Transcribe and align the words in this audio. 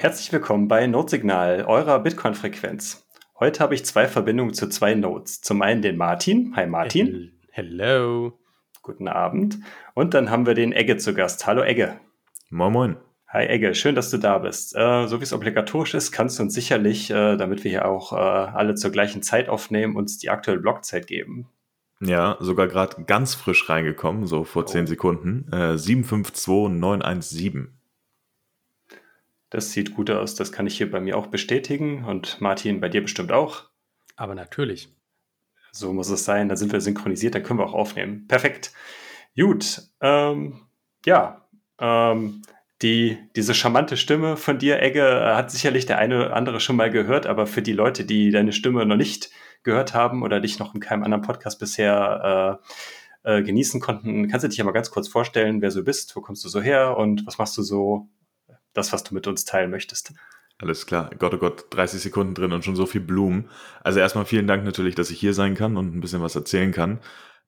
Herzlich 0.00 0.32
willkommen 0.32 0.68
bei 0.68 0.86
Notsignal, 0.86 1.64
eurer 1.64 1.98
Bitcoin-Frequenz. 1.98 3.04
Heute 3.40 3.58
habe 3.58 3.74
ich 3.74 3.84
zwei 3.84 4.06
Verbindungen 4.06 4.54
zu 4.54 4.68
zwei 4.68 4.94
Nodes. 4.94 5.40
Zum 5.40 5.60
einen 5.60 5.82
den 5.82 5.96
Martin. 5.96 6.52
Hi 6.54 6.68
Martin. 6.68 7.32
Hello. 7.50 8.38
Guten 8.82 9.08
Abend. 9.08 9.58
Und 9.94 10.14
dann 10.14 10.30
haben 10.30 10.46
wir 10.46 10.54
den 10.54 10.70
Egge 10.70 10.98
zu 10.98 11.14
Gast. 11.14 11.48
Hallo 11.48 11.64
Egge. 11.64 11.98
Moin 12.48 12.72
Moin. 12.72 12.96
Hi 13.26 13.46
Egge, 13.46 13.74
schön, 13.74 13.96
dass 13.96 14.08
du 14.10 14.18
da 14.18 14.38
bist. 14.38 14.76
Äh, 14.76 15.08
so 15.08 15.18
wie 15.18 15.24
es 15.24 15.32
obligatorisch 15.32 15.94
ist, 15.94 16.12
kannst 16.12 16.38
du 16.38 16.44
uns 16.44 16.54
sicherlich, 16.54 17.10
äh, 17.10 17.36
damit 17.36 17.64
wir 17.64 17.70
hier 17.72 17.88
auch 17.88 18.12
äh, 18.12 18.16
alle 18.16 18.76
zur 18.76 18.92
gleichen 18.92 19.24
Zeit 19.24 19.48
aufnehmen, 19.48 19.96
uns 19.96 20.18
die 20.18 20.30
aktuelle 20.30 20.60
Blockzeit 20.60 21.08
geben. 21.08 21.48
Ja, 22.00 22.36
sogar 22.38 22.68
gerade 22.68 23.02
ganz 23.02 23.34
frisch 23.34 23.68
reingekommen, 23.68 24.26
so 24.26 24.44
vor 24.44 24.62
oh. 24.62 24.66
10 24.66 24.86
Sekunden. 24.86 25.52
Äh, 25.52 25.76
752917. 25.76 27.77
Das 29.50 29.72
sieht 29.72 29.94
gut 29.94 30.10
aus. 30.10 30.34
Das 30.34 30.52
kann 30.52 30.66
ich 30.66 30.76
hier 30.76 30.90
bei 30.90 31.00
mir 31.00 31.16
auch 31.16 31.28
bestätigen 31.28 32.04
und 32.04 32.40
Martin, 32.40 32.80
bei 32.80 32.88
dir 32.88 33.00
bestimmt 33.00 33.32
auch. 33.32 33.64
Aber 34.16 34.34
natürlich. 34.34 34.94
So 35.72 35.92
muss 35.92 36.10
es 36.10 36.24
sein. 36.24 36.48
Da 36.48 36.56
sind 36.56 36.72
wir 36.72 36.80
synchronisiert, 36.80 37.34
dann 37.34 37.42
können 37.42 37.58
wir 37.58 37.66
auch 37.66 37.74
aufnehmen. 37.74 38.26
Perfekt. 38.28 38.72
Gut. 39.36 39.82
Ähm, 40.00 40.66
ja. 41.04 41.48
Ähm, 41.80 42.42
die, 42.82 43.18
diese 43.34 43.54
charmante 43.54 43.96
Stimme 43.96 44.36
von 44.36 44.58
dir, 44.58 44.80
Egge, 44.82 45.02
äh, 45.02 45.34
hat 45.34 45.50
sicherlich 45.50 45.86
der 45.86 45.98
eine 45.98 46.26
oder 46.26 46.36
andere 46.36 46.60
schon 46.60 46.76
mal 46.76 46.90
gehört, 46.90 47.26
aber 47.26 47.46
für 47.46 47.62
die 47.62 47.72
Leute, 47.72 48.04
die 48.04 48.30
deine 48.30 48.52
Stimme 48.52 48.86
noch 48.86 48.96
nicht 48.96 49.30
gehört 49.64 49.94
haben 49.94 50.22
oder 50.22 50.40
dich 50.40 50.58
noch 50.58 50.74
in 50.74 50.80
keinem 50.80 51.02
anderen 51.02 51.22
Podcast 51.22 51.58
bisher 51.58 52.60
äh, 53.24 53.38
äh, 53.38 53.42
genießen 53.42 53.80
konnten, 53.80 54.28
kannst 54.28 54.44
du 54.44 54.48
dich 54.48 54.58
ja 54.58 54.64
mal 54.64 54.72
ganz 54.72 54.90
kurz 54.90 55.08
vorstellen, 55.08 55.60
wer 55.60 55.70
du 55.70 55.82
bist, 55.82 56.14
wo 56.14 56.20
kommst 56.20 56.44
du 56.44 56.48
so 56.48 56.60
her 56.60 56.96
und 56.96 57.26
was 57.26 57.38
machst 57.38 57.56
du 57.58 57.62
so 57.62 58.08
das, 58.78 58.92
was 58.92 59.04
du 59.04 59.14
mit 59.14 59.26
uns 59.26 59.44
teilen 59.44 59.70
möchtest. 59.70 60.12
Alles 60.60 60.86
klar. 60.86 61.10
Gott, 61.18 61.34
oh 61.34 61.38
Gott, 61.38 61.66
30 61.70 62.00
Sekunden 62.00 62.34
drin 62.34 62.52
und 62.52 62.64
schon 62.64 62.74
so 62.74 62.86
viel 62.86 63.00
Blumen. 63.00 63.48
Also 63.82 64.00
erstmal 64.00 64.24
vielen 64.24 64.48
Dank 64.48 64.64
natürlich, 64.64 64.96
dass 64.96 65.10
ich 65.10 65.20
hier 65.20 65.34
sein 65.34 65.54
kann 65.54 65.76
und 65.76 65.94
ein 65.94 66.00
bisschen 66.00 66.22
was 66.22 66.34
erzählen 66.34 66.72
kann. 66.72 67.00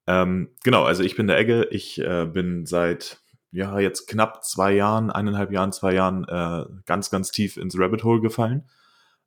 Ähm, 0.07 0.51
genau, 0.63 0.85
also 0.85 1.03
ich 1.03 1.17
bin 1.17 1.27
der 1.27 1.39
Egge. 1.39 1.67
Ich 1.71 2.01
äh, 2.01 2.27
bin 2.27 2.67
seit, 2.67 3.21
ja, 3.51 3.81
jetzt 3.81 4.07
knapp 4.07 4.45
zwei 4.45 4.73
Jahren, 4.73 5.11
eineinhalb 5.11 5.51
Jahren, 5.51 5.73
zwei 5.73 5.93
Jahren 5.93 6.25
äh, 6.29 6.65
ganz, 6.87 7.11
ganz 7.11 7.33
tief 7.33 7.57
ins 7.57 7.77
Rabbit 7.77 8.05
Hole 8.05 8.21
gefallen. 8.21 8.69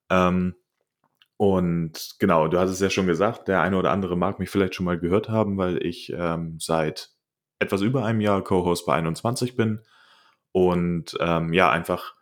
Ähm, 0.10 0.56
und 1.36 2.16
genau, 2.20 2.48
du 2.48 2.60
hast 2.60 2.70
es 2.70 2.80
ja 2.80 2.90
schon 2.90 3.08
gesagt, 3.08 3.50
der 3.50 3.62
eine 3.62 3.78
oder 3.78 3.92
andere 3.92 4.16
mag 4.16 4.40
mich 4.40 4.50
vielleicht 4.50 4.76
schon 4.76 4.86
mal 4.86 4.98
gehört 4.98 5.28
haben, 5.28 5.58
weil 5.58 5.86
ich 5.86 6.14
ähm, 6.16 6.58
seit 6.60 7.12
etwas 7.60 7.82
über 7.82 8.06
einem 8.06 8.22
Jahr 8.22 8.44
Co-Host 8.44 8.86
bei 8.86 8.94
21 8.94 9.58
bin 9.58 9.82
und 10.54 11.18
ähm, 11.20 11.52
ja, 11.52 11.70
einfach 11.70 12.16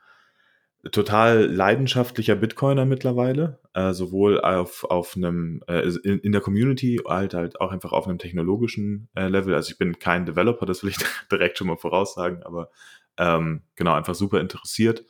total 0.91 1.45
leidenschaftlicher 1.45 2.35
Bitcoiner 2.35 2.85
mittlerweile, 2.85 3.59
äh, 3.73 3.93
sowohl 3.93 4.41
auf, 4.41 4.83
auf 4.85 5.15
einem, 5.15 5.61
äh, 5.67 5.87
in, 6.03 6.19
in, 6.19 6.31
der 6.31 6.41
Community, 6.41 6.99
halt 7.07 7.35
halt 7.35 7.61
auch 7.61 7.71
einfach 7.71 7.91
auf 7.91 8.07
einem 8.07 8.17
technologischen 8.17 9.07
äh, 9.13 9.27
Level. 9.27 9.53
Also 9.53 9.71
ich 9.71 9.77
bin 9.77 9.99
kein 9.99 10.25
Developer, 10.25 10.65
das 10.65 10.81
will 10.81 10.89
ich 10.89 10.97
direkt 11.31 11.59
schon 11.59 11.67
mal 11.67 11.77
voraussagen, 11.77 12.41
aber 12.41 12.71
ähm, 13.17 13.61
genau, 13.75 13.93
einfach 13.93 14.15
super 14.15 14.39
interessiert 14.39 15.05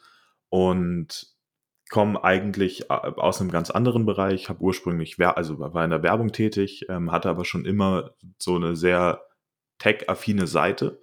und 0.49 1.27
komme 1.89 2.21
eigentlich 2.21 2.89
äh, 2.89 2.93
aus 2.93 3.39
einem 3.39 3.51
ganz 3.51 3.69
anderen 3.71 4.05
Bereich, 4.05 4.49
habe 4.49 4.61
ursprünglich, 4.61 5.17
also 5.19 5.59
war 5.59 5.85
in 5.85 5.91
der 5.91 6.03
Werbung 6.03 6.33
tätig, 6.33 6.85
ähm, 6.89 7.11
hatte 7.11 7.29
aber 7.29 7.45
schon 7.45 7.63
immer 7.63 8.11
so 8.37 8.55
eine 8.55 8.75
sehr 8.75 9.21
tech-affine 9.77 10.47
Seite 10.47 11.01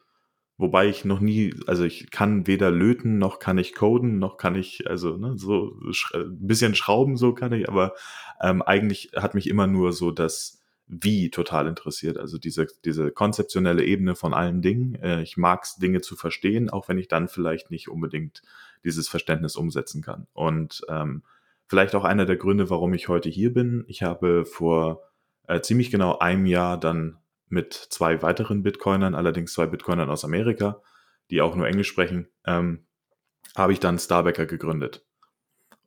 Wobei 0.61 0.89
ich 0.89 1.05
noch 1.05 1.21
nie, 1.21 1.55
also 1.69 1.85
ich 1.85 2.11
kann 2.11 2.49
weder 2.49 2.73
löten, 2.73 3.19
noch 3.19 3.39
kann 3.39 3.59
ich 3.59 3.77
coden, 3.77 4.19
noch 4.19 4.37
kann 4.39 4.57
ich, 4.57 4.91
also 4.91 5.17
ne, 5.17 5.39
so 5.39 5.79
ein 6.13 6.21
äh, 6.21 6.25
bisschen 6.29 6.75
schrauben, 6.75 7.17
so 7.17 7.33
kann 7.33 7.53
ich, 7.53 7.69
aber 7.69 7.95
ähm, 8.41 8.61
eigentlich 8.63 9.13
hat 9.15 9.35
mich 9.35 9.49
immer 9.49 9.69
nur 9.69 9.93
so 9.93 10.11
das 10.11 10.65
Wie 10.89 11.31
total 11.31 11.69
interessiert. 11.69 12.19
Also 12.19 12.39
diese, 12.39 12.67
diese 12.85 13.13
konzeptionelle 13.13 13.85
Ebene 13.85 14.17
von 14.17 14.35
allen 14.35 14.61
Dingen. 14.61 14.97
Äh, 14.97 15.23
ich 15.23 15.37
mag 15.37 15.63
es, 15.63 15.77
Dinge 15.77 16.01
zu 16.01 16.17
verstehen, 16.17 16.71
auch 16.71 16.89
wenn 16.89 16.99
ich 16.99 17.07
dann 17.07 17.29
vielleicht 17.29 17.71
nicht 17.71 17.89
unbedingt 17.89 18.43
dieses 18.85 19.09
Verständnis 19.09 19.55
umsetzen 19.55 20.03
kann. 20.03 20.27
Und 20.33 20.83
ähm, 20.89 21.23
vielleicht 21.69 21.95
auch 21.95 22.05
einer 22.05 22.25
der 22.27 22.37
Gründe, 22.37 22.69
warum 22.69 22.95
ich 22.95 23.07
heute 23.07 23.29
hier 23.29 23.53
bin. 23.53 23.85
Ich 23.87 24.03
habe 24.03 24.45
vor 24.45 25.03
äh, 25.47 25.61
ziemlich 25.61 25.93
genau 25.93 26.19
einem 26.19 26.47
Jahr 26.47 26.81
dann 26.81 27.19
mit 27.51 27.75
zwei 27.75 28.23
weiteren 28.23 28.63
Bitcoinern, 28.63 29.15
allerdings 29.15 29.53
zwei 29.53 29.67
Bitcoinern 29.67 30.11
aus 30.11 30.25
Amerika, 30.25 30.83
die 31.31 31.41
auch 31.41 31.55
nur 31.55 31.67
Englisch 31.67 31.89
sprechen, 31.89 32.29
ähm, 32.47 32.87
habe 33.57 33.73
ich 33.73 33.81
dann 33.81 33.99
Starbacker 33.99 34.47
gegründet. 34.47 35.05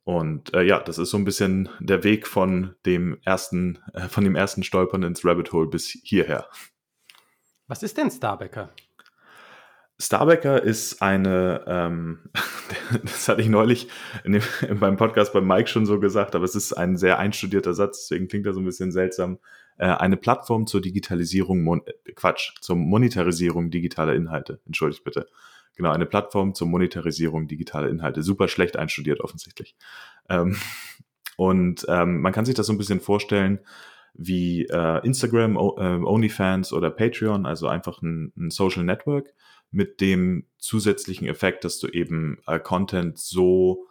Und 0.04 0.52
äh, 0.54 0.62
ja, 0.62 0.80
das 0.80 0.98
ist 0.98 1.10
so 1.10 1.16
ein 1.16 1.24
bisschen 1.24 1.68
der 1.78 2.02
Weg 2.02 2.26
von 2.26 2.74
dem 2.86 3.18
ersten, 3.24 3.78
äh, 3.94 4.08
von 4.08 4.24
dem 4.24 4.34
ersten 4.34 4.64
Stolpern 4.64 5.04
ins 5.04 5.24
Rabbit 5.24 5.52
Hole 5.52 5.68
bis 5.68 5.86
hierher. 5.86 6.48
Was 7.68 7.82
ist 7.82 7.96
denn 7.96 8.10
Starbacker? 8.10 8.70
Starbacker 10.00 10.60
ist 10.60 11.00
eine, 11.00 11.64
ähm, 11.68 12.18
das 13.04 13.28
hatte 13.28 13.40
ich 13.40 13.48
neulich 13.48 13.88
in 14.24 14.32
dem, 14.32 14.42
beim 14.80 14.96
Podcast 14.96 15.32
bei 15.32 15.40
Mike 15.40 15.68
schon 15.68 15.86
so 15.86 16.00
gesagt, 16.00 16.34
aber 16.34 16.44
es 16.44 16.56
ist 16.56 16.72
ein 16.72 16.96
sehr 16.96 17.20
einstudierter 17.20 17.72
Satz, 17.72 18.08
deswegen 18.08 18.26
klingt 18.26 18.46
er 18.46 18.54
so 18.54 18.60
ein 18.60 18.64
bisschen 18.64 18.90
seltsam. 18.90 19.38
Äh, 19.82 19.96
eine 19.96 20.16
Plattform 20.16 20.68
zur 20.68 20.80
Digitalisierung, 20.80 21.64
Mon 21.64 21.82
äh, 21.84 22.12
Quatsch, 22.12 22.52
zur 22.60 22.76
Monetarisierung 22.76 23.72
digitaler 23.72 24.14
Inhalte. 24.14 24.60
Entschuldigt 24.64 25.02
bitte. 25.02 25.26
Genau, 25.74 25.90
eine 25.90 26.06
Plattform 26.06 26.54
zur 26.54 26.68
Monetarisierung 26.68 27.48
digitaler 27.48 27.88
Inhalte. 27.88 28.22
Super 28.22 28.46
schlecht 28.46 28.76
einstudiert 28.76 29.20
offensichtlich. 29.20 29.74
Ähm, 30.28 30.56
und 31.36 31.84
ähm, 31.88 32.20
man 32.20 32.32
kann 32.32 32.44
sich 32.44 32.54
das 32.54 32.68
so 32.68 32.72
ein 32.72 32.78
bisschen 32.78 33.00
vorstellen 33.00 33.58
wie 34.14 34.66
äh, 34.66 35.04
Instagram, 35.04 35.56
o 35.56 35.76
äh, 35.76 36.00
OnlyFans 36.04 36.72
oder 36.72 36.90
Patreon, 36.90 37.44
also 37.44 37.66
einfach 37.66 38.02
ein, 38.02 38.32
ein 38.36 38.50
Social 38.50 38.84
Network 38.84 39.34
mit 39.72 40.00
dem 40.00 40.46
zusätzlichen 40.58 41.26
Effekt, 41.26 41.64
dass 41.64 41.80
du 41.80 41.88
eben 41.88 42.38
äh, 42.46 42.60
Content 42.60 43.18
so 43.18 43.88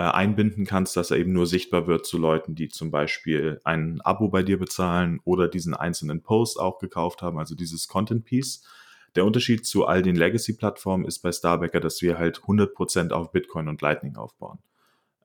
äh, 0.00 0.04
einbinden 0.04 0.64
kannst, 0.64 0.96
dass 0.96 1.10
er 1.10 1.18
eben 1.18 1.34
nur 1.34 1.46
sichtbar 1.46 1.86
wird 1.86 2.06
zu 2.06 2.16
Leuten, 2.16 2.54
die 2.54 2.70
zum 2.70 2.90
Beispiel 2.90 3.60
ein 3.64 4.00
Abo 4.00 4.28
bei 4.28 4.42
dir 4.42 4.58
bezahlen 4.58 5.20
oder 5.24 5.46
diesen 5.46 5.74
einzelnen 5.74 6.22
Post 6.22 6.58
auch 6.58 6.78
gekauft 6.78 7.20
haben, 7.20 7.38
also 7.38 7.54
dieses 7.54 7.86
Content 7.86 8.24
Piece. 8.24 8.64
Der 9.14 9.26
Unterschied 9.26 9.66
zu 9.66 9.84
all 9.84 10.00
den 10.00 10.16
Legacy-Plattformen 10.16 11.04
ist 11.04 11.18
bei 11.18 11.30
Starbacker, 11.32 11.80
dass 11.80 12.00
wir 12.00 12.16
halt 12.16 12.38
100% 12.38 13.10
auf 13.10 13.30
Bitcoin 13.30 13.68
und 13.68 13.82
Lightning 13.82 14.16
aufbauen. 14.16 14.58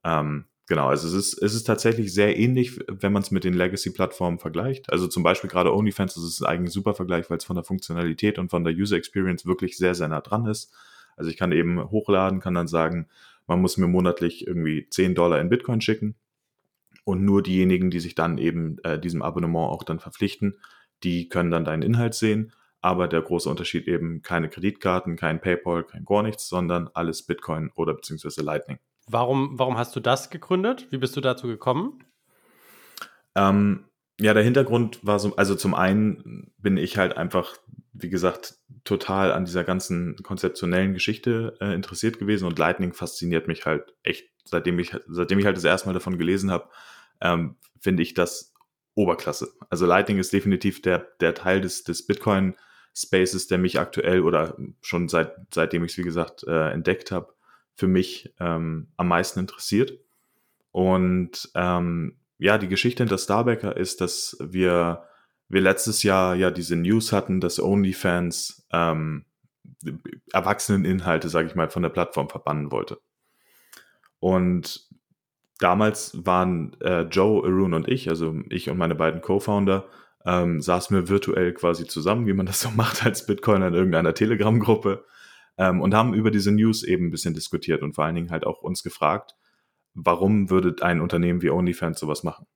Ähm, 0.03 0.43
genau, 0.67 0.89
also 0.89 1.07
es 1.07 1.13
ist, 1.13 1.41
es 1.41 1.53
ist 1.53 1.63
tatsächlich 1.63 2.13
sehr 2.13 2.37
ähnlich, 2.37 2.77
wenn 2.89 3.13
man 3.13 3.21
es 3.21 3.31
mit 3.31 3.45
den 3.45 3.53
Legacy-Plattformen 3.53 4.39
vergleicht. 4.39 4.91
Also 4.91 5.07
zum 5.07 5.23
Beispiel 5.23 5.49
gerade 5.49 5.73
OnlyFans, 5.73 6.15
das 6.15 6.25
ist 6.25 6.43
eigentlich 6.43 6.71
ein 6.71 6.73
super 6.73 6.95
Vergleich, 6.95 7.29
weil 7.29 7.37
es 7.37 7.45
von 7.45 7.55
der 7.55 7.63
Funktionalität 7.63 8.39
und 8.39 8.49
von 8.49 8.65
der 8.65 8.73
User 8.73 8.97
Experience 8.97 9.45
wirklich 9.45 9.77
sehr, 9.77 9.95
sehr 9.95 10.09
nah 10.09 10.19
dran 10.19 10.45
ist. 10.47 10.73
Also 11.15 11.31
ich 11.31 11.37
kann 11.37 11.53
eben 11.53 11.81
hochladen, 11.91 12.41
kann 12.41 12.55
dann 12.55 12.67
sagen, 12.67 13.07
man 13.47 13.61
muss 13.61 13.77
mir 13.77 13.87
monatlich 13.87 14.47
irgendwie 14.47 14.87
10 14.89 15.15
Dollar 15.15 15.39
in 15.39 15.49
Bitcoin 15.49 15.81
schicken. 15.81 16.15
Und 17.03 17.23
nur 17.23 17.43
diejenigen, 17.43 17.91
die 17.91 17.99
sich 17.99 18.15
dann 18.15 18.37
eben 18.37 18.77
äh, 18.83 18.99
diesem 18.99 19.21
Abonnement 19.21 19.69
auch 19.69 19.83
dann 19.83 19.99
verpflichten, 19.99 20.59
die 21.03 21.29
können 21.29 21.51
dann 21.51 21.65
deinen 21.65 21.83
Inhalt 21.83 22.15
sehen. 22.15 22.51
Aber 22.81 23.07
der 23.07 23.21
große 23.21 23.49
Unterschied 23.49 23.87
eben 23.87 24.21
keine 24.21 24.49
Kreditkarten, 24.49 25.15
kein 25.15 25.41
PayPal, 25.41 25.83
kein 25.83 26.05
gar 26.05 26.23
nichts, 26.23 26.47
sondern 26.47 26.89
alles 26.93 27.23
Bitcoin 27.23 27.71
oder 27.75 27.93
beziehungsweise 27.93 28.41
Lightning. 28.41 28.79
Warum, 29.07 29.57
warum 29.59 29.77
hast 29.77 29.95
du 29.95 29.99
das 29.99 30.29
gegründet? 30.29 30.87
Wie 30.89 30.97
bist 30.97 31.15
du 31.15 31.21
dazu 31.21 31.47
gekommen? 31.47 32.03
Ähm, 33.35 33.85
ja, 34.19 34.33
der 34.33 34.43
Hintergrund 34.43 35.05
war 35.05 35.19
so, 35.19 35.35
also 35.35 35.55
zum 35.55 35.75
einen 35.75 36.51
bin 36.57 36.77
ich 36.77 36.97
halt 36.97 37.17
einfach, 37.17 37.55
wie 37.97 38.09
gesagt, 38.09 38.55
total 38.83 39.31
an 39.31 39.45
dieser 39.45 39.63
ganzen 39.63 40.17
konzeptionellen 40.21 40.93
Geschichte 40.93 41.57
äh, 41.61 41.73
interessiert 41.73 42.19
gewesen 42.19 42.45
und 42.45 42.59
Lightning 42.59 42.93
fasziniert 42.93 43.47
mich 43.47 43.65
halt 43.65 43.93
echt, 44.03 44.29
seitdem 44.43 44.77
ich, 44.79 44.95
seitdem 45.07 45.39
ich 45.39 45.45
halt 45.45 45.55
das 45.55 45.63
erste 45.63 45.87
Mal 45.87 45.93
davon 45.93 46.17
gelesen 46.17 46.51
habe, 46.51 46.69
ähm, 47.21 47.55
finde 47.79 48.03
ich 48.03 48.13
das 48.13 48.53
Oberklasse. 48.95 49.53
Also 49.69 49.85
Lightning 49.85 50.17
ist 50.17 50.33
definitiv 50.33 50.81
der, 50.81 51.07
der 51.21 51.33
Teil 51.33 51.61
des, 51.61 51.83
des 51.83 52.05
Bitcoin 52.05 52.55
Spaces, 52.93 53.47
der 53.47 53.57
mich 53.57 53.79
aktuell 53.79 54.21
oder 54.21 54.57
schon 54.81 55.07
seit, 55.07 55.33
seitdem 55.53 55.83
ich 55.85 55.93
es, 55.93 55.97
wie 55.97 56.03
gesagt, 56.03 56.43
äh, 56.43 56.71
entdeckt 56.71 57.11
habe, 57.11 57.33
für 57.75 57.87
mich 57.87 58.33
ähm, 58.39 58.87
am 58.97 59.07
meisten 59.07 59.39
interessiert. 59.39 59.99
Und 60.71 61.49
ähm, 61.55 62.17
ja, 62.37 62.57
die 62.57 62.67
Geschichte 62.67 63.03
hinter 63.03 63.17
Starbacker 63.17 63.77
ist, 63.77 64.01
dass 64.01 64.37
wir 64.41 65.03
wir 65.47 65.61
letztes 65.61 66.03
Jahr 66.03 66.35
ja 66.35 66.51
diese 66.51 66.75
News 66.75 67.11
hatten, 67.11 67.39
dass 67.39 67.59
OnlyFans 67.59 68.67
ähm, 68.71 69.25
Erwachseneninhalte, 70.31 71.29
sage 71.29 71.47
ich 71.47 71.55
mal, 71.55 71.69
von 71.69 71.83
der 71.83 71.89
Plattform 71.89 72.29
verbannen 72.29 72.71
wollte. 72.71 72.99
Und 74.19 74.89
damals 75.59 76.25
waren 76.25 76.75
äh, 76.81 77.01
Joe, 77.03 77.43
Arun 77.45 77.73
und 77.73 77.87
ich, 77.87 78.09
also 78.09 78.35
ich 78.49 78.69
und 78.69 78.77
meine 78.77 78.95
beiden 78.95 79.21
Co-Founder, 79.21 79.87
ähm, 80.25 80.59
saßen 80.59 80.95
wir 80.95 81.07
virtuell 81.07 81.53
quasi 81.53 81.85
zusammen, 81.85 82.25
wie 82.25 82.33
man 82.33 82.45
das 82.45 82.61
so 82.61 82.71
macht 82.75 83.05
als 83.05 83.25
Bitcoiner 83.25 83.67
in 83.67 83.73
irgendeiner 83.73 84.13
Telegram-Gruppe 84.13 85.05
ähm, 85.57 85.81
und 85.81 85.93
haben 85.93 86.13
über 86.13 86.31
diese 86.31 86.51
News 86.51 86.83
eben 86.83 87.07
ein 87.07 87.11
bisschen 87.11 87.33
diskutiert 87.33 87.83
und 87.83 87.93
vor 87.93 88.05
allen 88.05 88.15
Dingen 88.15 88.31
halt 88.31 88.45
auch 88.45 88.61
uns 88.61 88.83
gefragt, 88.83 89.35
warum 89.93 90.49
würde 90.49 90.75
ein 90.81 91.01
Unternehmen 91.01 91.41
wie 91.41 91.51
OnlyFans 91.51 91.99
sowas 91.99 92.23
machen? 92.23 92.47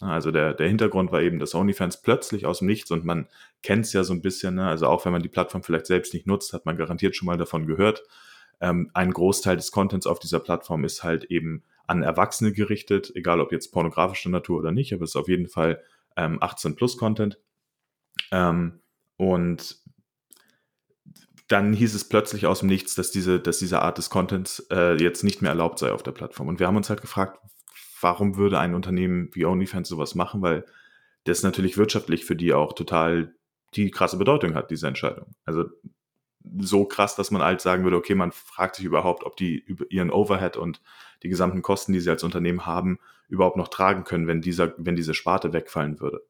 Also 0.00 0.30
der, 0.30 0.54
der 0.54 0.68
Hintergrund 0.68 1.12
war 1.12 1.22
eben, 1.22 1.38
dass 1.38 1.54
OnlyFans 1.54 2.02
plötzlich 2.02 2.46
aus 2.46 2.58
dem 2.58 2.66
Nichts 2.66 2.90
und 2.90 3.04
man 3.04 3.28
kennt 3.62 3.86
es 3.86 3.92
ja 3.92 4.02
so 4.02 4.12
ein 4.12 4.22
bisschen, 4.22 4.56
ne? 4.56 4.66
also 4.66 4.88
auch 4.88 5.04
wenn 5.04 5.12
man 5.12 5.22
die 5.22 5.28
Plattform 5.28 5.62
vielleicht 5.62 5.86
selbst 5.86 6.14
nicht 6.14 6.26
nutzt, 6.26 6.52
hat 6.52 6.66
man 6.66 6.76
garantiert 6.76 7.14
schon 7.14 7.26
mal 7.26 7.36
davon 7.36 7.66
gehört. 7.66 8.02
Ähm, 8.60 8.90
ein 8.94 9.12
Großteil 9.12 9.56
des 9.56 9.70
Contents 9.70 10.06
auf 10.06 10.18
dieser 10.18 10.40
Plattform 10.40 10.84
ist 10.84 11.04
halt 11.04 11.24
eben 11.24 11.62
an 11.86 12.02
Erwachsene 12.02 12.52
gerichtet, 12.52 13.12
egal 13.14 13.40
ob 13.40 13.52
jetzt 13.52 13.72
pornografischer 13.72 14.30
Natur 14.30 14.58
oder 14.58 14.72
nicht, 14.72 14.92
aber 14.92 15.04
es 15.04 15.10
ist 15.10 15.16
auf 15.16 15.28
jeden 15.28 15.48
Fall 15.48 15.82
ähm, 16.16 16.38
18 16.40 16.74
plus 16.74 16.96
Content. 16.96 17.38
Ähm, 18.32 18.80
und 19.16 19.78
dann 21.48 21.72
hieß 21.72 21.94
es 21.94 22.08
plötzlich 22.08 22.46
aus 22.46 22.60
dem 22.60 22.68
Nichts, 22.68 22.94
dass 22.94 23.10
diese, 23.10 23.38
dass 23.38 23.58
diese 23.58 23.82
Art 23.82 23.98
des 23.98 24.10
Contents 24.10 24.66
äh, 24.70 24.96
jetzt 24.96 25.24
nicht 25.24 25.42
mehr 25.42 25.50
erlaubt 25.50 25.78
sei 25.78 25.92
auf 25.92 26.02
der 26.02 26.12
Plattform. 26.12 26.48
Und 26.48 26.58
wir 26.58 26.66
haben 26.66 26.76
uns 26.76 26.88
halt 26.88 27.02
gefragt, 27.02 27.38
warum 28.00 28.36
würde 28.36 28.58
ein 28.58 28.74
Unternehmen 28.74 29.30
wie 29.32 29.44
OnlyFans 29.44 29.88
sowas 29.88 30.14
machen? 30.14 30.42
Weil 30.42 30.64
das 31.24 31.42
natürlich 31.42 31.76
wirtschaftlich 31.76 32.24
für 32.24 32.36
die 32.36 32.52
auch 32.52 32.72
total 32.74 33.34
die 33.74 33.90
krasse 33.90 34.16
Bedeutung 34.16 34.54
hat, 34.54 34.70
diese 34.70 34.86
Entscheidung. 34.86 35.34
Also 35.44 35.64
so 36.58 36.84
krass, 36.84 37.16
dass 37.16 37.30
man 37.30 37.42
halt 37.42 37.60
sagen 37.60 37.84
würde, 37.84 37.96
okay, 37.96 38.14
man 38.14 38.32
fragt 38.32 38.76
sich 38.76 38.84
überhaupt, 38.84 39.24
ob 39.24 39.36
die 39.36 39.58
über 39.58 39.86
ihren 39.90 40.10
Overhead 40.10 40.56
und 40.56 40.80
die 41.22 41.28
gesamten 41.28 41.62
Kosten, 41.62 41.92
die 41.92 42.00
sie 42.00 42.10
als 42.10 42.22
Unternehmen 42.22 42.66
haben, 42.66 42.98
überhaupt 43.28 43.56
noch 43.56 43.68
tragen 43.68 44.04
können, 44.04 44.26
wenn 44.26 44.42
dieser, 44.42 44.74
wenn 44.76 44.96
diese 44.96 45.14
Sparte 45.14 45.52
wegfallen 45.52 46.00
würde. 46.00 46.22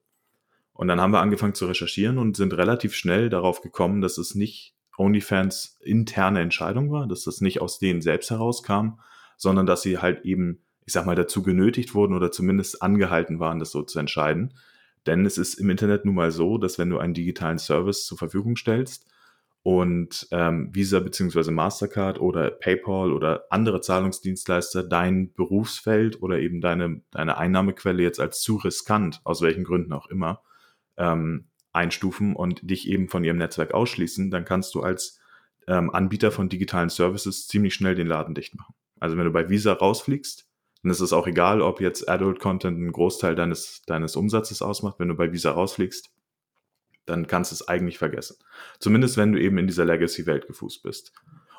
Und 0.72 0.88
dann 0.88 1.00
haben 1.00 1.12
wir 1.12 1.20
angefangen 1.20 1.54
zu 1.54 1.66
recherchieren 1.66 2.18
und 2.18 2.36
sind 2.36 2.52
relativ 2.54 2.94
schnell 2.94 3.28
darauf 3.28 3.60
gekommen, 3.60 4.00
dass 4.00 4.18
es 4.18 4.34
nicht 4.34 4.74
OnlyFans 4.96 5.78
interne 5.80 6.40
Entscheidung 6.40 6.90
war, 6.90 7.06
dass 7.06 7.24
das 7.24 7.40
nicht 7.40 7.60
aus 7.60 7.78
denen 7.78 8.00
selbst 8.00 8.30
herauskam, 8.30 8.98
sondern 9.36 9.66
dass 9.66 9.82
sie 9.82 9.98
halt 9.98 10.24
eben, 10.24 10.60
ich 10.86 10.92
sag 10.92 11.06
mal, 11.06 11.16
dazu 11.16 11.42
genötigt 11.42 11.94
wurden 11.94 12.14
oder 12.14 12.30
zumindest 12.30 12.82
angehalten 12.82 13.40
waren, 13.40 13.58
das 13.58 13.70
so 13.70 13.82
zu 13.82 13.98
entscheiden. 13.98 14.54
Denn 15.06 15.26
es 15.26 15.38
ist 15.38 15.54
im 15.54 15.70
Internet 15.70 16.04
nun 16.04 16.14
mal 16.14 16.30
so, 16.30 16.58
dass 16.58 16.78
wenn 16.78 16.90
du 16.90 16.98
einen 16.98 17.14
digitalen 17.14 17.58
Service 17.58 18.06
zur 18.06 18.18
Verfügung 18.18 18.56
stellst, 18.56 19.06
und 19.64 20.28
ähm, 20.30 20.68
Visa 20.74 21.00
beziehungsweise 21.00 21.50
Mastercard 21.50 22.20
oder 22.20 22.50
PayPal 22.50 23.14
oder 23.14 23.46
andere 23.48 23.80
Zahlungsdienstleister 23.80 24.84
dein 24.84 25.32
Berufsfeld 25.32 26.20
oder 26.20 26.38
eben 26.38 26.60
deine, 26.60 27.00
deine 27.10 27.38
Einnahmequelle 27.38 28.02
jetzt 28.02 28.20
als 28.20 28.42
zu 28.42 28.56
riskant, 28.56 29.22
aus 29.24 29.40
welchen 29.40 29.64
Gründen 29.64 29.94
auch 29.94 30.10
immer, 30.10 30.42
ähm, 30.98 31.48
einstufen 31.72 32.36
und 32.36 32.60
dich 32.70 32.86
eben 32.86 33.08
von 33.08 33.24
ihrem 33.24 33.38
Netzwerk 33.38 33.72
ausschließen, 33.72 34.30
dann 34.30 34.44
kannst 34.44 34.74
du 34.74 34.82
als 34.82 35.18
ähm, 35.66 35.88
Anbieter 35.88 36.30
von 36.30 36.50
digitalen 36.50 36.90
Services 36.90 37.48
ziemlich 37.48 37.72
schnell 37.72 37.94
den 37.94 38.06
Laden 38.06 38.34
dicht 38.34 38.54
machen. 38.54 38.74
Also 39.00 39.16
wenn 39.16 39.24
du 39.24 39.32
bei 39.32 39.48
Visa 39.48 39.72
rausfliegst, 39.72 40.46
ist 40.90 41.00
es 41.00 41.12
auch 41.12 41.26
egal, 41.26 41.62
ob 41.62 41.80
jetzt 41.80 42.08
Adult 42.08 42.40
Content 42.40 42.76
einen 42.76 42.92
Großteil 42.92 43.34
deines, 43.34 43.82
deines 43.86 44.16
Umsatzes 44.16 44.62
ausmacht. 44.62 44.96
Wenn 44.98 45.08
du 45.08 45.14
bei 45.14 45.32
Visa 45.32 45.50
rausfliegst, 45.50 46.10
dann 47.06 47.26
kannst 47.26 47.52
du 47.52 47.54
es 47.54 47.68
eigentlich 47.68 47.98
vergessen. 47.98 48.36
Zumindest 48.78 49.16
wenn 49.16 49.32
du 49.32 49.40
eben 49.40 49.58
in 49.58 49.66
dieser 49.66 49.84
Legacy-Welt 49.84 50.46
gefußt 50.46 50.82
bist. 50.82 51.12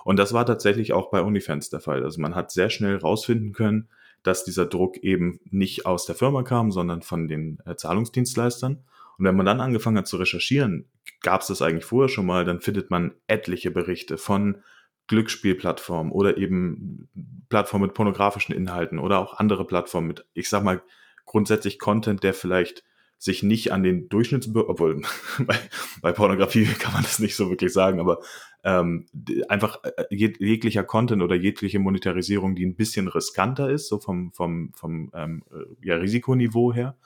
Und 0.04 0.18
das 0.18 0.33
war 0.33 0.45
tatsächlich 0.45 0.94
auch 0.94 1.10
bei 1.10 1.24
OnlyFans 1.24 1.69
der 1.69 1.80
Fall. 1.80 2.04
Also 2.04 2.22
man 2.22 2.36
hat 2.36 2.51
sehr 2.51 2.69
schnell 2.69 2.98
rausfinden 2.98 3.54
können, 3.54 3.89
dass 4.22 4.44
dieser 4.44 4.66
Druck 4.66 4.98
eben 4.98 5.39
nicht 5.50 5.86
aus 5.86 6.06
der 6.06 6.16
Firma 6.16 6.44
kam, 6.44 6.72
sondern 6.72 7.01
von 7.01 7.27
den 7.27 7.60
äh, 7.66 7.75
Zahlungsdienstleistern. 7.75 8.83
Und 9.18 9.25
wenn 9.25 9.36
man 9.36 9.45
dann 9.45 9.62
angefangen 9.62 9.98
hat 9.98 10.07
zu 10.07 10.18
recherchieren, 10.18 10.89
gab 11.22 11.42
es 11.42 11.48
das 11.48 11.62
eigentlich 11.62 11.86
vorher 11.86 12.10
schon 12.10 12.25
mal, 12.25 12.45
dann 12.45 12.62
findet 12.62 12.92
man 12.92 13.13
etliche 13.27 13.72
Berichte 13.72 14.18
von 14.18 14.63
Glücksspielplattformen 15.07 16.12
oder 16.12 16.38
eben 16.38 17.10
Plattformen 17.50 17.88
mit 17.88 17.94
pornografischen 17.94 18.56
Inhalten 18.56 19.00
oder 19.00 19.19
auch 19.19 19.36
andere 19.36 19.66
Plattformen 19.66 20.07
mit, 20.07 20.25
ich 20.34 20.50
sag 20.50 20.63
mal, 20.63 20.81
grundsätzlich 21.25 21.80
Content, 21.80 22.24
der 22.24 22.34
vielleicht 22.34 22.84
sich 23.18 23.44
nicht 23.44 23.72
an 23.72 23.84
den 23.84 24.10
Durchschnittsbürger, 24.10 24.69
obwohl 24.69 25.02
bei, 25.40 25.57
bei 26.02 26.12
Pornografie 26.12 26.66
kann 26.80 26.94
man 26.94 27.04
das 27.04 27.19
nicht 27.19 27.36
so 27.36 27.50
wirklich 27.50 27.74
sagen, 27.74 28.00
aber 28.00 28.19
ähm, 28.63 29.06
einfach 29.48 29.84
äh, 29.84 30.06
jeg 30.10 30.38
jeglicher 30.40 30.84
Content 30.84 31.22
oder 31.22 31.36
jegliche 31.36 31.80
Monetarisierung, 31.80 32.56
die 32.56 32.66
ein 32.66 32.75
bisschen 32.75 33.08
riskanter 33.08 33.69
ist, 33.69 33.88
so 33.88 34.00
vom, 34.00 34.31
vom, 34.34 34.72
vom 34.74 35.12
ähm, 35.13 35.44
äh, 35.51 35.88
ja, 35.88 35.96
Risikoniveau 35.96 36.74
her, 36.74 36.98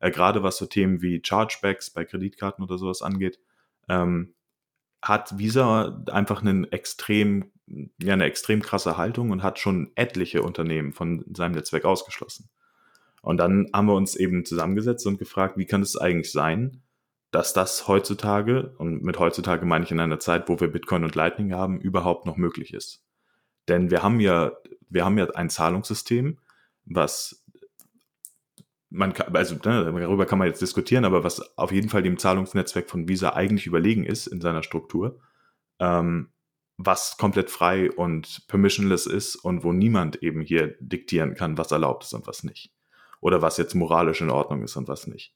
äh, 0.00 0.10
gerade 0.10 0.42
was 0.42 0.56
so 0.56 0.66
Themen 0.66 1.02
wie 1.02 1.20
Chargebacks 1.24 1.90
bei 1.90 2.04
Kreditkarten 2.04 2.64
oder 2.64 2.78
sowas 2.78 3.02
angeht, 3.02 3.38
ähm, 3.88 4.34
hat 5.02 5.38
Visa 5.38 6.02
einfach 6.10 6.42
einen 6.42 6.64
extrem, 6.72 7.50
ja, 8.00 8.12
eine 8.12 8.24
extrem 8.24 8.62
krasse 8.62 8.96
Haltung 8.96 9.30
und 9.30 9.42
hat 9.42 9.58
schon 9.58 9.92
etliche 9.94 10.42
Unternehmen 10.42 10.92
von 10.92 11.24
seinem 11.34 11.52
Netzwerk 11.52 11.84
ausgeschlossen. 11.84 12.48
Und 13.22 13.38
dann 13.38 13.68
haben 13.72 13.86
wir 13.86 13.94
uns 13.94 14.16
eben 14.16 14.44
zusammengesetzt 14.44 15.06
und 15.06 15.18
gefragt, 15.18 15.56
wie 15.56 15.66
kann 15.66 15.82
es 15.82 15.96
eigentlich 15.96 16.32
sein, 16.32 16.82
dass 17.30 17.52
das 17.52 17.86
heutzutage, 17.88 18.74
und 18.78 19.02
mit 19.02 19.18
heutzutage 19.18 19.66
meine 19.66 19.84
ich 19.84 19.90
in 19.90 20.00
einer 20.00 20.18
Zeit, 20.18 20.48
wo 20.48 20.58
wir 20.60 20.68
Bitcoin 20.68 21.04
und 21.04 21.14
Lightning 21.14 21.52
haben, 21.52 21.80
überhaupt 21.80 22.26
noch 22.26 22.36
möglich 22.36 22.72
ist. 22.72 23.02
Denn 23.68 23.90
wir 23.90 24.02
haben 24.02 24.18
ja, 24.20 24.52
wir 24.88 25.04
haben 25.04 25.18
ja 25.18 25.26
ein 25.30 25.50
Zahlungssystem, 25.50 26.38
was 26.86 27.44
man 28.90 29.12
kann, 29.12 29.34
also 29.34 29.54
ne, 29.54 29.92
darüber 30.00 30.26
kann 30.26 30.38
man 30.38 30.48
jetzt 30.48 30.62
diskutieren, 30.62 31.04
aber 31.04 31.24
was 31.24 31.56
auf 31.58 31.72
jeden 31.72 31.88
Fall 31.88 32.02
dem 32.02 32.18
Zahlungsnetzwerk 32.18 32.88
von 32.88 33.08
Visa 33.08 33.34
eigentlich 33.34 33.66
überlegen 33.66 34.04
ist 34.04 34.26
in 34.26 34.40
seiner 34.40 34.62
Struktur, 34.62 35.20
ähm, 35.78 36.30
was 36.76 37.16
komplett 37.18 37.50
frei 37.50 37.90
und 37.90 38.46
permissionless 38.48 39.06
ist 39.06 39.36
und 39.36 39.64
wo 39.64 39.72
niemand 39.72 40.22
eben 40.22 40.40
hier 40.40 40.76
diktieren 40.80 41.34
kann, 41.34 41.58
was 41.58 41.72
erlaubt 41.72 42.04
ist 42.04 42.14
und 42.14 42.26
was 42.26 42.44
nicht 42.44 42.72
oder 43.20 43.42
was 43.42 43.56
jetzt 43.56 43.74
moralisch 43.74 44.20
in 44.20 44.30
Ordnung 44.30 44.62
ist 44.62 44.76
und 44.76 44.88
was 44.88 45.06
nicht. 45.06 45.34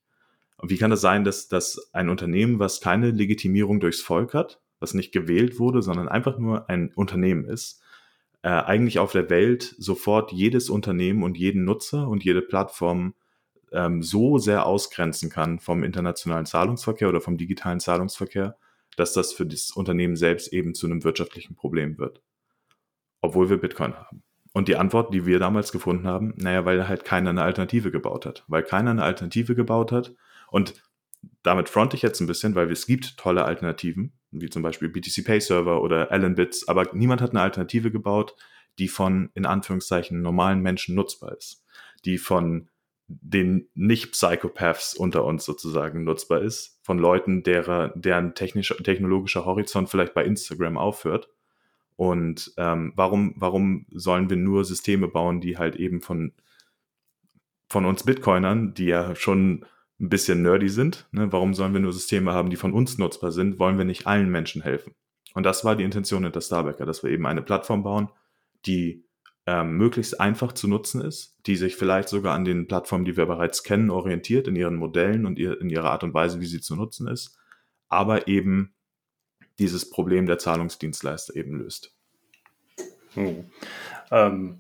Und 0.56 0.70
wie 0.70 0.78
kann 0.78 0.90
das 0.90 1.00
sein, 1.00 1.24
dass, 1.24 1.48
dass 1.48 1.92
ein 1.92 2.08
Unternehmen, 2.08 2.58
was 2.58 2.80
keine 2.80 3.10
Legitimierung 3.10 3.80
durchs 3.80 4.00
Volk 4.00 4.34
hat, 4.34 4.60
was 4.78 4.94
nicht 4.94 5.12
gewählt 5.12 5.58
wurde, 5.58 5.82
sondern 5.82 6.08
einfach 6.08 6.38
nur 6.38 6.68
ein 6.68 6.92
Unternehmen 6.94 7.44
ist, 7.44 7.82
äh, 8.42 8.48
eigentlich 8.48 8.98
auf 8.98 9.12
der 9.12 9.30
Welt 9.30 9.74
sofort 9.78 10.32
jedes 10.32 10.70
Unternehmen 10.70 11.22
und 11.22 11.36
jeden 11.36 11.64
Nutzer 11.64 12.08
und 12.08 12.24
jede 12.24 12.42
Plattform 12.42 13.14
ähm, 13.72 14.02
so 14.02 14.38
sehr 14.38 14.66
ausgrenzen 14.66 15.30
kann 15.30 15.58
vom 15.58 15.82
internationalen 15.82 16.46
Zahlungsverkehr 16.46 17.08
oder 17.08 17.20
vom 17.20 17.36
digitalen 17.36 17.80
Zahlungsverkehr, 17.80 18.56
dass 18.96 19.12
das 19.12 19.32
für 19.32 19.46
das 19.46 19.70
Unternehmen 19.70 20.16
selbst 20.16 20.52
eben 20.52 20.74
zu 20.74 20.86
einem 20.86 21.04
wirtschaftlichen 21.04 21.54
Problem 21.54 21.98
wird. 21.98 22.22
Obwohl 23.20 23.48
wir 23.50 23.58
Bitcoin 23.58 23.94
haben. 23.94 24.22
Und 24.52 24.68
die 24.68 24.76
Antwort, 24.76 25.14
die 25.14 25.24
wir 25.24 25.38
damals 25.38 25.72
gefunden 25.72 26.06
haben, 26.06 26.34
naja, 26.36 26.64
weil 26.64 26.86
halt 26.86 27.04
keiner 27.04 27.30
eine 27.30 27.42
Alternative 27.42 27.90
gebaut 27.90 28.26
hat. 28.26 28.44
Weil 28.48 28.62
keiner 28.62 28.90
eine 28.90 29.02
Alternative 29.02 29.54
gebaut 29.54 29.92
hat. 29.92 30.14
Und 30.50 30.74
damit 31.42 31.68
fronte 31.68 31.96
ich 31.96 32.02
jetzt 32.02 32.20
ein 32.20 32.26
bisschen, 32.26 32.54
weil 32.54 32.70
es 32.70 32.86
gibt 32.86 33.16
tolle 33.16 33.44
Alternativen, 33.44 34.12
wie 34.30 34.50
zum 34.50 34.62
Beispiel 34.62 34.88
BTC 34.88 35.24
Pay 35.24 35.40
Server 35.40 35.80
oder 35.82 36.10
Allen 36.10 36.34
Bits, 36.34 36.68
aber 36.68 36.88
niemand 36.92 37.20
hat 37.20 37.30
eine 37.30 37.40
Alternative 37.40 37.90
gebaut, 37.90 38.34
die 38.78 38.88
von, 38.88 39.30
in 39.34 39.46
Anführungszeichen, 39.46 40.22
normalen 40.22 40.60
Menschen 40.60 40.94
nutzbar 40.94 41.36
ist. 41.36 41.64
Die 42.04 42.18
von 42.18 42.68
den 43.20 43.68
Nicht-Psychopaths 43.74 44.94
unter 44.94 45.24
uns 45.24 45.44
sozusagen 45.44 46.04
nutzbar 46.04 46.42
ist, 46.42 46.80
von 46.82 46.98
Leuten, 46.98 47.42
derer, 47.42 47.92
deren 47.94 48.34
technischer, 48.34 48.76
technologischer 48.76 49.44
Horizont 49.44 49.88
vielleicht 49.88 50.14
bei 50.14 50.24
Instagram 50.24 50.78
aufhört 50.78 51.28
und 51.96 52.52
ähm, 52.56 52.92
warum, 52.96 53.34
warum 53.36 53.86
sollen 53.90 54.30
wir 54.30 54.36
nur 54.36 54.64
Systeme 54.64 55.08
bauen, 55.08 55.40
die 55.40 55.58
halt 55.58 55.76
eben 55.76 56.00
von, 56.00 56.32
von 57.68 57.84
uns 57.84 58.04
Bitcoinern, 58.04 58.74
die 58.74 58.86
ja 58.86 59.14
schon 59.14 59.64
ein 60.00 60.08
bisschen 60.08 60.42
nerdy 60.42 60.68
sind, 60.68 61.06
ne? 61.12 61.32
warum 61.32 61.54
sollen 61.54 61.74
wir 61.74 61.80
nur 61.80 61.92
Systeme 61.92 62.32
haben, 62.32 62.50
die 62.50 62.56
von 62.56 62.72
uns 62.72 62.98
nutzbar 62.98 63.30
sind? 63.30 63.58
Wollen 63.58 63.78
wir 63.78 63.84
nicht 63.84 64.06
allen 64.06 64.30
Menschen 64.30 64.62
helfen? 64.62 64.94
Und 65.34 65.44
das 65.44 65.64
war 65.64 65.76
die 65.76 65.84
Intention 65.84 66.24
hinter 66.24 66.40
Starbacker, 66.40 66.86
dass 66.86 67.02
wir 67.02 67.10
eben 67.10 67.26
eine 67.26 67.42
Plattform 67.42 67.82
bauen, 67.82 68.08
die 68.66 69.04
ähm, 69.46 69.76
möglichst 69.76 70.20
einfach 70.20 70.52
zu 70.52 70.68
nutzen 70.68 71.00
ist, 71.00 71.36
die 71.46 71.56
sich 71.56 71.76
vielleicht 71.76 72.08
sogar 72.08 72.34
an 72.34 72.44
den 72.44 72.68
Plattformen, 72.68 73.04
die 73.04 73.16
wir 73.16 73.26
bereits 73.26 73.62
kennen, 73.62 73.90
orientiert 73.90 74.46
in 74.46 74.56
ihren 74.56 74.76
Modellen 74.76 75.26
und 75.26 75.38
ihr, 75.38 75.60
in 75.60 75.68
ihrer 75.68 75.90
Art 75.90 76.04
und 76.04 76.14
Weise, 76.14 76.40
wie 76.40 76.46
sie 76.46 76.60
zu 76.60 76.76
nutzen 76.76 77.08
ist, 77.08 77.36
aber 77.88 78.28
eben 78.28 78.74
dieses 79.58 79.90
Problem 79.90 80.26
der 80.26 80.38
Zahlungsdienstleister 80.38 81.34
eben 81.36 81.58
löst. 81.58 81.94
Hm. 83.14 83.44
Ähm, 84.10 84.58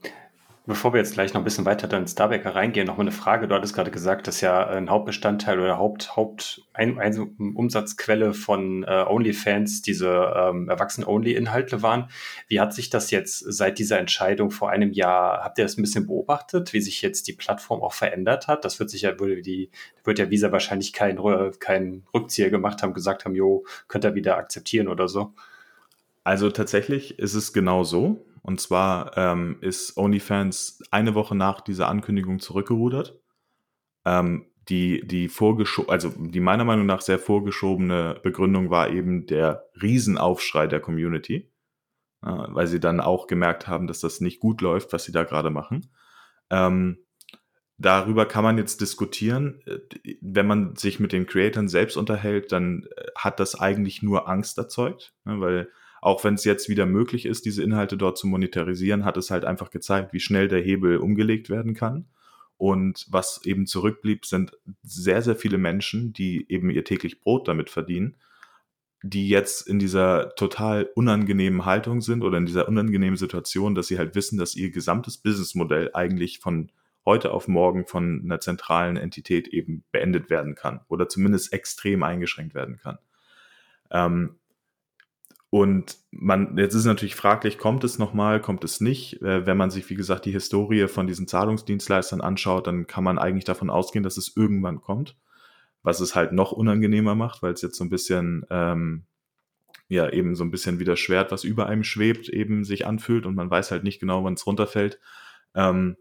bevor 0.64 0.92
wir 0.92 0.98
jetzt 0.98 1.14
gleich 1.14 1.34
noch 1.34 1.40
ein 1.40 1.44
bisschen 1.44 1.64
weiter 1.64 1.94
in 1.96 2.06
Starbacker 2.06 2.54
reingehen, 2.54 2.86
noch 2.86 2.96
mal 2.96 3.02
eine 3.02 3.12
Frage. 3.12 3.48
Du 3.48 3.54
hattest 3.54 3.74
gerade 3.74 3.90
gesagt, 3.90 4.28
dass 4.28 4.40
ja 4.40 4.66
ein 4.68 4.90
Hauptbestandteil 4.90 5.58
oder 5.58 5.76
Haupt, 5.78 6.14
Haupt 6.14 6.62
ein, 6.72 6.98
ein 7.00 7.54
Umsatzquelle 7.54 8.32
von 8.32 8.84
äh, 8.84 9.04
OnlyFans 9.08 9.82
diese 9.82 10.32
ähm, 10.36 10.68
Erwachsenen-Only-Inhalte 10.68 11.82
waren. 11.82 12.10
Wie 12.46 12.60
hat 12.60 12.74
sich 12.74 12.90
das 12.90 13.10
jetzt 13.10 13.40
seit 13.40 13.78
dieser 13.78 13.98
Entscheidung 13.98 14.50
vor 14.50 14.70
einem 14.70 14.92
Jahr, 14.92 15.42
habt 15.42 15.58
ihr 15.58 15.64
das 15.64 15.76
ein 15.76 15.82
bisschen 15.82 16.06
beobachtet, 16.06 16.72
wie 16.72 16.80
sich 16.80 17.02
jetzt 17.02 17.26
die 17.26 17.32
Plattform 17.32 17.82
auch 17.82 17.94
verändert 17.94 18.46
hat? 18.46 18.64
Das 18.64 18.78
wird 18.78 18.90
sich 18.90 19.02
ja, 19.02 19.18
würde 19.18 19.42
die, 19.42 19.70
wird 20.04 20.20
ja 20.20 20.30
Visa 20.30 20.52
wahrscheinlich 20.52 20.92
keinen 20.92 21.18
kein 21.58 22.04
Rückzieher 22.14 22.50
gemacht 22.50 22.82
haben, 22.82 22.94
gesagt 22.94 23.24
haben, 23.24 23.34
jo, 23.34 23.64
könnt 23.88 24.04
ihr 24.04 24.14
wieder 24.14 24.36
akzeptieren 24.36 24.86
oder 24.86 25.08
so. 25.08 25.34
Also 26.24 26.50
tatsächlich 26.50 27.18
ist 27.18 27.34
es 27.34 27.52
genau 27.52 27.82
so. 27.82 28.24
Und 28.42 28.60
zwar 28.60 29.16
ähm, 29.16 29.58
ist 29.60 29.96
OnlyFans 29.96 30.82
eine 30.90 31.14
Woche 31.14 31.34
nach 31.34 31.60
dieser 31.60 31.88
Ankündigung 31.88 32.40
zurückgerudert. 32.40 33.18
Ähm, 34.04 34.46
die, 34.68 35.06
die 35.06 35.28
vorgescho 35.28 35.86
also 35.86 36.12
die 36.16 36.40
meiner 36.40 36.64
Meinung 36.64 36.86
nach 36.86 37.00
sehr 37.00 37.18
vorgeschobene 37.18 38.20
Begründung 38.22 38.70
war 38.70 38.90
eben 38.90 39.26
der 39.26 39.68
Riesenaufschrei 39.80 40.66
der 40.66 40.80
Community, 40.80 41.50
äh, 42.22 42.26
weil 42.30 42.66
sie 42.66 42.80
dann 42.80 43.00
auch 43.00 43.26
gemerkt 43.26 43.68
haben, 43.68 43.86
dass 43.86 44.00
das 44.00 44.20
nicht 44.20 44.40
gut 44.40 44.60
läuft, 44.60 44.92
was 44.92 45.04
sie 45.04 45.12
da 45.12 45.24
gerade 45.24 45.50
machen. 45.50 45.90
Ähm, 46.50 46.98
darüber 47.78 48.26
kann 48.26 48.44
man 48.44 48.58
jetzt 48.58 48.80
diskutieren. 48.80 49.62
Äh, 49.66 50.16
wenn 50.20 50.46
man 50.46 50.76
sich 50.76 51.00
mit 51.00 51.12
den 51.12 51.26
Creatoren 51.26 51.68
selbst 51.68 51.96
unterhält, 51.96 52.50
dann 52.50 52.86
äh, 52.96 53.06
hat 53.16 53.40
das 53.40 53.58
eigentlich 53.58 54.02
nur 54.02 54.28
Angst 54.28 54.58
erzeugt, 54.58 55.14
ne, 55.24 55.40
weil 55.40 55.68
auch 56.02 56.24
wenn 56.24 56.34
es 56.34 56.42
jetzt 56.44 56.68
wieder 56.68 56.84
möglich 56.84 57.26
ist, 57.26 57.46
diese 57.46 57.62
Inhalte 57.62 57.96
dort 57.96 58.18
zu 58.18 58.26
monetarisieren, 58.26 59.04
hat 59.04 59.16
es 59.16 59.30
halt 59.30 59.44
einfach 59.44 59.70
gezeigt, 59.70 60.12
wie 60.12 60.18
schnell 60.18 60.48
der 60.48 60.60
Hebel 60.60 60.96
umgelegt 60.96 61.48
werden 61.48 61.74
kann. 61.74 62.06
Und 62.58 63.06
was 63.08 63.40
eben 63.44 63.66
zurückblieb, 63.66 64.26
sind 64.26 64.52
sehr, 64.82 65.22
sehr 65.22 65.36
viele 65.36 65.58
Menschen, 65.58 66.12
die 66.12 66.44
eben 66.50 66.70
ihr 66.70 66.84
täglich 66.84 67.20
Brot 67.20 67.46
damit 67.46 67.70
verdienen, 67.70 68.16
die 69.04 69.28
jetzt 69.28 69.68
in 69.68 69.78
dieser 69.78 70.34
total 70.34 70.90
unangenehmen 70.96 71.64
Haltung 71.64 72.00
sind 72.00 72.24
oder 72.24 72.36
in 72.36 72.46
dieser 72.46 72.66
unangenehmen 72.66 73.16
Situation, 73.16 73.76
dass 73.76 73.86
sie 73.86 73.98
halt 73.98 74.16
wissen, 74.16 74.38
dass 74.38 74.56
ihr 74.56 74.70
gesamtes 74.70 75.18
Businessmodell 75.18 75.90
eigentlich 75.94 76.40
von 76.40 76.72
heute 77.04 77.30
auf 77.30 77.46
morgen 77.46 77.86
von 77.86 78.22
einer 78.24 78.40
zentralen 78.40 78.96
Entität 78.96 79.46
eben 79.46 79.84
beendet 79.92 80.30
werden 80.30 80.56
kann 80.56 80.80
oder 80.88 81.08
zumindest 81.08 81.52
extrem 81.52 82.02
eingeschränkt 82.02 82.54
werden 82.54 82.78
kann. 82.78 82.98
Ähm, 83.92 84.36
und 85.54 85.98
man, 86.10 86.56
jetzt 86.56 86.72
ist 86.72 86.86
natürlich 86.86 87.14
fraglich, 87.14 87.58
kommt 87.58 87.84
es 87.84 87.98
nochmal, 87.98 88.40
kommt 88.40 88.64
es 88.64 88.80
nicht? 88.80 89.20
Äh, 89.20 89.44
wenn 89.44 89.58
man 89.58 89.70
sich, 89.70 89.90
wie 89.90 89.96
gesagt, 89.96 90.24
die 90.24 90.30
Historie 90.30 90.88
von 90.88 91.06
diesen 91.06 91.28
Zahlungsdienstleistern 91.28 92.22
anschaut, 92.22 92.66
dann 92.66 92.86
kann 92.86 93.04
man 93.04 93.18
eigentlich 93.18 93.44
davon 93.44 93.68
ausgehen, 93.68 94.02
dass 94.02 94.16
es 94.16 94.34
irgendwann 94.34 94.80
kommt. 94.80 95.14
Was 95.82 96.00
es 96.00 96.14
halt 96.14 96.32
noch 96.32 96.52
unangenehmer 96.52 97.14
macht, 97.14 97.42
weil 97.42 97.52
es 97.52 97.60
jetzt 97.60 97.76
so 97.76 97.84
ein 97.84 97.90
bisschen, 97.90 98.46
ähm, 98.48 99.04
ja, 99.88 100.08
eben 100.08 100.36
so 100.36 100.42
ein 100.42 100.50
bisschen 100.50 100.78
wie 100.78 100.84
das 100.84 100.98
Schwert, 100.98 101.30
was 101.32 101.44
über 101.44 101.66
einem 101.66 101.84
schwebt, 101.84 102.30
eben 102.30 102.64
sich 102.64 102.86
anfühlt 102.86 103.26
und 103.26 103.34
man 103.34 103.50
weiß 103.50 103.72
halt 103.72 103.84
nicht 103.84 104.00
genau, 104.00 104.24
wann 104.24 104.32
es 104.32 104.46
runterfällt. 104.46 105.00
Ähm, 105.54 105.98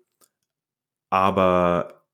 aber 1.09 2.05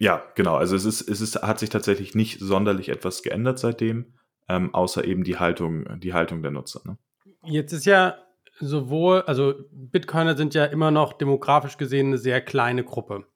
ja, 0.00 0.20
genau, 0.34 0.56
also 0.56 0.74
es 0.74 0.84
ist, 0.84 1.02
es 1.02 1.20
ist, 1.20 1.42
hat 1.42 1.60
sich 1.60 1.70
tatsächlich 1.70 2.16
nicht 2.16 2.40
sonderlich 2.40 2.88
etwas 2.88 3.22
geändert 3.22 3.60
seitdem 3.60 4.14
ähm, 4.48 4.74
außer 4.74 5.04
eben 5.04 5.24
die 5.24 5.38
Haltung, 5.38 6.00
die 6.00 6.14
Haltung 6.14 6.42
der 6.42 6.50
Nutzer. 6.50 6.80
Ne? 6.84 6.98
Jetzt 7.44 7.72
ist 7.72 7.86
ja 7.86 8.16
sowohl, 8.58 9.22
also 9.22 9.54
Bitcoiner 9.70 10.36
sind 10.36 10.54
ja 10.54 10.64
immer 10.66 10.90
noch 10.90 11.14
demografisch 11.14 11.76
gesehen 11.76 12.08
eine 12.08 12.18
sehr 12.18 12.40
kleine 12.40 12.84
Gruppe. 12.84 13.26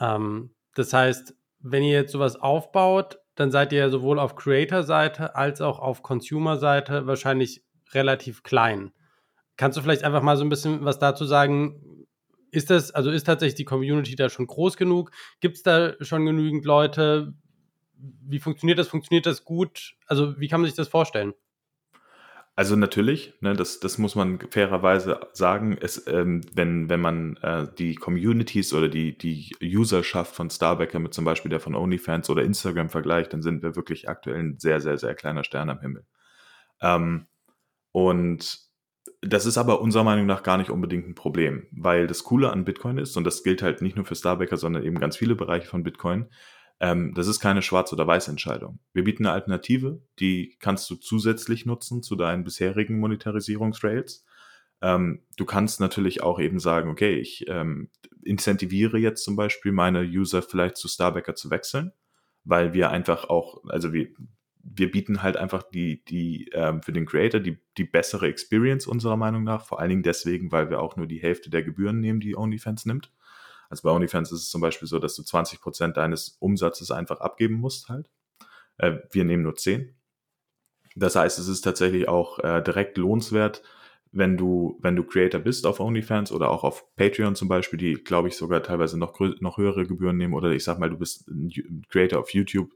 Ähm, 0.00 0.54
das 0.74 0.92
heißt, 0.92 1.34
wenn 1.60 1.82
ihr 1.82 1.92
jetzt 1.92 2.12
sowas 2.12 2.36
aufbaut, 2.36 3.18
dann 3.34 3.50
seid 3.50 3.72
ihr 3.72 3.78
ja 3.78 3.90
sowohl 3.90 4.18
auf 4.18 4.34
Creator-Seite 4.34 5.34
als 5.36 5.60
auch 5.60 5.78
auf 5.78 6.02
Consumer-Seite 6.02 7.06
wahrscheinlich 7.06 7.64
relativ 7.92 8.42
klein. 8.42 8.92
Kannst 9.56 9.78
du 9.78 9.82
vielleicht 9.82 10.04
einfach 10.04 10.22
mal 10.22 10.36
so 10.36 10.44
ein 10.44 10.48
bisschen 10.48 10.84
was 10.84 10.98
dazu 10.98 11.24
sagen? 11.24 12.06
Ist 12.50 12.70
das, 12.70 12.90
also 12.90 13.10
ist 13.10 13.24
tatsächlich 13.24 13.56
die 13.56 13.64
Community 13.64 14.16
da 14.16 14.28
schon 14.28 14.46
groß 14.46 14.76
genug? 14.76 15.10
Gibt 15.40 15.56
es 15.56 15.62
da 15.62 15.92
schon 16.00 16.24
genügend 16.24 16.64
Leute? 16.64 17.34
Wie 17.98 18.38
funktioniert 18.38 18.78
das? 18.78 18.88
Funktioniert 18.88 19.26
das 19.26 19.44
gut? 19.44 19.96
Also, 20.06 20.38
wie 20.38 20.48
kann 20.48 20.60
man 20.60 20.68
sich 20.68 20.76
das 20.76 20.88
vorstellen? 20.88 21.34
Also 22.58 22.74
natürlich, 22.74 23.34
ne, 23.42 23.52
das, 23.52 23.80
das 23.80 23.98
muss 23.98 24.14
man 24.14 24.40
fairerweise 24.50 25.20
sagen, 25.34 25.76
es, 25.78 26.06
ähm, 26.06 26.40
wenn, 26.54 26.88
wenn 26.88 27.02
man 27.02 27.36
äh, 27.42 27.66
die 27.78 27.96
Communities 27.96 28.72
oder 28.72 28.88
die, 28.88 29.18
die 29.18 29.54
Userschaft 29.60 30.34
von 30.34 30.48
Starbacker 30.48 30.98
mit 30.98 31.12
zum 31.12 31.26
Beispiel 31.26 31.50
der 31.50 31.60
von 31.60 31.74
OnlyFans 31.74 32.30
oder 32.30 32.42
Instagram 32.42 32.88
vergleicht, 32.88 33.34
dann 33.34 33.42
sind 33.42 33.62
wir 33.62 33.76
wirklich 33.76 34.08
aktuell 34.08 34.38
ein 34.38 34.58
sehr, 34.58 34.80
sehr, 34.80 34.96
sehr 34.96 35.14
kleiner 35.14 35.44
Stern 35.44 35.68
am 35.68 35.80
Himmel. 35.80 36.06
Ähm, 36.80 37.26
und 37.92 38.58
das 39.20 39.44
ist 39.44 39.58
aber 39.58 39.82
unserer 39.82 40.04
Meinung 40.04 40.24
nach 40.24 40.42
gar 40.42 40.56
nicht 40.56 40.70
unbedingt 40.70 41.06
ein 41.06 41.14
Problem, 41.14 41.66
weil 41.72 42.06
das 42.06 42.24
Coole 42.24 42.50
an 42.50 42.64
Bitcoin 42.64 42.96
ist, 42.96 43.18
und 43.18 43.24
das 43.24 43.42
gilt 43.42 43.60
halt 43.60 43.82
nicht 43.82 43.96
nur 43.96 44.06
für 44.06 44.14
Starbacker, 44.14 44.56
sondern 44.56 44.82
eben 44.82 44.98
ganz 44.98 45.18
viele 45.18 45.34
Bereiche 45.34 45.66
von 45.66 45.82
Bitcoin, 45.82 46.30
ähm, 46.80 47.14
das 47.14 47.26
ist 47.26 47.40
keine 47.40 47.62
Schwarz- 47.62 47.92
oder 47.92 48.06
Weiß-Entscheidung. 48.06 48.78
Wir 48.92 49.04
bieten 49.04 49.24
eine 49.24 49.34
Alternative, 49.34 50.02
die 50.20 50.56
kannst 50.60 50.88
du 50.90 50.96
zusätzlich 50.96 51.64
nutzen 51.64 52.02
zu 52.02 52.16
deinen 52.16 52.44
bisherigen 52.44 52.98
Monetarisierungsrails. 52.98 54.24
Ähm, 54.82 55.22
du 55.36 55.46
kannst 55.46 55.80
natürlich 55.80 56.22
auch 56.22 56.38
eben 56.38 56.58
sagen, 56.58 56.90
okay, 56.90 57.18
ich 57.18 57.46
ähm, 57.48 57.88
incentiviere 58.22 58.98
jetzt 58.98 59.24
zum 59.24 59.36
Beispiel 59.36 59.72
meine 59.72 60.02
User 60.02 60.42
vielleicht 60.42 60.76
zu 60.76 60.88
Starbacker 60.88 61.34
zu 61.34 61.50
wechseln, 61.50 61.92
weil 62.44 62.74
wir 62.74 62.90
einfach 62.90 63.24
auch, 63.24 63.64
also 63.68 63.94
wir, 63.94 64.08
wir 64.62 64.90
bieten 64.90 65.22
halt 65.22 65.38
einfach 65.38 65.62
die, 65.62 66.04
die 66.04 66.50
ähm, 66.52 66.82
für 66.82 66.92
den 66.92 67.06
Creator 67.06 67.40
die, 67.40 67.58
die 67.78 67.84
bessere 67.84 68.28
Experience 68.28 68.86
unserer 68.86 69.16
Meinung 69.16 69.44
nach, 69.44 69.64
vor 69.64 69.80
allen 69.80 69.90
Dingen 69.90 70.02
deswegen, 70.02 70.52
weil 70.52 70.68
wir 70.68 70.80
auch 70.80 70.96
nur 70.96 71.06
die 71.06 71.22
Hälfte 71.22 71.48
der 71.48 71.62
Gebühren 71.62 72.00
nehmen, 72.00 72.20
die 72.20 72.36
OnlyFans 72.36 72.84
nimmt. 72.84 73.10
Also 73.68 73.82
bei 73.82 73.90
OnlyFans 73.90 74.32
ist 74.32 74.42
es 74.42 74.50
zum 74.50 74.60
Beispiel 74.60 74.88
so, 74.88 74.98
dass 74.98 75.14
du 75.14 75.22
20 75.22 75.60
Prozent 75.60 75.96
deines 75.96 76.36
Umsatzes 76.40 76.90
einfach 76.90 77.20
abgeben 77.20 77.54
musst 77.54 77.88
halt. 77.88 78.10
Äh, 78.78 78.98
wir 79.10 79.24
nehmen 79.24 79.42
nur 79.42 79.56
10. 79.56 79.94
Das 80.94 81.16
heißt, 81.16 81.38
es 81.38 81.48
ist 81.48 81.62
tatsächlich 81.62 82.08
auch 82.08 82.38
äh, 82.38 82.62
direkt 82.62 82.96
lohnenswert, 82.96 83.62
wenn 84.12 84.36
du, 84.36 84.78
wenn 84.80 84.96
du 84.96 85.04
Creator 85.04 85.40
bist 85.40 85.66
auf 85.66 85.78
OnlyFans 85.78 86.32
oder 86.32 86.50
auch 86.50 86.64
auf 86.64 86.94
Patreon 86.96 87.34
zum 87.34 87.48
Beispiel, 87.48 87.78
die, 87.78 87.94
glaube 87.94 88.28
ich, 88.28 88.36
sogar 88.36 88.62
teilweise 88.62 88.98
noch, 88.98 89.18
noch 89.40 89.58
höhere 89.58 89.86
Gebühren 89.86 90.16
nehmen. 90.16 90.32
Oder 90.32 90.50
ich 90.52 90.64
sag 90.64 90.78
mal, 90.78 90.88
du 90.88 90.96
bist 90.96 91.28
ein 91.28 91.82
Creator 91.90 92.20
auf 92.20 92.32
YouTube. 92.32 92.70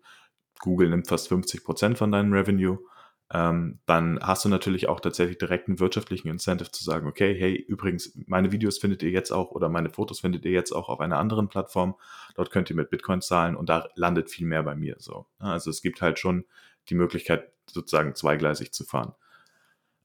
Google 0.58 0.90
nimmt 0.90 1.08
fast 1.08 1.28
50 1.28 1.64
Prozent 1.64 1.98
von 1.98 2.12
deinem 2.12 2.32
Revenue 2.32 2.78
ähm, 3.32 3.78
dann 3.86 4.18
hast 4.20 4.44
du 4.44 4.48
natürlich 4.48 4.88
auch 4.88 4.98
tatsächlich 4.98 5.38
direkt 5.38 5.68
einen 5.68 5.78
wirtschaftlichen 5.78 6.28
Incentive 6.28 6.72
zu 6.72 6.82
sagen, 6.82 7.06
okay, 7.06 7.32
hey, 7.38 7.54
übrigens, 7.54 8.12
meine 8.26 8.50
Videos 8.50 8.78
findet 8.78 9.04
ihr 9.04 9.10
jetzt 9.10 9.30
auch 9.30 9.52
oder 9.52 9.68
meine 9.68 9.88
Fotos 9.88 10.20
findet 10.20 10.44
ihr 10.44 10.50
jetzt 10.50 10.72
auch 10.72 10.88
auf 10.88 10.98
einer 11.00 11.18
anderen 11.18 11.48
Plattform. 11.48 11.94
Dort 12.34 12.50
könnt 12.50 12.70
ihr 12.70 12.76
mit 12.76 12.90
Bitcoin 12.90 13.20
zahlen 13.20 13.54
und 13.54 13.68
da 13.68 13.88
landet 13.94 14.30
viel 14.30 14.46
mehr 14.46 14.64
bei 14.64 14.74
mir. 14.74 14.96
So, 14.98 15.26
also 15.38 15.70
es 15.70 15.80
gibt 15.80 16.02
halt 16.02 16.18
schon 16.18 16.44
die 16.88 16.96
Möglichkeit, 16.96 17.52
sozusagen 17.70 18.16
zweigleisig 18.16 18.72
zu 18.72 18.84
fahren. 18.84 19.14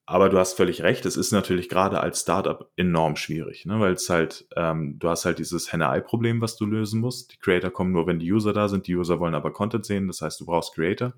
Aber 0.07 0.29
du 0.29 0.37
hast 0.37 0.53
völlig 0.53 0.83
recht, 0.83 1.03
es 1.07 1.17
ist 1.17 1.31
natürlich 1.31 1.67
gerade 1.67 1.99
als 1.99 2.21
Startup 2.21 2.69
enorm 2.75 3.15
schwierig, 3.15 3.65
ne? 3.65 3.79
weil 3.79 3.93
es 3.93 4.07
halt, 4.07 4.47
ähm, 4.55 4.99
du 4.99 5.09
hast 5.09 5.25
halt 5.25 5.39
dieses 5.39 5.71
Henne-Ei-Problem, 5.71 6.41
was 6.41 6.57
du 6.57 6.67
lösen 6.67 7.01
musst. 7.01 7.33
Die 7.33 7.39
Creator 7.39 7.71
kommen 7.71 7.91
nur, 7.91 8.05
wenn 8.05 8.19
die 8.19 8.31
User 8.31 8.53
da 8.53 8.67
sind. 8.67 8.85
Die 8.85 8.95
User 8.95 9.19
wollen 9.19 9.33
aber 9.33 9.51
Content 9.51 9.83
sehen, 9.83 10.05
das 10.05 10.21
heißt, 10.21 10.39
du 10.39 10.45
brauchst 10.45 10.75
Creator. 10.75 11.13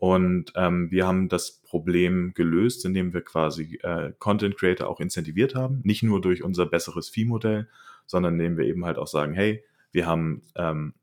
Und 0.00 0.54
ähm, 0.56 0.90
wir 0.90 1.06
haben 1.06 1.28
das 1.28 1.60
Problem 1.60 2.32
gelöst, 2.34 2.86
indem 2.86 3.12
wir 3.12 3.20
quasi 3.20 3.78
äh, 3.82 4.14
Content 4.18 4.56
Creator 4.56 4.88
auch 4.88 4.98
incentiviert 4.98 5.54
haben. 5.54 5.82
Nicht 5.84 6.02
nur 6.02 6.22
durch 6.22 6.42
unser 6.42 6.64
besseres 6.64 7.10
Fee-Modell, 7.10 7.68
sondern 8.06 8.40
indem 8.40 8.56
wir 8.56 8.64
eben 8.64 8.86
halt 8.86 8.96
auch 8.96 9.06
sagen, 9.06 9.34
hey, 9.34 9.62
wir 9.92 10.06
haben 10.06 10.40
ähm, 10.56 10.94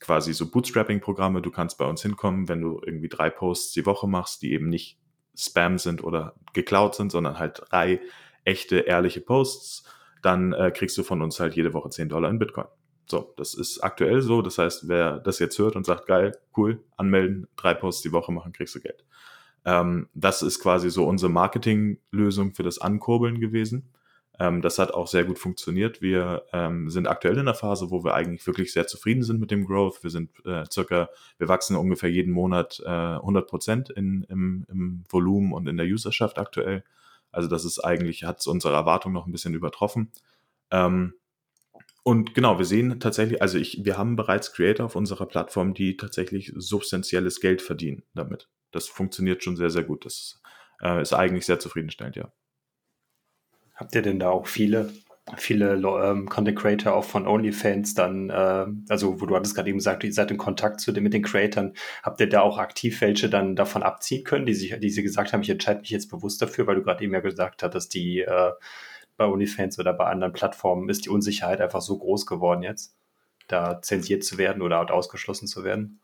quasi 0.00 0.32
so 0.32 0.50
Bootstrapping-Programme. 0.50 1.42
Du 1.42 1.50
kannst 1.50 1.76
bei 1.76 1.84
uns 1.84 2.00
hinkommen, 2.00 2.48
wenn 2.48 2.62
du 2.62 2.80
irgendwie 2.82 3.10
drei 3.10 3.28
Posts 3.28 3.74
die 3.74 3.84
Woche 3.84 4.08
machst, 4.08 4.40
die 4.40 4.54
eben 4.54 4.70
nicht 4.70 4.98
Spam 5.36 5.76
sind 5.76 6.02
oder 6.02 6.34
geklaut 6.54 6.94
sind, 6.94 7.12
sondern 7.12 7.38
halt 7.38 7.60
drei 7.68 8.00
echte, 8.44 8.78
ehrliche 8.78 9.20
Posts. 9.20 9.84
Dann 10.22 10.54
äh, 10.54 10.70
kriegst 10.74 10.96
du 10.96 11.02
von 11.02 11.20
uns 11.20 11.38
halt 11.40 11.56
jede 11.56 11.74
Woche 11.74 11.90
10 11.90 12.08
Dollar 12.08 12.30
in 12.30 12.38
Bitcoin. 12.38 12.68
So, 13.06 13.32
das 13.36 13.54
ist 13.54 13.80
aktuell 13.80 14.20
so. 14.20 14.42
Das 14.42 14.58
heißt, 14.58 14.88
wer 14.88 15.18
das 15.18 15.38
jetzt 15.38 15.58
hört 15.58 15.76
und 15.76 15.86
sagt, 15.86 16.06
geil, 16.06 16.36
cool, 16.56 16.82
anmelden, 16.96 17.46
drei 17.56 17.74
Posts 17.74 18.02
die 18.02 18.12
Woche 18.12 18.32
machen, 18.32 18.52
kriegst 18.52 18.74
du 18.74 18.80
Geld. 18.80 19.04
Ähm, 19.64 20.08
das 20.14 20.42
ist 20.42 20.60
quasi 20.60 20.90
so 20.90 21.06
unsere 21.06 21.30
Marketinglösung 21.30 22.52
für 22.54 22.62
das 22.62 22.78
Ankurbeln 22.78 23.40
gewesen. 23.40 23.92
Ähm, 24.38 24.60
das 24.60 24.78
hat 24.78 24.92
auch 24.92 25.06
sehr 25.06 25.24
gut 25.24 25.38
funktioniert. 25.38 26.02
Wir 26.02 26.44
ähm, 26.52 26.90
sind 26.90 27.06
aktuell 27.06 27.38
in 27.38 27.46
der 27.46 27.54
Phase, 27.54 27.90
wo 27.90 28.04
wir 28.04 28.14
eigentlich 28.14 28.46
wirklich 28.46 28.72
sehr 28.72 28.86
zufrieden 28.86 29.22
sind 29.22 29.40
mit 29.40 29.50
dem 29.50 29.66
Growth. 29.66 30.02
Wir 30.02 30.10
sind 30.10 30.30
äh, 30.44 30.64
circa, 30.70 31.08
wir 31.38 31.48
wachsen 31.48 31.76
ungefähr 31.76 32.10
jeden 32.10 32.32
Monat 32.32 32.82
äh, 32.84 32.88
100 32.88 33.48
Prozent 33.48 33.90
im, 33.90 34.26
im 34.28 35.04
Volumen 35.08 35.52
und 35.52 35.68
in 35.68 35.76
der 35.76 35.86
Userschaft 35.86 36.38
aktuell. 36.38 36.84
Also 37.32 37.48
das 37.48 37.64
ist 37.64 37.80
eigentlich, 37.80 38.24
hat 38.24 38.46
unsere 38.46 38.74
Erwartung 38.74 39.12
noch 39.12 39.26
ein 39.26 39.32
bisschen 39.32 39.54
übertroffen. 39.54 40.10
Ähm, 40.70 41.14
und 42.06 42.34
genau, 42.34 42.56
wir 42.56 42.64
sehen 42.64 43.00
tatsächlich, 43.00 43.42
also 43.42 43.58
ich, 43.58 43.84
wir 43.84 43.98
haben 43.98 44.14
bereits 44.14 44.52
Creator 44.52 44.86
auf 44.86 44.94
unserer 44.94 45.26
Plattform, 45.26 45.74
die 45.74 45.96
tatsächlich 45.96 46.52
substanzielles 46.54 47.40
Geld 47.40 47.60
verdienen 47.60 48.04
damit. 48.14 48.48
Das 48.70 48.86
funktioniert 48.86 49.42
schon 49.42 49.56
sehr, 49.56 49.70
sehr 49.70 49.82
gut. 49.82 50.04
Das 50.04 50.40
äh, 50.80 51.02
ist 51.02 51.12
eigentlich 51.12 51.46
sehr 51.46 51.58
zufriedenstellend, 51.58 52.14
ja. 52.14 52.32
Habt 53.74 53.92
ihr 53.96 54.02
denn 54.02 54.20
da 54.20 54.30
auch 54.30 54.46
viele 54.46 54.92
viele 55.36 55.72
ähm, 55.72 56.28
Content 56.28 56.56
Creator 56.56 56.94
auch 56.94 57.04
von 57.04 57.26
OnlyFans 57.26 57.94
dann, 57.94 58.30
äh, 58.30 58.66
also 58.88 59.20
wo 59.20 59.26
du 59.26 59.34
hattest 59.34 59.56
gerade 59.56 59.68
eben 59.68 59.78
gesagt, 59.78 60.04
ihr 60.04 60.12
seid 60.12 60.30
in 60.30 60.36
Kontakt 60.36 60.80
zu 60.80 60.92
den, 60.92 61.02
mit 61.02 61.12
den 61.12 61.24
Creatern, 61.24 61.72
habt 62.04 62.20
ihr 62.20 62.28
da 62.28 62.42
auch 62.42 62.58
aktiv 62.58 63.00
welche 63.00 63.28
dann 63.28 63.56
davon 63.56 63.82
abziehen 63.82 64.22
können, 64.22 64.46
die 64.46 64.54
sich, 64.54 64.78
die 64.78 64.90
sie 64.90 65.02
gesagt 65.02 65.32
haben, 65.32 65.42
ich 65.42 65.50
entscheide 65.50 65.80
mich 65.80 65.90
jetzt 65.90 66.08
bewusst 66.08 66.40
dafür, 66.40 66.68
weil 66.68 66.76
du 66.76 66.82
gerade 66.82 67.02
eben 67.02 67.12
ja 67.12 67.18
gesagt 67.18 67.64
hattest, 67.64 67.94
die 67.94 68.20
äh, 68.20 68.52
bei 69.16 69.26
OnlyFans 69.26 69.78
oder 69.78 69.92
bei 69.92 70.06
anderen 70.06 70.32
Plattformen 70.32 70.88
ist 70.88 71.04
die 71.04 71.10
Unsicherheit 71.10 71.60
einfach 71.60 71.80
so 71.80 71.98
groß 71.98 72.26
geworden 72.26 72.62
jetzt, 72.62 72.96
da 73.48 73.80
zensiert 73.82 74.24
zu 74.24 74.38
werden 74.38 74.62
oder 74.62 74.92
ausgeschlossen 74.92 75.46
zu 75.46 75.64
werden? 75.64 76.00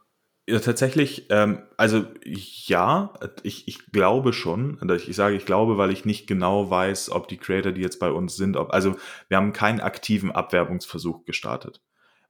Ja, 0.48 0.58
tatsächlich, 0.58 1.26
ähm, 1.30 1.62
also 1.76 2.04
ja, 2.24 3.14
ich, 3.44 3.68
ich 3.68 3.92
glaube 3.92 4.32
schon. 4.32 4.78
Ich 5.06 5.14
sage, 5.14 5.36
ich 5.36 5.46
glaube, 5.46 5.78
weil 5.78 5.92
ich 5.92 6.04
nicht 6.04 6.26
genau 6.26 6.68
weiß, 6.68 7.10
ob 7.10 7.28
die 7.28 7.36
Creator, 7.36 7.70
die 7.70 7.80
jetzt 7.80 8.00
bei 8.00 8.10
uns 8.10 8.36
sind, 8.36 8.56
ob, 8.56 8.72
also 8.72 8.96
wir 9.28 9.36
haben 9.36 9.52
keinen 9.52 9.80
aktiven 9.80 10.32
Abwerbungsversuch 10.32 11.24
gestartet. 11.24 11.80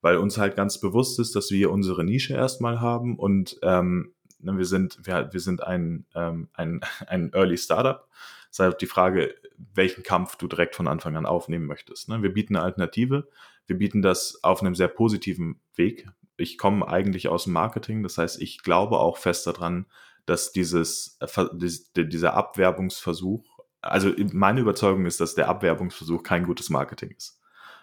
Weil 0.02 0.18
uns 0.18 0.36
halt 0.36 0.56
ganz 0.56 0.78
bewusst 0.78 1.18
ist, 1.20 1.34
dass 1.36 1.50
wir 1.50 1.70
unsere 1.70 2.04
Nische 2.04 2.34
erstmal 2.34 2.80
haben 2.80 3.18
und 3.18 3.58
ähm, 3.62 4.12
ne, 4.40 4.58
wir 4.58 4.66
sind, 4.66 4.98
wir, 5.04 5.32
wir 5.32 5.40
sind 5.40 5.62
ein, 5.62 6.04
ähm, 6.14 6.48
ein, 6.52 6.80
ein 7.06 7.32
Early 7.32 7.56
Startup. 7.56 8.06
Das 8.52 8.58
ist 8.58 8.64
halt 8.64 8.80
die 8.80 8.86
Frage, 8.86 9.34
welchen 9.74 10.04
Kampf 10.04 10.36
du 10.36 10.46
direkt 10.46 10.76
von 10.76 10.86
Anfang 10.86 11.16
an 11.16 11.26
aufnehmen 11.26 11.66
möchtest. 11.66 12.08
Ne? 12.08 12.22
Wir 12.22 12.32
bieten 12.32 12.54
eine 12.54 12.64
Alternative. 12.64 13.28
Wir 13.66 13.76
bieten 13.76 14.02
das 14.02 14.44
auf 14.44 14.60
einem 14.60 14.74
sehr 14.74 14.88
positiven 14.88 15.60
Weg 15.74 16.06
ich 16.36 16.58
komme 16.58 16.86
eigentlich 16.86 17.28
aus 17.28 17.44
dem 17.44 17.52
Marketing, 17.52 18.02
das 18.02 18.18
heißt, 18.18 18.40
ich 18.40 18.62
glaube 18.62 18.98
auch 18.98 19.16
fest 19.16 19.46
daran, 19.46 19.86
dass 20.26 20.52
dieses, 20.52 21.18
äh, 21.20 22.04
dieser 22.04 22.34
Abwerbungsversuch, 22.34 23.44
also 23.80 24.12
meine 24.32 24.60
Überzeugung 24.60 25.06
ist, 25.06 25.20
dass 25.20 25.34
der 25.34 25.48
Abwerbungsversuch 25.48 26.22
kein 26.22 26.44
gutes 26.44 26.70
Marketing 26.70 27.10
ist, 27.10 27.40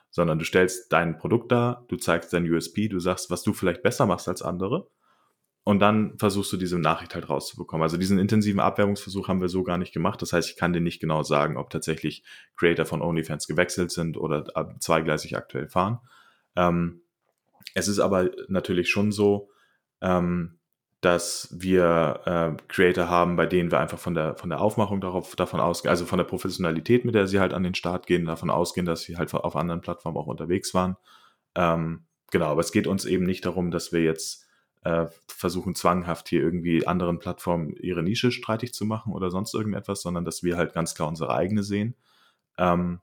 sondern 0.09 0.39
du 0.39 0.45
stellst 0.45 0.91
dein 0.91 1.17
Produkt 1.17 1.51
dar, 1.51 1.85
du 1.89 1.97
zeigst 1.97 2.33
dein 2.33 2.49
USP, 2.49 2.87
du 2.87 2.99
sagst, 2.99 3.29
was 3.29 3.43
du 3.43 3.53
vielleicht 3.53 3.83
besser 3.83 4.05
machst 4.05 4.27
als 4.27 4.41
andere 4.41 4.87
und 5.63 5.79
dann 5.79 6.17
versuchst 6.17 6.51
du 6.51 6.57
diese 6.57 6.79
Nachricht 6.79 7.13
halt 7.15 7.29
rauszubekommen. 7.29 7.83
Also 7.83 7.97
diesen 7.97 8.17
intensiven 8.17 8.59
Abwerbungsversuch 8.59 9.27
haben 9.27 9.41
wir 9.41 9.49
so 9.49 9.63
gar 9.63 9.77
nicht 9.77 9.93
gemacht. 9.93 10.21
Das 10.21 10.33
heißt, 10.33 10.49
ich 10.49 10.55
kann 10.55 10.73
dir 10.73 10.81
nicht 10.81 10.99
genau 10.99 11.23
sagen, 11.23 11.57
ob 11.57 11.69
tatsächlich 11.69 12.23
Creator 12.55 12.85
von 12.85 13.01
OnlyFans 13.01 13.47
gewechselt 13.47 13.91
sind 13.91 14.17
oder 14.17 14.45
zweigleisig 14.79 15.37
aktuell 15.37 15.67
fahren. 15.67 15.99
Ähm, 16.55 17.01
es 17.75 17.87
ist 17.87 17.99
aber 17.99 18.31
natürlich 18.47 18.89
schon 18.89 19.11
so, 19.11 19.49
ähm, 20.01 20.59
dass 21.01 21.55
wir 21.57 22.21
äh, 22.25 22.63
Creator 22.67 23.09
haben, 23.09 23.35
bei 23.37 23.45
denen 23.45 23.71
wir 23.71 23.79
einfach 23.79 23.99
von 23.99 24.15
der, 24.15 24.35
von 24.35 24.49
der 24.49 24.59
Aufmachung 24.59 24.99
darauf, 24.99 25.35
davon 25.35 25.59
ausgehen, 25.59 25.89
also 25.89 26.05
von 26.05 26.17
der 26.17 26.25
Professionalität, 26.25 27.05
mit 27.05 27.15
der 27.15 27.27
sie 27.27 27.39
halt 27.39 27.53
an 27.53 27.63
den 27.63 27.75
Start 27.75 28.05
gehen, 28.05 28.25
davon 28.25 28.49
ausgehen, 28.49 28.85
dass 28.85 29.03
sie 29.03 29.17
halt 29.17 29.33
auf 29.33 29.55
anderen 29.55 29.81
Plattformen 29.81 30.17
auch 30.17 30.27
unterwegs 30.27 30.73
waren. 30.73 30.97
Ähm, 31.55 32.05
genau, 32.31 32.47
aber 32.47 32.61
es 32.61 32.73
geht 32.73 32.85
uns 32.85 33.05
eben 33.05 33.25
nicht 33.25 33.45
darum, 33.45 33.71
dass 33.71 33.93
wir 33.93 34.01
jetzt 34.01 34.48
äh, 34.83 35.07
versuchen, 35.27 35.75
zwanghaft 35.75 36.29
hier 36.29 36.41
irgendwie 36.41 36.87
anderen 36.87 37.19
Plattformen 37.19 37.75
ihre 37.75 38.03
Nische 38.03 38.31
streitig 38.31 38.73
zu 38.73 38.85
machen 38.85 39.13
oder 39.13 39.29
sonst 39.29 39.53
irgendetwas, 39.53 40.01
sondern 40.01 40.25
dass 40.25 40.43
wir 40.43 40.57
halt 40.57 40.73
ganz 40.73 40.95
klar 40.95 41.07
unsere 41.07 41.33
eigene 41.33 41.63
sehen. 41.63 41.95
Ähm, 42.57 42.99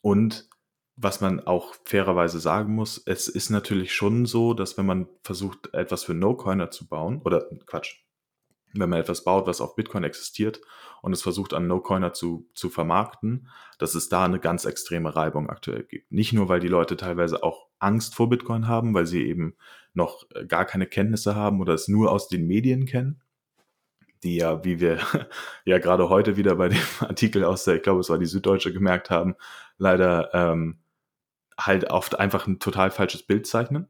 und 0.00 0.48
was 0.96 1.20
man 1.20 1.40
auch 1.40 1.74
fairerweise 1.84 2.38
sagen 2.38 2.74
muss, 2.74 3.02
es 3.04 3.26
ist 3.26 3.50
natürlich 3.50 3.94
schon 3.94 4.26
so, 4.26 4.54
dass 4.54 4.78
wenn 4.78 4.86
man 4.86 5.08
versucht, 5.22 5.72
etwas 5.74 6.04
für 6.04 6.14
No-Coiner 6.14 6.70
zu 6.70 6.86
bauen, 6.86 7.20
oder 7.24 7.48
Quatsch, 7.66 7.96
wenn 8.74 8.90
man 8.90 9.00
etwas 9.00 9.24
baut, 9.24 9.46
was 9.46 9.60
auf 9.60 9.76
Bitcoin 9.76 10.04
existiert 10.04 10.60
und 11.02 11.12
es 11.12 11.22
versucht 11.22 11.54
an 11.54 11.66
No-Coiner 11.66 12.12
zu, 12.12 12.48
zu 12.54 12.70
vermarkten, 12.70 13.48
dass 13.78 13.94
es 13.94 14.08
da 14.08 14.24
eine 14.24 14.40
ganz 14.40 14.64
extreme 14.64 15.14
Reibung 15.14 15.48
aktuell 15.48 15.84
gibt. 15.84 16.10
Nicht 16.12 16.32
nur, 16.32 16.48
weil 16.48 16.60
die 16.60 16.68
Leute 16.68 16.96
teilweise 16.96 17.42
auch 17.42 17.68
Angst 17.78 18.14
vor 18.14 18.28
Bitcoin 18.28 18.68
haben, 18.68 18.94
weil 18.94 19.06
sie 19.06 19.26
eben 19.26 19.56
noch 19.94 20.24
äh, 20.34 20.46
gar 20.46 20.64
keine 20.64 20.86
Kenntnisse 20.86 21.34
haben 21.34 21.60
oder 21.60 21.74
es 21.74 21.88
nur 21.88 22.12
aus 22.12 22.28
den 22.28 22.46
Medien 22.46 22.86
kennen, 22.86 23.20
die 24.22 24.36
ja, 24.36 24.64
wie 24.64 24.80
wir 24.80 24.98
ja 25.64 25.78
gerade 25.78 26.08
heute 26.08 26.36
wieder 26.36 26.56
bei 26.56 26.68
dem 26.68 26.82
Artikel 27.00 27.44
aus 27.44 27.64
der, 27.64 27.76
ich 27.76 27.82
glaube, 27.82 28.00
es 28.00 28.10
war 28.10 28.18
die 28.18 28.26
Süddeutsche 28.26 28.72
gemerkt 28.72 29.10
haben, 29.10 29.34
leider 29.78 30.32
ähm, 30.34 30.80
halt 31.58 31.90
oft 31.90 32.18
einfach 32.18 32.46
ein 32.46 32.58
total 32.58 32.90
falsches 32.90 33.22
Bild 33.22 33.46
zeichnen, 33.46 33.88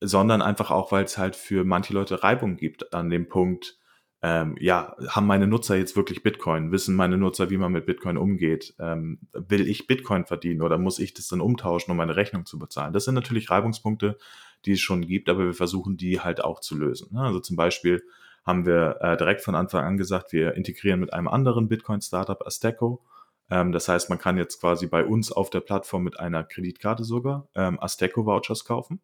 sondern 0.00 0.42
einfach 0.42 0.70
auch, 0.70 0.92
weil 0.92 1.04
es 1.04 1.18
halt 1.18 1.36
für 1.36 1.64
manche 1.64 1.92
Leute 1.92 2.22
Reibung 2.22 2.56
gibt 2.56 2.92
an 2.94 3.10
dem 3.10 3.28
Punkt, 3.28 3.78
ähm, 4.20 4.56
ja, 4.58 4.96
haben 5.08 5.26
meine 5.26 5.46
Nutzer 5.46 5.76
jetzt 5.76 5.96
wirklich 5.96 6.24
Bitcoin? 6.24 6.72
Wissen 6.72 6.96
meine 6.96 7.16
Nutzer, 7.16 7.50
wie 7.50 7.56
man 7.56 7.70
mit 7.70 7.86
Bitcoin 7.86 8.16
umgeht? 8.16 8.74
Ähm, 8.80 9.20
will 9.32 9.68
ich 9.68 9.86
Bitcoin 9.86 10.26
verdienen 10.26 10.62
oder 10.62 10.76
muss 10.76 10.98
ich 10.98 11.14
das 11.14 11.28
dann 11.28 11.40
umtauschen, 11.40 11.92
um 11.92 11.96
meine 11.96 12.16
Rechnung 12.16 12.44
zu 12.44 12.58
bezahlen? 12.58 12.92
Das 12.92 13.04
sind 13.04 13.14
natürlich 13.14 13.48
Reibungspunkte, 13.48 14.18
die 14.64 14.72
es 14.72 14.80
schon 14.80 15.02
gibt, 15.02 15.28
aber 15.28 15.44
wir 15.46 15.54
versuchen 15.54 15.96
die 15.96 16.20
halt 16.20 16.42
auch 16.42 16.60
zu 16.60 16.76
lösen. 16.76 17.08
Ne? 17.12 17.22
Also 17.22 17.40
zum 17.40 17.56
Beispiel 17.56 18.02
haben 18.44 18.66
wir 18.66 18.98
äh, 19.00 19.16
direkt 19.16 19.42
von 19.42 19.54
Anfang 19.54 19.84
an 19.84 19.96
gesagt, 19.96 20.32
wir 20.32 20.54
integrieren 20.54 21.00
mit 21.00 21.12
einem 21.12 21.28
anderen 21.28 21.68
Bitcoin-Startup 21.68 22.44
Azteco 22.46 23.02
ähm, 23.50 23.72
das 23.72 23.88
heißt, 23.88 24.10
man 24.10 24.18
kann 24.18 24.36
jetzt 24.36 24.60
quasi 24.60 24.86
bei 24.86 25.04
uns 25.04 25.32
auf 25.32 25.50
der 25.50 25.60
Plattform 25.60 26.04
mit 26.04 26.18
einer 26.20 26.44
Kreditkarte 26.44 27.04
sogar 27.04 27.48
ähm, 27.54 27.78
Azteco-Vouchers 27.80 28.64
kaufen 28.64 29.00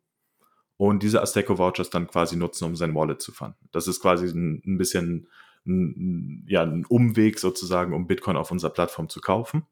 und 0.77 1.03
diese 1.03 1.23
Azteco-Vouchers 1.23 1.91
dann 1.91 2.09
quasi 2.09 2.37
nutzen, 2.37 2.65
um 2.65 2.77
sein 2.77 2.95
Wallet 2.95 3.23
zu 3.23 3.33
fanden. 3.33 3.69
Das 3.73 3.89
ist 3.89 4.01
quasi 4.01 4.27
ein, 4.27 4.63
ein 4.67 4.79
bisschen 4.79 5.29
ein, 5.67 6.45
ja, 6.49 6.63
ein 6.63 6.85
Umweg 6.87 7.39
sozusagen, 7.39 7.95
um 7.95 8.07
Bitcoin 8.07 8.37
auf 8.37 8.51
unserer 8.51 8.73
Plattform 8.73 9.09
zu 9.09 9.21
kaufen. 9.21 9.67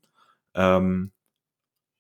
Ähm, 0.55 1.13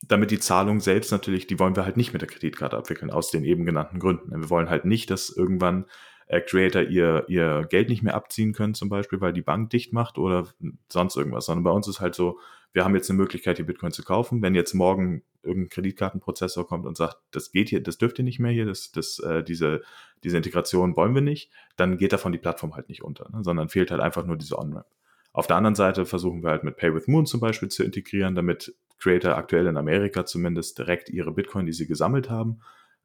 damit 0.02 0.30
die 0.30 0.40
Zahlung 0.40 0.80
selbst 0.80 1.12
natürlich, 1.12 1.46
die 1.46 1.58
wollen 1.58 1.76
wir 1.76 1.84
halt 1.84 1.96
nicht 1.96 2.12
mit 2.12 2.22
der 2.22 2.28
Kreditkarte 2.28 2.76
abwickeln, 2.76 3.10
aus 3.10 3.30
den 3.30 3.44
eben 3.44 3.64
genannten 3.64 3.98
Gründen. 3.98 4.30
Wir 4.30 4.50
wollen 4.50 4.68
halt 4.68 4.84
nicht, 4.84 5.10
dass 5.10 5.30
irgendwann 5.30 5.86
äh, 6.26 6.40
Creator 6.40 6.82
ihr, 6.82 7.24
ihr 7.28 7.66
Geld 7.68 7.88
nicht 7.88 8.02
mehr 8.02 8.14
abziehen 8.14 8.52
können, 8.52 8.74
zum 8.74 8.88
Beispiel, 8.88 9.20
weil 9.20 9.32
die 9.32 9.42
Bank 9.42 9.70
dicht 9.70 9.92
macht 9.92 10.18
oder 10.18 10.48
sonst 10.88 11.16
irgendwas, 11.16 11.46
sondern 11.46 11.64
bei 11.64 11.70
uns 11.70 11.86
ist 11.88 12.00
halt 12.00 12.14
so, 12.14 12.38
wir 12.72 12.84
haben 12.84 12.94
jetzt 12.94 13.10
eine 13.10 13.18
Möglichkeit, 13.18 13.58
die 13.58 13.64
Bitcoin 13.64 13.92
zu 13.92 14.02
kaufen. 14.02 14.40
Wenn 14.40 14.54
jetzt 14.54 14.72
morgen 14.72 15.22
irgendein 15.42 15.68
Kreditkartenprozessor 15.68 16.66
kommt 16.66 16.86
und 16.86 16.96
sagt, 16.96 17.18
das 17.30 17.52
geht 17.52 17.68
hier, 17.68 17.82
das 17.82 17.98
dürft 17.98 18.18
ihr 18.18 18.24
nicht 18.24 18.38
mehr 18.38 18.52
hier, 18.52 18.64
das, 18.64 18.92
das, 18.92 19.18
äh, 19.18 19.44
diese, 19.44 19.82
diese 20.24 20.38
Integration 20.38 20.96
wollen 20.96 21.14
wir 21.14 21.20
nicht, 21.20 21.50
dann 21.76 21.98
geht 21.98 22.12
davon 22.12 22.32
die 22.32 22.38
Plattform 22.38 22.74
halt 22.74 22.88
nicht 22.88 23.02
unter, 23.02 23.28
ne? 23.30 23.44
sondern 23.44 23.68
fehlt 23.68 23.90
halt 23.90 24.00
einfach 24.00 24.24
nur 24.24 24.36
diese 24.36 24.58
On-Ramp. 24.58 24.86
Auf 25.34 25.46
der 25.46 25.56
anderen 25.56 25.74
Seite 25.74 26.06
versuchen 26.06 26.42
wir 26.42 26.50
halt 26.50 26.64
mit 26.64 26.76
Pay 26.76 26.94
with 26.94 27.08
Moon 27.08 27.26
zum 27.26 27.40
Beispiel 27.40 27.68
zu 27.68 27.84
integrieren, 27.84 28.34
damit 28.34 28.74
Creator 29.02 29.36
aktuell 29.36 29.66
in 29.66 29.76
Amerika 29.76 30.24
zumindest 30.24 30.78
direkt 30.78 31.10
ihre 31.10 31.32
Bitcoin, 31.32 31.66
die 31.66 31.72
sie 31.72 31.88
gesammelt 31.88 32.30
haben 32.30 32.60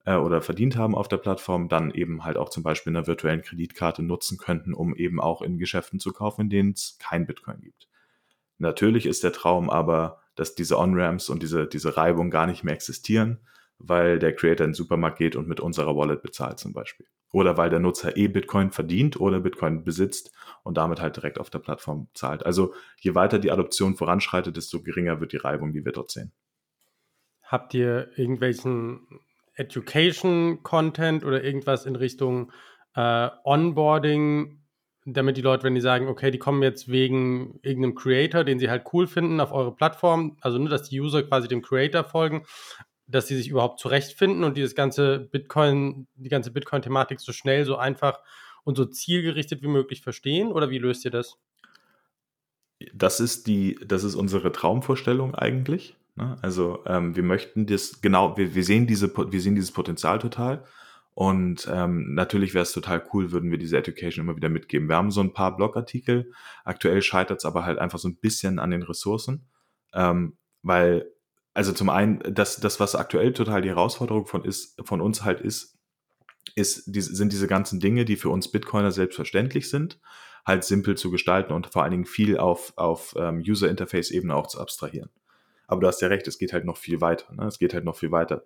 äh, 0.05 0.15
oder 0.15 0.41
verdient 0.41 0.77
haben 0.77 0.93
auf 0.93 1.07
der 1.07 1.17
Plattform, 1.17 1.69
dann 1.69 1.91
eben 1.91 2.23
halt 2.23 2.37
auch 2.37 2.49
zum 2.49 2.61
Beispiel 2.61 2.95
eine 2.95 3.07
virtuellen 3.07 3.41
Kreditkarte 3.41 4.03
nutzen 4.03 4.37
könnten, 4.37 4.75
um 4.75 4.95
eben 4.95 5.19
auch 5.19 5.41
in 5.41 5.57
Geschäften 5.57 5.99
zu 5.99 6.13
kaufen, 6.13 6.41
in 6.41 6.49
denen 6.49 6.71
es 6.73 6.97
kein 6.99 7.25
Bitcoin 7.25 7.61
gibt. 7.61 7.87
Natürlich 8.59 9.07
ist 9.07 9.23
der 9.23 9.33
Traum 9.33 9.71
aber, 9.71 10.21
dass 10.35 10.53
diese 10.53 10.77
On-Ramps 10.77 11.29
und 11.29 11.41
diese, 11.41 11.65
diese 11.65 11.97
Reibung 11.97 12.29
gar 12.29 12.45
nicht 12.45 12.63
mehr 12.63 12.75
existieren, 12.75 13.39
weil 13.79 14.19
der 14.19 14.35
Creator 14.35 14.65
in 14.65 14.71
den 14.71 14.75
Supermarkt 14.75 15.17
geht 15.17 15.35
und 15.35 15.47
mit 15.47 15.59
unserer 15.59 15.95
Wallet 15.95 16.21
bezahlt 16.21 16.59
zum 16.59 16.73
Beispiel. 16.73 17.07
Oder 17.31 17.57
weil 17.57 17.69
der 17.69 17.79
Nutzer 17.79 18.17
eh 18.17 18.27
Bitcoin 18.27 18.71
verdient 18.71 19.19
oder 19.19 19.39
Bitcoin 19.39 19.83
besitzt 19.83 20.31
und 20.67 20.77
damit 20.77 21.01
halt 21.01 21.15
direkt 21.15 21.39
auf 21.39 21.49
der 21.49 21.59
Plattform 21.59 22.09
zahlt. 22.13 22.45
Also 22.45 22.73
je 22.99 23.15
weiter 23.15 23.39
die 23.39 23.51
Adoption 23.51 23.95
voranschreitet, 23.95 24.57
desto 24.57 24.81
geringer 24.81 25.21
wird 25.21 25.31
die 25.31 25.37
Reibung, 25.37 25.71
die 25.71 25.85
wir 25.85 25.93
dort 25.93 26.11
sehen. 26.11 26.33
Habt 27.41 27.73
ihr 27.73 28.11
irgendwelchen 28.17 29.07
Education-Content 29.55 31.23
oder 31.23 31.43
irgendwas 31.43 31.85
in 31.85 31.95
Richtung 31.95 32.51
äh, 32.95 33.29
Onboarding 33.43 34.61
damit 35.09 35.37
die 35.37 35.41
Leute, 35.41 35.63
wenn 35.63 35.73
die 35.73 35.79
sagen, 35.79 36.09
okay, 36.09 36.31
die 36.31 36.37
kommen 36.37 36.61
jetzt 36.61 36.89
wegen 36.89 37.59
irgendeinem 37.61 37.95
Creator, 37.95 38.43
den 38.43 38.59
sie 38.59 38.69
halt 38.69 38.83
cool 38.91 39.07
finden, 39.07 39.39
auf 39.39 39.53
eure 39.53 39.73
Plattform, 39.73 40.35
also 40.41 40.57
nur, 40.57 40.67
dass 40.67 40.89
die 40.89 40.99
User 40.99 41.23
quasi 41.23 41.47
dem 41.47 41.61
Creator 41.61 42.03
folgen, 42.03 42.43
dass 43.07 43.27
sie 43.27 43.37
sich 43.37 43.47
überhaupt 43.47 43.79
zurechtfinden 43.79 44.43
und 44.43 44.57
dieses 44.57 44.75
ganze 44.75 45.19
Bitcoin, 45.19 46.07
die 46.15 46.27
ganze 46.27 46.51
Bitcoin-Thematik 46.51 47.21
so 47.21 47.31
schnell, 47.31 47.63
so 47.63 47.77
einfach 47.77 48.19
und 48.67 48.75
so 48.75 48.83
zielgerichtet 48.83 49.61
wie 49.61 49.69
möglich 49.69 50.01
verstehen? 50.01 50.51
Oder 50.51 50.69
wie 50.69 50.77
löst 50.77 51.05
ihr 51.05 51.11
das? 51.11 51.37
Das 52.93 53.21
ist 53.21 53.47
die, 53.47 53.79
das 53.87 54.03
ist 54.03 54.15
unsere 54.15 54.51
Traumvorstellung 54.51 55.33
eigentlich. 55.33 55.95
Ne? 56.15 56.37
Also 56.41 56.83
ähm, 56.85 57.15
wir 57.15 57.23
möchten 57.23 57.65
das 57.65 58.01
genau, 58.01 58.35
wir, 58.35 58.55
wir 58.55 58.65
sehen 58.65 58.85
diese, 58.85 59.07
wir 59.15 59.39
sehen 59.39 59.55
dieses 59.55 59.71
Potenzial 59.71 60.19
total 60.19 60.65
und 61.13 61.65
ähm, 61.71 62.13
natürlich 62.13 62.53
wäre 62.53 62.63
es 62.63 62.73
total 62.73 63.01
cool, 63.13 63.31
würden 63.31 63.51
wir 63.51 63.57
diese 63.57 63.77
Education 63.77 64.25
immer 64.25 64.35
wieder 64.35 64.49
mitgeben. 64.49 64.89
Wir 64.89 64.97
haben 64.97 65.11
so 65.11 65.21
ein 65.21 65.33
paar 65.33 65.55
Blogartikel. 65.55 66.33
Aktuell 66.65 67.01
scheitert 67.01 67.39
es 67.39 67.45
aber 67.45 67.63
halt 67.63 67.79
einfach 67.79 67.99
so 67.99 68.09
ein 68.09 68.17
bisschen 68.17 68.59
an 68.59 68.71
den 68.71 68.83
Ressourcen, 68.83 69.47
ähm, 69.93 70.37
weil 70.61 71.09
also 71.53 71.71
zum 71.71 71.89
einen, 71.89 72.19
das, 72.19 72.57
das, 72.57 72.81
was 72.81 72.95
aktuell 72.95 73.31
total 73.31 73.61
die 73.61 73.69
Herausforderung 73.69 74.27
von, 74.27 74.43
ist, 74.43 74.79
von 74.85 74.99
uns 74.99 75.23
halt 75.23 75.39
ist, 75.39 75.76
ist 76.55 76.93
sind 76.93 77.31
diese 77.31 77.47
ganzen 77.47 77.79
Dinge, 77.79 78.05
die 78.05 78.15
für 78.15 78.29
uns 78.29 78.51
Bitcoiner 78.51 78.91
selbstverständlich 78.91 79.69
sind, 79.69 79.99
halt 80.45 80.63
simpel 80.63 80.95
zu 80.95 81.11
gestalten 81.11 81.53
und 81.53 81.67
vor 81.67 81.83
allen 81.83 81.91
Dingen 81.91 82.05
viel 82.05 82.37
auf, 82.37 82.73
auf 82.77 83.15
ähm, 83.17 83.43
User-Interface-Ebene 83.45 84.33
auch 84.35 84.47
zu 84.47 84.59
abstrahieren. 84.59 85.09
Aber 85.67 85.81
du 85.81 85.87
hast 85.87 86.01
ja 86.01 86.07
recht, 86.07 86.27
es 86.27 86.37
geht 86.37 86.53
halt 86.53 86.65
noch 86.65 86.77
viel 86.77 87.01
weiter. 87.01 87.33
Ne? 87.33 87.45
Es 87.45 87.59
geht 87.59 87.73
halt 87.73 87.83
noch 87.83 87.97
viel 87.97 88.11
weiter 88.11 88.43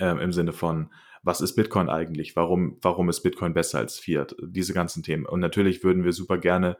ähm, 0.00 0.18
im 0.18 0.32
Sinne 0.32 0.52
von, 0.52 0.90
was 1.22 1.40
ist 1.40 1.54
Bitcoin 1.54 1.88
eigentlich? 1.88 2.34
Warum, 2.34 2.78
warum 2.82 3.08
ist 3.08 3.22
Bitcoin 3.22 3.54
besser 3.54 3.78
als 3.78 3.98
Fiat? 3.98 4.34
Diese 4.42 4.74
ganzen 4.74 5.04
Themen. 5.04 5.24
Und 5.24 5.38
natürlich 5.38 5.84
würden 5.84 6.02
wir 6.02 6.12
super 6.12 6.38
gerne 6.38 6.76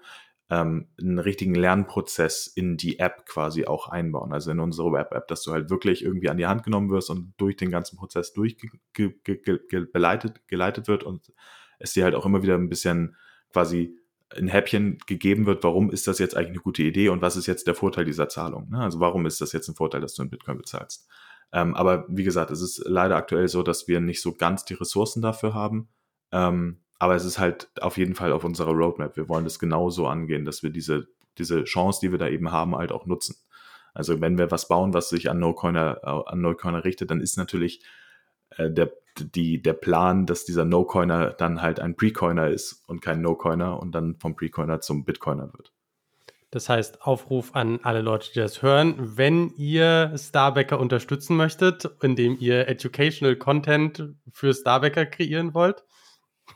ähm, 0.53 0.88
einen 1.01 1.19
richtigen 1.19 1.55
Lernprozess 1.55 2.47
in 2.47 2.77
die 2.77 2.99
App 2.99 3.25
quasi 3.25 3.65
auch 3.65 3.88
einbauen, 3.88 4.35
also 4.35 4.51
in 4.51 4.61
unsere 4.61 4.93
Web-App, 4.93 5.27
dass 5.29 5.43
du 5.43 5.53
halt 5.53 5.71
wirklich 5.71 6.05
irgendwie 6.05 6.29
an 6.29 6.37
die 6.37 6.47
Hand 6.47 6.62
genommen 6.62 6.91
wirst 6.91 7.09
und 7.09 7.33
durch 7.38 7.57
den 7.57 7.71
ganzen 7.71 7.97
Prozess 7.97 8.35
durchgeleitet 8.35 10.47
geleitet 10.47 10.88
wird 10.88 11.05
und 11.05 11.33
es 11.79 11.95
dir 11.95 12.05
halt 12.05 12.15
auch 12.15 12.27
immer 12.27 12.43
wieder 12.43 12.57
ein 12.57 12.69
bisschen 12.69 13.17
quasi 13.51 13.97
ein 14.37 14.49
Häppchen 14.49 14.99
gegeben 15.07 15.47
wird, 15.47 15.65
warum 15.65 15.91
ist 15.91 16.07
das 16.07 16.19
jetzt 16.19 16.37
eigentlich 16.37 16.51
eine 16.51 16.59
gute 16.59 16.83
Idee 16.83 17.09
und 17.09 17.23
was 17.23 17.37
ist 17.37 17.47
jetzt 17.47 17.67
der 17.67 17.75
Vorteil 17.75 18.05
dieser 18.05 18.29
Zahlung? 18.29 18.69
Ne? 18.69 18.79
Also 18.79 19.01
warum 19.01 19.25
ist 19.25 19.41
das 19.41 19.53
jetzt 19.53 19.69
ein 19.69 19.75
Vorteil, 19.75 20.03
dass 20.03 20.12
du 20.15 20.23
in 20.23 20.29
Bitcoin 20.29 20.59
bezahlst? 20.59 21.09
Ähm, 21.53 21.75
aber 21.75 22.05
wie 22.09 22.25
gesagt, 22.25 22.51
es 22.51 22.61
ist 22.61 22.83
leider 22.87 23.17
aktuell 23.17 23.49
so, 23.49 23.62
dass 23.62 23.88
wir 23.88 24.01
nicht 24.01 24.21
so 24.21 24.35
ganz 24.35 24.67
die 24.67 24.75
Ressourcen 24.75 25.23
dafür 25.23 25.55
haben. 25.55 25.88
Ähm, 26.31 26.83
aber 27.03 27.17
es 27.17 27.25
ist 27.25 27.41
halt 27.41 27.69
auf 27.81 27.99
jeden 27.99 28.15
Fall 28.15 28.31
auf 28.31 28.45
unserer 28.45 28.71
Roadmap. 28.71 29.17
Wir 29.17 29.29
wollen 29.29 29.43
das 29.43 29.59
genauso 29.59 30.07
angehen, 30.07 30.45
dass 30.45 30.62
wir 30.62 30.71
diese, 30.71 31.09
diese 31.37 31.65
Chance, 31.65 31.99
die 32.01 32.12
wir 32.12 32.19
da 32.21 32.29
eben 32.29 32.53
haben, 32.53 32.77
halt 32.77 32.93
auch 32.93 33.07
nutzen. 33.07 33.35
Also 33.93 34.21
wenn 34.21 34.38
wir 34.38 34.53
was 34.53 34.69
bauen, 34.69 34.95
was 34.95 35.09
sich 35.09 35.29
an 35.29 35.41
No-Coiner, 35.41 35.99
äh, 36.05 36.31
an 36.31 36.41
No-Coiner 36.41 36.85
richtet, 36.85 37.11
dann 37.11 37.21
ist 37.21 37.37
natürlich 37.37 37.83
äh, 38.51 38.71
der, 38.71 38.93
die, 39.19 39.61
der 39.61 39.73
Plan, 39.73 40.27
dass 40.27 40.45
dieser 40.45 40.65
No-Coiner 40.65 41.31
dann 41.31 41.61
halt 41.61 41.81
ein 41.81 41.97
Pre-Coiner 41.97 42.51
ist 42.51 42.85
und 42.87 43.03
kein 43.03 43.21
No-Coiner 43.21 43.81
und 43.81 43.97
dann 43.97 44.15
vom 44.21 44.37
Pre-Coiner 44.37 44.81
zum 44.81 45.05
Bitcoiner 45.05 45.53
wird. 45.55 45.73
Das 46.53 46.69
heißt, 46.69 47.03
Aufruf 47.03 47.57
an 47.57 47.81
alle 47.83 48.03
Leute, 48.03 48.31
die 48.33 48.38
das 48.38 48.62
hören. 48.62 48.95
Wenn 49.17 49.51
ihr 49.57 50.12
Starbacker 50.17 50.79
unterstützen 50.79 51.37
möchtet, 51.37 51.91
indem 52.01 52.37
ihr 52.38 52.69
Educational 52.69 53.35
Content 53.35 54.15
für 54.31 54.55
Starbacker 54.55 55.05
kreieren 55.05 55.53
wollt, 55.53 55.83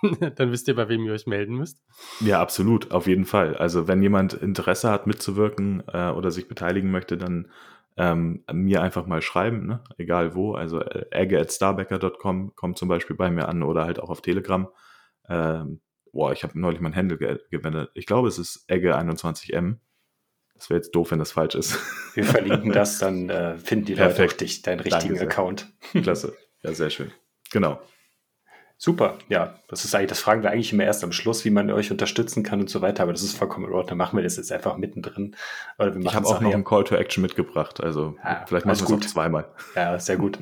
dann 0.36 0.52
wisst 0.52 0.68
ihr, 0.68 0.76
bei 0.76 0.88
wem 0.88 1.04
ihr 1.04 1.12
euch 1.12 1.26
melden 1.26 1.56
müsst. 1.56 1.78
Ja, 2.20 2.40
absolut, 2.40 2.90
auf 2.90 3.06
jeden 3.06 3.24
Fall. 3.24 3.56
Also 3.56 3.88
wenn 3.88 4.02
jemand 4.02 4.34
Interesse 4.34 4.90
hat, 4.90 5.06
mitzuwirken 5.06 5.82
äh, 5.92 6.10
oder 6.10 6.30
sich 6.30 6.48
beteiligen 6.48 6.90
möchte, 6.90 7.16
dann 7.16 7.50
ähm, 7.96 8.44
mir 8.52 8.82
einfach 8.82 9.06
mal 9.06 9.22
schreiben, 9.22 9.66
ne? 9.66 9.82
egal 9.96 10.34
wo. 10.34 10.54
Also 10.54 10.80
äh, 10.80 11.06
egge 11.10 11.40
at 11.40 11.52
starbacker.com 11.52 12.54
kommt 12.54 12.78
zum 12.78 12.88
Beispiel 12.88 13.16
bei 13.16 13.30
mir 13.30 13.48
an 13.48 13.62
oder 13.62 13.84
halt 13.84 14.00
auch 14.00 14.10
auf 14.10 14.20
Telegram. 14.20 14.68
Ähm, 15.28 15.80
boah, 16.12 16.32
ich 16.32 16.42
habe 16.42 16.58
neulich 16.58 16.80
mein 16.80 16.94
Handle 16.94 17.18
ge 17.18 17.38
gewendet. 17.50 17.90
Ich 17.94 18.06
glaube, 18.06 18.28
es 18.28 18.38
ist 18.38 18.68
egge21m. 18.68 19.76
Das 20.54 20.70
wäre 20.70 20.78
jetzt 20.78 20.94
doof, 20.94 21.10
wenn 21.10 21.18
das 21.18 21.32
falsch 21.32 21.54
ist. 21.54 21.78
Wir 22.14 22.24
verlinken 22.24 22.72
das, 22.72 22.98
dann 23.00 23.28
äh, 23.28 23.58
finden 23.58 23.86
die 23.86 23.94
Leute 23.94 24.24
auch 24.24 24.32
dich, 24.32 24.62
deinen 24.62 24.80
richtigen 24.80 25.18
Account. 25.18 25.72
Klasse. 25.92 26.34
Ja, 26.62 26.72
sehr 26.72 26.90
schön. 26.90 27.12
Genau. 27.50 27.80
Super, 28.78 29.16
ja. 29.28 29.54
Das 29.68 29.84
ist 29.84 29.94
eigentlich, 29.94 30.10
das 30.10 30.20
fragen 30.20 30.42
wir 30.42 30.50
eigentlich 30.50 30.72
immer 30.72 30.84
erst 30.84 31.02
am 31.02 31.10
Schluss, 31.10 31.44
wie 31.46 31.50
man 31.50 31.70
euch 31.70 31.90
unterstützen 31.90 32.42
kann 32.42 32.60
und 32.60 32.68
so 32.68 32.82
weiter, 32.82 33.02
aber 33.02 33.12
das 33.12 33.22
ist 33.22 33.36
vollkommen 33.36 33.66
in 33.66 33.72
Ordnung. 33.72 33.88
Dann 33.88 33.98
machen 33.98 34.16
wir 34.16 34.22
das 34.22 34.36
jetzt 34.36 34.52
einfach 34.52 34.76
mittendrin. 34.76 35.34
Oder 35.78 35.94
wir 35.94 36.02
ich 36.02 36.14
habe 36.14 36.26
auch 36.26 36.40
noch 36.40 36.52
einen 36.52 36.62
Call 36.62 36.84
to 36.84 36.94
Action 36.94 37.22
mitgebracht, 37.22 37.82
also 37.82 38.16
ja, 38.22 38.44
vielleicht 38.46 38.66
machen 38.66 38.78
wir 38.78 38.84
es 38.84 38.92
auch 38.92 39.08
zweimal. 39.08 39.48
Ja, 39.74 39.98
sehr 39.98 40.18
gut. 40.18 40.38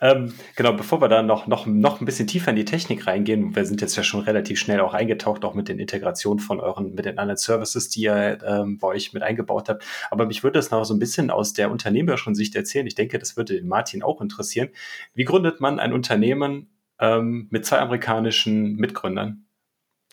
ähm, 0.00 0.32
genau, 0.56 0.72
bevor 0.72 1.00
wir 1.02 1.08
da 1.08 1.22
noch, 1.22 1.46
noch, 1.46 1.66
noch 1.66 2.00
ein 2.00 2.06
bisschen 2.06 2.26
tiefer 2.26 2.50
in 2.50 2.56
die 2.56 2.64
Technik 2.64 3.06
reingehen, 3.06 3.54
wir 3.54 3.66
sind 3.66 3.82
jetzt 3.82 3.96
ja 3.96 4.02
schon 4.02 4.20
relativ 4.20 4.58
schnell 4.58 4.80
auch 4.80 4.94
eingetaucht, 4.94 5.44
auch 5.44 5.54
mit 5.54 5.68
den 5.68 5.78
Integrationen 5.78 6.40
von 6.40 6.60
euren, 6.60 6.94
mit 6.94 7.04
den 7.04 7.18
anderen 7.18 7.36
Services, 7.36 7.90
die 7.90 8.02
ihr 8.04 8.38
ähm, 8.44 8.78
bei 8.78 8.88
euch 8.88 9.12
mit 9.12 9.22
eingebaut 9.22 9.68
habt. 9.68 9.84
Aber 10.10 10.24
mich 10.24 10.42
würde 10.42 10.58
das 10.58 10.70
noch 10.70 10.84
so 10.84 10.94
ein 10.94 10.98
bisschen 10.98 11.30
aus 11.30 11.52
der 11.52 11.70
unternehmerischen 11.70 12.34
Sicht 12.34 12.56
erzählen. 12.56 12.86
Ich 12.86 12.94
denke, 12.94 13.18
das 13.18 13.36
würde 13.36 13.54
den 13.54 13.68
Martin 13.68 14.02
auch 14.02 14.22
interessieren. 14.22 14.70
Wie 15.14 15.24
gründet 15.24 15.60
man 15.60 15.78
ein 15.78 15.92
Unternehmen 15.92 16.68
ähm, 17.04 17.48
mit 17.50 17.66
zwei 17.66 17.80
amerikanischen 17.80 18.76
Mitgründern. 18.76 19.44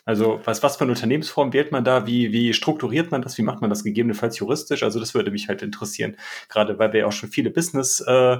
Also 0.03 0.41
was, 0.45 0.63
was 0.63 0.77
für 0.77 0.83
eine 0.83 0.91
Unternehmensform 0.91 1.53
wählt 1.53 1.71
man 1.71 1.83
da? 1.83 2.07
Wie, 2.07 2.31
wie 2.31 2.53
strukturiert 2.53 3.11
man 3.11 3.21
das? 3.21 3.37
Wie 3.37 3.43
macht 3.43 3.61
man 3.61 3.69
das 3.69 3.83
gegebenenfalls 3.83 4.39
juristisch? 4.39 4.83
Also 4.83 4.99
das 4.99 5.13
würde 5.13 5.31
mich 5.31 5.47
halt 5.47 5.61
interessieren, 5.61 6.17
gerade 6.49 6.79
weil 6.79 6.91
wir 6.91 7.01
ja 7.01 7.05
auch 7.05 7.11
schon 7.11 7.29
viele 7.29 7.51
Business 7.51 8.01
äh, 8.01 8.37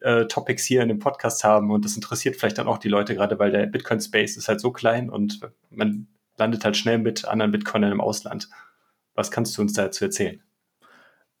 äh, 0.00 0.26
Topics 0.26 0.64
hier 0.64 0.82
in 0.82 0.88
dem 0.88 0.98
Podcast 0.98 1.44
haben 1.44 1.70
und 1.70 1.84
das 1.84 1.94
interessiert 1.94 2.36
vielleicht 2.36 2.58
dann 2.58 2.66
auch 2.66 2.78
die 2.78 2.88
Leute, 2.88 3.14
gerade 3.14 3.38
weil 3.38 3.52
der 3.52 3.66
Bitcoin-Space 3.66 4.36
ist 4.36 4.48
halt 4.48 4.60
so 4.60 4.72
klein 4.72 5.10
und 5.10 5.40
man 5.70 6.08
landet 6.38 6.64
halt 6.64 6.76
schnell 6.76 6.98
mit 6.98 7.26
anderen 7.26 7.52
Bitcoinern 7.52 7.92
im 7.92 8.00
Ausland. 8.00 8.48
Was 9.14 9.30
kannst 9.30 9.56
du 9.56 9.62
uns 9.62 9.74
dazu 9.74 10.04
erzählen? 10.04 10.42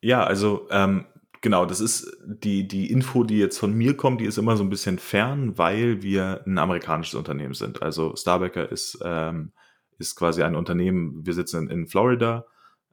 Ja, 0.00 0.22
also 0.22 0.68
ähm, 0.70 1.06
Genau, 1.42 1.66
das 1.66 1.80
ist 1.80 2.16
die, 2.24 2.66
die 2.68 2.92
Info, 2.92 3.24
die 3.24 3.38
jetzt 3.38 3.58
von 3.58 3.74
mir 3.74 3.96
kommt, 3.96 4.20
die 4.20 4.26
ist 4.26 4.38
immer 4.38 4.56
so 4.56 4.62
ein 4.62 4.70
bisschen 4.70 5.00
fern, 5.00 5.58
weil 5.58 6.00
wir 6.02 6.42
ein 6.46 6.56
amerikanisches 6.56 7.14
Unternehmen 7.14 7.54
sind. 7.54 7.82
Also 7.82 8.14
Starbacker 8.14 8.70
ist, 8.70 9.00
ähm, 9.04 9.50
ist 9.98 10.14
quasi 10.14 10.44
ein 10.44 10.54
Unternehmen, 10.54 11.26
wir 11.26 11.34
sitzen 11.34 11.64
in, 11.64 11.70
in 11.80 11.88
Florida, 11.88 12.46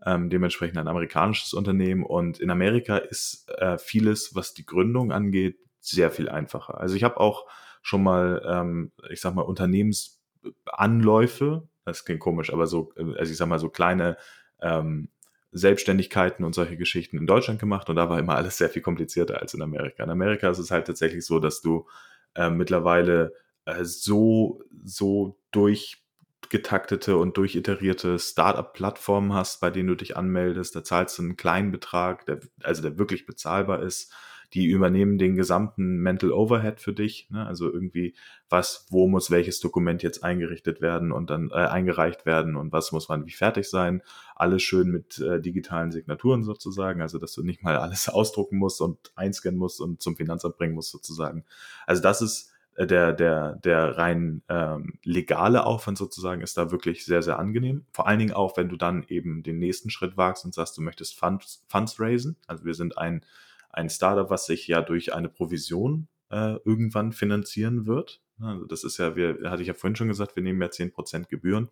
ähm, 0.03 0.31
dementsprechend 0.31 0.79
ein 0.79 0.87
amerikanisches 0.87 1.53
Unternehmen 1.53 2.03
und 2.03 2.39
in 2.39 2.49
Amerika 2.49 2.97
ist 2.97 3.47
äh, 3.59 3.77
vieles, 3.77 4.33
was 4.33 4.55
die 4.55 4.65
Gründung 4.65 5.11
angeht, 5.11 5.59
sehr 5.79 6.09
viel 6.09 6.27
einfacher. 6.27 6.79
Also 6.79 6.95
ich 6.95 7.03
habe 7.03 7.19
auch 7.19 7.45
schon 7.83 8.01
mal, 8.01 8.41
ähm, 8.47 8.91
ich 9.11 9.21
sag 9.21 9.35
mal, 9.35 9.43
Unternehmensanläufe, 9.43 11.67
das 11.85 12.03
klingt 12.03 12.21
komisch, 12.21 12.51
aber 12.51 12.65
so, 12.65 12.93
äh, 12.95 13.15
also 13.19 13.31
ich 13.31 13.37
sag 13.37 13.47
mal, 13.47 13.59
so 13.59 13.69
kleine 13.69 14.17
ähm, 14.59 15.09
Selbstständigkeiten 15.51 16.45
und 16.45 16.53
solche 16.53 16.77
Geschichten 16.77 17.17
in 17.17 17.27
Deutschland 17.27 17.59
gemacht 17.59 17.89
und 17.89 17.95
da 17.95 18.09
war 18.09 18.19
immer 18.19 18.35
alles 18.35 18.57
sehr 18.57 18.69
viel 18.69 18.81
komplizierter 18.81 19.41
als 19.41 19.53
in 19.53 19.61
Amerika. 19.61 20.03
In 20.03 20.09
Amerika 20.09 20.49
ist 20.49 20.59
es 20.59 20.71
halt 20.71 20.87
tatsächlich 20.87 21.25
so, 21.25 21.39
dass 21.39 21.61
du 21.61 21.87
äh, 22.35 22.49
mittlerweile 22.49 23.33
äh, 23.65 23.83
so, 23.83 24.63
so 24.83 25.39
durchgetaktete 25.51 27.17
und 27.17 27.37
durchiterierte 27.37 28.19
Startup-Plattformen 28.19 29.33
hast, 29.33 29.59
bei 29.61 29.71
denen 29.71 29.87
du 29.87 29.95
dich 29.95 30.15
anmeldest. 30.15 30.75
Da 30.75 30.83
zahlst 30.83 31.17
du 31.17 31.23
einen 31.23 31.37
kleinen 31.37 31.71
Betrag, 31.71 32.25
der, 32.25 32.39
also 32.61 32.81
der 32.81 32.97
wirklich 32.97 33.25
bezahlbar 33.25 33.81
ist 33.81 34.13
die 34.53 34.65
übernehmen 34.65 35.17
den 35.17 35.35
gesamten 35.35 35.97
Mental 35.97 36.31
Overhead 36.31 36.79
für 36.79 36.93
dich. 36.93 37.27
Ne? 37.29 37.45
Also 37.45 37.71
irgendwie, 37.71 38.15
was, 38.49 38.87
wo 38.89 39.07
muss 39.07 39.29
welches 39.29 39.59
Dokument 39.59 40.01
jetzt 40.01 40.23
eingerichtet 40.23 40.81
werden 40.81 41.11
und 41.11 41.29
dann 41.29 41.51
äh, 41.51 41.55
eingereicht 41.55 42.25
werden 42.25 42.55
und 42.55 42.71
was 42.71 42.91
muss 42.91 43.09
man 43.09 43.25
wie 43.25 43.31
fertig 43.31 43.69
sein. 43.69 44.01
Alles 44.35 44.63
schön 44.63 44.89
mit 44.89 45.19
äh, 45.19 45.39
digitalen 45.39 45.91
Signaturen 45.91 46.43
sozusagen, 46.43 47.01
also 47.01 47.19
dass 47.19 47.33
du 47.33 47.43
nicht 47.43 47.63
mal 47.63 47.77
alles 47.77 48.09
ausdrucken 48.09 48.57
musst 48.57 48.81
und 48.81 49.11
einscannen 49.15 49.59
musst 49.59 49.81
und 49.81 50.01
zum 50.01 50.15
Finanzamt 50.15 50.57
bringen 50.57 50.73
musst 50.73 50.91
sozusagen. 50.91 51.45
Also 51.85 52.01
das 52.01 52.21
ist 52.21 52.51
äh, 52.79 52.87
der, 52.87 53.13
der, 53.13 53.55
der 53.57 53.97
rein 53.97 54.41
ähm, 54.49 54.93
legale 55.03 55.65
Aufwand 55.65 55.97
sozusagen 55.97 56.41
ist 56.41 56.57
da 56.57 56.71
wirklich 56.71 57.05
sehr, 57.05 57.21
sehr 57.21 57.37
angenehm. 57.37 57.85
Vor 57.91 58.07
allen 58.07 58.19
Dingen 58.19 58.33
auch, 58.33 58.57
wenn 58.57 58.69
du 58.69 58.77
dann 58.77 59.05
eben 59.09 59.43
den 59.43 59.59
nächsten 59.59 59.89
Schritt 59.89 60.17
wagst 60.17 60.45
und 60.45 60.53
sagst, 60.53 60.77
du 60.77 60.81
möchtest 60.81 61.19
Funds, 61.19 61.63
Funds 61.67 61.99
raisen. 61.99 62.37
Also 62.47 62.65
wir 62.65 62.73
sind 62.73 62.97
ein 62.97 63.23
ein 63.69 63.89
Startup, 63.89 64.29
was 64.29 64.45
sich 64.45 64.67
ja 64.67 64.81
durch 64.81 65.13
eine 65.13 65.29
Provision 65.29 66.07
äh, 66.29 66.57
irgendwann 66.65 67.11
finanzieren 67.11 67.85
wird. 67.85 68.21
Also 68.41 68.65
das 68.65 68.83
ist 68.83 68.97
ja, 68.97 69.15
wir, 69.15 69.49
hatte 69.49 69.61
ich 69.61 69.67
ja 69.67 69.73
vorhin 69.73 69.95
schon 69.95 70.07
gesagt, 70.07 70.35
wir 70.35 70.43
nehmen 70.43 70.61
ja 70.61 70.67
10% 70.67 71.27
Gebühren. 71.27 71.69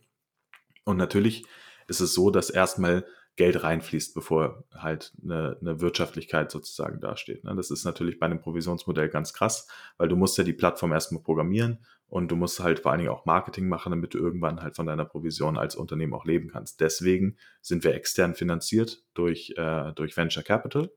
Und 0.83 0.97
natürlich 0.97 1.45
ist 1.88 2.01
es 2.01 2.13
so, 2.13 2.29
dass 2.29 2.49
erstmal 2.49 3.05
Geld 3.38 3.62
reinfließt, 3.62 4.15
bevor 4.15 4.63
halt 4.73 5.13
eine, 5.23 5.57
eine 5.62 5.79
Wirtschaftlichkeit 5.79 6.51
sozusagen 6.51 6.99
dasteht. 6.99 7.43
Ne? 7.43 7.55
Das 7.55 7.69
ist 7.69 7.86
natürlich 7.86 8.19
bei 8.19 8.25
einem 8.25 8.41
Provisionsmodell 8.41 9.10
ganz 9.10 9.31
krass, 9.31 9.67
weil 9.97 10.10
du 10.10 10.15
musst 10.15 10.38
ja 10.38 10.43
die 10.43 10.53
Plattform 10.53 10.91
erstmal 10.91 11.21
programmieren 11.21 11.86
und 12.07 12.29
du 12.31 12.36
musst 12.36 12.60
halt 12.60 12.79
vor 12.79 12.91
allen 12.91 12.99
Dingen 12.99 13.12
auch 13.12 13.25
Marketing 13.25 13.69
machen, 13.69 13.91
damit 13.91 14.15
du 14.15 14.17
irgendwann 14.17 14.62
halt 14.62 14.75
von 14.75 14.88
deiner 14.88 15.05
Provision 15.05 15.57
als 15.57 15.75
Unternehmen 15.75 16.15
auch 16.15 16.25
leben 16.25 16.49
kannst. 16.49 16.79
Deswegen 16.79 17.38
sind 17.62 17.83
wir 17.83 17.93
extern 17.93 18.33
finanziert 18.33 19.03
durch, 19.13 19.53
äh, 19.55 19.93
durch 19.93 20.17
Venture 20.17 20.43
Capital 20.43 20.89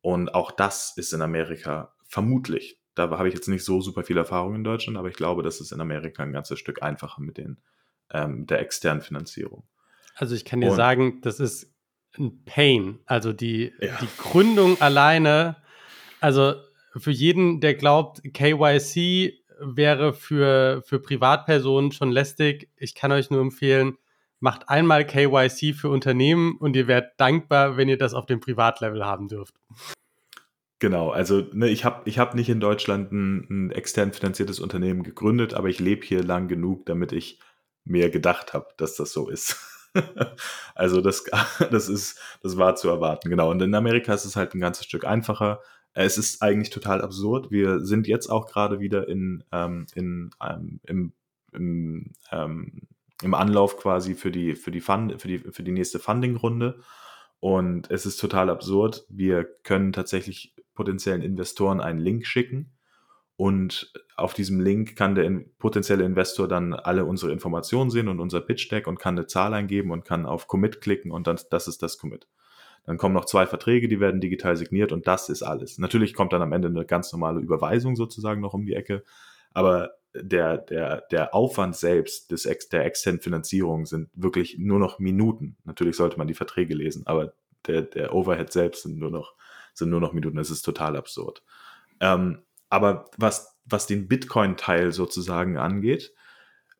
und 0.00 0.34
auch 0.34 0.50
das 0.50 0.96
ist 0.96 1.12
in 1.12 1.22
Amerika 1.22 1.94
vermutlich, 2.04 2.78
da 2.94 3.10
habe 3.10 3.28
ich 3.28 3.34
jetzt 3.34 3.48
nicht 3.48 3.64
so 3.64 3.80
super 3.80 4.04
viel 4.04 4.16
Erfahrung 4.16 4.54
in 4.54 4.64
Deutschland, 4.64 4.96
aber 4.96 5.08
ich 5.08 5.16
glaube, 5.16 5.42
das 5.42 5.60
ist 5.60 5.70
in 5.70 5.80
Amerika 5.80 6.22
ein 6.22 6.32
ganzes 6.32 6.58
Stück 6.58 6.82
einfacher 6.82 7.20
mit 7.20 7.36
den, 7.36 7.58
ähm, 8.10 8.46
der 8.46 8.60
externen 8.60 9.02
Finanzierung. 9.02 9.64
Also 10.14 10.34
ich 10.34 10.44
kann 10.44 10.62
dir 10.62 10.70
Und, 10.70 10.76
sagen, 10.76 11.20
das 11.20 11.38
ist 11.38 11.74
ein 12.18 12.42
Pain. 12.44 13.00
Also 13.04 13.32
die, 13.34 13.72
ja. 13.80 13.98
die 14.00 14.08
Gründung 14.16 14.80
alleine, 14.80 15.56
also 16.20 16.54
für 16.96 17.10
jeden, 17.10 17.60
der 17.60 17.74
glaubt, 17.74 18.22
KYC 18.32 19.34
wäre 19.60 20.14
für, 20.14 20.82
für 20.86 20.98
Privatpersonen 20.98 21.92
schon 21.92 22.10
lästig, 22.10 22.70
ich 22.76 22.94
kann 22.94 23.12
euch 23.12 23.30
nur 23.30 23.42
empfehlen, 23.42 23.98
macht 24.40 24.68
einmal 24.68 25.06
KYC 25.06 25.74
für 25.74 25.88
Unternehmen 25.88 26.56
und 26.58 26.76
ihr 26.76 26.86
werdet 26.86 27.12
dankbar, 27.16 27.76
wenn 27.76 27.88
ihr 27.88 27.98
das 27.98 28.14
auf 28.14 28.26
dem 28.26 28.40
Privatlevel 28.40 29.04
haben 29.04 29.28
dürft. 29.28 29.54
Genau, 30.78 31.10
also 31.10 31.40
ne, 31.52 31.68
ich 31.68 31.84
habe 31.86 32.08
ich 32.08 32.18
hab 32.18 32.34
nicht 32.34 32.50
in 32.50 32.60
Deutschland 32.60 33.10
ein, 33.10 33.46
ein 33.48 33.70
extern 33.70 34.12
finanziertes 34.12 34.60
Unternehmen 34.60 35.02
gegründet, 35.02 35.54
aber 35.54 35.68
ich 35.68 35.80
lebe 35.80 36.04
hier 36.04 36.22
lang 36.22 36.48
genug, 36.48 36.84
damit 36.84 37.12
ich 37.12 37.40
mir 37.84 38.10
gedacht 38.10 38.52
habe, 38.52 38.68
dass 38.76 38.96
das 38.96 39.12
so 39.12 39.30
ist. 39.30 39.56
also 40.74 41.00
das, 41.00 41.24
das 41.70 41.88
ist, 41.88 42.18
das 42.42 42.58
war 42.58 42.76
zu 42.76 42.88
erwarten, 42.88 43.30
genau. 43.30 43.50
Und 43.50 43.62
in 43.62 43.74
Amerika 43.74 44.12
ist 44.12 44.26
es 44.26 44.36
halt 44.36 44.54
ein 44.54 44.60
ganzes 44.60 44.84
Stück 44.84 45.06
einfacher. 45.06 45.60
Es 45.94 46.18
ist 46.18 46.42
eigentlich 46.42 46.68
total 46.68 47.00
absurd. 47.00 47.50
Wir 47.50 47.80
sind 47.80 48.06
jetzt 48.06 48.28
auch 48.28 48.46
gerade 48.46 48.78
wieder 48.80 49.08
in, 49.08 49.44
ähm, 49.52 49.86
in, 49.94 50.30
ähm, 50.42 50.80
im, 50.84 51.12
im, 51.52 52.12
ähm, 52.30 52.82
im 53.22 53.34
Anlauf 53.34 53.76
quasi 53.78 54.14
für 54.14 54.30
die, 54.30 54.54
für 54.54 54.70
die, 54.70 54.80
Fund, 54.80 55.20
für 55.20 55.28
die, 55.28 55.38
für 55.38 55.62
die 55.62 55.72
nächste 55.72 55.98
Funding-Runde. 55.98 56.80
Und 57.40 57.90
es 57.90 58.06
ist 58.06 58.18
total 58.18 58.50
absurd. 58.50 59.04
Wir 59.08 59.44
können 59.44 59.92
tatsächlich 59.92 60.54
potenziellen 60.74 61.22
Investoren 61.22 61.80
einen 61.80 62.00
Link 62.00 62.26
schicken 62.26 62.76
und 63.36 63.92
auf 64.16 64.32
diesem 64.32 64.60
Link 64.60 64.96
kann 64.96 65.14
der 65.14 65.30
potenzielle 65.58 66.04
Investor 66.04 66.48
dann 66.48 66.72
alle 66.72 67.04
unsere 67.04 67.32
Informationen 67.32 67.90
sehen 67.90 68.08
und 68.08 68.18
unser 68.18 68.40
Pitch 68.40 68.70
Deck 68.72 68.86
und 68.86 68.98
kann 68.98 69.16
eine 69.16 69.26
Zahl 69.26 69.52
eingeben 69.52 69.90
und 69.90 70.06
kann 70.06 70.24
auf 70.24 70.48
Commit 70.48 70.80
klicken 70.80 71.10
und 71.10 71.26
dann, 71.26 71.38
das 71.50 71.68
ist 71.68 71.82
das 71.82 71.98
Commit. 71.98 72.26
Dann 72.84 72.96
kommen 72.96 73.14
noch 73.14 73.26
zwei 73.26 73.46
Verträge, 73.46 73.88
die 73.88 74.00
werden 74.00 74.20
digital 74.20 74.56
signiert 74.56 74.90
und 74.92 75.06
das 75.06 75.28
ist 75.28 75.42
alles. 75.42 75.76
Natürlich 75.76 76.14
kommt 76.14 76.32
dann 76.32 76.40
am 76.40 76.52
Ende 76.52 76.68
eine 76.68 76.86
ganz 76.86 77.12
normale 77.12 77.40
Überweisung 77.40 77.94
sozusagen 77.94 78.40
noch 78.40 78.54
um 78.54 78.64
die 78.64 78.74
Ecke, 78.74 79.04
aber 79.52 79.90
der, 80.22 80.58
der, 80.58 81.02
der 81.10 81.34
Aufwand 81.34 81.76
selbst 81.76 82.30
des, 82.30 82.42
der 82.68 82.84
externen 82.84 83.20
Finanzierung 83.20 83.86
sind 83.86 84.08
wirklich 84.14 84.58
nur 84.58 84.78
noch 84.78 84.98
Minuten. 84.98 85.56
Natürlich 85.64 85.96
sollte 85.96 86.18
man 86.18 86.28
die 86.28 86.34
Verträge 86.34 86.74
lesen, 86.74 87.06
aber 87.06 87.34
der, 87.66 87.82
der 87.82 88.14
Overhead 88.14 88.52
selbst 88.52 88.82
sind 88.82 88.98
nur 88.98 89.10
noch, 89.10 89.34
sind 89.74 89.90
nur 89.90 90.00
noch 90.00 90.12
Minuten. 90.12 90.36
Das 90.36 90.50
ist 90.50 90.62
total 90.62 90.96
absurd. 90.96 91.42
Ähm, 92.00 92.42
aber 92.68 93.10
was, 93.16 93.56
was 93.64 93.86
den 93.86 94.08
Bitcoin-Teil 94.08 94.92
sozusagen 94.92 95.56
angeht, 95.56 96.12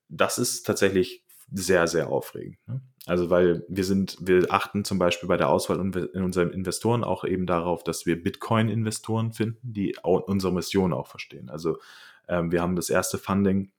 das 0.09 0.39
ist 0.39 0.65
tatsächlich 0.65 1.25
sehr, 1.53 1.87
sehr 1.87 2.09
aufregend. 2.09 2.59
Ne? 2.67 2.81
Also, 3.07 3.31
weil 3.31 3.65
wir 3.69 3.85
sind, 3.85 4.17
wir 4.21 4.47
achten 4.51 4.85
zum 4.85 4.99
Beispiel 4.99 5.29
bei 5.29 5.37
der 5.37 5.49
Auswahl 5.49 5.79
in 5.79 6.23
unseren 6.23 6.51
Investoren 6.51 7.05
auch 7.05 7.25
eben 7.25 7.47
darauf, 7.47 7.85
dass 7.85 8.05
wir 8.05 8.21
Bitcoin-Investoren 8.21 9.33
finden, 9.33 9.61
die 9.63 9.97
unsere 10.03 10.53
Mission 10.53 10.93
auch 10.93 11.07
verstehen. 11.07 11.49
Also, 11.49 11.79
ähm, 12.29 12.53
wir 12.53 12.63
haben 12.63 12.77
das 12.77 12.91
erste 12.91 13.19
Funding 13.19 13.73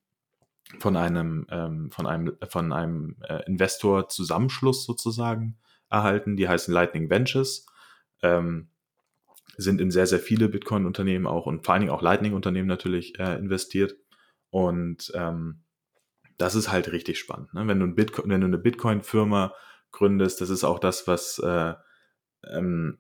von 0.80 0.96
einem, 0.96 1.48
ähm, 1.50 1.92
von 1.92 2.06
einem, 2.06 2.38
von 2.50 2.74
einem 2.74 3.18
äh, 3.28 3.44
Investor-Zusammenschluss 3.46 4.86
sozusagen 4.86 5.58
erhalten, 5.90 6.36
die 6.36 6.48
heißen 6.48 6.74
Lightning 6.74 7.10
Ventures. 7.10 7.66
Ähm, 8.22 8.70
sind 9.58 9.82
in 9.82 9.90
sehr, 9.90 10.06
sehr 10.06 10.20
viele 10.20 10.50
Bitcoin-Unternehmen 10.50 11.26
auch 11.26 11.48
und 11.48 11.66
vor 11.66 11.74
allen 11.74 11.82
Dingen 11.82 11.94
auch 11.94 12.04
Lightning-Unternehmen 12.04 12.68
natürlich 12.68 13.18
äh, 13.20 13.38
investiert. 13.38 13.96
Und 14.52 15.12
ähm, 15.16 15.64
das 16.38 16.54
ist 16.54 16.72
halt 16.72 16.92
richtig 16.92 17.18
spannend. 17.18 17.54
Ne? 17.54 17.68
Wenn, 17.68 17.80
du 17.80 17.88
ein 17.88 17.96
Bitcoin, 17.96 18.30
wenn 18.30 18.42
du 18.42 18.48
eine 18.48 18.60
Bitcoin-Firma 18.60 19.54
gründest, 19.92 20.42
das 20.42 20.50
ist 20.52 20.64
auch 20.64 20.80
das, 20.80 21.08
was, 21.08 21.40
äh, 21.40 21.74
ähm, 22.52 23.00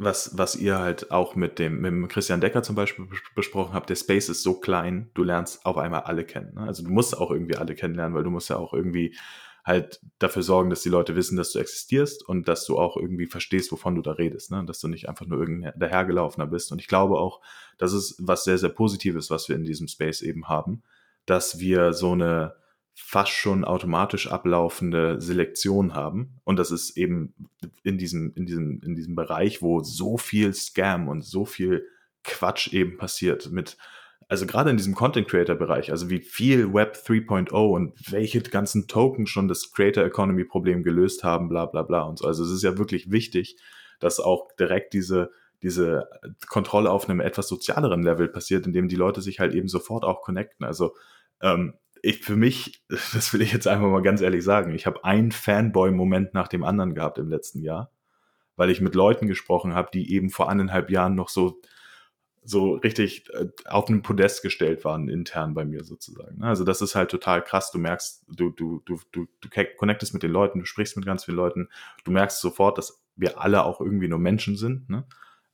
was, 0.00 0.36
was 0.36 0.56
ihr 0.56 0.78
halt 0.78 1.10
auch 1.10 1.36
mit 1.36 1.58
dem, 1.58 1.82
mit 1.82 1.92
dem 1.92 2.08
Christian 2.08 2.40
Decker 2.40 2.62
zum 2.62 2.74
Beispiel 2.74 3.06
besprochen 3.34 3.74
habt. 3.74 3.90
Der 3.90 3.96
Space 3.96 4.30
ist 4.30 4.42
so 4.42 4.54
klein, 4.54 5.10
du 5.12 5.22
lernst 5.22 5.66
auf 5.66 5.76
einmal 5.76 6.00
alle 6.02 6.24
kennen. 6.24 6.54
Ne? 6.54 6.62
Also 6.62 6.82
du 6.82 6.90
musst 6.90 7.16
auch 7.16 7.30
irgendwie 7.30 7.56
alle 7.56 7.74
kennenlernen, 7.74 8.14
weil 8.14 8.24
du 8.24 8.30
musst 8.30 8.48
ja 8.48 8.56
auch 8.56 8.72
irgendwie 8.72 9.14
halt 9.62 10.00
dafür 10.18 10.42
sorgen, 10.42 10.70
dass 10.70 10.80
die 10.80 10.88
Leute 10.88 11.16
wissen, 11.16 11.36
dass 11.36 11.52
du 11.52 11.58
existierst 11.58 12.26
und 12.26 12.48
dass 12.48 12.64
du 12.64 12.78
auch 12.78 12.96
irgendwie 12.96 13.26
verstehst, 13.26 13.70
wovon 13.72 13.94
du 13.94 14.00
da 14.00 14.12
redest, 14.12 14.50
ne? 14.50 14.64
dass 14.64 14.80
du 14.80 14.88
nicht 14.88 15.06
einfach 15.06 15.26
nur 15.26 15.38
irgendein 15.38 15.78
dahergelaufener 15.78 16.46
bist. 16.46 16.72
Und 16.72 16.80
ich 16.80 16.88
glaube 16.88 17.18
auch, 17.18 17.42
das 17.76 17.92
ist 17.92 18.16
was 18.18 18.44
sehr, 18.44 18.56
sehr 18.56 18.70
Positives, 18.70 19.28
was 19.28 19.50
wir 19.50 19.56
in 19.56 19.64
diesem 19.64 19.86
Space 19.86 20.22
eben 20.22 20.48
haben, 20.48 20.82
dass 21.26 21.58
wir 21.58 21.92
so 21.92 22.12
eine 22.12 22.54
fast 23.02 23.32
schon 23.32 23.64
automatisch 23.64 24.30
ablaufende 24.30 25.20
Selektion 25.20 25.94
haben. 25.94 26.40
Und 26.44 26.58
das 26.58 26.70
ist 26.70 26.96
eben 26.96 27.34
in 27.82 27.98
diesem, 27.98 28.32
in 28.34 28.46
diesem, 28.46 28.80
in 28.84 28.94
diesem 28.94 29.14
Bereich, 29.14 29.62
wo 29.62 29.82
so 29.82 30.16
viel 30.16 30.54
Scam 30.54 31.08
und 31.08 31.22
so 31.22 31.44
viel 31.44 31.86
Quatsch 32.22 32.72
eben 32.72 32.98
passiert 32.98 33.50
mit 33.50 33.76
also 34.28 34.46
gerade 34.46 34.70
in 34.70 34.76
diesem 34.76 34.94
Content 34.94 35.26
Creator 35.26 35.56
Bereich, 35.56 35.90
also 35.90 36.08
wie 36.08 36.20
viel 36.20 36.72
Web 36.72 36.96
3.0 37.04 37.50
und 37.50 38.12
welche 38.12 38.40
ganzen 38.40 38.86
Token 38.86 39.26
schon 39.26 39.48
das 39.48 39.72
Creator 39.72 40.04
Economy 40.04 40.44
Problem 40.44 40.84
gelöst 40.84 41.24
haben, 41.24 41.48
bla 41.48 41.66
bla 41.66 41.82
bla 41.82 42.02
und 42.02 42.20
so. 42.20 42.28
Also 42.28 42.44
es 42.44 42.52
ist 42.52 42.62
ja 42.62 42.78
wirklich 42.78 43.10
wichtig, 43.10 43.56
dass 43.98 44.20
auch 44.20 44.52
direkt 44.56 44.92
diese 44.92 45.32
diese 45.62 46.08
Kontrolle 46.48 46.90
auf 46.90 47.08
einem 47.08 47.20
etwas 47.20 47.48
sozialeren 47.48 48.02
Level 48.02 48.28
passiert, 48.28 48.66
indem 48.66 48.88
die 48.88 48.96
Leute 48.96 49.20
sich 49.20 49.40
halt 49.40 49.52
eben 49.52 49.68
sofort 49.68 50.04
auch 50.04 50.22
connecten. 50.22 50.64
Also 50.64 50.94
ähm, 51.42 51.74
ich 52.02 52.24
für 52.24 52.36
mich, 52.36 52.82
das 52.88 53.32
will 53.32 53.42
ich 53.42 53.52
jetzt 53.52 53.66
einfach 53.66 53.88
mal 53.88 54.02
ganz 54.02 54.20
ehrlich 54.20 54.44
sagen, 54.44 54.74
ich 54.74 54.86
habe 54.86 55.04
einen 55.04 55.32
Fanboy-Moment 55.32 56.34
nach 56.34 56.48
dem 56.48 56.64
anderen 56.64 56.94
gehabt 56.94 57.18
im 57.18 57.28
letzten 57.28 57.62
Jahr, 57.62 57.92
weil 58.56 58.70
ich 58.70 58.80
mit 58.80 58.94
Leuten 58.94 59.26
gesprochen 59.26 59.74
habe, 59.74 59.90
die 59.92 60.12
eben 60.12 60.30
vor 60.30 60.48
anderthalb 60.48 60.90
Jahren 60.90 61.14
noch 61.14 61.28
so 61.28 61.60
so 62.42 62.74
richtig 62.74 63.28
äh, 63.34 63.48
auf 63.66 63.88
einen 63.88 64.02
Podest 64.02 64.42
gestellt 64.42 64.84
waren, 64.84 65.08
intern 65.08 65.54
bei 65.54 65.64
mir 65.64 65.84
sozusagen. 65.84 66.38
Ne? 66.38 66.46
Also 66.46 66.64
das 66.64 66.80
ist 66.80 66.94
halt 66.94 67.10
total 67.10 67.44
krass. 67.44 67.70
Du 67.70 67.78
merkst, 67.78 68.24
du, 68.28 68.50
du, 68.50 68.80
du, 68.86 68.98
du, 69.12 69.26
du 69.40 69.48
connectest 69.76 70.14
mit 70.14 70.22
den 70.22 70.30
Leuten, 70.30 70.60
du 70.60 70.64
sprichst 70.64 70.96
mit 70.96 71.06
ganz 71.06 71.24
vielen 71.24 71.36
Leuten, 71.36 71.68
du 72.04 72.10
merkst 72.10 72.40
sofort, 72.40 72.78
dass 72.78 73.02
wir 73.16 73.40
alle 73.40 73.64
auch 73.64 73.80
irgendwie 73.80 74.08
nur 74.08 74.18
Menschen 74.18 74.56
sind. 74.56 74.88
Ne? 74.88 75.04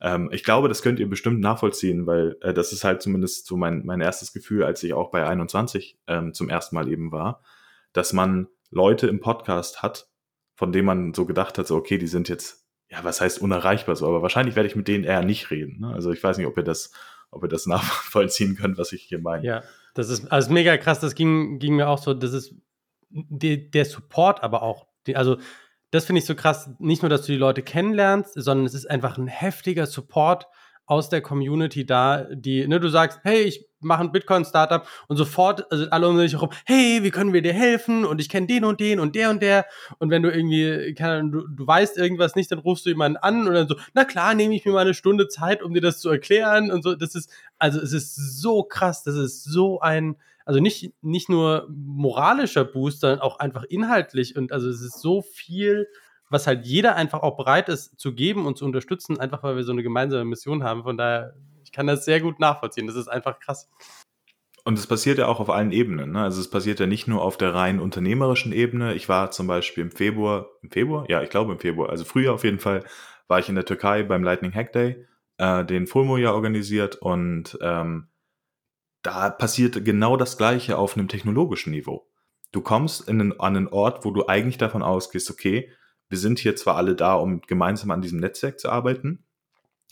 Ähm, 0.01 0.31
ich 0.33 0.45
glaube, 0.45 0.69
das 0.69 0.83
könnt 0.83 0.99
ihr 0.99 1.09
bestimmt 1.09 1.41
nachvollziehen, 1.41 2.07
weil 2.07 2.37
äh, 2.41 2.53
das 2.53 2.73
ist 2.73 2.85
halt 2.85 3.03
zumindest 3.03 3.47
so 3.47 3.57
mein, 3.57 3.85
mein 3.85 4.01
erstes 4.01 4.33
Gefühl, 4.33 4.65
als 4.65 4.83
ich 4.83 4.93
auch 4.93 5.11
bei 5.11 5.27
21 5.27 5.99
ähm, 6.07 6.35
zum 6.35 6.49
ersten 6.49 6.75
Mal 6.75 6.89
eben 6.89 7.13
war, 7.13 7.43
dass 7.93 8.13
man 8.13 8.49
Leute 8.71 9.07
im 9.07 9.21
Podcast 9.21 9.83
hat, 9.83 10.09
von 10.55 10.73
denen 10.73 10.87
man 10.87 11.15
so 11.15 11.25
gedacht 11.27 11.59
hat, 11.59 11.67
so 11.67 11.77
okay, 11.77 11.99
die 11.99 12.09
sind 12.09 12.29
jetzt 12.29 12.67
ja, 12.91 13.03
was 13.03 13.21
heißt 13.21 13.41
unerreichbar 13.41 13.97
so, 13.97 14.07
aber 14.07 14.23
wahrscheinlich 14.23 14.57
werde 14.57 14.69
ich 14.69 14.77
mit 14.77 14.89
denen 14.89 15.05
eher 15.05 15.25
nicht 15.25 15.51
reden. 15.51 15.81
Ne? 15.81 15.93
Also 15.93 16.13
ich 16.13 16.23
weiß 16.23 16.39
nicht, 16.39 16.47
ob 16.47 16.57
ihr 16.57 16.63
das, 16.63 16.93
ob 17.31 17.43
ihr 17.43 17.49
das 17.49 17.67
nachvollziehen 17.67 18.57
könnt, 18.57 18.79
was 18.79 18.93
ich 18.93 19.03
hier 19.03 19.19
meine. 19.19 19.45
Ja, 19.45 19.63
das 19.95 20.09
ist 20.09 20.31
also 20.31 20.53
mega 20.53 20.77
krass, 20.77 21.01
das 21.01 21.15
ging, 21.15 21.59
ging 21.59 21.77
mir 21.77 21.89
auch 21.89 21.99
so, 21.99 22.15
das 22.15 22.33
ist 22.33 22.55
die, 23.09 23.71
der 23.71 23.85
Support 23.85 24.43
aber 24.43 24.63
auch, 24.63 24.87
die, 25.07 25.17
also 25.17 25.39
das 25.91 26.07
finde 26.07 26.21
ich 26.21 26.27
so 26.27 26.35
krass, 26.35 26.71
nicht 26.79 27.03
nur, 27.03 27.09
dass 27.09 27.23
du 27.23 27.33
die 27.33 27.39
Leute 27.39 27.63
kennenlernst, 27.63 28.33
sondern 28.35 28.67
es 28.67 28.75
ist 28.75 28.91
einfach 28.91 29.19
ein 29.19 29.29
heftiger 29.29 29.87
Support 29.87 30.47
aus 30.87 31.09
der 31.09 31.21
Community 31.21 31.85
da, 31.85 32.25
die, 32.31 32.67
ne, 32.67 32.81
du 32.81 32.89
sagst, 32.89 33.21
hey, 33.25 33.43
ich 33.43 33.67
mache 33.81 34.03
ein 34.03 34.13
Bitcoin-Startup 34.13 34.87
und 35.09 35.17
sofort 35.17 35.71
also 35.71 35.87
alle 35.91 36.09
um 36.09 36.17
dich 36.17 36.33
herum, 36.33 36.51
hey, 36.65 37.03
wie 37.03 37.11
können 37.11 37.33
wir 37.33 37.43
dir 37.43 37.53
helfen? 37.53 38.05
Und 38.05 38.21
ich 38.21 38.29
kenne 38.29 38.47
den 38.47 38.65
und 38.65 38.81
den 38.81 39.01
und 39.01 39.15
der 39.15 39.31
und 39.31 39.43
der. 39.43 39.67
Und 39.99 40.11
wenn 40.11 40.23
du 40.23 40.31
irgendwie, 40.31 40.95
keine, 40.95 41.29
du, 41.31 41.47
du 41.47 41.67
weißt 41.67 41.99
irgendwas 41.99 42.37
nicht, 42.37 42.51
dann 42.51 42.61
rufst 42.61 42.87
du 42.87 42.91
jemanden 42.91 43.19
an 43.19 43.47
und 43.47 43.55
dann 43.55 43.69
so, 43.69 43.77
na 43.95 44.05
klar, 44.05 44.35
nehme 44.35 44.55
ich 44.55 44.65
mir 44.65 44.73
mal 44.73 44.81
eine 44.81 44.95
Stunde 44.95 45.29
Zeit, 45.29 45.63
um 45.63 45.75
dir 45.75 45.81
das 45.81 46.01
zu 46.01 46.09
erklären 46.09 46.71
und 46.71 46.83
so. 46.83 46.95
Das 46.95 47.15
ist, 47.15 47.31
also 47.59 47.81
es 47.81 47.93
ist 47.93 48.41
so 48.41 48.63
krass, 48.63 49.03
das 49.03 49.17
ist 49.17 49.45
so 49.45 49.81
ein, 49.81 50.17
also 50.45 50.61
nicht, 50.61 50.93
nicht 51.03 51.29
nur 51.29 51.69
moralischer 51.69 52.65
Boost, 52.65 53.01
sondern 53.01 53.21
auch 53.21 53.41
einfach 53.41 53.65
inhaltlich 53.65 54.37
und 54.37 54.53
also 54.53 54.69
es 54.69 54.81
ist 54.81 55.01
so 55.01 55.21
viel 55.23 55.89
was 56.29 56.47
halt 56.47 56.65
jeder 56.65 56.97
einfach 56.97 57.23
auch 57.23 57.37
bereit 57.37 57.69
ist 57.69 57.99
zu 57.99 58.15
geben 58.15 58.47
und 58.47 58.59
zu 58.59 58.65
unterstützen, 58.65 59.21
einfach 59.21 59.43
weil 59.43 59.57
wir 59.57 59.65
so 59.65 59.73
eine 59.73 59.83
gemeinsame 59.83 60.25
Mission 60.25 60.65
haben. 60.65 60.83
Von 60.83 60.97
daher, 60.97 61.35
ich 61.63 61.73
kann 61.73 61.87
das 61.87 62.05
sehr 62.05 62.21
gut 62.21 62.41
nachvollziehen. 62.41 62.87
Das 62.87 62.97
ist 62.97 63.09
einfach 63.09 63.39
krass. 63.39 63.69
Und 64.65 64.79
es 64.79 64.89
passiert 64.89 65.19
ja 65.19 65.29
auch 65.29 65.39
auf 65.39 65.49
allen 65.49 65.71
Ebenen. 65.71 66.13
Ne? 66.13 66.23
Also 66.23 66.41
es 66.41 66.51
passiert 66.51 66.81
ja 66.81 66.87
nicht 66.87 67.07
nur 67.07 67.23
auf 67.23 67.37
der 67.37 67.55
rein 67.55 67.79
unternehmerischen 67.79 68.53
Ebene. 68.53 68.95
Ich 68.95 69.09
war 69.09 69.31
zum 69.31 69.47
Beispiel 69.47 69.85
im 69.85 69.93
Februar, 69.93 70.49
im 70.63 70.71
Februar? 70.71 71.09
Ja, 71.09 71.23
ich 71.23 71.31
glaube 71.31 71.53
im 71.53 71.61
Februar, 71.61 71.91
also 71.91 72.05
früher 72.05 72.35
auf 72.35 72.43
jeden 72.43 72.59
Fall, 72.59 72.83
war 73.29 73.39
ich 73.39 73.49
in 73.49 73.55
der 73.55 73.65
Türkei 73.65 74.03
beim 74.03 74.25
Lightning 74.25 74.53
Hack 74.53 74.73
Day, 74.73 75.07
äh, 75.39 75.65
den 75.65 75.87
Fulmo 75.87 76.17
ja 76.17 76.33
organisiert 76.33 76.97
und 76.97 77.57
ähm, 77.61 78.09
da 79.03 79.31
passiert 79.31 79.85
genau 79.85 80.17
das 80.17 80.37
Gleiche 80.37 80.79
auf 80.79 80.97
einem 80.97 81.07
technologischen 81.07 81.71
Niveau. 81.71 82.09
Du 82.51 82.61
kommst 82.61 83.09
in 83.09 83.21
einen, 83.21 83.41
an 83.41 83.57
einen 83.57 83.69
Ort, 83.69 84.05
wo 84.05 84.11
du 84.11 84.27
eigentlich 84.27 84.59
davon 84.59 84.83
ausgehst, 84.83 85.31
okay, 85.31 85.71
wir 86.09 86.19
sind 86.19 86.39
hier 86.39 86.57
zwar 86.57 86.77
alle 86.77 86.95
da, 86.95 87.15
um 87.15 87.41
gemeinsam 87.43 87.91
an 87.91 88.01
diesem 88.01 88.21
Netzwerk 88.21 88.61
zu 88.61 88.69
arbeiten, 88.69 89.25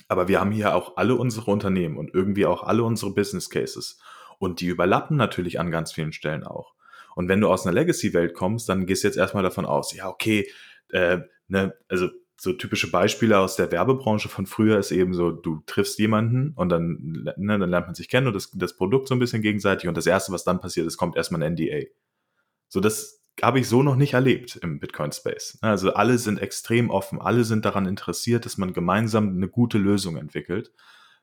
aber 0.09 0.29
wir 0.29 0.41
haben 0.41 0.53
hier 0.53 0.75
auch 0.75 0.97
alle 0.97 1.17
unsere 1.17 1.51
Unternehmen 1.51 1.97
und 1.97 2.15
irgendwie 2.15 2.47
auch 2.47 2.63
alle 2.63 2.85
unsere 2.85 3.13
Business 3.13 3.51
Cases. 3.51 3.99
Und 4.39 4.61
die 4.61 4.67
überlappen 4.67 5.17
natürlich 5.17 5.61
an 5.61 5.71
ganz 5.71 5.93
vielen 5.93 6.13
Stellen 6.13 6.45
auch. 6.45 6.75
Und 7.15 7.29
wenn 7.29 7.41
du 7.41 7.49
aus 7.49 7.65
einer 7.65 7.75
Legacy-Welt 7.75 8.35
kommst, 8.35 8.69
dann 8.69 8.87
gehst 8.87 9.05
du 9.05 9.09
jetzt 9.09 9.17
erstmal 9.17 9.43
davon 9.43 9.67
aus, 9.67 9.95
ja, 9.95 10.09
okay, 10.09 10.49
äh, 10.91 11.19
ne, 11.49 11.75
also 11.89 12.09
so 12.37 12.53
typische 12.53 12.91
Beispiele 12.91 13.39
aus 13.39 13.57
der 13.57 13.71
Werbebranche 13.71 14.29
von 14.29 14.47
früher 14.47 14.79
ist 14.79 14.91
eben 14.91 15.15
so, 15.15 15.31
du 15.31 15.63
triffst 15.67 15.99
jemanden 15.99 16.53
und 16.57 16.69
dann, 16.69 17.33
ne, 17.37 17.59
dann 17.59 17.71
lernt 17.71 17.87
man 17.87 17.95
sich 17.95 18.09
kennen 18.09 18.27
und 18.27 18.35
das, 18.35 18.51
das 18.53 18.77
Produkt 18.77 19.09
so 19.09 19.15
ein 19.15 19.21
bisschen 19.21 19.43
gegenseitig 19.43 19.89
und 19.89 19.97
das 19.97 20.07
erste, 20.07 20.33
was 20.33 20.45
dann 20.45 20.61
passiert 20.61 20.87
ist, 20.87 20.97
kommt 20.97 21.17
erstmal 21.17 21.43
ein 21.43 21.55
NDA. 21.55 21.87
So, 22.69 22.81
das 22.81 23.24
habe 23.43 23.61
ich 23.61 23.69
so 23.69 23.83
noch 23.83 23.97
nicht 23.97 24.15
erlebt 24.15 24.57
im 24.57 24.79
Bitcoin-Space. 24.79 25.59
Also 25.61 25.95
alle 25.95 26.19
sind 26.19 26.41
extrem 26.41 26.91
offen, 26.91 27.21
alle 27.21 27.45
sind 27.45 27.65
daran 27.65 27.87
interessiert, 27.87 28.45
dass 28.45 28.59
man 28.59 28.73
gemeinsam 28.73 29.37
eine 29.37 29.49
gute 29.49 29.79
Lösung 29.79 30.17
entwickelt. 30.17 30.73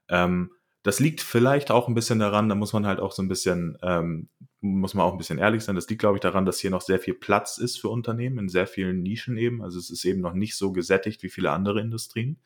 Ähm, 0.09 0.51
das 0.83 0.99
liegt 0.99 1.21
vielleicht 1.21 1.69
auch 1.69 1.87
ein 1.87 1.93
bisschen 1.93 2.19
daran, 2.19 2.49
da 2.49 2.55
muss 2.55 2.73
man 2.73 2.87
halt 2.87 2.99
auch 2.99 3.11
so 3.11 3.21
ein 3.21 3.27
bisschen, 3.27 3.77
ähm, 3.83 4.29
muss 4.61 4.93
man 4.93 5.05
auch 5.05 5.11
ein 5.11 5.17
bisschen 5.17 5.37
ehrlich 5.37 5.63
sein, 5.63 5.75
das 5.75 5.87
liegt, 5.87 6.01
glaube 6.01 6.17
ich, 6.17 6.21
daran, 6.21 6.45
dass 6.45 6.59
hier 6.59 6.71
noch 6.71 6.81
sehr 6.81 6.99
viel 6.99 7.13
Platz 7.13 7.59
ist 7.59 7.79
für 7.79 7.89
Unternehmen 7.89 8.39
in 8.39 8.49
sehr 8.49 8.65
vielen 8.65 9.01
Nischen 9.03 9.37
eben. 9.37 9.61
Also 9.61 9.77
es 9.77 9.89
ist 9.91 10.05
eben 10.05 10.21
noch 10.21 10.33
nicht 10.33 10.55
so 10.55 10.71
gesättigt 10.71 11.21
wie 11.21 11.29
viele 11.29 11.51
andere 11.51 11.81
Industrien. 11.81 12.39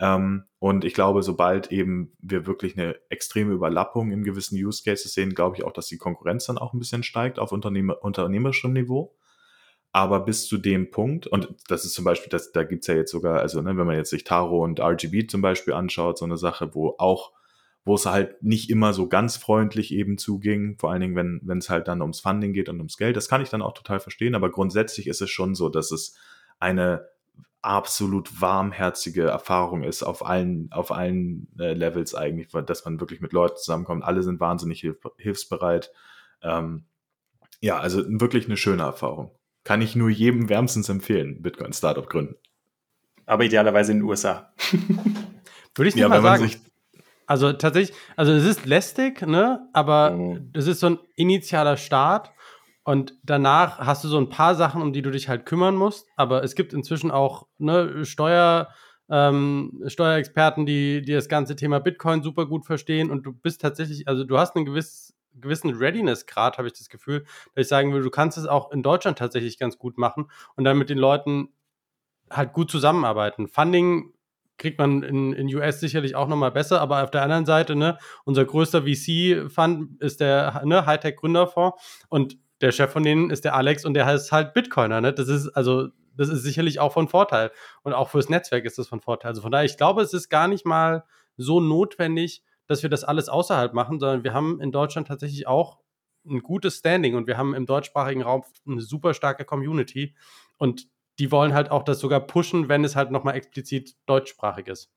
Ähm, 0.00 0.44
und 0.60 0.84
ich 0.84 0.94
glaube, 0.94 1.22
sobald 1.22 1.72
eben 1.72 2.12
wir 2.20 2.46
wirklich 2.46 2.78
eine 2.78 2.96
extreme 3.10 3.52
Überlappung 3.52 4.10
in 4.10 4.24
gewissen 4.24 4.56
Use 4.56 4.82
Cases 4.82 5.12
sehen, 5.12 5.34
glaube 5.34 5.56
ich 5.56 5.64
auch, 5.64 5.72
dass 5.72 5.86
die 5.86 5.98
Konkurrenz 5.98 6.46
dann 6.46 6.58
auch 6.58 6.72
ein 6.72 6.78
bisschen 6.78 7.02
steigt 7.02 7.38
auf 7.38 7.52
Unternehmer, 7.52 8.02
unternehmerischem 8.02 8.72
Niveau. 8.72 9.14
Aber 9.90 10.20
bis 10.20 10.46
zu 10.46 10.58
dem 10.58 10.90
Punkt, 10.90 11.26
und 11.26 11.54
das 11.68 11.84
ist 11.84 11.94
zum 11.94 12.04
Beispiel, 12.04 12.28
das, 12.28 12.52
da 12.52 12.62
gibt's 12.62 12.86
ja 12.86 12.94
jetzt 12.94 13.10
sogar, 13.10 13.40
also 13.40 13.62
ne, 13.62 13.76
wenn 13.76 13.86
man 13.86 13.96
jetzt 13.96 14.10
sich 14.10 14.22
Taro 14.22 14.62
und 14.62 14.80
RGB 14.80 15.26
zum 15.26 15.40
Beispiel 15.40 15.74
anschaut, 15.74 16.18
so 16.18 16.24
eine 16.24 16.36
Sache, 16.36 16.74
wo 16.74 16.94
auch, 16.98 17.32
wo 17.84 17.94
es 17.94 18.04
halt 18.04 18.42
nicht 18.42 18.70
immer 18.70 18.92
so 18.92 19.08
ganz 19.08 19.36
freundlich 19.38 19.94
eben 19.94 20.18
zuging, 20.18 20.76
vor 20.78 20.92
allen 20.92 21.00
Dingen, 21.00 21.40
wenn 21.42 21.58
es 21.58 21.70
halt 21.70 21.88
dann 21.88 22.02
ums 22.02 22.20
Funding 22.20 22.52
geht 22.52 22.68
und 22.68 22.76
ums 22.78 22.98
Geld, 22.98 23.16
das 23.16 23.28
kann 23.28 23.40
ich 23.40 23.48
dann 23.48 23.62
auch 23.62 23.72
total 23.72 23.98
verstehen, 23.98 24.34
aber 24.34 24.50
grundsätzlich 24.50 25.06
ist 25.06 25.22
es 25.22 25.30
schon 25.30 25.54
so, 25.54 25.70
dass 25.70 25.90
es 25.90 26.16
eine 26.58 27.08
absolut 27.62 28.40
warmherzige 28.40 29.24
Erfahrung 29.24 29.82
ist 29.82 30.02
auf 30.02 30.24
allen, 30.24 30.70
auf 30.72 30.92
allen 30.92 31.48
äh, 31.58 31.72
Levels 31.72 32.14
eigentlich, 32.14 32.48
dass 32.66 32.84
man 32.84 33.00
wirklich 33.00 33.20
mit 33.20 33.32
Leuten 33.32 33.56
zusammenkommt. 33.56 34.04
Alle 34.04 34.22
sind 34.22 34.40
wahnsinnig 34.40 34.80
hilf 34.80 34.98
hilfsbereit. 35.16 35.90
Ähm, 36.42 36.84
ja, 37.60 37.78
also 37.78 38.02
wirklich 38.06 38.46
eine 38.46 38.56
schöne 38.56 38.84
Erfahrung. 38.84 39.32
Kann 39.64 39.82
ich 39.82 39.96
nur 39.96 40.08
jedem 40.08 40.48
wärmstens 40.48 40.88
empfehlen, 40.88 41.42
Bitcoin-Startup 41.42 42.08
gründen. 42.08 42.36
Aber 43.26 43.44
idealerweise 43.44 43.92
in 43.92 43.98
den 43.98 44.08
USA. 44.08 44.52
Würde 45.74 45.88
ich 45.88 45.94
nicht 45.94 46.02
ja, 46.02 46.08
mal 46.08 46.22
sagen. 46.22 46.50
also 47.26 47.52
tatsächlich, 47.52 47.96
also 48.16 48.32
es 48.32 48.44
ist 48.44 48.66
lästig, 48.66 49.22
ne? 49.26 49.68
Aber 49.72 50.12
mhm. 50.12 50.50
es 50.54 50.66
ist 50.66 50.80
so 50.80 50.86
ein 50.86 50.98
initialer 51.16 51.76
Start 51.76 52.30
und 52.88 53.12
danach 53.22 53.80
hast 53.80 54.02
du 54.02 54.08
so 54.08 54.16
ein 54.16 54.30
paar 54.30 54.54
Sachen, 54.54 54.80
um 54.80 54.94
die 54.94 55.02
du 55.02 55.10
dich 55.10 55.28
halt 55.28 55.44
kümmern 55.44 55.76
musst. 55.76 56.08
Aber 56.16 56.42
es 56.42 56.54
gibt 56.54 56.72
inzwischen 56.72 57.10
auch 57.10 57.46
ne, 57.58 58.06
Steuer, 58.06 58.70
ähm, 59.10 59.82
Steuerexperten, 59.86 60.64
die, 60.64 61.02
die 61.02 61.12
das 61.12 61.28
ganze 61.28 61.54
Thema 61.54 61.80
Bitcoin 61.80 62.22
super 62.22 62.46
gut 62.46 62.64
verstehen. 62.64 63.10
Und 63.10 63.26
du 63.26 63.34
bist 63.34 63.60
tatsächlich, 63.60 64.08
also 64.08 64.24
du 64.24 64.38
hast 64.38 64.56
einen 64.56 64.64
gewiss, 64.64 65.14
gewissen 65.34 65.74
Readiness-Grad, 65.74 66.56
habe 66.56 66.68
ich 66.68 66.78
das 66.78 66.88
Gefühl, 66.88 67.26
dass 67.54 67.66
ich 67.66 67.68
sagen 67.68 67.92
würde, 67.92 68.04
du 68.04 68.10
kannst 68.10 68.38
es 68.38 68.46
auch 68.46 68.70
in 68.72 68.82
Deutschland 68.82 69.18
tatsächlich 69.18 69.58
ganz 69.58 69.76
gut 69.76 69.98
machen 69.98 70.30
und 70.56 70.64
dann 70.64 70.78
mit 70.78 70.88
den 70.88 70.96
Leuten 70.96 71.50
halt 72.30 72.54
gut 72.54 72.70
zusammenarbeiten. 72.70 73.48
Funding 73.48 74.14
kriegt 74.56 74.78
man 74.78 75.02
in, 75.02 75.34
in 75.34 75.54
US 75.54 75.80
sicherlich 75.80 76.16
auch 76.16 76.26
nochmal 76.26 76.52
besser, 76.52 76.80
aber 76.80 77.04
auf 77.04 77.10
der 77.10 77.22
anderen 77.22 77.44
Seite, 77.44 77.76
ne, 77.76 77.98
unser 78.24 78.46
größter 78.46 78.84
VC-Fund 78.84 80.00
ist 80.00 80.20
der 80.20 80.62
ne, 80.64 80.86
Hightech-Gründerfonds 80.86 82.06
und 82.08 82.38
der 82.60 82.72
Chef 82.72 82.90
von 82.90 83.02
denen 83.02 83.30
ist 83.30 83.44
der 83.44 83.54
Alex 83.54 83.84
und 83.84 83.94
der 83.94 84.06
heißt 84.06 84.32
halt 84.32 84.54
Bitcoiner. 84.54 85.00
Ne? 85.00 85.12
Das 85.12 85.28
ist 85.28 85.48
also, 85.50 85.88
das 86.16 86.28
ist 86.28 86.42
sicherlich 86.42 86.80
auch 86.80 86.92
von 86.92 87.08
Vorteil. 87.08 87.50
Und 87.82 87.92
auch 87.92 88.08
fürs 88.10 88.28
Netzwerk 88.28 88.64
ist 88.64 88.78
das 88.78 88.88
von 88.88 89.00
Vorteil. 89.00 89.30
Also 89.30 89.42
von 89.42 89.52
daher, 89.52 89.64
ich 89.64 89.76
glaube, 89.76 90.02
es 90.02 90.12
ist 90.12 90.28
gar 90.28 90.48
nicht 90.48 90.66
mal 90.66 91.04
so 91.36 91.60
notwendig, 91.60 92.42
dass 92.66 92.82
wir 92.82 92.90
das 92.90 93.04
alles 93.04 93.28
außerhalb 93.28 93.72
machen, 93.72 94.00
sondern 94.00 94.24
wir 94.24 94.34
haben 94.34 94.60
in 94.60 94.72
Deutschland 94.72 95.08
tatsächlich 95.08 95.46
auch 95.46 95.78
ein 96.26 96.42
gutes 96.42 96.78
Standing 96.78 97.14
und 97.14 97.26
wir 97.26 97.38
haben 97.38 97.54
im 97.54 97.64
deutschsprachigen 97.64 98.22
Raum 98.22 98.42
eine 98.66 98.82
super 98.82 99.14
starke 99.14 99.44
Community 99.44 100.14
und 100.58 100.88
die 101.18 101.32
wollen 101.32 101.54
halt 101.54 101.70
auch 101.70 101.82
das 101.82 102.00
sogar 102.00 102.20
pushen, 102.20 102.68
wenn 102.68 102.84
es 102.84 102.94
halt 102.94 103.10
nochmal 103.10 103.34
explizit 103.34 103.96
deutschsprachig 104.06 104.68
ist. 104.68 104.90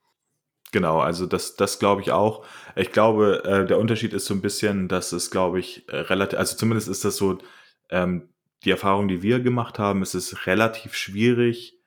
Genau, 0.72 1.00
also 1.00 1.26
das, 1.26 1.56
das 1.56 1.80
glaube 1.80 2.02
ich 2.02 2.12
auch. 2.12 2.46
Ich 2.76 2.92
glaube, 2.92 3.44
äh, 3.44 3.66
der 3.66 3.78
Unterschied 3.78 4.14
ist 4.14 4.26
so 4.26 4.34
ein 4.34 4.42
bisschen, 4.42 4.88
dass 4.88 5.12
es, 5.12 5.30
glaube 5.30 5.60
ich, 5.60 5.88
äh, 5.90 5.98
relativ, 5.98 6.40
also 6.40 6.56
zumindest 6.56 6.88
ist 6.88 7.04
das 7.04 7.18
so, 7.18 7.40
ähm, 7.90 8.30
die 8.64 8.72
Erfahrung, 8.72 9.08
die 9.08 9.22
wir 9.22 9.40
gemacht 9.42 9.80
haben, 9.80 10.02
ist 10.02 10.14
es 10.14 10.46
relativ 10.46 10.94
schwierig, 10.96 11.78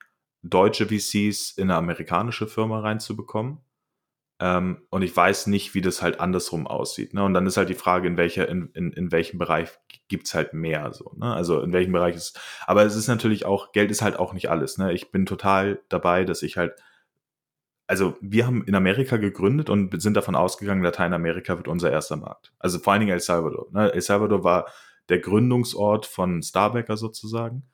deutsche 0.42 0.86
VCs 0.86 1.52
in 1.52 1.70
eine 1.70 1.76
amerikanische 1.76 2.46
Firma 2.46 2.80
reinzubekommen. 2.80 3.58
Ähm, 4.40 4.82
und 4.90 5.02
ich 5.02 5.16
weiß 5.16 5.46
nicht, 5.46 5.74
wie 5.74 5.80
das 5.80 6.02
halt 6.02 6.20
andersrum 6.20 6.66
aussieht. 6.66 7.14
Ne? 7.14 7.24
Und 7.24 7.34
dann 7.34 7.46
ist 7.46 7.56
halt 7.56 7.68
die 7.68 7.74
Frage, 7.74 8.08
in 8.08 8.16
welcher, 8.16 8.48
in, 8.48 8.68
in, 8.74 8.92
in 8.92 9.12
welchem 9.12 9.38
Bereich 9.38 9.70
gibt's 10.08 10.34
halt 10.34 10.52
mehr 10.52 10.92
so. 10.92 11.12
Ne? 11.16 11.32
Also 11.32 11.60
in 11.60 11.72
welchem 11.72 11.92
Bereich 11.92 12.16
ist. 12.16 12.38
Aber 12.66 12.84
es 12.84 12.96
ist 12.96 13.08
natürlich 13.08 13.46
auch, 13.46 13.72
Geld 13.72 13.90
ist 13.90 14.02
halt 14.02 14.18
auch 14.18 14.32
nicht 14.32 14.50
alles. 14.50 14.76
Ne? 14.76 14.92
Ich 14.92 15.12
bin 15.12 15.24
total 15.24 15.80
dabei, 15.88 16.24
dass 16.24 16.42
ich 16.42 16.56
halt 16.56 16.74
also 17.86 18.16
wir 18.20 18.46
haben 18.46 18.64
in 18.64 18.74
Amerika 18.74 19.16
gegründet 19.16 19.68
und 19.68 20.00
sind 20.00 20.16
davon 20.16 20.34
ausgegangen, 20.34 20.82
Lateinamerika 20.82 21.56
wird 21.56 21.68
unser 21.68 21.90
erster 21.90 22.16
Markt. 22.16 22.52
Also 22.58 22.78
vor 22.78 22.92
allen 22.92 23.00
Dingen 23.00 23.12
El 23.12 23.20
Salvador. 23.20 23.66
Ne? 23.72 23.92
El 23.92 24.00
Salvador 24.00 24.42
war 24.42 24.66
der 25.08 25.18
Gründungsort 25.18 26.06
von 26.06 26.42
Starbacker 26.42 26.96
sozusagen, 26.96 27.64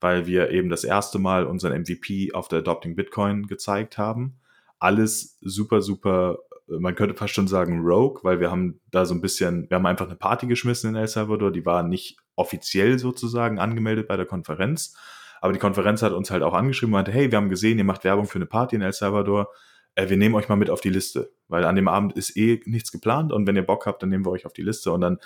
weil 0.00 0.26
wir 0.26 0.50
eben 0.50 0.70
das 0.70 0.82
erste 0.82 1.18
Mal 1.18 1.46
unseren 1.46 1.80
MVP 1.80 2.32
auf 2.32 2.48
der 2.48 2.60
Adopting 2.60 2.96
Bitcoin 2.96 3.46
gezeigt 3.46 3.96
haben. 3.96 4.40
Alles 4.80 5.38
super, 5.40 5.82
super, 5.82 6.38
man 6.66 6.94
könnte 6.94 7.14
fast 7.14 7.34
schon 7.34 7.48
sagen 7.48 7.82
rogue, 7.84 8.24
weil 8.24 8.40
wir 8.40 8.50
haben 8.50 8.80
da 8.90 9.04
so 9.04 9.14
ein 9.14 9.20
bisschen, 9.20 9.68
wir 9.70 9.76
haben 9.76 9.86
einfach 9.86 10.06
eine 10.06 10.16
Party 10.16 10.46
geschmissen 10.46 10.90
in 10.90 10.96
El 10.96 11.06
Salvador, 11.06 11.52
die 11.52 11.64
war 11.64 11.82
nicht 11.82 12.16
offiziell 12.34 12.98
sozusagen 12.98 13.58
angemeldet 13.58 14.08
bei 14.08 14.16
der 14.16 14.26
Konferenz, 14.26 14.96
aber 15.40 15.52
die 15.52 15.58
Konferenz 15.58 16.02
hat 16.02 16.12
uns 16.12 16.30
halt 16.30 16.42
auch 16.42 16.54
angeschrieben 16.54 16.92
und 16.92 16.98
meinte, 16.98 17.12
hey, 17.12 17.30
wir 17.30 17.36
haben 17.36 17.48
gesehen, 17.48 17.78
ihr 17.78 17.84
macht 17.84 18.04
Werbung 18.04 18.26
für 18.26 18.36
eine 18.36 18.46
Party 18.46 18.76
in 18.76 18.82
El 18.82 18.92
Salvador. 18.92 19.48
Äh, 19.94 20.08
wir 20.08 20.16
nehmen 20.16 20.34
euch 20.34 20.48
mal 20.48 20.56
mit 20.56 20.70
auf 20.70 20.80
die 20.80 20.90
Liste, 20.90 21.32
weil 21.48 21.64
an 21.64 21.76
dem 21.76 21.88
Abend 21.88 22.12
ist 22.14 22.36
eh 22.36 22.60
nichts 22.64 22.92
geplant 22.92 23.32
und 23.32 23.46
wenn 23.46 23.56
ihr 23.56 23.66
Bock 23.66 23.86
habt, 23.86 24.02
dann 24.02 24.10
nehmen 24.10 24.24
wir 24.24 24.30
euch 24.30 24.46
auf 24.46 24.52
die 24.52 24.62
Liste. 24.62 24.92
Und 24.92 25.00
dann 25.00 25.18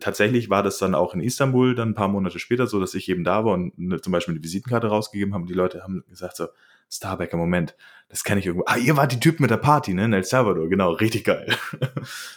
tatsächlich 0.00 0.50
war 0.50 0.62
das 0.62 0.78
dann 0.78 0.94
auch 0.94 1.14
in 1.14 1.20
Istanbul 1.20 1.74
dann 1.74 1.90
ein 1.90 1.94
paar 1.94 2.08
Monate 2.08 2.38
später 2.38 2.66
so, 2.66 2.80
dass 2.80 2.94
ich 2.94 3.08
eben 3.08 3.24
da 3.24 3.44
war 3.44 3.54
und 3.54 3.72
eine, 3.78 4.00
zum 4.00 4.12
Beispiel 4.12 4.34
eine 4.34 4.42
Visitenkarte 4.42 4.88
rausgegeben 4.88 5.34
habe 5.34 5.42
und 5.42 5.50
die 5.50 5.54
Leute 5.54 5.82
haben 5.82 6.04
gesagt 6.08 6.36
so, 6.36 6.46
Starbacker, 6.90 7.36
Moment, 7.36 7.76
das 8.08 8.24
kenne 8.24 8.40
ich 8.40 8.46
irgendwo. 8.46 8.64
Ah, 8.66 8.76
ihr 8.76 8.96
wart 8.96 9.12
die 9.12 9.20
Typen 9.20 9.42
mit 9.42 9.50
der 9.52 9.56
Party, 9.56 9.94
ne, 9.94 10.06
in 10.06 10.12
El 10.12 10.24
Salvador, 10.24 10.68
genau, 10.68 10.90
richtig 10.90 11.24
geil. 11.24 11.54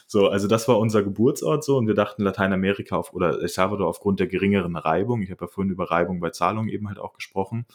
so, 0.08 0.28
also 0.28 0.48
das 0.48 0.68
war 0.68 0.78
unser 0.78 1.02
Geburtsort 1.02 1.64
so 1.64 1.78
und 1.78 1.88
wir 1.88 1.96
dachten 1.96 2.24
Lateinamerika 2.24 2.96
auf, 2.96 3.14
oder 3.14 3.42
El 3.42 3.48
Salvador 3.48 3.88
aufgrund 3.88 4.20
der 4.20 4.28
geringeren 4.28 4.76
Reibung, 4.76 5.24
ich 5.24 5.32
habe 5.32 5.46
ja 5.46 5.48
vorhin 5.48 5.72
über 5.72 5.90
Reibung 5.90 6.20
bei 6.20 6.30
Zahlungen 6.30 6.70
eben 6.70 6.88
halt 6.88 7.00
auch 7.00 7.14
gesprochen, 7.14 7.66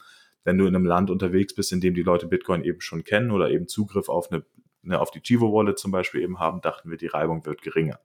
wenn 0.45 0.57
du 0.57 0.67
in 0.67 0.77
einem 0.77 0.87
Land 0.87 1.11
unterwegs 1.11 1.55
bist, 1.55 1.73
in 1.73 1.81
dem 1.81 1.95
die 1.95 2.05
Leute 2.05 2.29
Bitcoin 2.29 2.63
eben 2.63 2.81
schon 2.81 3.03
kennen 3.03 3.33
oder 3.33 3.51
eben 3.51 3.67
Zugriff 3.67 4.09
auf 4.09 4.31
eine, 4.31 4.45
eine 4.85 5.01
auf 5.01 5.11
die 5.11 5.21
Chivo 5.21 5.53
Wallet 5.53 5.81
zum 5.81 5.91
Beispiel 5.91 6.23
eben 6.23 6.39
haben, 6.39 6.61
dachten 6.61 6.91
wir, 6.91 6.97
die 6.97 7.09
Reibung 7.09 7.45
wird 7.45 7.63
geringer. 7.63 7.99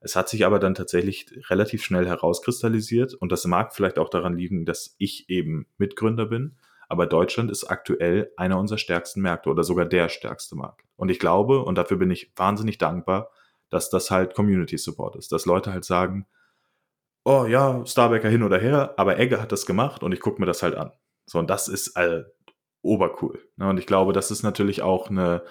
Es 0.00 0.16
hat 0.16 0.28
sich 0.28 0.44
aber 0.44 0.58
dann 0.58 0.74
tatsächlich 0.74 1.26
relativ 1.48 1.84
schnell 1.84 2.08
herauskristallisiert 2.08 3.14
und 3.14 3.30
das 3.30 3.44
mag 3.44 3.72
vielleicht 3.72 4.00
auch 4.00 4.08
daran 4.10 4.36
liegen, 4.36 4.66
dass 4.66 4.96
ich 4.98 5.30
eben 5.30 5.66
Mitgründer 5.78 6.26
bin 6.26 6.56
aber 6.92 7.06
Deutschland 7.06 7.50
ist 7.50 7.64
aktuell 7.64 8.30
einer 8.36 8.58
unserer 8.58 8.76
stärksten 8.76 9.22
Märkte 9.22 9.48
oder 9.48 9.64
sogar 9.64 9.86
der 9.86 10.10
stärkste 10.10 10.56
Markt. 10.56 10.84
Und 10.96 11.08
ich 11.08 11.18
glaube, 11.18 11.64
und 11.64 11.78
dafür 11.78 11.96
bin 11.96 12.10
ich 12.10 12.30
wahnsinnig 12.36 12.76
dankbar, 12.76 13.30
dass 13.70 13.88
das 13.88 14.10
halt 14.10 14.34
Community 14.34 14.76
Support 14.76 15.16
ist. 15.16 15.32
Dass 15.32 15.46
Leute 15.46 15.72
halt 15.72 15.86
sagen, 15.86 16.26
oh 17.24 17.46
ja, 17.46 17.82
Starbacker 17.86 18.28
hin 18.28 18.42
oder 18.42 18.58
her, 18.58 18.92
aber 18.98 19.18
Egge 19.18 19.40
hat 19.40 19.52
das 19.52 19.64
gemacht 19.64 20.02
und 20.02 20.12
ich 20.12 20.20
gucke 20.20 20.38
mir 20.38 20.44
das 20.44 20.62
halt 20.62 20.74
an. 20.74 20.92
So, 21.24 21.38
und 21.38 21.48
das 21.48 21.66
ist 21.66 21.96
äh, 21.96 22.24
obercool. 22.82 23.42
Ne? 23.56 23.70
Und 23.70 23.78
ich 23.78 23.86
glaube, 23.86 24.12
das 24.12 24.30
ist 24.30 24.42
natürlich 24.42 24.82
auch 24.82 25.08
eine, 25.08 25.44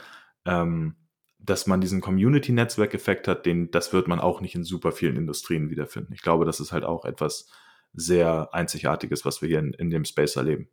ähm, 0.46 0.96
dass 1.40 1.66
man 1.66 1.82
diesen 1.82 2.02
Community-Netzwerk-Effekt 2.02 3.28
hat, 3.28 3.48
den, 3.48 3.72
das 3.72 3.94
wird 3.94 4.08
man 4.08 4.20
auch 4.20 4.42
nicht 4.42 4.54
in 4.54 4.64
super 4.64 4.92
vielen 4.92 5.18
Industrien 5.18 5.72
wiederfinden. 5.72 6.14
Ich 6.14 6.22
glaube, 6.22 6.46
das 6.46 6.60
ist 6.60 6.72
halt 6.72 6.84
auch 6.84 7.04
etwas 7.04 7.50
sehr 7.94 8.54
Einzigartiges, 8.54 9.26
was 9.26 9.42
wir 9.42 9.50
hier 9.50 9.58
in, 9.58 9.74
in 9.74 9.90
dem 9.90 10.06
Space 10.06 10.36
erleben. 10.36 10.70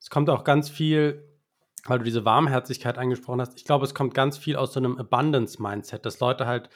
Es 0.00 0.10
kommt 0.10 0.30
auch 0.30 0.44
ganz 0.44 0.68
viel, 0.68 1.24
weil 1.86 1.98
du 1.98 2.04
diese 2.04 2.24
Warmherzigkeit 2.24 2.98
angesprochen 2.98 3.40
hast. 3.40 3.56
Ich 3.56 3.64
glaube, 3.64 3.84
es 3.84 3.94
kommt 3.94 4.14
ganz 4.14 4.38
viel 4.38 4.56
aus 4.56 4.72
so 4.72 4.80
einem 4.80 4.98
Abundance-Mindset, 4.98 6.04
dass 6.04 6.20
Leute 6.20 6.46
halt, 6.46 6.70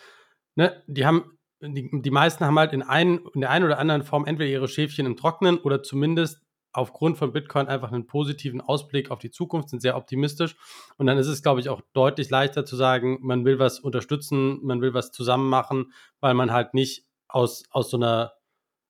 ne, 0.54 0.82
die 0.86 1.06
haben, 1.06 1.38
die, 1.60 1.90
die 1.92 2.10
meisten 2.10 2.44
haben 2.44 2.58
halt 2.58 2.72
in, 2.72 2.82
ein, 2.82 3.20
in 3.34 3.40
der 3.40 3.50
einen 3.50 3.64
oder 3.64 3.78
anderen 3.78 4.02
Form 4.02 4.26
entweder 4.26 4.50
ihre 4.50 4.68
Schäfchen 4.68 5.06
im 5.06 5.16
Trocknen 5.16 5.58
oder 5.58 5.82
zumindest 5.82 6.42
aufgrund 6.72 7.18
von 7.18 7.32
Bitcoin 7.32 7.68
einfach 7.68 7.92
einen 7.92 8.06
positiven 8.06 8.60
Ausblick 8.60 9.10
auf 9.10 9.18
die 9.18 9.30
Zukunft, 9.30 9.68
sind 9.68 9.82
sehr 9.82 9.96
optimistisch. 9.96 10.56
Und 10.96 11.06
dann 11.06 11.18
ist 11.18 11.26
es, 11.26 11.42
glaube 11.42 11.60
ich, 11.60 11.68
auch 11.68 11.82
deutlich 11.92 12.30
leichter 12.30 12.64
zu 12.64 12.76
sagen, 12.76 13.18
man 13.20 13.44
will 13.44 13.58
was 13.58 13.78
unterstützen, 13.78 14.58
man 14.62 14.80
will 14.80 14.94
was 14.94 15.12
zusammen 15.12 15.48
machen, 15.48 15.92
weil 16.20 16.34
man 16.34 16.50
halt 16.50 16.74
nicht 16.74 17.06
aus, 17.28 17.64
aus, 17.70 17.90
so, 17.90 17.98
einer, 17.98 18.32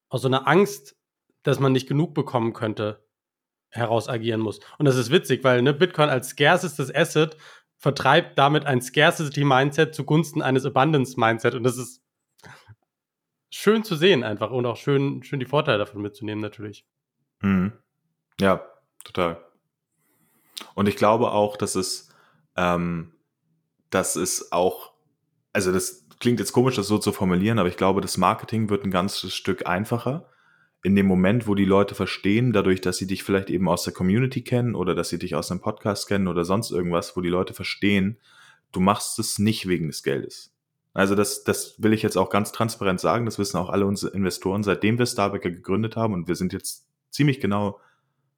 aus 0.09 0.23
so 0.23 0.29
einer 0.29 0.47
Angst, 0.47 0.97
dass 1.43 1.59
man 1.59 1.73
nicht 1.73 1.89
genug 1.89 2.15
bekommen 2.15 2.53
könnte, 2.53 3.05
heraus 3.73 4.09
agieren 4.09 4.41
muss. 4.41 4.61
Und 4.79 4.87
das 4.87 4.97
ist 4.97 5.11
witzig, 5.11 5.43
weil 5.45 5.63
ne, 5.63 5.75
Bitcoin 5.75 6.09
als 6.09 6.31
scarcestes 6.31 6.95
Asset 6.95 7.37
vertreibt 7.79 8.39
damit 8.39 8.65
ein 8.65 8.81
Scarcity-Mindset 8.81 9.95
zugunsten 9.95 10.41
eines 10.41 10.65
Abundance-Mindset. 10.65 11.55
Und 11.55 11.65
das 11.65 11.77
ist 11.77 12.03
schön 13.51 13.83
zu 13.83 13.97
sehen 13.97 14.23
einfach 14.23 14.51
und 14.51 14.65
auch 14.67 14.77
schön, 14.77 15.23
schön 15.25 15.41
die 15.41 15.47
Vorteile 15.47 15.79
davon 15.79 16.01
mitzunehmen 16.01 16.41
natürlich. 16.41 16.87
Mhm. 17.41 17.73
Ja, 18.41 18.65
total. 19.05 19.45
Und 20.75 20.89
ich 20.89 20.97
glaube 20.97 21.33
auch, 21.33 21.57
dass 21.57 21.75
es 21.75 22.09
ähm, 22.57 23.13
das 23.93 24.17
ist 24.17 24.53
auch, 24.53 24.93
also 25.53 25.73
das 25.73 26.07
klingt 26.19 26.41
jetzt 26.41 26.53
komisch, 26.53 26.77
das 26.77 26.87
so 26.87 26.99
zu 26.99 27.13
formulieren, 27.13 27.59
aber 27.59 27.69
ich 27.69 27.77
glaube, 27.77 28.01
das 28.01 28.17
Marketing 28.17 28.71
wird 28.71 28.85
ein 28.85 28.91
ganzes 28.91 29.35
Stück 29.35 29.67
einfacher. 29.67 30.29
In 30.83 30.97
dem 30.97 31.07
Moment, 31.07 31.47
wo 31.47 31.55
die 31.55 31.65
Leute 31.65 31.95
verstehen, 31.95 32.53
dadurch, 32.53 32.81
dass 32.81 32.97
sie 32.97 33.07
dich 33.07 33.23
vielleicht 33.23 33.51
eben 33.51 33.69
aus 33.69 33.85
der 33.85 33.93
Community 33.93 34.43
kennen 34.43 34.75
oder 34.75 34.95
dass 34.95 35.11
sie 35.11 35.19
dich 35.19 35.35
aus 35.35 35.51
einem 35.51 35.61
Podcast 35.61 36.09
kennen 36.09 36.27
oder 36.27 36.45
sonst 36.45 36.73
irgendwas, 36.73 37.17
wo 37.17 37.21
die 37.21 37.29
Leute 37.29 37.55
verstehen, 37.55 38.19
du 38.73 38.81
machst 38.81 39.19
es 39.19 39.39
nicht 39.39 39.69
wegen 39.69 39.87
des 39.87 40.03
Geldes. 40.03 40.53
Also 40.95 41.15
das, 41.15 41.45
das 41.45 41.81
will 41.83 41.93
ich 41.93 42.03
jetzt 42.03 42.19
auch 42.19 42.31
ganz 42.31 42.53
transparent 42.53 43.01
sagen, 43.01 43.25
das 43.25 43.39
wissen 43.39 43.57
auch 43.57 43.71
alle 43.71 43.87
unsere 43.87 44.13
Investoren, 44.13 44.63
seitdem 44.63 44.99
wir 44.99 45.07
Starbacker 45.07 45.51
gegründet 45.51 45.97
haben 45.97 46.13
und 46.13 46.29
wir 46.29 46.35
sind 46.35 46.53
jetzt 46.53 46.87
ziemlich 47.11 47.41
genau, 47.41 47.81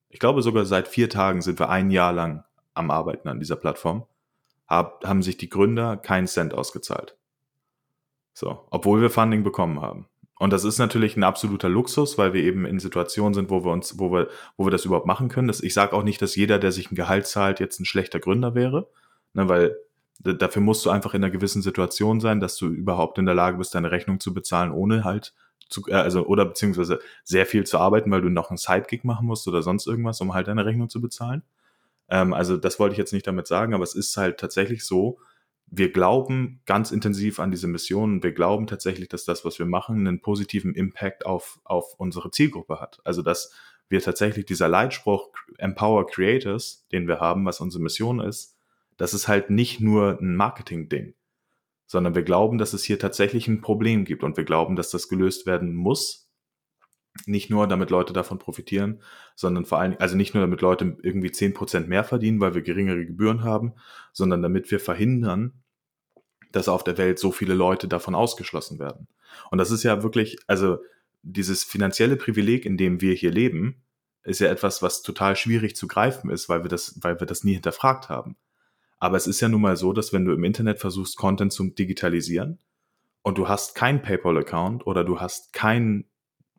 ich 0.08 0.20
glaube 0.20 0.42
sogar 0.42 0.64
seit 0.64 0.86
vier 0.86 1.08
Tagen 1.10 1.42
sind 1.42 1.58
wir 1.58 1.68
ein 1.68 1.90
Jahr 1.90 2.12
lang 2.12 2.44
am 2.74 2.90
Arbeiten 2.90 3.28
an 3.28 3.40
dieser 3.40 3.56
Plattform, 3.56 4.06
hab, 4.68 5.04
haben 5.04 5.22
sich 5.22 5.36
die 5.36 5.48
Gründer 5.48 5.96
keinen 5.96 6.26
Cent 6.26 6.54
ausgezahlt. 6.54 7.16
So, 8.34 8.66
obwohl 8.70 9.00
wir 9.00 9.10
Funding 9.10 9.42
bekommen 9.42 9.80
haben. 9.80 10.06
Und 10.38 10.52
das 10.52 10.64
ist 10.64 10.78
natürlich 10.78 11.16
ein 11.16 11.22
absoluter 11.22 11.68
Luxus, 11.68 12.18
weil 12.18 12.32
wir 12.32 12.42
eben 12.42 12.66
in 12.66 12.80
Situationen 12.80 13.34
sind, 13.34 13.50
wo 13.50 13.64
wir 13.64 13.70
uns, 13.72 13.98
wo 13.98 14.10
wir, 14.10 14.28
wo 14.56 14.66
wir 14.66 14.70
das 14.70 14.84
überhaupt 14.84 15.06
machen 15.06 15.28
können. 15.28 15.48
Das, 15.48 15.62
ich 15.62 15.74
sage 15.74 15.92
auch 15.92 16.02
nicht, 16.02 16.20
dass 16.20 16.34
jeder, 16.34 16.58
der 16.58 16.72
sich 16.72 16.90
ein 16.90 16.96
Gehalt 16.96 17.26
zahlt, 17.26 17.60
jetzt 17.60 17.78
ein 17.80 17.84
schlechter 17.84 18.18
Gründer 18.18 18.54
wäre, 18.54 18.88
ne, 19.32 19.48
weil 19.48 19.76
dafür 20.20 20.62
musst 20.62 20.84
du 20.86 20.90
einfach 20.90 21.14
in 21.14 21.22
einer 21.22 21.30
gewissen 21.30 21.62
Situation 21.62 22.20
sein, 22.20 22.40
dass 22.40 22.56
du 22.56 22.66
überhaupt 22.68 23.18
in 23.18 23.26
der 23.26 23.34
Lage 23.34 23.58
bist, 23.58 23.74
deine 23.74 23.90
Rechnung 23.90 24.20
zu 24.20 24.34
bezahlen, 24.34 24.72
ohne 24.72 25.04
halt 25.04 25.34
zu, 25.68 25.82
äh, 25.88 25.94
also 25.94 26.26
oder 26.26 26.44
beziehungsweise 26.44 26.98
sehr 27.24 27.46
viel 27.46 27.64
zu 27.64 27.78
arbeiten, 27.78 28.10
weil 28.10 28.22
du 28.22 28.28
noch 28.28 28.50
einen 28.50 28.58
Sidegig 28.58 29.04
machen 29.04 29.26
musst 29.26 29.46
oder 29.48 29.62
sonst 29.62 29.86
irgendwas, 29.86 30.20
um 30.20 30.34
halt 30.34 30.48
deine 30.48 30.66
Rechnung 30.66 30.88
zu 30.88 31.00
bezahlen. 31.00 31.42
Ähm, 32.08 32.32
also 32.34 32.56
das 32.56 32.78
wollte 32.78 32.94
ich 32.94 32.98
jetzt 32.98 33.12
nicht 33.12 33.26
damit 33.26 33.46
sagen, 33.46 33.74
aber 33.74 33.84
es 33.84 33.94
ist 33.94 34.16
halt 34.16 34.38
tatsächlich 34.38 34.84
so, 34.84 35.18
wir 35.76 35.92
glauben 35.92 36.60
ganz 36.66 36.90
intensiv 36.90 37.40
an 37.40 37.50
diese 37.50 37.66
Mission 37.66 38.22
wir 38.22 38.32
glauben 38.32 38.66
tatsächlich, 38.66 39.08
dass 39.08 39.24
das, 39.24 39.44
was 39.44 39.58
wir 39.58 39.66
machen, 39.66 40.06
einen 40.06 40.20
positiven 40.20 40.74
Impact 40.74 41.26
auf, 41.26 41.60
auf 41.64 41.94
unsere 41.98 42.30
Zielgruppe 42.30 42.80
hat. 42.80 43.00
Also 43.04 43.22
dass 43.22 43.52
wir 43.88 44.00
tatsächlich 44.00 44.46
dieser 44.46 44.68
Leitspruch 44.68 45.30
Empower 45.58 46.06
Creators, 46.06 46.86
den 46.92 47.06
wir 47.08 47.20
haben, 47.20 47.44
was 47.44 47.60
unsere 47.60 47.82
Mission 47.82 48.20
ist, 48.20 48.56
das 48.96 49.14
ist 49.14 49.28
halt 49.28 49.50
nicht 49.50 49.80
nur 49.80 50.18
ein 50.20 50.36
Marketing-Ding, 50.36 51.14
sondern 51.86 52.14
wir 52.14 52.22
glauben, 52.22 52.58
dass 52.58 52.72
es 52.72 52.84
hier 52.84 52.98
tatsächlich 52.98 53.48
ein 53.48 53.60
Problem 53.60 54.04
gibt 54.04 54.22
und 54.22 54.36
wir 54.36 54.44
glauben, 54.44 54.76
dass 54.76 54.90
das 54.90 55.08
gelöst 55.08 55.46
werden 55.46 55.74
muss. 55.74 56.30
Nicht 57.26 57.50
nur, 57.50 57.68
damit 57.68 57.90
Leute 57.90 58.12
davon 58.12 58.38
profitieren, 58.38 59.00
sondern 59.36 59.64
vor 59.64 59.78
allem, 59.78 59.96
also 60.00 60.16
nicht 60.16 60.34
nur, 60.34 60.42
damit 60.42 60.60
Leute 60.60 60.96
irgendwie 61.02 61.30
zehn 61.30 61.54
Prozent 61.54 61.88
mehr 61.88 62.02
verdienen, 62.02 62.40
weil 62.40 62.54
wir 62.54 62.62
geringere 62.62 63.06
Gebühren 63.06 63.44
haben, 63.44 63.74
sondern 64.12 64.42
damit 64.42 64.70
wir 64.70 64.80
verhindern, 64.80 65.63
dass 66.54 66.68
auf 66.68 66.84
der 66.84 66.98
Welt 66.98 67.18
so 67.18 67.32
viele 67.32 67.54
Leute 67.54 67.88
davon 67.88 68.14
ausgeschlossen 68.14 68.78
werden. 68.78 69.08
Und 69.50 69.58
das 69.58 69.70
ist 69.70 69.82
ja 69.82 70.02
wirklich, 70.02 70.38
also 70.46 70.78
dieses 71.22 71.64
finanzielle 71.64 72.16
Privileg, 72.16 72.64
in 72.64 72.76
dem 72.76 73.00
wir 73.00 73.14
hier 73.14 73.30
leben, 73.30 73.82
ist 74.22 74.40
ja 74.40 74.48
etwas, 74.48 74.82
was 74.82 75.02
total 75.02 75.36
schwierig 75.36 75.76
zu 75.76 75.88
greifen 75.88 76.30
ist, 76.30 76.48
weil 76.48 76.62
wir 76.62 76.68
das, 76.68 76.98
weil 77.02 77.20
wir 77.20 77.26
das 77.26 77.44
nie 77.44 77.54
hinterfragt 77.54 78.08
haben. 78.08 78.36
Aber 78.98 79.16
es 79.16 79.26
ist 79.26 79.40
ja 79.40 79.48
nun 79.48 79.60
mal 79.60 79.76
so, 79.76 79.92
dass 79.92 80.12
wenn 80.12 80.24
du 80.24 80.32
im 80.32 80.44
Internet 80.44 80.78
versuchst, 80.78 81.16
Content 81.16 81.52
zu 81.52 81.64
digitalisieren 81.64 82.58
und 83.22 83.36
du 83.36 83.48
hast 83.48 83.74
kein 83.74 84.00
PayPal-Account 84.00 84.86
oder 84.86 85.04
du 85.04 85.20
hast 85.20 85.52
kein 85.52 86.06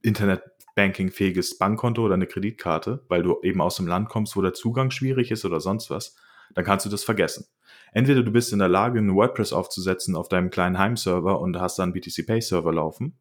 Internetbanking-fähiges 0.02 1.58
Bankkonto 1.58 2.04
oder 2.04 2.14
eine 2.16 2.28
Kreditkarte, 2.28 3.04
weil 3.08 3.24
du 3.24 3.39
eben 3.41 3.62
aus 3.62 3.78
dem 3.78 3.88
Land 3.88 4.10
kommst, 4.10 4.36
wo 4.36 4.41
der 4.41 4.54
Zugang 4.54 4.91
schwierig 4.91 5.32
ist 5.32 5.46
oder 5.46 5.60
sonst 5.60 5.89
was, 5.89 6.16
dann 6.54 6.66
kannst 6.66 6.86
du 6.86 6.89
das 6.89 7.04
vergessen. 7.04 7.48
Entweder 7.96 8.24
du 8.24 8.32
bist 8.32 8.52
in 8.52 8.60
der 8.60 8.68
Lage, 8.68 9.00
einen 9.00 9.16
WordPress 9.16 9.54
aufzusetzen 9.54 10.16
auf 10.16 10.28
deinem 10.28 10.50
kleinen 10.50 10.78
Heimserver 10.78 11.39
und 11.39 11.58
hast 11.60 11.80
dann 11.80 11.93
BTC 11.93 12.28
Pay 12.28 12.41
Server 12.41 12.74
laufen, 12.74 13.18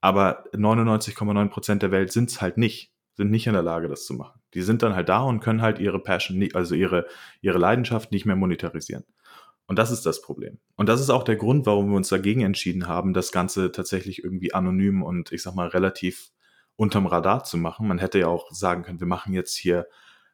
aber 0.00 0.44
99,9% 0.52 1.76
der 1.76 1.90
Welt 1.90 2.12
sind 2.12 2.30
es 2.30 2.40
halt 2.40 2.58
nicht 2.58 2.92
sind 3.20 3.30
nicht 3.30 3.46
in 3.46 3.52
der 3.52 3.62
Lage, 3.62 3.88
das 3.88 4.06
zu 4.06 4.14
machen. 4.14 4.40
Die 4.54 4.62
sind 4.62 4.82
dann 4.82 4.94
halt 4.94 5.10
da 5.10 5.20
und 5.20 5.40
können 5.40 5.60
halt 5.60 5.78
ihre 5.78 6.02
Passion, 6.02 6.46
also 6.54 6.74
ihre, 6.74 7.06
ihre 7.42 7.58
Leidenschaft 7.58 8.12
nicht 8.12 8.24
mehr 8.24 8.36
monetarisieren. 8.36 9.04
Und 9.66 9.78
das 9.78 9.90
ist 9.90 10.06
das 10.06 10.22
Problem. 10.22 10.58
Und 10.76 10.88
das 10.88 11.02
ist 11.02 11.10
auch 11.10 11.22
der 11.22 11.36
Grund, 11.36 11.66
warum 11.66 11.90
wir 11.90 11.96
uns 11.96 12.08
dagegen 12.08 12.40
entschieden 12.40 12.88
haben, 12.88 13.12
das 13.12 13.30
Ganze 13.30 13.72
tatsächlich 13.72 14.24
irgendwie 14.24 14.54
anonym 14.54 15.02
und 15.02 15.32
ich 15.32 15.42
sag 15.42 15.54
mal 15.54 15.68
relativ 15.68 16.30
unterm 16.76 17.06
Radar 17.06 17.44
zu 17.44 17.58
machen. 17.58 17.86
Man 17.86 17.98
hätte 17.98 18.18
ja 18.18 18.28
auch 18.28 18.50
sagen 18.52 18.84
können, 18.84 19.00
wir 19.00 19.06
machen 19.06 19.34
jetzt 19.34 19.54
hier 19.54 19.86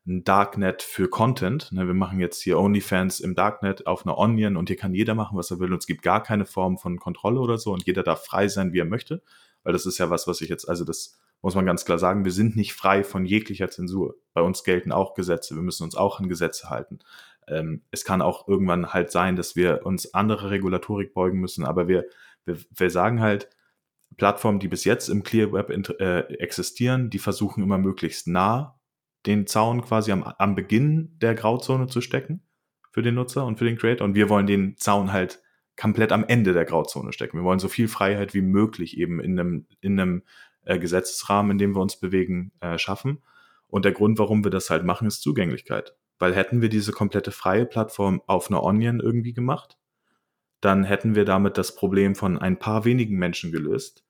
ein 0.06 0.24
Darknet 0.24 0.82
für 0.82 1.08
Content. 1.08 1.72
Ne? 1.72 1.86
Wir 1.86 1.94
machen 1.94 2.20
jetzt 2.20 2.40
hier 2.40 2.58
OnlyFans 2.58 3.20
im 3.20 3.34
Darknet 3.34 3.86
auf 3.86 4.06
einer 4.06 4.18
Onion 4.18 4.56
und 4.56 4.68
hier 4.68 4.76
kann 4.76 4.94
jeder 4.94 5.14
machen, 5.14 5.36
was 5.36 5.50
er 5.50 5.58
will. 5.58 5.72
Und 5.72 5.78
es 5.78 5.86
gibt 5.86 6.02
gar 6.02 6.22
keine 6.22 6.46
Form 6.46 6.78
von 6.78 6.98
Kontrolle 6.98 7.40
oder 7.40 7.58
so 7.58 7.72
und 7.72 7.86
jeder 7.86 8.02
darf 8.02 8.24
frei 8.24 8.48
sein, 8.48 8.72
wie 8.72 8.80
er 8.80 8.84
möchte. 8.84 9.22
Weil 9.64 9.72
das 9.72 9.84
ist 9.84 9.98
ja 9.98 10.08
was, 10.08 10.28
was 10.28 10.40
ich 10.40 10.48
jetzt, 10.48 10.68
also 10.68 10.84
das 10.84 11.18
muss 11.42 11.54
man 11.54 11.66
ganz 11.66 11.84
klar 11.84 11.98
sagen, 11.98 12.24
wir 12.24 12.32
sind 12.32 12.56
nicht 12.56 12.72
frei 12.72 13.02
von 13.02 13.26
jeglicher 13.26 13.68
Zensur. 13.68 14.16
Bei 14.32 14.42
uns 14.42 14.64
gelten 14.64 14.92
auch 14.92 15.14
Gesetze, 15.14 15.56
wir 15.56 15.62
müssen 15.62 15.82
uns 15.82 15.96
auch 15.96 16.20
an 16.20 16.28
Gesetze 16.28 16.70
halten. 16.70 17.00
Ähm, 17.48 17.82
es 17.90 18.04
kann 18.04 18.22
auch 18.22 18.46
irgendwann 18.48 18.92
halt 18.92 19.10
sein, 19.10 19.36
dass 19.36 19.56
wir 19.56 19.84
uns 19.84 20.14
andere 20.14 20.50
Regulatorik 20.50 21.14
beugen 21.14 21.40
müssen, 21.40 21.64
aber 21.64 21.88
wir, 21.88 22.06
wir, 22.44 22.58
wir 22.70 22.90
sagen 22.90 23.20
halt, 23.20 23.48
Plattformen, 24.16 24.60
die 24.60 24.68
bis 24.68 24.84
jetzt 24.84 25.08
im 25.08 25.24
Clear 25.24 25.52
Web 25.52 25.70
äh, 26.00 26.20
existieren, 26.34 27.10
die 27.10 27.18
versuchen 27.18 27.62
immer 27.62 27.76
möglichst 27.76 28.28
nah 28.28 28.75
den 29.26 29.46
Zaun 29.46 29.82
quasi 29.82 30.12
am, 30.12 30.22
am 30.22 30.54
Beginn 30.54 31.16
der 31.18 31.34
Grauzone 31.34 31.86
zu 31.88 32.00
stecken 32.00 32.42
für 32.92 33.02
den 33.02 33.14
Nutzer 33.14 33.44
und 33.44 33.58
für 33.58 33.64
den 33.64 33.76
Creator. 33.76 34.06
Und 34.06 34.14
wir 34.14 34.28
wollen 34.28 34.46
den 34.46 34.76
Zaun 34.76 35.12
halt 35.12 35.42
komplett 35.76 36.12
am 36.12 36.24
Ende 36.24 36.52
der 36.52 36.64
Grauzone 36.64 37.12
stecken. 37.12 37.38
Wir 37.38 37.44
wollen 37.44 37.58
so 37.58 37.68
viel 37.68 37.88
Freiheit 37.88 38.34
wie 38.34 38.40
möglich 38.40 38.96
eben 38.96 39.20
in 39.20 39.38
einem, 39.38 39.66
in 39.80 40.00
einem 40.00 40.22
äh, 40.64 40.78
Gesetzesrahmen, 40.78 41.52
in 41.52 41.58
dem 41.58 41.74
wir 41.74 41.82
uns 41.82 42.00
bewegen, 42.00 42.52
äh, 42.60 42.78
schaffen. 42.78 43.22
Und 43.68 43.84
der 43.84 43.92
Grund, 43.92 44.18
warum 44.18 44.44
wir 44.44 44.50
das 44.50 44.70
halt 44.70 44.84
machen, 44.84 45.06
ist 45.06 45.22
Zugänglichkeit. 45.22 45.94
Weil 46.18 46.34
hätten 46.34 46.62
wir 46.62 46.68
diese 46.68 46.92
komplette 46.92 47.30
freie 47.30 47.66
Plattform 47.66 48.22
auf 48.26 48.50
einer 48.50 48.62
Onion 48.62 49.00
irgendwie 49.00 49.34
gemacht, 49.34 49.76
dann 50.60 50.84
hätten 50.84 51.14
wir 51.14 51.26
damit 51.26 51.58
das 51.58 51.74
Problem 51.74 52.14
von 52.14 52.38
ein 52.38 52.58
paar 52.58 52.86
wenigen 52.86 53.18
Menschen 53.18 53.52
gelöst, 53.52 54.05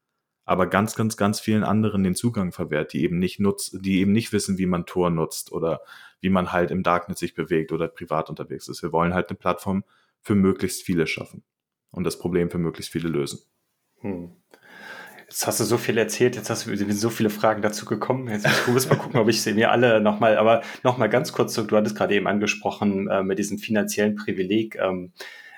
aber 0.46 0.68
ganz, 0.68 0.94
ganz, 0.94 1.16
ganz 1.16 1.40
vielen 1.40 1.64
anderen 1.64 2.04
den 2.04 2.14
Zugang 2.14 2.52
verwehrt, 2.52 2.92
die 2.92 3.02
eben 3.02 3.18
nicht 3.18 3.40
nutzt, 3.40 3.76
die 3.84 3.98
eben 3.98 4.12
nicht 4.12 4.32
wissen, 4.32 4.56
wie 4.56 4.66
man 4.66 4.86
Tor 4.86 5.10
nutzt 5.10 5.52
oder 5.52 5.80
wie 6.20 6.30
man 6.30 6.52
halt 6.52 6.70
im 6.70 6.82
Darknet 6.82 7.18
sich 7.18 7.34
bewegt 7.34 7.72
oder 7.72 7.88
privat 7.88 8.30
unterwegs 8.30 8.68
ist. 8.68 8.82
Wir 8.82 8.92
wollen 8.92 9.12
halt 9.12 9.28
eine 9.28 9.36
Plattform 9.36 9.84
für 10.22 10.36
möglichst 10.36 10.82
viele 10.84 11.06
schaffen 11.06 11.42
und 11.90 12.04
das 12.04 12.18
Problem 12.18 12.48
für 12.48 12.58
möglichst 12.58 12.92
viele 12.92 13.08
lösen. 13.08 13.40
Hm. 14.00 14.30
Jetzt 15.28 15.44
hast 15.48 15.58
du 15.58 15.64
so 15.64 15.76
viel 15.76 15.98
erzählt, 15.98 16.36
jetzt 16.36 16.48
hast 16.48 16.66
du 16.66 16.76
sind 16.76 16.92
so 16.92 17.10
viele 17.10 17.30
Fragen 17.30 17.60
dazu 17.60 17.84
gekommen. 17.84 18.28
Jetzt 18.28 18.46
muss 18.68 18.84
ich 18.84 18.90
mal 18.90 18.96
gucken, 18.96 19.18
ob 19.18 19.28
ich 19.28 19.42
sie 19.42 19.54
mir 19.54 19.72
alle 19.72 20.00
nochmal, 20.00 20.38
aber 20.38 20.62
nochmal 20.84 21.08
ganz 21.08 21.32
kurz, 21.32 21.54
du 21.54 21.76
hattest 21.76 21.96
gerade 21.96 22.14
eben 22.14 22.28
angesprochen 22.28 23.08
äh, 23.08 23.24
mit 23.24 23.40
diesem 23.40 23.58
finanziellen 23.58 24.14
Privileg. 24.14 24.76
Ähm, 24.76 25.12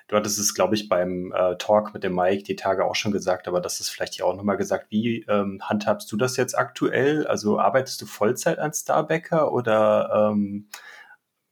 du 0.08 0.16
hattest 0.16 0.38
es, 0.38 0.54
glaube 0.54 0.74
ich, 0.74 0.88
beim 0.88 1.32
äh, 1.32 1.56
Talk 1.56 1.94
mit 1.94 2.02
dem 2.02 2.14
Mike 2.14 2.42
die 2.42 2.56
Tage 2.56 2.84
auch 2.84 2.94
schon 2.94 3.12
gesagt, 3.12 3.46
aber 3.46 3.60
das 3.60 3.80
ist 3.80 3.90
vielleicht 3.90 4.14
hier 4.14 4.26
auch 4.26 4.36
nochmal 4.36 4.56
gesagt. 4.56 4.86
Wie 4.90 5.24
ähm, 5.28 5.60
handhabst 5.62 6.10
du 6.10 6.16
das 6.16 6.36
jetzt 6.36 6.58
aktuell? 6.58 7.26
Also 7.26 7.60
arbeitest 7.60 8.02
du 8.02 8.06
Vollzeit 8.06 8.58
an 8.58 8.72
Starbacker 8.72 9.52
oder 9.52 10.30
ähm, 10.32 10.68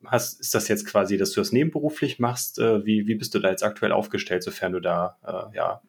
hast, 0.04 0.40
ist 0.40 0.54
das 0.54 0.68
jetzt 0.68 0.86
quasi, 0.86 1.16
dass 1.18 1.32
du 1.32 1.40
das 1.40 1.52
nebenberuflich 1.52 2.18
machst? 2.18 2.58
Äh, 2.58 2.84
wie, 2.84 3.06
wie 3.06 3.14
bist 3.14 3.34
du 3.34 3.38
da 3.38 3.50
jetzt 3.50 3.62
aktuell 3.62 3.92
aufgestellt, 3.92 4.42
sofern 4.42 4.72
du 4.72 4.80
da 4.80 5.18
äh, 5.24 5.56
ja, 5.56 5.82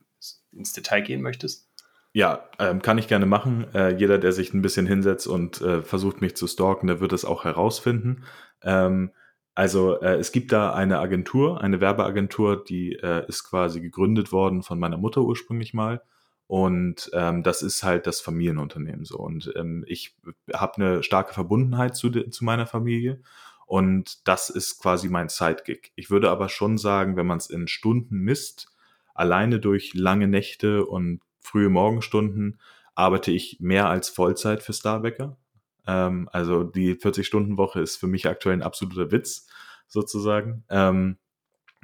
ins 0.51 0.74
Detail 0.74 1.01
gehen 1.01 1.22
möchtest? 1.22 1.70
Ja, 2.13 2.49
ähm, 2.59 2.82
kann 2.82 2.97
ich 2.97 3.07
gerne 3.07 3.26
machen. 3.26 3.68
Äh, 3.74 3.95
jeder, 3.95 4.18
der 4.18 4.32
sich 4.32 4.53
ein 4.53 4.61
bisschen 4.61 4.88
hinsetzt 4.88 5.28
und 5.28 5.61
äh, 5.61 5.84
versucht, 5.84 6.20
mich 6.20 6.36
zu 6.36 6.47
stalken, 6.47 6.88
der 6.88 6.99
wird 6.99 7.13
es 7.13 7.26
auch 7.26 7.43
herausfinden. 7.43 8.24
Ähm, 8.63 9.11
also 9.58 9.99
äh, 10.01 10.18
es 10.18 10.32
gibt 10.32 10.51
da 10.51 10.76
eine 10.76 10.99
Agentur, 10.99 11.62
eine 11.62 11.82
Werbeagentur, 11.82 12.64
die 12.64 12.93
äh, 12.93 13.28
ist 13.28 13.43
quasi 13.43 13.82
gegründet 13.82 14.32
worden 14.32 14.62
von 14.62 14.78
meiner 14.78 14.97
Mutter 14.97 15.24
ursprünglich 15.24 15.74
mal. 15.74 16.03
Und 16.45 17.10
ähm, 17.14 17.41
das 17.41 17.64
ist 17.64 17.82
halt 17.82 18.05
das 18.05 18.22
Familienunternehmen 18.22 19.03
so. 19.03 19.18
Und 19.18 19.51
ähm, 19.55 19.84
ich 19.88 20.16
habe 20.53 20.76
eine 20.76 21.01
starke 21.01 21.34
Verbundenheit 21.34 21.95
zu, 21.95 22.12
zu 22.12 22.45
meiner 22.45 22.68
Familie. 22.68 23.20
Und 23.66 24.28
das 24.28 24.51
ist 24.51 24.80
quasi 24.80 25.10
mein 25.10 25.28
Sidegig. 25.28 25.91
Ich 25.95 26.12
würde 26.12 26.30
aber 26.30 26.49
schon 26.49 26.78
sagen, 26.78 27.16
wenn 27.18 27.26
man 27.26 27.39
es 27.39 27.49
in 27.49 27.68
Stunden 27.68 28.20
misst, 28.20 28.68
alleine 29.16 29.60
durch 29.60 29.95
lange 29.95 30.28
Nächte 30.28 30.86
und 30.86 31.22
frühe 31.39 31.70
Morgenstunden 31.70 32.60
arbeite 32.93 33.32
ich 33.32 33.58
mehr 33.60 33.89
als 33.89 34.10
Vollzeit 34.10 34.62
für 34.62 34.74
Starbecker. 34.74 35.36
Ähm, 35.88 36.29
also 36.31 36.63
die 36.63 36.95
40-Stunden-Woche 36.95 37.81
ist 37.81 37.97
für 37.97 38.07
mich 38.07 38.27
aktuell 38.27 38.55
ein 38.57 38.63
absoluter 38.63 39.11
Witz, 39.11 39.47
sozusagen. 39.88 40.63
Ähm, 40.69 41.17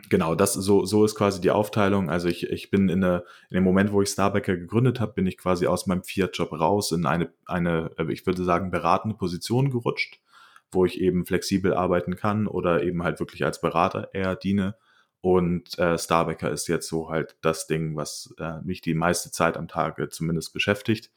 genau, 0.10 0.36
das 0.36 0.54
so, 0.54 0.86
so 0.86 1.06
ist 1.06 1.16
quasi 1.16 1.42
die 1.42 1.52
Aufteilung. 1.52 2.10
Also 2.10 2.28
ich, 2.28 2.50
ich 2.50 2.70
bin 2.72 2.90
in, 2.90 3.04
eine, 3.04 3.24
in 3.50 3.56
dem 3.56 3.64
Moment, 3.64 3.92
wo 3.92 4.02
ich 4.02 4.10
Starbecker 4.10 4.56
gegründet 4.58 5.00
habe, 5.00 5.14
bin 5.14 5.28
ich 5.28 5.38
quasi 5.38 5.68
aus 5.68 5.88
meinem 5.88 6.04
Fiat-Job 6.04 6.52
raus 6.54 6.92
in 6.92 7.06
eine, 7.06 7.32
eine, 7.46 7.92
äh, 7.98 8.12
ich 8.12 8.26
würde 8.26 8.44
sagen, 8.44 8.72
beratende 8.72 9.16
Position 9.18 9.72
gerutscht, 9.72 10.22
wo 10.72 10.86
ich 10.86 11.00
eben 11.02 11.26
flexibel 11.26 11.74
arbeiten 11.74 12.16
kann 12.16 12.48
oder 12.48 12.84
eben 12.84 13.04
halt 13.04 13.20
wirklich 13.20 13.46
als 13.46 13.62
Berater 13.62 14.10
eher 14.14 14.36
diene 14.36 14.76
Und 15.22 15.78
äh, 15.80 15.98
Starbacker 15.98 16.52
ist 16.52 16.68
jetzt 16.68 16.90
so 16.90 17.10
halt 17.10 17.38
das 17.42 17.68
Ding, 17.68 17.96
was 17.96 18.34
äh, 18.40 18.60
mich 18.64 18.82
die 18.82 18.94
meiste 18.94 19.32
Zeit 19.32 19.56
am 19.58 19.68
Tage 19.70 20.10
zumindest 20.10 20.54
beschäftigt. 20.54 21.12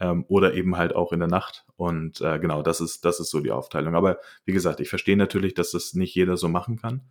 Ähm, 0.00 0.24
oder 0.28 0.54
eben 0.54 0.76
halt 0.76 0.94
auch 0.94 1.12
in 1.12 1.20
der 1.20 1.28
Nacht. 1.28 1.66
Und 1.76 2.20
äh, 2.20 2.38
genau, 2.38 2.62
das 2.62 2.80
ist, 2.80 3.04
das 3.04 3.20
ist 3.20 3.30
so 3.30 3.40
die 3.40 3.52
Aufteilung. 3.52 3.94
Aber 3.94 4.18
wie 4.44 4.52
gesagt, 4.52 4.80
ich 4.80 4.88
verstehe 4.88 5.16
natürlich, 5.16 5.54
dass 5.54 5.72
das 5.72 5.94
nicht 5.94 6.14
jeder 6.14 6.36
so 6.36 6.48
machen 6.48 6.80
kann. 6.80 7.02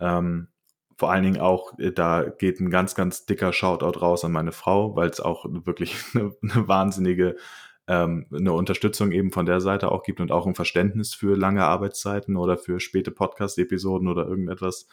Ähm, 0.00 0.48
vor 0.96 1.12
allen 1.12 1.24
Dingen 1.24 1.40
auch, 1.40 1.78
äh, 1.78 1.92
da 1.92 2.24
geht 2.24 2.60
ein 2.60 2.70
ganz, 2.70 2.94
ganz 2.94 3.26
dicker 3.26 3.52
Shoutout 3.52 4.00
raus 4.00 4.24
an 4.24 4.32
meine 4.32 4.52
Frau, 4.52 4.96
weil 4.96 5.08
es 5.10 5.20
auch 5.20 5.46
wirklich 5.48 5.96
eine, 6.14 6.32
eine 6.42 6.68
wahnsinnige 6.68 7.36
ähm, 7.88 8.26
eine 8.32 8.52
Unterstützung 8.52 9.12
eben 9.12 9.32
von 9.32 9.46
der 9.46 9.60
Seite 9.60 9.90
auch 9.90 10.02
gibt 10.02 10.20
und 10.20 10.30
auch 10.30 10.46
ein 10.46 10.54
Verständnis 10.54 11.14
für 11.14 11.36
lange 11.36 11.64
Arbeitszeiten 11.64 12.36
oder 12.36 12.58
für 12.58 12.80
späte 12.80 13.10
Podcast-Episoden 13.10 14.08
oder 14.08 14.26
irgendetwas. 14.26 14.86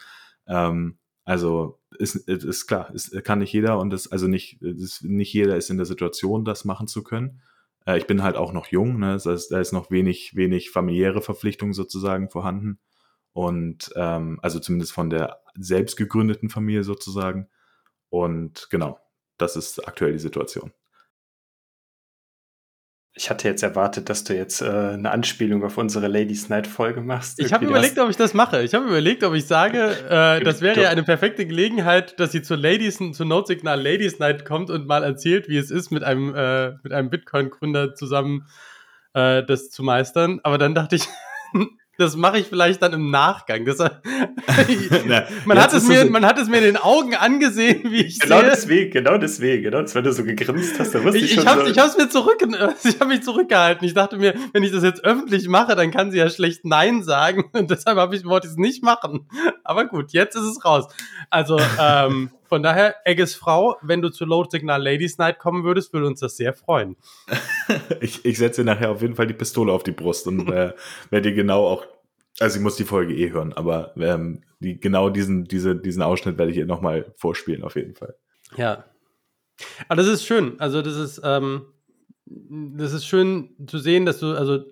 Ähm, 0.48 0.98
also 1.26 1.80
ist, 1.98 2.14
ist 2.14 2.66
klar, 2.68 2.94
ist, 2.94 3.24
kann 3.24 3.40
nicht 3.40 3.52
jeder 3.52 3.78
und 3.80 3.92
ist 3.92 4.12
also 4.12 4.28
nicht, 4.28 4.62
ist, 4.62 5.02
nicht 5.02 5.32
jeder 5.32 5.56
ist 5.56 5.70
in 5.70 5.76
der 5.76 5.84
Situation, 5.84 6.44
das 6.44 6.64
machen 6.64 6.86
zu 6.86 7.02
können. 7.02 7.42
Äh, 7.84 7.98
ich 7.98 8.06
bin 8.06 8.22
halt 8.22 8.36
auch 8.36 8.52
noch 8.52 8.68
jung, 8.68 9.00
ne? 9.00 9.14
das 9.14 9.26
heißt, 9.26 9.50
da 9.50 9.60
ist 9.60 9.72
noch 9.72 9.90
wenig, 9.90 10.36
wenig 10.36 10.70
familiäre 10.70 11.20
Verpflichtung 11.22 11.72
sozusagen 11.72 12.30
vorhanden. 12.30 12.78
Und 13.32 13.90
ähm, 13.96 14.38
also 14.40 14.60
zumindest 14.60 14.92
von 14.92 15.10
der 15.10 15.40
selbst 15.58 15.96
gegründeten 15.96 16.48
Familie 16.48 16.84
sozusagen. 16.84 17.48
Und 18.08 18.68
genau, 18.70 19.00
das 19.36 19.56
ist 19.56 19.86
aktuell 19.86 20.12
die 20.12 20.20
Situation. 20.20 20.72
Ich 23.18 23.30
hatte 23.30 23.48
jetzt 23.48 23.62
erwartet, 23.62 24.10
dass 24.10 24.24
du 24.24 24.36
jetzt 24.36 24.60
äh, 24.60 24.66
eine 24.66 25.10
Anspielung 25.10 25.64
auf 25.64 25.78
unsere 25.78 26.06
Ladies 26.06 26.50
Night 26.50 26.66
Folge 26.66 27.00
machst. 27.00 27.40
Ich 27.40 27.50
habe 27.50 27.64
überlegt, 27.64 27.98
ob 27.98 28.10
ich 28.10 28.18
das 28.18 28.34
mache. 28.34 28.62
Ich 28.62 28.74
habe 28.74 28.84
überlegt, 28.84 29.24
ob 29.24 29.32
ich 29.32 29.46
sage, 29.46 29.96
äh, 30.10 30.44
das 30.44 30.60
wäre 30.60 30.82
ja 30.82 30.90
eine 30.90 31.02
perfekte 31.02 31.46
Gelegenheit, 31.46 32.20
dass 32.20 32.32
sie 32.32 32.42
zur 32.42 32.58
Ladies, 32.58 32.98
zur 32.98 33.24
Notsignal 33.24 33.82
Ladies 33.82 34.18
Night 34.18 34.44
kommt 34.44 34.68
und 34.68 34.86
mal 34.86 35.02
erzählt, 35.02 35.48
wie 35.48 35.56
es 35.56 35.70
ist, 35.70 35.90
mit 35.90 36.04
einem, 36.04 36.34
äh, 36.34 36.72
mit 36.82 36.92
einem 36.92 37.08
Bitcoin-Gründer 37.08 37.94
zusammen 37.94 38.46
äh, 39.14 39.42
das 39.44 39.70
zu 39.70 39.82
meistern. 39.82 40.40
Aber 40.42 40.58
dann 40.58 40.74
dachte 40.74 40.96
ich, 40.96 41.08
das 41.98 42.16
mache 42.16 42.38
ich 42.38 42.46
vielleicht 42.46 42.82
dann 42.82 42.92
im 42.92 43.10
Nachgang. 43.10 43.64
Das, 43.64 43.78
man, 45.44 45.60
hat 45.60 45.72
es 45.72 45.88
mir, 45.88 46.04
so 46.04 46.10
man 46.10 46.26
hat 46.26 46.38
es 46.38 46.48
mir 46.48 46.58
in 46.58 46.64
den 46.64 46.76
Augen 46.76 47.14
angesehen, 47.14 47.90
wie 47.90 48.02
ich 48.02 48.18
Genau 48.18 48.40
sehe. 48.40 48.50
deswegen, 48.50 48.90
genau 48.90 49.18
deswegen. 49.18 49.62
Genau, 49.64 49.78
wenn 49.78 50.04
du 50.04 50.12
so 50.12 50.24
gegrinst 50.24 50.78
hast, 50.78 50.94
dann 50.94 51.04
wusste 51.04 51.18
ich, 51.18 51.24
ich 51.24 51.34
schon 51.34 51.66
Ich 51.66 51.78
habe 51.78 51.96
mir 51.96 52.08
zurück, 52.08 52.36
ich 52.84 53.00
habe 53.00 53.06
mich 53.06 53.22
zurückgehalten. 53.22 53.86
Ich 53.86 53.94
dachte 53.94 54.16
mir, 54.18 54.34
wenn 54.52 54.62
ich 54.62 54.72
das 54.72 54.82
jetzt 54.82 55.04
öffentlich 55.04 55.48
mache, 55.48 55.74
dann 55.74 55.90
kann 55.90 56.10
sie 56.10 56.18
ja 56.18 56.28
schlecht 56.28 56.64
Nein 56.64 57.02
sagen. 57.02 57.44
Und 57.52 57.70
deshalb 57.70 57.96
habe 57.98 58.14
ich, 58.14 58.24
wollte 58.24 58.46
ich 58.46 58.52
es 58.52 58.58
nicht 58.58 58.82
machen. 58.82 59.28
Aber 59.64 59.86
gut, 59.86 60.12
jetzt 60.12 60.34
ist 60.34 60.42
es 60.42 60.64
raus. 60.64 60.86
Also, 61.30 61.58
ähm, 61.80 62.30
von 62.48 62.62
daher, 62.62 62.96
Egges 63.04 63.34
Frau, 63.34 63.76
wenn 63.82 64.02
du 64.02 64.10
zu 64.10 64.24
Load 64.24 64.48
Signal 64.50 64.82
Ladies 64.82 65.18
Night 65.18 65.38
kommen 65.38 65.64
würdest, 65.64 65.92
würde 65.92 66.06
uns 66.06 66.20
das 66.20 66.36
sehr 66.36 66.54
freuen. 66.54 66.96
ich, 68.00 68.24
ich 68.24 68.38
setze 68.38 68.64
nachher 68.64 68.90
auf 68.90 69.02
jeden 69.02 69.14
Fall 69.14 69.26
die 69.26 69.34
Pistole 69.34 69.72
auf 69.72 69.82
die 69.82 69.92
Brust 69.92 70.26
und 70.26 70.48
äh, 70.52 70.72
werde 71.10 71.30
dir 71.30 71.34
genau 71.34 71.66
auch, 71.66 71.86
also 72.38 72.58
ich 72.58 72.62
muss 72.62 72.76
die 72.76 72.84
Folge 72.84 73.14
eh 73.14 73.30
hören, 73.30 73.52
aber 73.52 73.96
ähm, 73.96 74.42
die, 74.60 74.78
genau 74.78 75.10
diesen, 75.10 75.44
diese, 75.44 75.76
diesen 75.76 76.02
Ausschnitt 76.02 76.38
werde 76.38 76.52
ich 76.52 76.58
ihr 76.58 76.66
nochmal 76.66 77.12
vorspielen, 77.16 77.62
auf 77.62 77.76
jeden 77.76 77.94
Fall. 77.94 78.14
Ja. 78.56 78.84
Aber 79.88 79.96
das 79.96 80.06
ist 80.06 80.24
schön. 80.24 80.60
Also, 80.60 80.82
das 80.82 80.96
ist, 80.96 81.20
ähm, 81.24 81.66
das 82.26 82.92
ist 82.92 83.06
schön 83.06 83.50
zu 83.66 83.78
sehen, 83.78 84.06
dass 84.06 84.20
du, 84.20 84.32
also 84.32 84.64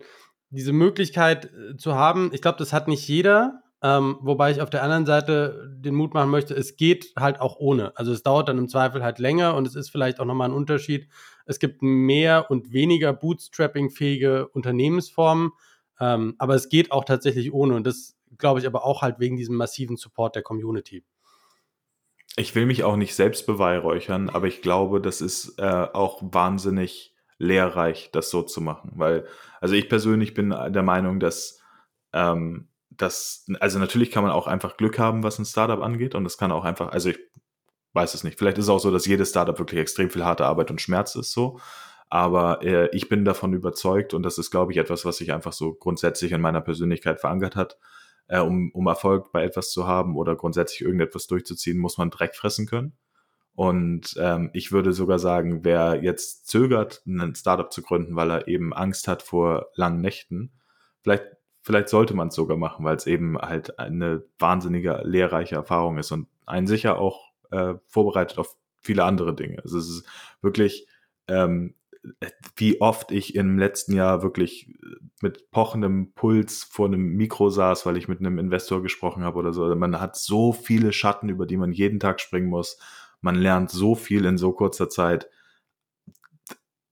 diese 0.51 0.73
Möglichkeit 0.73 1.47
äh, 1.53 1.77
zu 1.77 1.95
haben, 1.95 2.31
ich 2.33 2.43
glaube, 2.43 2.59
das 2.59 2.73
hat 2.73 2.89
nicht 2.89 3.07
jeder, 3.09 3.63
ähm, 3.85 4.17
wobei 4.23 4.51
ich 4.51 4.63
auf 4.63 4.71
der 4.71 4.83
anderen 4.83 5.05
Seite 5.05 5.71
den 5.77 5.95
Mut 5.95 6.15
machen 6.15 6.31
möchte, 6.31 6.55
es 6.55 6.79
geht 6.79 7.13
halt 7.19 7.39
auch 7.39 7.57
ohne. 7.57 7.95
Also 7.99 8.13
es 8.13 8.23
dauert 8.23 8.49
dann 8.49 8.57
im 8.57 8.67
Zweifel 8.67 9.05
halt 9.05 9.19
länger 9.19 9.55
und 9.55 9.67
es 9.69 9.75
ist 9.75 9.91
vielleicht 9.91 10.21
auch 10.21 10.25
nochmal 10.25 10.49
ein 10.49 10.55
Unterschied. 10.55 11.07
Es 11.45 11.59
gibt 11.59 11.83
mehr 11.83 12.51
und 12.51 12.73
weniger 12.73 13.13
Bootstrapping-fähige 13.13 14.49
Unternehmensformen, 14.49 15.51
ähm, 16.01 16.35
aber 16.39 16.55
es 16.55 16.71
geht 16.71 16.93
auch 16.93 17.05
tatsächlich 17.05 17.53
ohne. 17.53 17.75
Und 17.75 17.87
das 17.87 18.17
glaube 18.39 18.59
ich 18.59 18.67
aber 18.67 18.87
auch 18.87 19.03
halt 19.03 19.21
wegen 19.21 19.37
diesem 19.37 19.57
massiven 19.57 19.99
Support 19.99 20.35
der 20.35 20.43
Community. 20.43 21.05
Ich 22.37 22.55
will 22.55 22.65
mich 22.65 22.85
auch 22.85 22.97
nicht 22.97 23.15
selbst 23.15 23.47
beweihräuchern, 23.47 24.31
aber 24.31 24.47
ich 24.47 24.63
glaube, 24.63 25.03
das 25.03 25.21
ist 25.21 25.59
äh, 25.59 25.63
auch 25.93 26.23
wahnsinnig 26.23 27.15
lehrreich, 27.37 28.09
das 28.13 28.31
so 28.31 28.41
zu 28.41 28.63
machen. 28.63 28.93
Weil, 28.95 29.27
also 29.61 29.75
ich 29.75 29.91
persönlich 29.91 30.33
bin 30.33 30.49
der 30.49 30.83
Meinung, 30.83 31.21
dass 31.21 31.61
ähm, 32.15 32.69
das, 32.97 33.47
also 33.61 33.79
natürlich 33.79 34.11
kann 34.11 34.25
man 34.25 34.33
auch 34.33 34.47
einfach 34.47 34.77
Glück 34.77 34.99
haben, 34.99 35.23
was 35.23 35.39
ein 35.39 35.45
Startup 35.45 35.81
angeht 35.81 36.15
und 36.15 36.27
es 36.27 36.39
kann 36.39 36.53
auch 36.53 36.65
einfach, 36.65 36.89
also 36.93 37.11
ich 37.11 37.19
weiß 37.93 38.15
es 38.15 38.25
nicht, 38.25 38.39
vielleicht 38.39 38.59
ist 38.59 38.65
es 38.65 38.71
auch 38.71 38.81
so, 38.81 38.91
dass 38.91 39.07
jedes 39.07 39.31
Startup 39.31 39.59
wirklich 39.59 39.81
extrem 39.81 40.11
viel 40.11 40.25
harte 40.25 40.47
Arbeit 40.47 40.71
und 40.71 40.81
Schmerz 40.81 41.15
ist 41.15 41.33
so, 41.33 41.61
aber 42.09 42.63
äh, 42.63 42.89
ich 42.95 43.09
bin 43.09 43.25
davon 43.25 43.53
überzeugt 43.55 44.15
und 44.15 44.23
das 44.23 44.39
ist, 44.39 44.51
glaube 44.51 44.73
ich, 44.73 44.79
etwas, 44.79 45.05
was 45.05 45.17
sich 45.17 45.33
einfach 45.33 45.53
so 45.53 45.75
grundsätzlich 45.75 46.33
in 46.33 46.41
meiner 46.41 46.61
Persönlichkeit 46.61 47.21
verankert 47.21 47.57
hat, 47.57 47.79
äh, 48.29 48.41
um, 48.41 48.71
um 48.73 48.87
Erfolg 48.87 49.33
bei 49.33 49.45
etwas 49.45 49.71
zu 49.71 49.87
haben 49.87 50.17
oder 50.17 50.37
grundsätzlich 50.37 50.83
irgendetwas 50.83 51.27
durchzuziehen, 51.27 51.79
muss 51.79 51.99
man 51.99 52.11
Dreck 52.11 52.35
fressen 52.35 52.67
können. 52.67 52.97
Und 53.57 54.17
ähm, 54.19 54.51
ich 54.53 54.73
würde 54.73 54.93
sogar 54.93 55.21
sagen, 55.21 55.65
wer 55.65 56.03
jetzt 56.03 56.49
zögert, 56.49 57.03
ein 57.07 57.35
Startup 57.37 57.73
zu 57.73 57.83
gründen, 57.83 58.17
weil 58.17 58.31
er 58.31 58.49
eben 58.49 58.73
Angst 58.73 59.07
hat 59.07 59.23
vor 59.23 59.69
langen 59.75 60.01
Nächten, 60.01 60.53
vielleicht 61.03 61.25
vielleicht 61.65 61.89
sollte 61.89 62.15
man 62.15 62.29
es 62.29 62.35
sogar 62.35 62.59
machen, 62.59 62.85
weil 62.85 62.97
es 62.97 63.07
eben 63.07 63.39
halt 63.39 63.79
eine 63.79 64.23
wahnsinnige, 64.39 65.01
lehrreiche 65.05 65.57
Erfahrung 65.57 65.97
ist 65.99 66.13
und 66.13 66.29
einen 66.45 66.67
sicher 66.67 66.99
auch 66.99 67.33
äh, 67.51 67.75
vorbereitet 67.87 68.39
auf 68.39 68.55
viele 68.77 69.05
andere 69.05 69.35
Dinge. 69.35 69.63
Also 69.63 69.79
es 69.79 69.89
ist 69.89 70.07
wirklich, 70.43 70.87
ähm, 71.27 71.75
wie 72.57 72.83
oft 72.83 73.11
ich 73.13 73.35
im 73.35 73.59
letzten 73.59 73.95
Jahr 73.95 74.23
wirklich 74.23 74.75
mit 75.23 75.51
pochendem 75.51 76.13
Puls 76.13 76.65
vor 76.65 76.87
einem 76.87 77.15
Mikro 77.17 77.49
saß, 77.49 77.87
weil 77.87 77.97
ich 77.97 78.09
mit 78.09 78.21
einem 78.21 78.39
Investor 78.39 78.83
gesprochen 78.83 79.25
habe 79.25 79.39
oder 79.39 79.55
so. 79.55 79.63
Also 79.65 79.75
man 79.75 79.99
hat 79.99 80.17
so 80.17 80.53
viele 80.53 80.93
Schatten, 80.93 81.31
über 81.31 81.47
die 81.47 81.57
man 81.57 81.73
jeden 81.73 81.99
Tag 81.99 82.21
springen 82.21 82.49
muss. 82.49 82.79
Man 83.23 83.37
lernt 83.37 83.71
so 83.71 83.95
viel 83.95 84.27
in 84.27 84.37
so 84.37 84.53
kurzer 84.53 84.91
Zeit 84.91 85.31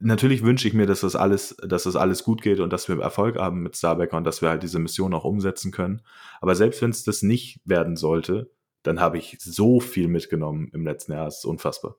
natürlich 0.03 0.43
wünsche 0.43 0.69
ich 0.69 0.75
mir, 0.75 0.87
dass 0.87 1.01
das 1.01 1.17
alles, 1.17 1.57
dass 1.67 1.85
das 1.85 1.97
alles 1.97 2.25
gut 2.25 2.43
geht 2.43 2.61
und 2.61 2.73
dass 2.73 2.89
wir 2.89 3.01
Erfolg 3.01 3.39
haben 3.39 3.63
mit 3.63 3.77
Starbacker 3.77 4.17
und 4.17 4.25
dass 4.25 4.43
wir 4.43 4.49
halt 4.49 4.63
diese 4.63 4.79
Mission 4.79 5.15
auch 5.15 5.25
umsetzen 5.25 5.73
können. 5.73 6.03
Aber 6.41 6.55
selbst 6.55 6.83
wenn 6.83 6.91
es 6.91 7.05
das 7.05 7.23
nicht 7.23 7.61
werden 7.65 7.97
sollte, 7.97 8.51
dann 8.83 9.01
habe 9.01 9.19
ich 9.19 9.37
so 9.41 9.81
viel 9.81 10.09
mitgenommen 10.09 10.71
im 10.73 10.85
letzten 10.85 11.13
Jahr. 11.13 11.27
Das 11.27 11.39
ist 11.39 11.45
unfassbar. 11.45 11.97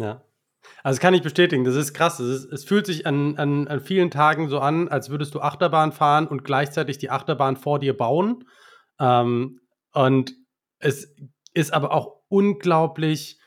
Ja. 0.00 0.22
Also 0.82 0.96
das 0.96 1.00
kann 1.00 1.14
ich 1.14 1.22
bestätigen, 1.22 1.64
das 1.64 1.76
ist 1.76 1.94
krass. 1.94 2.20
Es, 2.20 2.44
ist, 2.44 2.52
es 2.52 2.64
fühlt 2.64 2.86
sich 2.86 3.06
an, 3.06 3.36
an, 3.36 3.68
an 3.68 3.80
vielen 3.80 4.10
Tagen 4.10 4.48
so 4.48 4.60
an, 4.60 4.88
als 4.88 5.10
würdest 5.10 5.34
du 5.34 5.40
Achterbahn 5.40 5.92
fahren 5.92 6.26
und 6.26 6.44
gleichzeitig 6.44 6.98
die 6.98 7.10
Achterbahn 7.10 7.56
vor 7.56 7.78
dir 7.78 7.96
bauen. 7.96 8.44
Ähm, 9.00 9.60
und 9.92 10.34
es 10.78 11.14
ist 11.54 11.72
aber 11.72 11.92
auch 11.92 12.20
unglaublich 12.28 13.37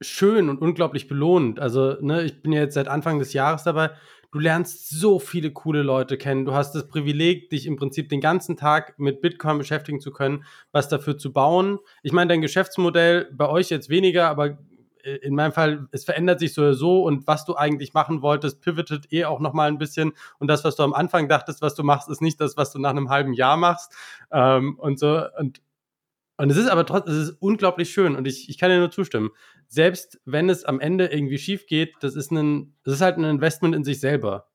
schön 0.00 0.48
und 0.48 0.60
unglaublich 0.60 1.08
belohnend. 1.08 1.60
Also, 1.60 1.96
ne, 2.00 2.22
ich 2.22 2.42
bin 2.42 2.52
ja 2.52 2.60
jetzt 2.60 2.74
seit 2.74 2.88
Anfang 2.88 3.18
des 3.18 3.32
Jahres 3.32 3.64
dabei. 3.64 3.90
Du 4.32 4.38
lernst 4.38 4.88
so 4.90 5.18
viele 5.18 5.50
coole 5.50 5.82
Leute 5.82 6.16
kennen. 6.16 6.44
Du 6.44 6.54
hast 6.54 6.72
das 6.74 6.86
Privileg, 6.86 7.50
dich 7.50 7.66
im 7.66 7.76
Prinzip 7.76 8.08
den 8.08 8.20
ganzen 8.20 8.56
Tag 8.56 8.98
mit 8.98 9.20
Bitcoin 9.20 9.58
beschäftigen 9.58 10.00
zu 10.00 10.12
können, 10.12 10.44
was 10.70 10.88
dafür 10.88 11.18
zu 11.18 11.32
bauen. 11.32 11.78
Ich 12.02 12.12
meine, 12.12 12.28
dein 12.28 12.40
Geschäftsmodell 12.40 13.28
bei 13.32 13.48
euch 13.48 13.70
jetzt 13.70 13.88
weniger, 13.88 14.28
aber 14.28 14.58
äh, 15.02 15.16
in 15.16 15.34
meinem 15.34 15.52
Fall, 15.52 15.88
es 15.90 16.04
verändert 16.04 16.38
sich 16.38 16.54
so 16.54 16.62
oder 16.62 16.74
so 16.74 17.02
und 17.02 17.26
was 17.26 17.44
du 17.44 17.56
eigentlich 17.56 17.92
machen 17.92 18.22
wolltest, 18.22 18.60
pivotet 18.60 19.12
eh 19.12 19.24
auch 19.24 19.40
nochmal 19.40 19.68
ein 19.68 19.78
bisschen. 19.78 20.12
Und 20.38 20.48
das, 20.48 20.64
was 20.64 20.76
du 20.76 20.84
am 20.84 20.94
Anfang 20.94 21.28
dachtest, 21.28 21.60
was 21.60 21.74
du 21.74 21.82
machst, 21.82 22.08
ist 22.08 22.22
nicht 22.22 22.40
das, 22.40 22.56
was 22.56 22.72
du 22.72 22.78
nach 22.78 22.90
einem 22.90 23.10
halben 23.10 23.32
Jahr 23.32 23.56
machst. 23.56 23.92
Ähm, 24.32 24.78
und 24.78 24.98
so. 24.98 25.22
Und 25.38 25.60
und 26.40 26.48
es 26.48 26.56
ist 26.56 26.68
aber 26.68 26.86
trotzdem, 26.86 27.12
es 27.12 27.28
ist 27.28 27.36
unglaublich 27.42 27.90
schön 27.90 28.16
und 28.16 28.26
ich, 28.26 28.48
ich 28.48 28.56
kann 28.56 28.70
dir 28.70 28.78
nur 28.78 28.90
zustimmen. 28.90 29.28
Selbst 29.68 30.18
wenn 30.24 30.48
es 30.48 30.64
am 30.64 30.80
Ende 30.80 31.08
irgendwie 31.08 31.36
schief 31.36 31.66
geht, 31.66 31.96
das 32.00 32.16
ist 32.16 32.32
ein, 32.32 32.78
das 32.82 32.94
ist 32.94 33.00
halt 33.02 33.18
ein 33.18 33.24
Investment 33.24 33.74
in 33.74 33.84
sich 33.84 34.00
selber. 34.00 34.48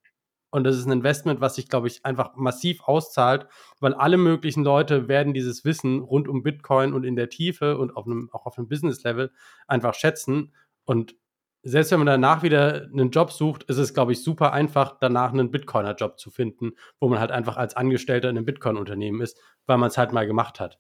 Und 0.50 0.64
das 0.64 0.78
ist 0.78 0.88
ein 0.88 0.92
Investment, 0.92 1.42
was 1.42 1.54
sich, 1.54 1.70
glaube 1.70 1.86
ich, 1.86 2.04
einfach 2.04 2.36
massiv 2.38 2.82
auszahlt, 2.82 3.46
weil 3.82 3.94
alle 3.94 4.18
möglichen 4.18 4.64
Leute 4.64 5.08
werden 5.08 5.36
dieses 5.36 5.64
Wissen 5.64 6.00
rund 6.00 6.28
um 6.28 6.42
Bitcoin 6.42 6.92
und 6.92 7.04
in 7.04 7.16
der 7.16 7.30
Tiefe 7.30 7.78
und 7.78 7.96
auf 7.96 8.08
einem, 8.08 8.32
auch 8.32 8.48
auf 8.48 8.58
einem 8.58 8.68
Business-Level 8.68 9.32
einfach 9.68 9.94
schätzen. 9.94 10.56
Und 10.86 11.16
selbst 11.62 11.92
wenn 11.92 12.00
man 12.00 12.08
danach 12.08 12.42
wieder 12.42 12.86
einen 12.92 13.12
Job 13.12 13.32
sucht, 13.32 13.62
ist 13.66 13.78
es, 13.78 13.94
glaube 13.94 14.14
ich, 14.14 14.24
super 14.24 14.54
einfach, 14.54 14.98
danach 15.00 15.34
einen 15.34 15.52
Bitcoiner-Job 15.52 16.18
zu 16.18 16.32
finden, 16.32 16.72
wo 17.00 17.10
man 17.10 17.20
halt 17.20 17.30
einfach 17.30 17.58
als 17.58 17.76
Angestellter 17.76 18.32
in 18.32 18.38
einem 18.38 18.46
Bitcoin-Unternehmen 18.46 19.22
ist, 19.22 19.40
weil 19.68 19.78
man 19.78 19.90
es 19.90 20.00
halt 20.00 20.14
mal 20.14 20.26
gemacht 20.26 20.60
hat. 20.60 20.80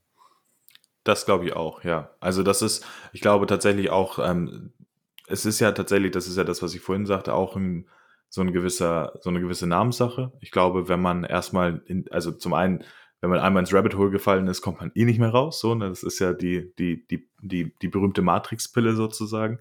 Das 1.06 1.26
glaube 1.26 1.45
ich 1.45 1.53
auch, 1.53 1.84
ja. 1.84 2.10
Also 2.20 2.43
das 2.43 2.62
ist, 2.64 2.84
ich 3.14 3.22
glaube 3.22 3.45
tatsächlich 3.45 3.91
auch, 3.91 4.20
ähm, 4.20 4.74
es 5.28 5.45
ist 5.45 5.60
ja 5.60 5.72
tatsächlich, 5.72 6.12
das 6.12 6.28
ist 6.28 6.36
ja 6.36 6.43
das, 6.43 6.62
was 6.64 6.74
ich 6.74 6.82
vorhin 6.82 7.06
sagte, 7.06 7.34
auch 7.34 7.56
ein, 7.56 7.88
so 8.28 8.41
ein 8.41 8.51
gewisser, 8.51 9.14
so 9.22 9.30
eine 9.30 9.39
gewisse 9.39 9.68
Namenssache. 9.68 10.32
Ich 10.41 10.49
glaube, 10.51 10.89
wenn 10.89 11.01
man 11.01 11.24
erstmal, 11.24 11.84
in, 11.86 12.06
also 12.12 12.32
zum 12.32 12.53
einen, 12.53 12.84
wenn 13.22 13.30
man 13.30 13.39
einmal 13.39 13.62
ins 13.62 13.74
Rabbit 13.74 13.95
Hole 13.95 14.10
gefallen 14.10 14.47
ist, 14.47 14.62
kommt 14.62 14.80
man 14.82 14.91
eh 14.95 15.06
nicht 15.06 15.20
mehr 15.20 15.30
raus. 15.30 15.60
So, 15.60 15.76
ne? 15.76 15.89
Das 15.89 16.01
ist 16.01 16.20
ja 16.20 16.34
die, 16.34 16.74
die, 16.80 17.06
die, 17.08 17.30
die, 17.41 17.76
die 17.82 17.88
berühmte 17.88 18.24
Matrix-Pille 18.24 18.95
sozusagen. 18.95 19.60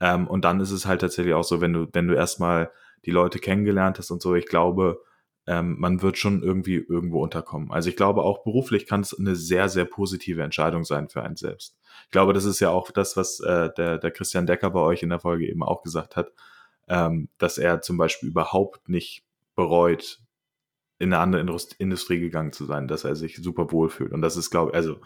Ähm, 0.00 0.26
und 0.26 0.44
dann 0.44 0.58
ist 0.58 0.72
es 0.72 0.86
halt 0.86 1.02
tatsächlich 1.02 1.34
auch 1.34 1.44
so, 1.44 1.60
wenn 1.60 1.72
du, 1.72 1.86
wenn 1.92 2.08
du 2.08 2.14
erstmal 2.14 2.72
die 3.06 3.12
Leute 3.12 3.38
kennengelernt 3.38 3.98
hast 3.98 4.10
und 4.10 4.20
so, 4.20 4.34
ich 4.34 4.46
glaube, 4.46 5.00
ähm, 5.50 5.74
man 5.80 6.00
wird 6.00 6.16
schon 6.16 6.44
irgendwie 6.44 6.76
irgendwo 6.76 7.20
unterkommen. 7.20 7.72
Also 7.72 7.88
ich 7.88 7.96
glaube, 7.96 8.22
auch 8.22 8.44
beruflich 8.44 8.86
kann 8.86 9.00
es 9.00 9.18
eine 9.18 9.34
sehr, 9.34 9.68
sehr 9.68 9.84
positive 9.84 10.44
Entscheidung 10.44 10.84
sein 10.84 11.08
für 11.08 11.24
einen 11.24 11.34
selbst. 11.34 11.76
Ich 12.04 12.12
glaube, 12.12 12.32
das 12.32 12.44
ist 12.44 12.60
ja 12.60 12.70
auch 12.70 12.92
das, 12.92 13.16
was 13.16 13.40
äh, 13.40 13.68
der, 13.76 13.98
der 13.98 14.12
Christian 14.12 14.46
Decker 14.46 14.70
bei 14.70 14.78
euch 14.78 15.02
in 15.02 15.08
der 15.08 15.18
Folge 15.18 15.48
eben 15.48 15.64
auch 15.64 15.82
gesagt 15.82 16.14
hat, 16.14 16.32
ähm, 16.88 17.30
dass 17.38 17.58
er 17.58 17.82
zum 17.82 17.96
Beispiel 17.96 18.28
überhaupt 18.28 18.88
nicht 18.88 19.24
bereut, 19.56 20.20
in 21.00 21.12
eine 21.12 21.20
andere 21.20 21.58
Industrie 21.78 22.20
gegangen 22.20 22.52
zu 22.52 22.64
sein, 22.64 22.86
dass 22.86 23.02
er 23.02 23.16
sich 23.16 23.38
super 23.38 23.72
wohl 23.72 23.88
fühlt. 23.88 24.12
Und 24.12 24.22
das 24.22 24.36
ist, 24.36 24.50
glaube 24.50 24.70
ich, 24.70 24.76
also 24.76 24.98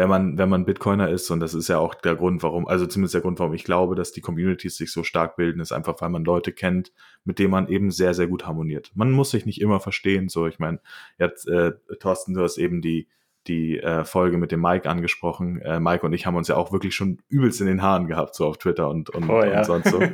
wenn 0.00 0.08
man, 0.08 0.38
wenn 0.38 0.48
man 0.48 0.64
Bitcoiner 0.64 1.10
ist, 1.10 1.30
und 1.30 1.40
das 1.40 1.52
ist 1.52 1.68
ja 1.68 1.78
auch 1.78 1.94
der 1.94 2.14
Grund, 2.14 2.42
warum, 2.42 2.66
also 2.66 2.86
zumindest 2.86 3.12
der 3.12 3.20
Grund, 3.20 3.38
warum 3.38 3.52
ich 3.52 3.64
glaube, 3.64 3.94
dass 3.94 4.12
die 4.12 4.22
Communities 4.22 4.78
sich 4.78 4.92
so 4.92 5.04
stark 5.04 5.36
bilden, 5.36 5.60
ist 5.60 5.72
einfach, 5.72 6.00
weil 6.00 6.08
man 6.08 6.24
Leute 6.24 6.52
kennt, 6.52 6.90
mit 7.24 7.38
denen 7.38 7.50
man 7.50 7.68
eben 7.68 7.90
sehr, 7.90 8.14
sehr 8.14 8.26
gut 8.26 8.46
harmoniert. 8.46 8.92
Man 8.94 9.10
muss 9.10 9.30
sich 9.30 9.44
nicht 9.44 9.60
immer 9.60 9.78
verstehen, 9.78 10.30
so, 10.30 10.46
ich 10.46 10.58
meine, 10.58 10.80
jetzt, 11.18 11.46
äh, 11.46 11.72
Thorsten, 11.98 12.32
du 12.32 12.40
hast 12.40 12.56
eben 12.56 12.80
die, 12.80 13.08
die 13.46 13.78
äh, 13.78 14.06
Folge 14.06 14.38
mit 14.38 14.52
dem 14.52 14.62
Mike 14.62 14.88
angesprochen. 14.88 15.60
Äh, 15.60 15.80
Mike 15.80 16.06
und 16.06 16.14
ich 16.14 16.24
haben 16.24 16.36
uns 16.36 16.48
ja 16.48 16.56
auch 16.56 16.72
wirklich 16.72 16.94
schon 16.94 17.18
übelst 17.28 17.60
in 17.60 17.66
den 17.66 17.82
Haaren 17.82 18.06
gehabt, 18.06 18.34
so 18.34 18.46
auf 18.46 18.56
Twitter 18.56 18.88
und, 18.88 19.10
und, 19.10 19.28
oh, 19.28 19.42
ja. 19.42 19.58
und 19.58 19.64
sonst 19.66 19.90
so. 19.90 20.00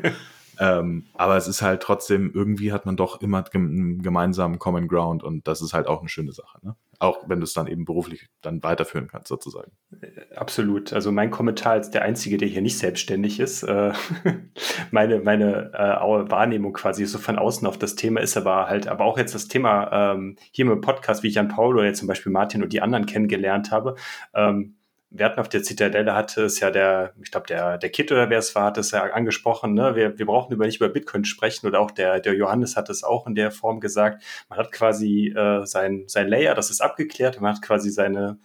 Ähm, 0.59 1.05
aber 1.15 1.37
es 1.37 1.49
ist 1.49 1.63
halt 1.63 1.83
trotzdem, 1.83 2.31
irgendwie 2.33 2.73
hat 2.73 2.87
man 2.87 2.97
doch 2.97 3.21
immer 3.21 3.45
einen 3.53 4.03
gemeinsamen 4.03 4.59
Common 4.59 4.89
Ground 4.89 5.23
und 5.23 5.47
das 5.47 5.61
ist 5.61 5.75
halt 5.75 5.87
auch 5.87 6.01
eine 6.01 6.09
schöne 6.09 6.33
Sache. 6.33 6.59
Ne? 6.63 6.77
Auch 6.99 7.29
wenn 7.29 7.41
du 7.41 7.45
es 7.45 7.53
dann 7.53 7.67
eben 7.67 7.85
beruflich 7.85 8.29
dann 8.43 8.63
weiterführen 8.63 9.09
kannst, 9.09 9.29
sozusagen. 9.29 9.73
Äh, 10.01 10.35
absolut. 10.35 10.93
Also 10.93 11.13
mein 11.13 11.31
Kommentar 11.31 11.73
als 11.73 11.91
der 11.91 12.03
Einzige, 12.03 12.37
der 12.37 12.49
hier 12.49 12.63
nicht 12.63 12.79
selbstständig 12.79 13.41
ist, 13.41 13.63
äh, 13.63 13.93
meine, 14.91 15.21
meine 15.21 15.73
äh, 15.75 16.31
Wahrnehmung 16.31 16.73
quasi 16.73 17.05
so 17.07 17.19
von 17.19 17.39
außen 17.39 17.67
auf 17.67 17.79
das 17.79 17.95
Thema 17.95 18.21
ist 18.21 18.37
aber 18.37 18.67
halt, 18.69 18.89
aber 18.89 19.05
auch 19.05 19.19
jetzt 19.19 19.35
das 19.35 19.49
Thema 19.49 20.13
ähm, 20.15 20.37
hier 20.51 20.71
im 20.71 20.81
Podcast, 20.81 21.23
wie 21.23 21.29
ich 21.29 21.35
Jan 21.35 21.49
Paul 21.49 21.77
oder 21.77 21.87
jetzt 21.87 21.99
zum 21.99 22.09
Beispiel 22.09 22.33
Martin 22.33 22.63
und 22.63 22.73
die 22.73 22.81
anderen 22.81 23.07
kennengelernt 23.07 23.71
habe, 23.71 23.97
ähm, 24.35 24.77
wir 25.11 25.25
hatten 25.25 25.41
auf 25.41 25.49
der 25.49 25.63
Zitadelle 25.63 26.15
hatte 26.15 26.45
es 26.45 26.61
ja 26.61 26.71
der, 26.71 27.15
ich 27.23 27.31
glaube, 27.31 27.47
der, 27.47 27.79
der 27.79 27.91
Kit 27.91 28.11
oder 28.11 28.29
wer 28.29 28.39
es 28.39 28.55
war, 28.55 28.65
hat 28.65 28.79
es 28.79 28.91
ja 28.91 29.03
angesprochen, 29.05 29.75
ne? 29.75 29.95
wir, 29.95 30.19
wir 30.19 30.27
brauchen 30.27 30.53
über 30.53 30.67
nicht 30.67 30.77
über 30.77 30.89
Bitcoin 30.89 31.25
sprechen 31.25 31.67
oder 31.67 31.81
auch 31.81 31.91
der, 31.91 32.21
der 32.21 32.35
Johannes 32.35 32.77
hat 32.77 32.91
es 32.91 33.05
auch 33.05 33.27
in 33.27 33.35
der 33.35 33.51
Form 33.51 33.81
gesagt. 33.81 34.23
Man 34.49 34.59
hat 34.59 34.73
quasi 34.73 35.29
äh, 35.29 35.65
sein, 35.65 36.05
sein 36.09 36.29
Layer, 36.29 36.55
das 36.55 36.71
ist 36.71 36.81
abgeklärt, 36.81 37.41
man 37.41 37.55
hat 37.55 37.63
quasi 37.63 37.91
seine, 37.91 38.39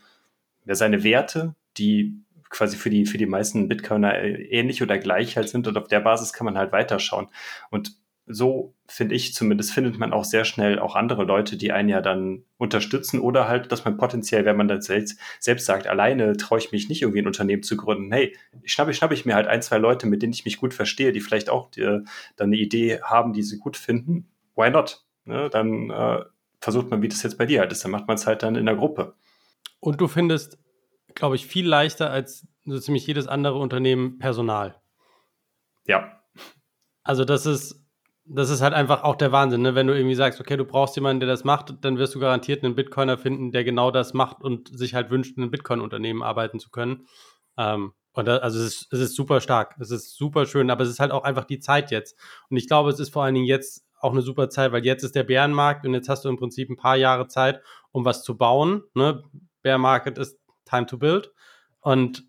ja, 0.65 0.75
seine 0.75 1.03
Werte, 1.03 1.55
die 1.77 2.21
quasi 2.49 2.77
für 2.77 2.89
die, 2.89 3.05
für 3.05 3.17
die 3.17 3.25
meisten 3.25 3.67
Bitcoiner 3.67 4.21
ähnlich 4.21 4.83
oder 4.83 4.97
gleich 4.97 5.37
halt 5.37 5.49
sind 5.49 5.67
und 5.67 5.77
auf 5.77 5.87
der 5.87 6.01
Basis 6.01 6.33
kann 6.33 6.45
man 6.45 6.57
halt 6.57 6.71
weiterschauen. 6.71 7.29
Und 7.69 7.95
so 8.27 8.75
finde 8.87 9.15
ich 9.15 9.33
zumindest, 9.33 9.73
findet 9.73 9.97
man 9.97 10.13
auch 10.13 10.23
sehr 10.23 10.45
schnell 10.45 10.79
auch 10.79 10.95
andere 10.95 11.23
Leute, 11.23 11.57
die 11.57 11.71
einen 11.71 11.89
ja 11.89 12.01
dann 12.01 12.43
unterstützen 12.57 13.19
oder 13.19 13.47
halt, 13.47 13.71
dass 13.71 13.83
man 13.85 13.97
potenziell, 13.97 14.45
wenn 14.45 14.57
man 14.57 14.67
dann 14.67 14.81
selbst, 14.81 15.19
selbst 15.39 15.65
sagt, 15.65 15.87
alleine 15.87 16.37
traue 16.37 16.59
ich 16.59 16.71
mich 16.71 16.87
nicht 16.87 17.01
irgendwie 17.01 17.21
ein 17.21 17.27
Unternehmen 17.27 17.63
zu 17.63 17.77
gründen, 17.77 18.11
hey, 18.11 18.35
schnappe, 18.63 18.93
schnappe 18.93 19.13
ich 19.13 19.25
mir 19.25 19.35
halt 19.35 19.47
ein, 19.47 19.61
zwei 19.61 19.77
Leute, 19.77 20.07
mit 20.07 20.21
denen 20.21 20.33
ich 20.33 20.45
mich 20.45 20.57
gut 20.57 20.73
verstehe, 20.73 21.11
die 21.11 21.21
vielleicht 21.21 21.49
auch 21.49 21.69
die, 21.71 21.81
dann 21.81 22.05
eine 22.39 22.57
Idee 22.57 23.01
haben, 23.01 23.33
die 23.33 23.43
sie 23.43 23.57
gut 23.57 23.77
finden, 23.77 24.27
why 24.55 24.69
not? 24.69 25.03
Ne? 25.25 25.49
Dann 25.49 25.89
äh, 25.89 26.23
versucht 26.59 26.89
man, 26.91 27.01
wie 27.01 27.07
das 27.07 27.23
jetzt 27.23 27.37
bei 27.37 27.45
dir 27.45 27.59
halt 27.59 27.71
ist, 27.71 27.83
dann 27.83 27.91
macht 27.91 28.07
man 28.07 28.15
es 28.15 28.27
halt 28.27 28.43
dann 28.43 28.55
in 28.55 28.65
der 28.65 28.75
Gruppe. 28.75 29.15
Und 29.79 29.99
du 29.99 30.07
findest, 30.07 30.59
glaube 31.15 31.35
ich, 31.35 31.47
viel 31.47 31.67
leichter 31.67 32.11
als 32.11 32.47
so 32.65 32.79
ziemlich 32.79 33.07
jedes 33.07 33.27
andere 33.27 33.57
Unternehmen 33.57 34.19
Personal. 34.19 34.79
Ja. 35.87 36.21
Also 37.03 37.25
das 37.25 37.47
ist 37.47 37.80
das 38.33 38.49
ist 38.49 38.61
halt 38.61 38.73
einfach 38.73 39.03
auch 39.03 39.15
der 39.15 39.31
Wahnsinn, 39.31 39.61
ne? 39.61 39.75
Wenn 39.75 39.87
du 39.87 39.95
irgendwie 39.95 40.15
sagst, 40.15 40.39
okay, 40.39 40.55
du 40.55 40.65
brauchst 40.65 40.95
jemanden, 40.95 41.19
der 41.19 41.29
das 41.29 41.43
macht, 41.43 41.73
dann 41.81 41.97
wirst 41.97 42.15
du 42.15 42.19
garantiert 42.19 42.63
einen 42.63 42.75
Bitcoiner 42.75 43.17
finden, 43.17 43.51
der 43.51 43.63
genau 43.63 43.91
das 43.91 44.13
macht 44.13 44.41
und 44.41 44.69
sich 44.77 44.93
halt 44.93 45.09
wünscht, 45.09 45.35
in 45.35 45.43
einem 45.43 45.51
Bitcoin-Unternehmen 45.51 46.23
arbeiten 46.23 46.59
zu 46.59 46.69
können. 46.69 47.07
Ähm, 47.57 47.93
und 48.13 48.27
da, 48.27 48.37
also 48.37 48.59
es 48.59 48.65
ist, 48.65 48.93
es 48.93 48.99
ist 48.99 49.15
super 49.15 49.41
stark, 49.41 49.75
es 49.79 49.91
ist 49.91 50.15
super 50.15 50.45
schön, 50.45 50.69
aber 50.69 50.83
es 50.83 50.89
ist 50.89 50.99
halt 50.99 51.11
auch 51.11 51.23
einfach 51.23 51.45
die 51.45 51.59
Zeit 51.59 51.91
jetzt. 51.91 52.17
Und 52.49 52.57
ich 52.57 52.67
glaube, 52.67 52.89
es 52.89 52.99
ist 52.99 53.11
vor 53.11 53.23
allen 53.23 53.35
Dingen 53.35 53.45
jetzt 53.45 53.85
auch 53.99 54.11
eine 54.11 54.21
super 54.21 54.49
Zeit, 54.49 54.71
weil 54.71 54.85
jetzt 54.85 55.03
ist 55.03 55.15
der 55.15 55.23
Bärenmarkt 55.23 55.85
und 55.85 55.93
jetzt 55.93 56.09
hast 56.09 56.25
du 56.25 56.29
im 56.29 56.37
Prinzip 56.37 56.69
ein 56.69 56.77
paar 56.77 56.95
Jahre 56.95 57.27
Zeit, 57.27 57.61
um 57.91 58.05
was 58.05 58.23
zu 58.23 58.37
bauen. 58.37 58.83
Ne? 58.93 59.23
Bear 59.61 59.77
Market 59.77 60.17
ist 60.17 60.39
time 60.65 60.85
to 60.85 60.97
build. 60.97 61.31
Und 61.81 62.23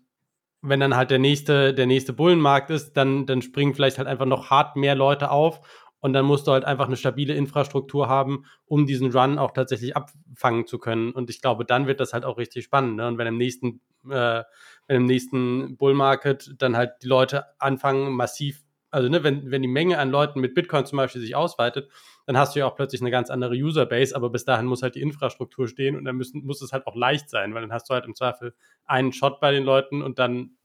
wenn 0.61 0.79
dann 0.79 0.95
halt 0.95 1.11
der 1.11 1.19
nächste, 1.19 1.73
der 1.73 1.85
nächste 1.85 2.13
Bullenmarkt 2.13 2.69
ist, 2.69 2.93
dann, 2.93 3.25
dann 3.25 3.41
springen 3.41 3.75
vielleicht 3.75 3.97
halt 3.97 4.07
einfach 4.07 4.25
noch 4.25 4.49
hart 4.49 4.77
mehr 4.77 4.95
Leute 4.95 5.29
auf 5.29 5.59
und 6.03 6.11
dann 6.11 6.25
musst 6.25 6.47
du 6.47 6.51
halt 6.51 6.65
einfach 6.65 6.87
eine 6.87 6.97
stabile 6.97 7.33
Infrastruktur 7.33 8.09
haben, 8.09 8.43
um 8.65 8.85
diesen 8.85 9.15
Run 9.15 9.39
auch 9.39 9.51
tatsächlich 9.51 9.95
abfangen 9.95 10.67
zu 10.67 10.77
können. 10.77 11.13
Und 11.13 11.29
ich 11.29 11.41
glaube, 11.41 11.63
dann 11.63 11.87
wird 11.87 12.01
das 12.01 12.11
halt 12.11 12.25
auch 12.25 12.37
richtig 12.37 12.65
spannend. 12.65 12.97
Ne? 12.97 13.07
Und 13.07 13.17
wenn 13.17 13.25
im 13.25 13.37
nächsten, 13.37 13.79
äh, 14.09 14.43
wenn 14.87 14.97
im 14.97 15.05
nächsten 15.05 15.77
Bull 15.77 15.93
Market 15.93 16.55
dann 16.57 16.75
halt 16.75 16.91
die 17.03 17.07
Leute 17.07 17.45
anfangen, 17.57 18.11
massiv, 18.11 18.65
also 18.91 19.07
ne, 19.07 19.23
wenn, 19.23 19.49
wenn 19.49 19.61
die 19.61 19.69
Menge 19.69 19.97
an 19.97 20.11
Leuten 20.11 20.41
mit 20.41 20.55
Bitcoin 20.55 20.85
zum 20.85 20.97
Beispiel 20.97 21.21
sich 21.21 21.37
ausweitet, 21.37 21.89
dann 22.25 22.37
hast 22.37 22.53
du 22.53 22.59
ja 22.59 22.65
auch 22.65 22.75
plötzlich 22.75 22.99
eine 22.99 23.09
ganz 23.09 23.29
andere 23.29 23.55
Userbase, 23.55 24.13
aber 24.13 24.29
bis 24.29 24.43
dahin 24.43 24.65
muss 24.65 24.83
halt 24.83 24.95
die 24.95 25.01
Infrastruktur 25.01 25.69
stehen 25.69 25.95
und 25.95 26.03
dann 26.03 26.17
müssen, 26.17 26.45
muss 26.45 26.61
es 26.61 26.73
halt 26.73 26.85
auch 26.85 26.97
leicht 26.97 27.29
sein, 27.29 27.53
weil 27.53 27.61
dann 27.61 27.71
hast 27.71 27.89
du 27.89 27.93
halt 27.93 28.03
im 28.03 28.13
Zweifel 28.13 28.53
einen 28.83 29.13
Shot 29.13 29.39
bei 29.39 29.53
den 29.53 29.63
Leuten 29.63 30.01
und 30.01 30.19
dann, 30.19 30.57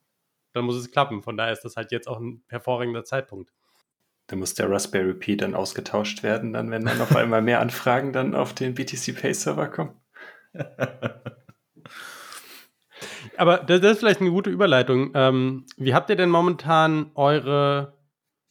dann 0.52 0.64
muss 0.64 0.74
es 0.74 0.90
klappen. 0.90 1.22
Von 1.22 1.36
daher 1.36 1.52
ist 1.52 1.64
das 1.64 1.76
halt 1.76 1.92
jetzt 1.92 2.08
auch 2.08 2.18
ein 2.18 2.42
hervorragender 2.48 3.04
Zeitpunkt. 3.04 3.52
Da 4.28 4.36
muss 4.36 4.54
der 4.54 4.70
Raspberry 4.70 5.14
Pi 5.14 5.36
dann 5.36 5.54
ausgetauscht 5.54 6.22
werden, 6.22 6.52
dann 6.52 6.70
wenn 6.70 6.84
dann 6.84 7.00
auf 7.00 7.16
einmal 7.16 7.42
mehr 7.42 7.60
Anfragen 7.60 8.12
dann 8.12 8.34
auf 8.34 8.52
den 8.54 8.74
BTC 8.74 9.18
Pay 9.18 9.32
Server 9.34 9.68
kommen. 9.68 9.94
Aber 13.36 13.58
das, 13.58 13.80
ist 13.80 14.00
vielleicht 14.00 14.20
eine 14.20 14.30
gute 14.30 14.50
Überleitung. 14.50 15.12
Ähm, 15.14 15.64
wie 15.76 15.94
habt 15.94 16.10
ihr 16.10 16.16
denn 16.16 16.28
momentan 16.28 17.10
eure 17.14 17.94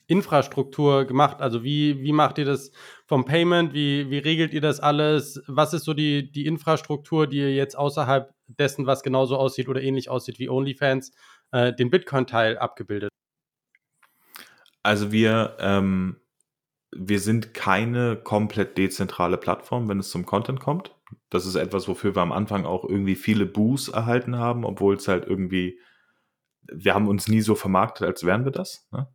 Infrastruktur 0.07 1.05
gemacht? 1.05 1.41
Also 1.41 1.63
wie, 1.63 2.01
wie 2.01 2.13
macht 2.13 2.37
ihr 2.39 2.45
das 2.45 2.71
vom 3.05 3.25
Payment? 3.25 3.73
Wie, 3.73 4.09
wie 4.09 4.17
regelt 4.17 4.53
ihr 4.53 4.61
das 4.61 4.79
alles? 4.79 5.43
Was 5.47 5.73
ist 5.73 5.83
so 5.83 5.93
die, 5.93 6.31
die 6.31 6.45
Infrastruktur, 6.45 7.27
die 7.27 7.37
ihr 7.39 7.53
jetzt 7.53 7.77
außerhalb 7.77 8.33
dessen, 8.47 8.87
was 8.87 9.03
genauso 9.03 9.37
aussieht 9.37 9.67
oder 9.67 9.81
ähnlich 9.81 10.09
aussieht 10.09 10.39
wie 10.39 10.49
OnlyFans, 10.49 11.11
äh, 11.51 11.73
den 11.73 11.89
Bitcoin-Teil 11.91 12.57
abgebildet? 12.57 13.11
Also 14.87 15.11
wir, 15.11 15.57
ähm, 15.59 16.15
wir 16.95 17.19
sind 17.19 17.53
keine 17.53 18.15
komplett 18.15 18.77
dezentrale 18.77 19.35
Plattform, 19.35 19.89
wenn 19.89 19.99
es 19.99 20.11
zum 20.11 20.25
Content 20.25 20.61
kommt. 20.61 20.95
Das 21.29 21.45
ist 21.45 21.55
etwas, 21.55 21.89
wofür 21.89 22.15
wir 22.15 22.21
am 22.21 22.31
Anfang 22.31 22.65
auch 22.65 22.85
irgendwie 22.85 23.15
viele 23.15 23.45
Boos 23.45 23.89
erhalten 23.89 24.37
haben, 24.37 24.63
obwohl 24.63 24.95
es 24.95 25.09
halt 25.09 25.25
irgendwie, 25.27 25.77
wir 26.71 26.93
haben 26.93 27.09
uns 27.09 27.27
nie 27.27 27.41
so 27.41 27.53
vermarktet, 27.53 28.07
als 28.07 28.23
wären 28.23 28.45
wir 28.45 28.53
das. 28.53 28.87
Ne? 28.93 29.09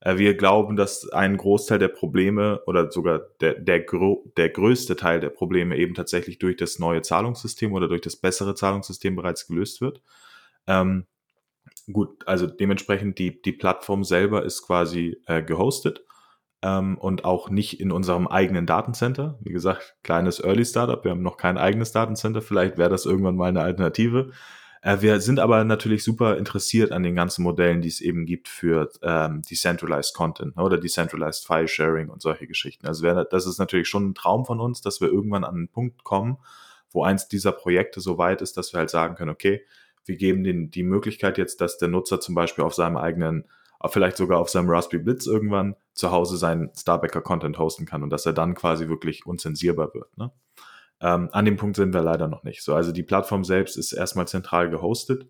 Äh, 0.00 0.18
wir 0.18 0.36
glauben, 0.36 0.74
dass 0.74 1.08
ein 1.10 1.36
Großteil 1.36 1.78
der 1.78 1.88
Probleme 1.90 2.64
oder 2.66 2.90
sogar 2.90 3.20
der, 3.40 3.54
der, 3.54 3.86
der 4.36 4.48
größte 4.50 4.96
Teil 4.96 5.20
der 5.20 5.30
Probleme 5.30 5.76
eben 5.76 5.94
tatsächlich 5.94 6.40
durch 6.40 6.56
das 6.56 6.80
neue 6.80 7.02
Zahlungssystem 7.02 7.72
oder 7.72 7.86
durch 7.86 8.00
das 8.00 8.16
bessere 8.16 8.56
Zahlungssystem 8.56 9.14
bereits 9.14 9.46
gelöst 9.46 9.80
wird. 9.80 10.02
Ähm, 10.66 11.06
gut, 11.92 12.26
also 12.26 12.46
dementsprechend 12.46 13.18
die, 13.18 13.40
die 13.42 13.52
Plattform 13.52 14.04
selber 14.04 14.44
ist 14.44 14.62
quasi 14.62 15.18
äh, 15.26 15.42
gehostet 15.42 16.04
ähm, 16.62 16.96
und 16.98 17.24
auch 17.24 17.50
nicht 17.50 17.80
in 17.80 17.92
unserem 17.92 18.26
eigenen 18.26 18.66
Datencenter. 18.66 19.38
Wie 19.42 19.52
gesagt, 19.52 19.96
kleines 20.02 20.42
Early 20.42 20.64
Startup, 20.64 21.04
wir 21.04 21.10
haben 21.10 21.22
noch 21.22 21.36
kein 21.36 21.58
eigenes 21.58 21.92
Datencenter, 21.92 22.42
vielleicht 22.42 22.78
wäre 22.78 22.90
das 22.90 23.06
irgendwann 23.06 23.36
mal 23.36 23.48
eine 23.48 23.62
Alternative. 23.62 24.32
Äh, 24.84 25.00
wir 25.00 25.20
sind 25.20 25.40
aber 25.40 25.64
natürlich 25.64 26.04
super 26.04 26.36
interessiert 26.36 26.92
an 26.92 27.02
den 27.02 27.14
ganzen 27.14 27.42
Modellen, 27.42 27.82
die 27.82 27.88
es 27.88 28.00
eben 28.00 28.26
gibt 28.26 28.48
für 28.48 28.90
ähm, 29.02 29.42
Decentralized 29.42 30.14
Content 30.14 30.56
ne, 30.56 30.62
oder 30.62 30.78
Decentralized 30.78 31.46
File 31.46 31.68
Sharing 31.68 32.08
und 32.08 32.22
solche 32.22 32.46
Geschichten. 32.46 32.86
Also 32.86 33.02
wär, 33.02 33.24
das 33.24 33.46
ist 33.46 33.58
natürlich 33.58 33.88
schon 33.88 34.10
ein 34.10 34.14
Traum 34.14 34.44
von 34.44 34.60
uns, 34.60 34.80
dass 34.80 35.00
wir 35.00 35.08
irgendwann 35.08 35.44
an 35.44 35.54
einen 35.54 35.68
Punkt 35.68 36.04
kommen, 36.04 36.38
wo 36.90 37.02
eins 37.02 37.28
dieser 37.28 37.52
Projekte 37.52 38.00
so 38.00 38.18
weit 38.18 38.42
ist, 38.42 38.56
dass 38.56 38.72
wir 38.72 38.78
halt 38.78 38.90
sagen 38.90 39.16
können, 39.16 39.30
okay, 39.30 39.64
wir 40.04 40.16
geben 40.16 40.44
den 40.44 40.70
die 40.70 40.82
Möglichkeit 40.82 41.38
jetzt, 41.38 41.60
dass 41.60 41.78
der 41.78 41.88
Nutzer 41.88 42.20
zum 42.20 42.34
Beispiel 42.34 42.64
auf 42.64 42.74
seinem 42.74 42.96
eigenen, 42.96 43.44
vielleicht 43.86 44.16
sogar 44.16 44.38
auf 44.38 44.50
seinem 44.50 44.70
Raspberry 44.70 45.02
Blitz 45.02 45.26
irgendwann 45.26 45.76
zu 45.94 46.10
Hause 46.10 46.36
seinen 46.36 46.70
Starbacker 46.76 47.20
Content 47.20 47.58
hosten 47.58 47.86
kann 47.86 48.02
und 48.02 48.10
dass 48.10 48.26
er 48.26 48.32
dann 48.32 48.54
quasi 48.54 48.88
wirklich 48.88 49.26
unzensierbar 49.26 49.92
wird. 49.94 50.16
Ne? 50.16 50.30
Ähm, 51.00 51.28
an 51.32 51.44
dem 51.44 51.56
Punkt 51.56 51.76
sind 51.76 51.92
wir 51.92 52.02
leider 52.02 52.28
noch 52.28 52.44
nicht. 52.44 52.62
So, 52.62 52.74
also 52.74 52.92
die 52.92 53.02
Plattform 53.02 53.44
selbst 53.44 53.76
ist 53.76 53.92
erstmal 53.92 54.28
zentral 54.28 54.70
gehostet. 54.70 55.28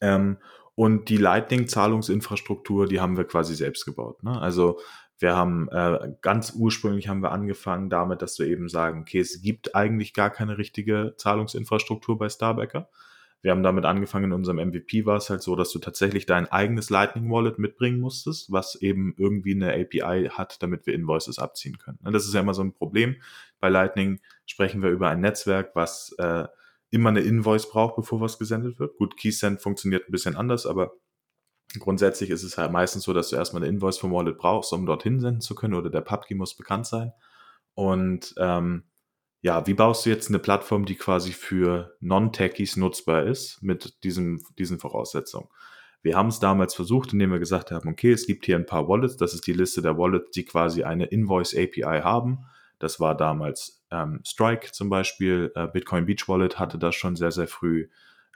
Ähm, 0.00 0.38
und 0.74 1.08
die 1.08 1.16
Lightning-Zahlungsinfrastruktur, 1.16 2.86
die 2.86 3.00
haben 3.00 3.16
wir 3.16 3.24
quasi 3.24 3.56
selbst 3.56 3.84
gebaut. 3.84 4.22
Ne? 4.22 4.40
Also 4.40 4.78
Wir 5.20 5.34
haben 5.34 5.68
äh, 5.70 6.14
ganz 6.20 6.52
ursprünglich 6.54 7.08
haben 7.08 7.22
wir 7.22 7.32
angefangen 7.32 7.90
damit, 7.90 8.22
dass 8.22 8.38
wir 8.38 8.46
eben 8.46 8.68
sagen, 8.68 9.00
okay, 9.00 9.18
es 9.18 9.42
gibt 9.42 9.74
eigentlich 9.74 10.14
gar 10.14 10.30
keine 10.30 10.58
richtige 10.58 11.14
Zahlungsinfrastruktur 11.16 12.16
bei 12.18 12.28
Starbacker. 12.28 12.88
Wir 13.40 13.52
haben 13.52 13.62
damit 13.62 13.84
angefangen, 13.84 14.26
in 14.26 14.32
unserem 14.32 14.56
MVP 14.56 15.06
war 15.06 15.16
es 15.16 15.30
halt 15.30 15.42
so, 15.42 15.54
dass 15.54 15.70
du 15.70 15.78
tatsächlich 15.78 16.26
dein 16.26 16.50
eigenes 16.50 16.90
Lightning 16.90 17.30
Wallet 17.30 17.58
mitbringen 17.58 18.00
musstest, 18.00 18.50
was 18.50 18.74
eben 18.74 19.14
irgendwie 19.16 19.54
eine 19.54 19.72
API 19.74 20.30
hat, 20.32 20.60
damit 20.62 20.86
wir 20.86 20.94
Invoices 20.94 21.38
abziehen 21.38 21.78
können. 21.78 21.98
Das 22.02 22.26
ist 22.26 22.34
ja 22.34 22.40
immer 22.40 22.54
so 22.54 22.62
ein 22.62 22.72
Problem. 22.72 23.16
Bei 23.60 23.68
Lightning 23.68 24.20
sprechen 24.46 24.82
wir 24.82 24.90
über 24.90 25.08
ein 25.08 25.20
Netzwerk, 25.20 25.76
was 25.76 26.14
äh, 26.18 26.48
immer 26.90 27.10
eine 27.10 27.20
Invoice 27.20 27.70
braucht, 27.70 27.96
bevor 27.96 28.20
was 28.20 28.38
gesendet 28.38 28.80
wird. 28.80 28.96
Gut, 28.96 29.16
KeySend 29.16 29.60
funktioniert 29.60 30.08
ein 30.08 30.12
bisschen 30.12 30.36
anders, 30.36 30.66
aber 30.66 30.92
grundsätzlich 31.78 32.30
ist 32.30 32.42
es 32.42 32.58
halt 32.58 32.72
meistens 32.72 33.04
so, 33.04 33.12
dass 33.12 33.30
du 33.30 33.36
erstmal 33.36 33.62
eine 33.62 33.70
Invoice 33.70 33.98
vom 33.98 34.12
Wallet 34.12 34.38
brauchst, 34.38 34.72
um 34.72 34.86
dorthin 34.86 35.20
senden 35.20 35.42
zu 35.42 35.54
können 35.54 35.74
oder 35.74 35.90
der 35.90 36.00
PubKey 36.00 36.36
muss 36.36 36.56
bekannt 36.56 36.86
sein. 36.86 37.12
Und 37.74 38.34
ähm, 38.38 38.84
ja, 39.48 39.66
wie 39.66 39.72
baust 39.72 40.04
du 40.04 40.10
jetzt 40.10 40.28
eine 40.28 40.38
Plattform, 40.38 40.84
die 40.84 40.94
quasi 40.94 41.32
für 41.32 41.96
Non-Techies 42.00 42.76
nutzbar 42.76 43.24
ist 43.24 43.62
mit 43.62 44.04
diesem, 44.04 44.44
diesen 44.58 44.78
Voraussetzungen? 44.78 45.48
Wir 46.02 46.16
haben 46.16 46.28
es 46.28 46.38
damals 46.38 46.74
versucht, 46.74 47.14
indem 47.14 47.32
wir 47.32 47.38
gesagt 47.38 47.70
haben, 47.70 47.88
okay, 47.88 48.12
es 48.12 48.26
gibt 48.26 48.44
hier 48.44 48.56
ein 48.56 48.66
paar 48.66 48.86
Wallets, 48.88 49.16
das 49.16 49.32
ist 49.32 49.46
die 49.46 49.54
Liste 49.54 49.80
der 49.80 49.96
Wallets, 49.96 50.32
die 50.32 50.44
quasi 50.44 50.82
eine 50.82 51.06
Invoice 51.06 51.54
API 51.54 52.02
haben. 52.02 52.44
Das 52.78 53.00
war 53.00 53.16
damals 53.16 53.82
ähm, 53.90 54.20
Strike 54.22 54.72
zum 54.72 54.90
Beispiel, 54.90 55.50
äh, 55.54 55.66
Bitcoin 55.66 56.04
Beach 56.04 56.28
Wallet 56.28 56.58
hatte 56.58 56.76
das 56.76 56.94
schon 56.94 57.16
sehr, 57.16 57.32
sehr 57.32 57.48
früh. 57.48 57.88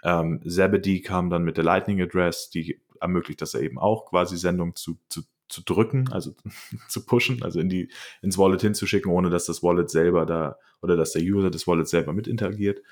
Ähm, 0.02 0.40
Zebedee 0.48 1.02
kam 1.02 1.28
dann 1.28 1.44
mit 1.44 1.58
der 1.58 1.64
Lightning 1.64 2.00
Address, 2.00 2.48
die 2.48 2.80
ermöglicht 3.02 3.42
das 3.42 3.54
eben 3.54 3.78
auch, 3.78 4.06
quasi 4.06 4.38
Sendungen 4.38 4.76
zu, 4.76 4.98
zu, 5.10 5.20
zu 5.52 5.62
drücken, 5.62 6.10
also 6.10 6.34
zu 6.88 7.04
pushen, 7.04 7.42
also 7.42 7.60
in 7.60 7.68
die, 7.68 7.90
ins 8.22 8.38
Wallet 8.38 8.62
hinzuschicken, 8.62 9.12
ohne 9.12 9.30
dass 9.30 9.46
das 9.46 9.62
Wallet 9.62 9.90
selber 9.90 10.26
da 10.26 10.56
oder 10.80 10.96
dass 10.96 11.12
der 11.12 11.22
User 11.22 11.50
des 11.50 11.66
Wallets 11.66 11.90
selber 11.90 12.12
mit 12.12 12.26
interagiert. 12.26 12.82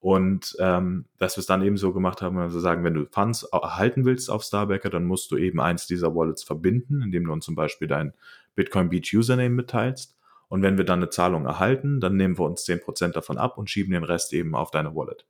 Und 0.00 0.56
ähm, 0.60 1.06
dass 1.18 1.36
wir 1.36 1.40
es 1.40 1.46
dann 1.46 1.62
eben 1.62 1.76
so 1.76 1.92
gemacht 1.92 2.22
haben, 2.22 2.38
also 2.38 2.60
sagen, 2.60 2.84
wenn 2.84 2.94
du 2.94 3.06
Funds 3.10 3.42
erhalten 3.44 4.04
willst 4.04 4.30
auf 4.30 4.44
Starbacker, 4.44 4.90
dann 4.90 5.04
musst 5.04 5.30
du 5.30 5.36
eben 5.36 5.60
eins 5.60 5.86
dieser 5.86 6.14
Wallets 6.14 6.44
verbinden, 6.44 7.02
indem 7.02 7.24
du 7.24 7.32
uns 7.32 7.44
zum 7.44 7.56
Beispiel 7.56 7.88
dein 7.88 8.12
Bitcoin 8.54 8.90
Beach 8.90 9.12
Username 9.12 9.50
mitteilst. 9.50 10.16
Und 10.48 10.62
wenn 10.62 10.78
wir 10.78 10.84
dann 10.84 11.00
eine 11.00 11.10
Zahlung 11.10 11.46
erhalten, 11.46 12.00
dann 12.00 12.16
nehmen 12.16 12.38
wir 12.38 12.44
uns 12.44 12.64
10% 12.66 13.12
davon 13.12 13.38
ab 13.38 13.58
und 13.58 13.70
schieben 13.70 13.92
den 13.92 14.04
Rest 14.04 14.32
eben 14.32 14.54
auf 14.54 14.70
deine 14.70 14.94
Wallet. 14.94 15.26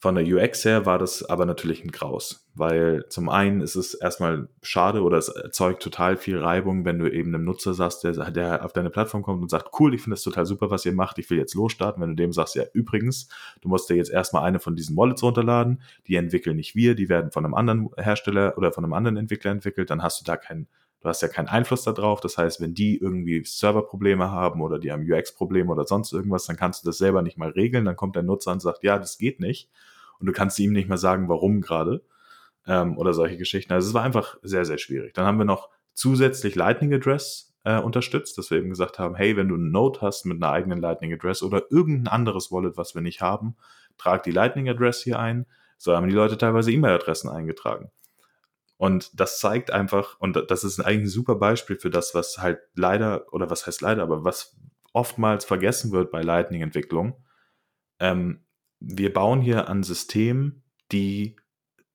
Von 0.00 0.14
der 0.14 0.24
UX 0.24 0.64
her 0.64 0.86
war 0.86 1.00
das 1.00 1.24
aber 1.24 1.44
natürlich 1.44 1.82
ein 1.82 1.90
Graus, 1.90 2.48
weil 2.54 3.06
zum 3.08 3.28
einen 3.28 3.60
ist 3.60 3.74
es 3.74 3.94
erstmal 3.94 4.48
schade 4.62 5.02
oder 5.02 5.18
es 5.18 5.28
erzeugt 5.28 5.82
total 5.82 6.16
viel 6.16 6.38
Reibung, 6.38 6.84
wenn 6.84 7.00
du 7.00 7.12
eben 7.12 7.34
einem 7.34 7.44
Nutzer 7.44 7.74
sagst, 7.74 8.04
der, 8.04 8.12
der 8.30 8.64
auf 8.64 8.72
deine 8.72 8.90
Plattform 8.90 9.24
kommt 9.24 9.42
und 9.42 9.50
sagt, 9.50 9.70
cool, 9.80 9.94
ich 9.94 10.02
finde 10.02 10.14
das 10.14 10.22
total 10.22 10.46
super, 10.46 10.70
was 10.70 10.86
ihr 10.86 10.92
macht, 10.92 11.18
ich 11.18 11.28
will 11.30 11.38
jetzt 11.38 11.54
losstarten. 11.54 12.00
Wenn 12.00 12.10
du 12.10 12.14
dem 12.14 12.32
sagst, 12.32 12.54
ja, 12.54 12.62
übrigens, 12.74 13.28
du 13.60 13.68
musst 13.68 13.90
dir 13.90 13.96
jetzt 13.96 14.12
erstmal 14.12 14.44
eine 14.44 14.60
von 14.60 14.76
diesen 14.76 14.96
Wallets 14.96 15.24
runterladen, 15.24 15.82
die 16.06 16.14
entwickeln 16.14 16.54
nicht 16.54 16.76
wir, 16.76 16.94
die 16.94 17.08
werden 17.08 17.32
von 17.32 17.44
einem 17.44 17.54
anderen 17.54 17.90
Hersteller 17.96 18.56
oder 18.56 18.70
von 18.70 18.84
einem 18.84 18.92
anderen 18.92 19.16
Entwickler 19.16 19.50
entwickelt, 19.50 19.90
dann 19.90 20.04
hast 20.04 20.20
du 20.20 20.24
da 20.24 20.36
keinen 20.36 20.68
Du 21.00 21.08
hast 21.08 21.22
ja 21.22 21.28
keinen 21.28 21.48
Einfluss 21.48 21.84
darauf. 21.84 22.20
Das 22.20 22.38
heißt, 22.38 22.60
wenn 22.60 22.74
die 22.74 22.98
irgendwie 22.98 23.44
Serverprobleme 23.44 24.30
haben 24.30 24.60
oder 24.60 24.78
die 24.78 24.90
haben 24.90 25.10
UX-Probleme 25.10 25.70
oder 25.70 25.86
sonst 25.86 26.12
irgendwas, 26.12 26.46
dann 26.46 26.56
kannst 26.56 26.82
du 26.82 26.88
das 26.88 26.98
selber 26.98 27.22
nicht 27.22 27.38
mal 27.38 27.50
regeln. 27.50 27.84
Dann 27.84 27.96
kommt 27.96 28.16
der 28.16 28.24
Nutzer 28.24 28.52
und 28.52 28.60
sagt, 28.60 28.82
ja, 28.82 28.98
das 28.98 29.18
geht 29.18 29.38
nicht. 29.38 29.70
Und 30.18 30.26
du 30.26 30.32
kannst 30.32 30.58
ihm 30.58 30.72
nicht 30.72 30.88
mal 30.88 30.98
sagen, 30.98 31.28
warum 31.28 31.60
gerade. 31.60 32.02
Ähm, 32.66 32.98
oder 32.98 33.14
solche 33.14 33.36
Geschichten. 33.36 33.72
Also 33.72 33.88
es 33.88 33.94
war 33.94 34.02
einfach 34.02 34.36
sehr, 34.42 34.64
sehr 34.64 34.78
schwierig. 34.78 35.14
Dann 35.14 35.24
haben 35.24 35.38
wir 35.38 35.44
noch 35.44 35.70
zusätzlich 35.94 36.56
Lightning 36.56 36.92
Address 36.92 37.54
äh, 37.64 37.78
unterstützt, 37.78 38.36
dass 38.38 38.50
wir 38.50 38.58
eben 38.58 38.70
gesagt 38.70 38.98
haben, 38.98 39.14
hey, 39.14 39.36
wenn 39.36 39.48
du 39.48 39.54
einen 39.54 39.70
Node 39.70 40.00
hast 40.00 40.26
mit 40.26 40.42
einer 40.42 40.52
eigenen 40.52 40.80
Lightning 40.80 41.12
Address 41.12 41.42
oder 41.42 41.70
irgendein 41.70 42.12
anderes 42.12 42.50
Wallet, 42.50 42.76
was 42.76 42.94
wir 42.94 43.02
nicht 43.02 43.20
haben, 43.20 43.56
trag 43.98 44.22
die 44.24 44.30
Lightning 44.30 44.68
Address 44.68 45.02
hier 45.02 45.18
ein. 45.18 45.46
So 45.76 45.94
haben 45.94 46.08
die 46.08 46.14
Leute 46.14 46.36
teilweise 46.36 46.72
E-Mail-Adressen 46.72 47.30
eingetragen. 47.30 47.90
Und 48.78 49.20
das 49.20 49.40
zeigt 49.40 49.72
einfach, 49.72 50.18
und 50.20 50.44
das 50.50 50.64
ist 50.64 50.80
eigentlich 50.80 51.02
ein 51.02 51.08
super 51.08 51.34
Beispiel 51.34 51.76
für 51.76 51.90
das, 51.90 52.14
was 52.14 52.38
halt 52.38 52.60
leider, 52.74 53.26
oder 53.32 53.50
was 53.50 53.66
heißt 53.66 53.82
leider, 53.82 54.02
aber 54.02 54.24
was 54.24 54.56
oftmals 54.92 55.44
vergessen 55.44 55.90
wird 55.92 56.12
bei 56.12 56.22
Lightning-Entwicklung. 56.22 57.24
Ähm, 57.98 58.44
wir 58.78 59.12
bauen 59.12 59.40
hier 59.40 59.68
an 59.68 59.82
Systemen, 59.82 60.62
die 60.92 61.36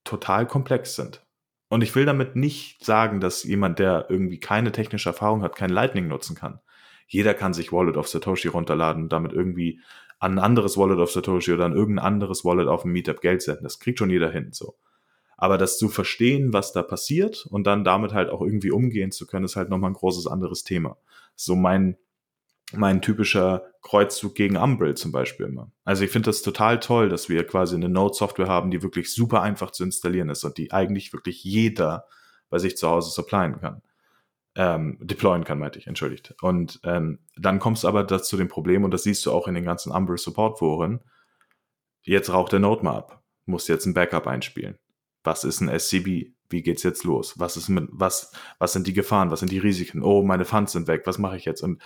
total 0.03 0.45
komplex 0.45 0.95
sind. 0.95 1.25
Und 1.69 1.81
ich 1.81 1.95
will 1.95 2.05
damit 2.05 2.35
nicht 2.35 2.83
sagen, 2.83 3.21
dass 3.21 3.43
jemand, 3.43 3.79
der 3.79 4.07
irgendwie 4.09 4.39
keine 4.39 4.73
technische 4.73 5.09
Erfahrung 5.09 5.41
hat, 5.41 5.55
kein 5.55 5.71
Lightning 5.71 6.07
nutzen 6.07 6.35
kann. 6.35 6.59
Jeder 7.07 7.33
kann 7.33 7.53
sich 7.53 7.71
Wallet 7.71 7.97
of 7.97 8.09
Satoshi 8.09 8.49
runterladen 8.49 9.03
und 9.03 9.13
damit 9.13 9.31
irgendwie 9.31 9.79
an 10.19 10.33
ein 10.33 10.43
anderes 10.43 10.77
Wallet 10.77 10.99
of 10.99 11.11
Satoshi 11.11 11.53
oder 11.53 11.65
an 11.65 11.73
irgendein 11.73 12.05
anderes 12.05 12.45
Wallet 12.45 12.67
auf 12.67 12.83
dem 12.83 12.91
Meetup 12.91 13.21
Geld 13.21 13.41
senden. 13.41 13.63
Das 13.63 13.79
kriegt 13.79 13.99
schon 13.99 14.09
jeder 14.09 14.29
hin, 14.29 14.49
so. 14.51 14.77
Aber 15.43 15.57
das 15.57 15.77
zu 15.77 15.89
verstehen, 15.89 16.53
was 16.53 16.71
da 16.71 16.81
passiert 16.81 17.45
und 17.47 17.67
dann 17.67 17.83
damit 17.83 18.13
halt 18.13 18.29
auch 18.29 18.39
irgendwie 18.39 18.71
umgehen 18.71 19.11
zu 19.11 19.27
können, 19.27 19.43
ist 19.43 19.57
halt 19.57 19.67
nochmal 19.67 19.91
ein 19.91 19.95
großes 19.95 20.25
anderes 20.25 20.63
Thema. 20.63 20.95
So 21.35 21.57
mein, 21.57 21.97
mein 22.71 23.01
typischer 23.01 23.65
Kreuzzug 23.81 24.35
gegen 24.35 24.55
Umbrel 24.55 24.95
zum 24.95 25.11
Beispiel 25.11 25.47
immer. 25.47 25.69
Also 25.83 26.05
ich 26.05 26.11
finde 26.11 26.27
das 26.27 26.43
total 26.43 26.79
toll, 26.79 27.09
dass 27.09 27.27
wir 27.27 27.45
quasi 27.45 27.75
eine 27.75 27.89
Node-Software 27.89 28.47
haben, 28.47 28.71
die 28.71 28.83
wirklich 28.83 29.13
super 29.13 29.41
einfach 29.41 29.71
zu 29.71 29.83
installieren 29.83 30.29
ist 30.29 30.45
und 30.45 30.57
die 30.57 30.71
eigentlich 30.71 31.11
wirklich 31.11 31.43
jeder 31.43 32.05
bei 32.49 32.57
sich 32.57 32.77
zu 32.77 32.87
Hause 32.87 33.11
supplyen 33.11 33.59
kann. 33.59 33.81
Ähm, 34.55 34.97
deployen 35.01 35.43
kann, 35.43 35.59
meinte 35.59 35.77
ich, 35.77 35.87
entschuldigt. 35.87 36.35
Und 36.41 36.79
ähm, 36.85 37.19
dann 37.35 37.59
kommst 37.59 37.83
du 37.83 37.89
aber 37.89 38.05
das 38.05 38.29
zu 38.29 38.37
dem 38.37 38.47
Problem, 38.47 38.85
und 38.85 38.91
das 38.91 39.03
siehst 39.03 39.25
du 39.25 39.33
auch 39.33 39.49
in 39.49 39.55
den 39.55 39.65
ganzen 39.65 39.91
Umbrel 39.91 40.17
Support 40.17 40.59
Foren, 40.59 41.01
jetzt 42.03 42.31
raucht 42.31 42.53
der 42.53 42.59
Node 42.59 42.85
mal 42.85 42.95
ab, 42.95 43.21
muss 43.45 43.67
jetzt 43.67 43.85
ein 43.85 43.93
Backup 43.93 44.25
einspielen 44.25 44.77
was 45.23 45.43
ist 45.43 45.61
ein 45.61 45.79
SCB? 45.79 46.31
Wie 46.49 46.61
geht's 46.61 46.83
jetzt 46.83 47.03
los? 47.03 47.39
Was 47.39 47.57
ist 47.57 47.69
mit, 47.69 47.87
was, 47.89 48.31
was 48.59 48.73
sind 48.73 48.85
die 48.87 48.93
Gefahren? 48.93 49.31
Was 49.31 49.39
sind 49.39 49.51
die 49.51 49.57
Risiken? 49.57 50.03
Oh, 50.03 50.23
meine 50.23 50.45
Funds 50.45 50.73
sind 50.73 50.87
weg. 50.87 51.03
Was 51.05 51.17
mache 51.17 51.37
ich 51.37 51.45
jetzt? 51.45 51.61
Und 51.61 51.81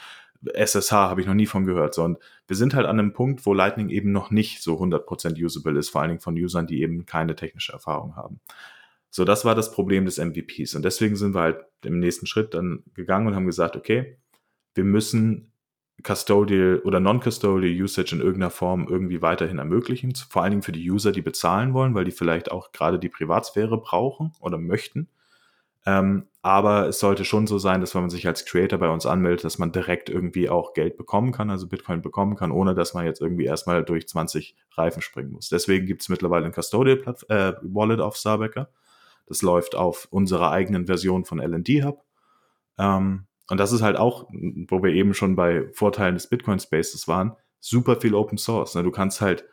SSH 0.53 0.91
habe 0.91 1.21
ich 1.21 1.27
noch 1.27 1.33
nie 1.33 1.45
von 1.45 1.65
gehört. 1.65 1.93
So, 1.93 2.03
und 2.03 2.17
wir 2.47 2.55
sind 2.55 2.73
halt 2.73 2.85
an 2.85 2.99
einem 2.99 3.13
Punkt, 3.13 3.45
wo 3.45 3.53
Lightning 3.53 3.89
eben 3.89 4.11
noch 4.11 4.29
nicht 4.31 4.61
so 4.61 4.75
100% 4.81 5.43
usable 5.43 5.77
ist, 5.79 5.89
vor 5.89 6.01
allen 6.01 6.09
Dingen 6.09 6.21
von 6.21 6.35
Usern, 6.35 6.67
die 6.67 6.81
eben 6.81 7.05
keine 7.05 7.35
technische 7.35 7.73
Erfahrung 7.73 8.15
haben. 8.15 8.39
So, 9.09 9.25
das 9.25 9.45
war 9.45 9.55
das 9.55 9.71
Problem 9.71 10.05
des 10.05 10.17
MVPs. 10.17 10.75
Und 10.75 10.83
deswegen 10.83 11.15
sind 11.15 11.33
wir 11.33 11.41
halt 11.41 11.59
im 11.83 11.99
nächsten 11.99 12.27
Schritt 12.27 12.53
dann 12.53 12.83
gegangen 12.93 13.27
und 13.27 13.35
haben 13.35 13.45
gesagt, 13.45 13.75
okay, 13.75 14.17
wir 14.75 14.83
müssen 14.83 15.51
Custodial 16.03 16.79
oder 16.85 16.99
Non-Custodial 16.99 17.81
Usage 17.81 18.13
in 18.13 18.21
irgendeiner 18.21 18.51
Form 18.51 18.87
irgendwie 18.87 19.21
weiterhin 19.21 19.57
ermöglichen. 19.57 20.13
Vor 20.15 20.43
allen 20.43 20.51
Dingen 20.51 20.63
für 20.63 20.71
die 20.71 20.89
User, 20.89 21.11
die 21.11 21.21
bezahlen 21.21 21.73
wollen, 21.73 21.95
weil 21.95 22.05
die 22.05 22.11
vielleicht 22.11 22.51
auch 22.51 22.71
gerade 22.71 22.99
die 22.99 23.09
Privatsphäre 23.09 23.79
brauchen 23.79 24.33
oder 24.39 24.57
möchten. 24.57 25.09
Ähm, 25.87 26.27
aber 26.41 26.89
es 26.89 26.99
sollte 26.99 27.23
schon 27.23 27.47
so 27.47 27.59
sein, 27.59 27.81
dass 27.81 27.95
wenn 27.95 28.01
man 28.01 28.09
sich 28.09 28.27
als 28.27 28.45
Creator 28.45 28.77
bei 28.77 28.89
uns 28.89 29.05
anmeldet, 29.05 29.45
dass 29.45 29.57
man 29.57 29.71
direkt 29.71 30.09
irgendwie 30.09 30.49
auch 30.49 30.73
Geld 30.73 30.97
bekommen 30.97 31.31
kann, 31.31 31.49
also 31.49 31.67
Bitcoin 31.67 32.01
bekommen 32.01 32.35
kann, 32.35 32.51
ohne 32.51 32.75
dass 32.75 32.93
man 32.93 33.05
jetzt 33.05 33.21
irgendwie 33.21 33.45
erstmal 33.45 33.85
durch 33.85 34.07
20 34.07 34.55
Reifen 34.73 35.01
springen 35.01 35.31
muss. 35.31 35.47
Deswegen 35.47 35.85
gibt 35.85 36.01
es 36.01 36.09
mittlerweile 36.09 36.45
ein 36.45 36.51
Custodial 36.51 37.01
äh, 37.29 37.53
Wallet 37.61 38.01
auf 38.01 38.17
Starbacker. 38.17 38.69
Das 39.27 39.41
läuft 39.41 39.75
auf 39.75 40.07
unserer 40.11 40.51
eigenen 40.51 40.87
Version 40.87 41.23
von 41.23 41.39
LND 41.39 41.85
Hub. 41.85 42.03
Ähm, 42.77 43.27
und 43.49 43.59
das 43.59 43.71
ist 43.71 43.81
halt 43.81 43.97
auch, 43.97 44.27
wo 44.31 44.83
wir 44.83 44.91
eben 44.91 45.13
schon 45.13 45.35
bei 45.35 45.67
Vorteilen 45.71 46.15
des 46.15 46.27
Bitcoin 46.27 46.59
Spaces 46.59 47.07
waren, 47.07 47.35
super 47.59 47.99
viel 47.99 48.13
Open 48.13 48.37
Source. 48.37 48.75
Ne? 48.75 48.83
Du 48.83 48.91
kannst 48.91 49.21
halt, 49.21 49.45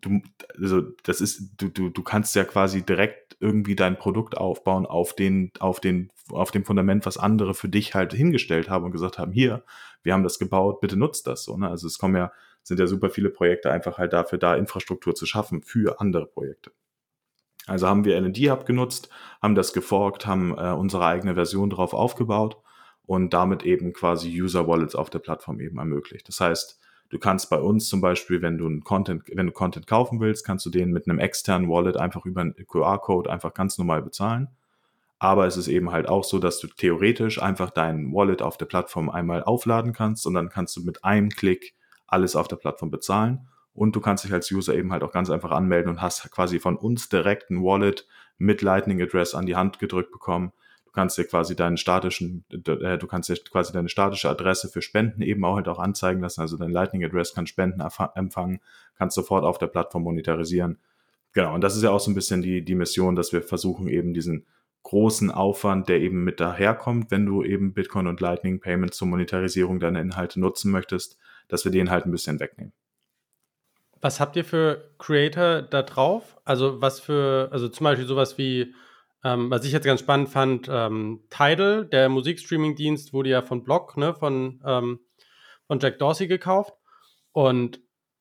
du, 0.00 0.20
also 0.60 0.82
das 1.04 1.20
ist, 1.20 1.52
du, 1.56 1.68
du, 1.68 1.88
du 1.88 2.02
kannst 2.02 2.34
ja 2.34 2.44
quasi 2.44 2.82
direkt 2.82 3.36
irgendwie 3.38 3.76
dein 3.76 3.96
Produkt 3.96 4.36
aufbauen 4.36 4.86
auf 4.86 5.14
den, 5.14 5.52
auf 5.60 5.80
den, 5.80 6.10
auf 6.30 6.50
dem 6.50 6.64
Fundament, 6.64 7.06
was 7.06 7.16
andere 7.16 7.54
für 7.54 7.68
dich 7.68 7.94
halt 7.94 8.12
hingestellt 8.12 8.68
haben 8.68 8.84
und 8.84 8.92
gesagt 8.92 9.18
haben, 9.18 9.32
hier, 9.32 9.64
wir 10.02 10.12
haben 10.12 10.24
das 10.24 10.38
gebaut, 10.38 10.80
bitte 10.80 10.96
nutzt 10.96 11.26
das 11.28 11.44
so. 11.44 11.56
Ne? 11.56 11.68
Also 11.68 11.86
es 11.86 11.98
kommen 11.98 12.16
ja, 12.16 12.32
sind 12.64 12.80
ja 12.80 12.86
super 12.88 13.10
viele 13.10 13.30
Projekte 13.30 13.70
einfach 13.70 13.98
halt 13.98 14.12
dafür 14.12 14.38
da, 14.38 14.56
Infrastruktur 14.56 15.14
zu 15.14 15.26
schaffen 15.26 15.62
für 15.62 16.00
andere 16.00 16.26
Projekte. 16.26 16.72
Also 17.66 17.86
haben 17.86 18.04
wir 18.04 18.16
LND 18.16 18.50
Hub 18.50 18.66
genutzt, 18.66 19.08
haben 19.40 19.54
das 19.54 19.72
geforkt, 19.72 20.26
haben 20.26 20.56
äh, 20.58 20.72
unsere 20.72 21.06
eigene 21.06 21.34
Version 21.36 21.70
drauf 21.70 21.94
aufgebaut 21.94 22.61
und 23.12 23.34
damit 23.34 23.62
eben 23.62 23.92
quasi 23.92 24.30
User 24.40 24.66
Wallets 24.66 24.94
auf 24.94 25.10
der 25.10 25.18
Plattform 25.18 25.60
eben 25.60 25.76
ermöglicht. 25.76 26.26
Das 26.28 26.40
heißt, 26.40 26.80
du 27.10 27.18
kannst 27.18 27.50
bei 27.50 27.58
uns 27.58 27.86
zum 27.86 28.00
Beispiel, 28.00 28.40
wenn 28.40 28.56
du 28.56 28.64
einen 28.64 28.84
Content, 28.84 29.24
wenn 29.34 29.44
du 29.44 29.52
Content 29.52 29.86
kaufen 29.86 30.18
willst, 30.18 30.46
kannst 30.46 30.64
du 30.64 30.70
den 30.70 30.92
mit 30.92 31.06
einem 31.06 31.18
externen 31.18 31.68
Wallet 31.68 31.98
einfach 31.98 32.24
über 32.24 32.40
einen 32.40 32.54
QR-Code 32.54 33.30
einfach 33.30 33.52
ganz 33.52 33.76
normal 33.76 34.00
bezahlen. 34.00 34.48
Aber 35.18 35.46
es 35.46 35.58
ist 35.58 35.68
eben 35.68 35.92
halt 35.92 36.08
auch 36.08 36.24
so, 36.24 36.38
dass 36.38 36.58
du 36.58 36.68
theoretisch 36.68 37.42
einfach 37.42 37.68
dein 37.68 38.14
Wallet 38.14 38.40
auf 38.40 38.56
der 38.56 38.64
Plattform 38.64 39.10
einmal 39.10 39.44
aufladen 39.44 39.92
kannst 39.92 40.26
und 40.26 40.32
dann 40.32 40.48
kannst 40.48 40.74
du 40.78 40.82
mit 40.82 41.04
einem 41.04 41.28
Klick 41.28 41.74
alles 42.06 42.34
auf 42.34 42.48
der 42.48 42.56
Plattform 42.56 42.90
bezahlen. 42.90 43.46
Und 43.74 43.94
du 43.94 44.00
kannst 44.00 44.24
dich 44.24 44.32
als 44.32 44.50
User 44.50 44.74
eben 44.74 44.90
halt 44.90 45.02
auch 45.02 45.12
ganz 45.12 45.28
einfach 45.28 45.50
anmelden 45.50 45.90
und 45.90 46.00
hast 46.00 46.30
quasi 46.30 46.60
von 46.60 46.76
uns 46.76 47.10
direkt 47.10 47.50
ein 47.50 47.62
Wallet 47.62 48.06
mit 48.38 48.62
Lightning 48.62 49.02
Address 49.02 49.34
an 49.34 49.44
die 49.44 49.56
Hand 49.56 49.78
gedrückt 49.78 50.12
bekommen 50.12 50.52
Du 50.92 51.00
kannst 51.00 51.16
dir 51.16 51.24
quasi 51.24 51.56
deinen 51.56 51.78
statischen, 51.78 52.44
äh, 52.50 52.98
du 52.98 53.06
kannst 53.06 53.30
dir 53.30 53.36
quasi 53.50 53.72
deine 53.72 53.88
statische 53.88 54.28
Adresse 54.28 54.68
für 54.68 54.82
Spenden 54.82 55.22
eben 55.22 55.42
auch 55.42 55.56
halt 55.56 55.66
auch 55.66 55.78
anzeigen 55.78 56.20
lassen. 56.20 56.42
Also 56.42 56.58
dein 56.58 56.70
Lightning 56.70 57.02
Address 57.02 57.32
kann 57.32 57.46
Spenden 57.46 57.82
empfangen, 58.14 58.60
kannst 58.98 59.14
sofort 59.14 59.42
auf 59.42 59.56
der 59.56 59.68
Plattform 59.68 60.02
monetarisieren. 60.02 60.78
Genau. 61.32 61.54
Und 61.54 61.62
das 61.62 61.76
ist 61.76 61.82
ja 61.82 61.90
auch 61.90 62.00
so 62.00 62.10
ein 62.10 62.14
bisschen 62.14 62.42
die, 62.42 62.62
die 62.62 62.74
Mission, 62.74 63.16
dass 63.16 63.32
wir 63.32 63.40
versuchen 63.40 63.88
eben 63.88 64.12
diesen 64.12 64.44
großen 64.82 65.30
Aufwand, 65.30 65.88
der 65.88 65.98
eben 65.98 66.24
mit 66.24 66.40
daherkommt, 66.40 67.10
wenn 67.10 67.24
du 67.24 67.42
eben 67.42 67.72
Bitcoin 67.72 68.06
und 68.06 68.20
Lightning 68.20 68.60
Payments 68.60 68.98
zur 68.98 69.08
Monetarisierung 69.08 69.80
deiner 69.80 70.02
Inhalte 70.02 70.40
nutzen 70.40 70.70
möchtest, 70.70 71.16
dass 71.48 71.64
wir 71.64 71.72
den 71.72 71.90
halt 71.90 72.04
ein 72.04 72.10
bisschen 72.10 72.38
wegnehmen. 72.38 72.74
Was 74.02 74.20
habt 74.20 74.36
ihr 74.36 74.44
für 74.44 74.90
Creator 74.98 75.62
da 75.62 75.80
drauf? 75.80 76.36
Also 76.44 76.82
was 76.82 77.00
für, 77.00 77.48
also 77.50 77.70
zum 77.70 77.84
Beispiel 77.84 78.06
sowas 78.06 78.36
wie, 78.36 78.74
ähm, 79.24 79.50
was 79.50 79.64
ich 79.64 79.72
jetzt 79.72 79.84
ganz 79.84 80.00
spannend 80.00 80.28
fand, 80.28 80.68
ähm, 80.70 81.20
Tidal, 81.30 81.86
der 81.86 82.08
Musikstreaming-Dienst, 82.08 83.12
wurde 83.12 83.30
ja 83.30 83.42
von 83.42 83.62
Block, 83.62 83.96
ne, 83.96 84.14
von, 84.14 84.60
ähm, 84.64 85.00
von 85.66 85.78
Jack 85.80 85.98
Dorsey 85.98 86.26
gekauft. 86.26 86.74
Und 87.32 87.80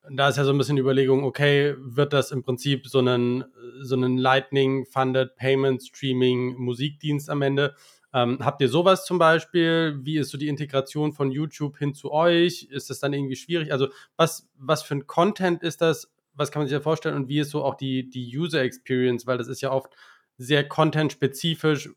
da 0.10 0.30
ist 0.30 0.38
ja 0.38 0.43
so 0.43 0.52
ein 0.52 0.58
bisschen 0.58 0.76
die 0.76 0.82
Überlegung, 0.82 1.24
okay, 1.24 1.76
wird 1.78 2.14
das 2.14 2.32
im 2.32 2.43
Prinzip 2.43 2.88
so 2.88 2.99
einen, 2.99 3.45
so 3.82 3.95
einen 3.95 4.18
Lightning-Funded 4.18 5.36
Payment 5.36 5.84
Streaming 5.84 6.56
Musikdienst 6.58 7.30
am 7.30 7.41
Ende? 7.41 7.76
Ähm, 8.14 8.39
habt 8.41 8.62
ihr 8.62 8.68
sowas 8.68 9.06
zum 9.06 9.20
Beispiel? 9.20 9.99
Wie 10.02 10.18
ist 10.18 10.30
so 10.30 10.38
die 10.38 10.49
Integration 10.49 11.14
von 11.14 11.32
YouTube 11.32 11.78
hin 11.78 11.93
zu 11.93 12.12
euch? 12.12 12.68
Ist 12.70 12.89
das 12.89 12.99
dann 12.99 13.14
irgendwie 13.14 13.36
schwierig? 13.36 13.72
Also 13.72 13.88
was, 14.18 14.49
was 14.58 14.84
für 14.84 14.95
ein 14.95 15.08
Content 15.08 15.64
ist 15.64 15.82
das? 15.82 16.12
Was 16.34 16.52
kann 16.52 16.62
man 16.62 16.68
sich 16.68 16.78
da 16.78 16.82
vorstellen? 16.82 17.16
Und 17.16 17.30
wie 17.30 17.39
ist 17.39 17.52
so 17.52 17.64
auch 17.64 17.76
die, 17.76 18.10
die 18.10 18.38
User 18.38 18.62
Experience? 18.62 19.28
Weil 19.28 19.38
das 19.38 19.47
ist 19.47 19.62
ja 19.62 19.72
oft 19.72 19.93
sehr 20.42 20.68
content-spezifisch. 20.68 21.89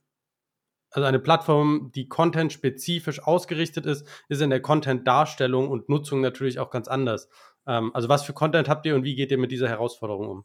Also 0.90 1.07
eine 1.07 1.18
Plattform, 1.18 1.90
die 1.95 2.09
content-spezifisch 2.09 3.20
ausgerichtet 3.20 3.86
ist, 3.86 4.07
ist 4.28 4.42
in 4.42 4.51
der 4.51 4.61
Content-Darstellung 4.61 5.68
und 5.68 5.88
Nutzung 5.88 6.20
natürlich 6.20 6.61
auch 6.61 6.70
ganz 6.70 6.86
anders. 6.86 7.28
Ähm, 7.66 7.90
also 7.95 8.09
was 8.09 8.24
für 8.24 8.32
Content 8.32 8.68
habt 8.68 8.86
ihr 8.86 8.95
und 8.95 9.05
wie 9.05 9.16
geht 9.16 9.30
ihr 9.30 9.38
mit 9.38 9.51
dieser 9.51 9.68
Herausforderung 9.68 10.28
um? 10.28 10.45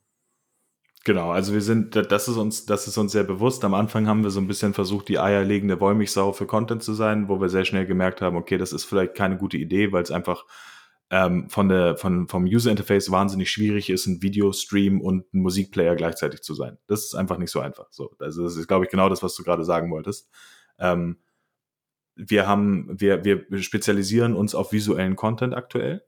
Genau, 1.05 1.31
also 1.31 1.53
wir 1.53 1.61
sind, 1.61 1.95
das 1.95 2.27
ist 2.27 2.35
uns, 2.35 2.65
das 2.65 2.87
ist 2.87 2.97
uns 2.97 3.13
sehr 3.13 3.23
bewusst. 3.23 3.63
Am 3.63 3.73
Anfang 3.73 4.07
haben 4.07 4.23
wir 4.23 4.31
so 4.31 4.41
ein 4.41 4.47
bisschen 4.47 4.73
versucht, 4.73 5.07
die 5.07 5.17
eierlegende 5.17 5.79
Wollmilchsau 5.79 6.33
für 6.33 6.45
Content 6.45 6.83
zu 6.83 6.93
sein, 6.93 7.29
wo 7.29 7.39
wir 7.39 7.47
sehr 7.47 7.63
schnell 7.63 7.85
gemerkt 7.85 8.21
haben, 8.21 8.35
okay, 8.35 8.57
das 8.57 8.73
ist 8.73 8.83
vielleicht 8.83 9.15
keine 9.15 9.37
gute 9.37 9.57
Idee, 9.57 9.91
weil 9.91 10.03
es 10.03 10.11
einfach 10.11 10.45
ähm, 11.11 11.49
von 11.49 11.69
der, 11.69 11.97
von, 11.97 12.27
vom 12.27 12.43
User 12.45 12.71
Interface 12.71 13.11
wahnsinnig 13.11 13.51
schwierig 13.51 13.89
ist, 13.89 14.05
ein 14.05 14.21
Videostream 14.21 15.01
und 15.01 15.33
ein 15.33 15.41
Musikplayer 15.41 15.95
gleichzeitig 15.95 16.41
zu 16.41 16.53
sein. 16.53 16.77
Das 16.87 17.05
ist 17.05 17.15
einfach 17.15 17.37
nicht 17.37 17.51
so 17.51 17.59
einfach. 17.59 17.87
So, 17.91 18.15
also 18.19 18.43
das 18.43 18.55
ist, 18.55 18.67
glaube 18.67 18.85
ich, 18.85 18.91
genau 18.91 19.09
das, 19.09 19.23
was 19.23 19.35
du 19.35 19.43
gerade 19.43 19.63
sagen 19.63 19.91
wolltest. 19.91 20.29
Ähm, 20.77 21.17
wir 22.15 22.47
haben, 22.47 22.99
wir, 22.99 23.23
wir 23.23 23.45
spezialisieren 23.61 24.35
uns 24.35 24.53
auf 24.53 24.71
visuellen 24.71 25.15
Content 25.15 25.55
aktuell 25.55 26.03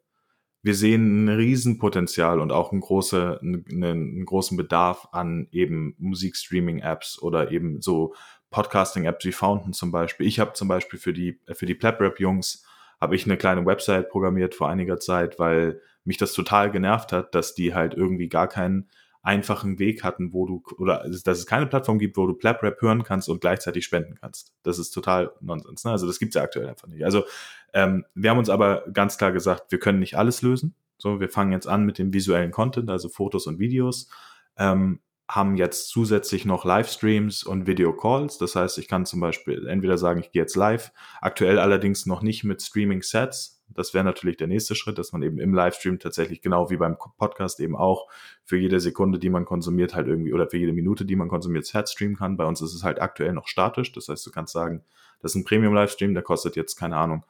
wir 0.64 0.76
sehen 0.76 1.26
ein 1.26 1.30
Riesenpotenzial 1.30 2.40
und 2.40 2.52
auch 2.52 2.72
einen, 2.72 2.82
große, 2.82 3.40
einen, 3.42 4.26
großen 4.26 4.58
Bedarf 4.58 5.08
an 5.12 5.48
eben 5.52 5.96
Musikstreaming-Apps 5.98 7.22
oder 7.22 7.52
eben 7.52 7.82
so 7.82 8.14
Podcasting-Apps 8.52 9.26
wie 9.26 9.32
Fountain 9.32 9.74
zum 9.74 9.92
Beispiel. 9.92 10.28
Ich 10.28 10.40
habe 10.40 10.54
zum 10.54 10.68
Beispiel 10.68 11.00
für 11.00 11.14
die, 11.14 11.40
für 11.54 11.66
die 11.66 11.74
Plaprap-Jungs 11.74 12.64
habe 13.02 13.16
ich 13.16 13.26
eine 13.26 13.36
kleine 13.36 13.66
Website 13.66 14.10
programmiert 14.10 14.56
vor 14.56 14.70
einiger 14.70 15.00
Zeit, 15.00 15.40
weil 15.40 15.82
mich 16.06 16.18
das 16.18 16.34
total 16.34 16.72
genervt 16.72 17.12
hat, 17.12 17.36
dass 17.36 17.56
die 17.56 17.74
halt 17.74 17.96
irgendwie 17.96 18.30
gar 18.30 18.48
keinen 18.48 18.90
einfachen 19.24 19.78
Weg 19.78 20.04
hatten, 20.04 20.34
wo 20.34 20.48
du, 20.48 20.64
oder 20.78 21.04
dass 21.04 21.40
es 21.40 21.46
keine 21.46 21.68
Plattform 21.68 22.00
gibt, 22.00 22.18
wo 22.18 22.26
du 22.26 22.34
PlapRap 22.34 22.82
hören 22.82 23.04
kannst 23.04 23.30
und 23.30 23.42
gleichzeitig 23.42 23.86
spenden 23.86 24.16
kannst. 24.16 24.54
Das 24.64 24.80
ist 24.80 24.92
total 24.92 25.32
Nonsens. 25.42 25.84
Ne? 25.84 25.92
Also 25.92 26.08
das 26.08 26.18
gibt's 26.18 26.36
ja 26.36 26.42
aktuell 26.42 26.68
einfach 26.68 26.88
nicht. 26.88 27.04
Also 27.06 27.26
ähm, 27.74 28.06
wir 28.16 28.32
haben 28.32 28.40
uns 28.40 28.50
aber 28.50 28.84
ganz 28.94 29.18
klar 29.18 29.32
gesagt, 29.32 29.72
wir 29.72 29.80
können 29.80 30.00
nicht 30.00 30.18
alles 30.18 30.42
lösen. 30.42 30.76
So, 30.98 31.20
wir 31.20 31.30
fangen 31.30 31.52
jetzt 31.52 31.68
an 31.68 31.86
mit 31.86 31.98
dem 31.98 32.14
visuellen 32.14 32.52
Content, 32.52 32.90
also 32.90 33.10
Fotos 33.10 33.48
und 33.48 33.60
Videos. 33.60 34.10
Ähm, 34.58 35.00
haben 35.32 35.56
jetzt 35.56 35.88
zusätzlich 35.88 36.46
noch 36.46 36.66
Livestreams 36.66 37.44
und 37.44 37.66
Videocalls. 37.66 38.38
Das 38.38 38.56
heißt, 38.56 38.78
ich 38.78 38.88
kann 38.90 39.06
zum 39.06 39.22
Beispiel 39.22 39.66
entweder 39.68 39.98
sagen, 39.98 40.20
ich 40.20 40.32
gehe 40.32 40.42
jetzt 40.42 40.56
live, 40.56 40.92
aktuell 41.22 41.58
allerdings 41.58 42.06
noch 42.06 42.22
nicht 42.22 42.44
mit 42.44 42.62
Streaming-Sets, 42.62 43.62
das 43.74 43.94
wäre 43.94 44.04
natürlich 44.04 44.38
der 44.38 44.48
nächste 44.48 44.76
Schritt, 44.76 44.98
dass 44.98 45.12
man 45.12 45.24
eben 45.24 45.40
im 45.40 45.54
Livestream 45.54 46.00
tatsächlich 46.00 46.42
genau 46.42 46.70
wie 46.70 46.78
beim 46.78 46.98
Podcast 47.18 47.60
eben 47.60 47.76
auch 47.76 48.10
für 48.44 48.58
jede 48.58 48.80
Sekunde, 48.80 49.20
die 49.20 49.30
man 49.30 49.46
konsumiert, 49.46 49.96
halt 49.96 50.08
irgendwie 50.08 50.34
oder 50.34 50.48
für 50.48 50.58
jede 50.58 50.74
Minute, 50.74 51.06
die 51.06 51.16
man 51.16 51.30
konsumiert, 51.30 51.66
Set 51.66 51.90
streamen 51.90 52.18
kann. 52.18 52.38
Bei 52.38 52.46
uns 52.46 52.62
ist 52.62 52.74
es 52.74 52.84
halt 52.84 53.02
aktuell 53.02 53.34
noch 53.34 53.48
statisch. 53.48 53.92
Das 53.92 54.10
heißt, 54.10 54.26
du 54.26 54.32
kannst 54.32 54.54
sagen, 54.54 54.84
das 55.22 55.32
ist 55.32 55.36
ein 55.36 55.46
Premium-Livestream, 55.46 56.14
der 56.14 56.24
kostet 56.24 56.56
jetzt, 56.56 56.76
keine 56.76 56.98
Ahnung, 56.98 57.24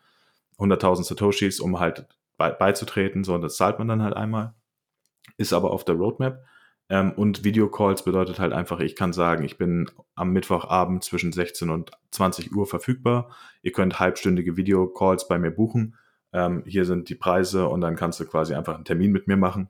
100.000 0.58 1.04
Satoshis, 1.04 1.60
um 1.60 1.80
halt 1.80 2.08
beizutreten. 2.38 3.24
So, 3.24 3.36
und 3.36 3.42
das 3.42 3.58
zahlt 3.58 3.78
man 3.78 3.88
dann 3.88 4.02
halt 4.02 4.16
einmal. 4.16 4.54
Ist 5.38 5.54
aber 5.54 5.72
auf 5.72 5.86
der 5.86 5.96
Roadmap. 5.96 6.44
Ähm, 6.92 7.14
und 7.14 7.44
Videocalls 7.44 8.04
bedeutet 8.04 8.40
halt 8.40 8.54
einfach, 8.54 8.80
ich 8.82 8.96
kann 8.96 9.14
sagen, 9.14 9.44
ich 9.44 9.58
bin 9.58 9.90
am 10.14 10.32
Mittwochabend 10.32 11.04
zwischen 11.04 11.32
16 11.32 11.72
und 11.72 11.92
20 12.12 12.56
Uhr 12.56 12.68
verfügbar. 12.68 13.32
Ihr 13.64 13.72
könnt 13.72 14.00
halbstündige 14.00 14.58
Videocalls 14.58 15.28
bei 15.28 15.40
mir 15.40 15.52
buchen 15.52 15.98
ähm, 16.34 16.64
hier 16.66 16.86
sind 16.86 17.10
die 17.10 17.16
Preise 17.16 17.68
und 17.68 17.82
dann 17.82 17.96
kannst 17.96 18.20
du 18.20 18.26
quasi 18.26 18.54
einfach 18.54 18.76
einen 18.76 18.86
Termin 18.86 19.12
mit 19.12 19.28
mir 19.28 19.38
machen. 19.38 19.70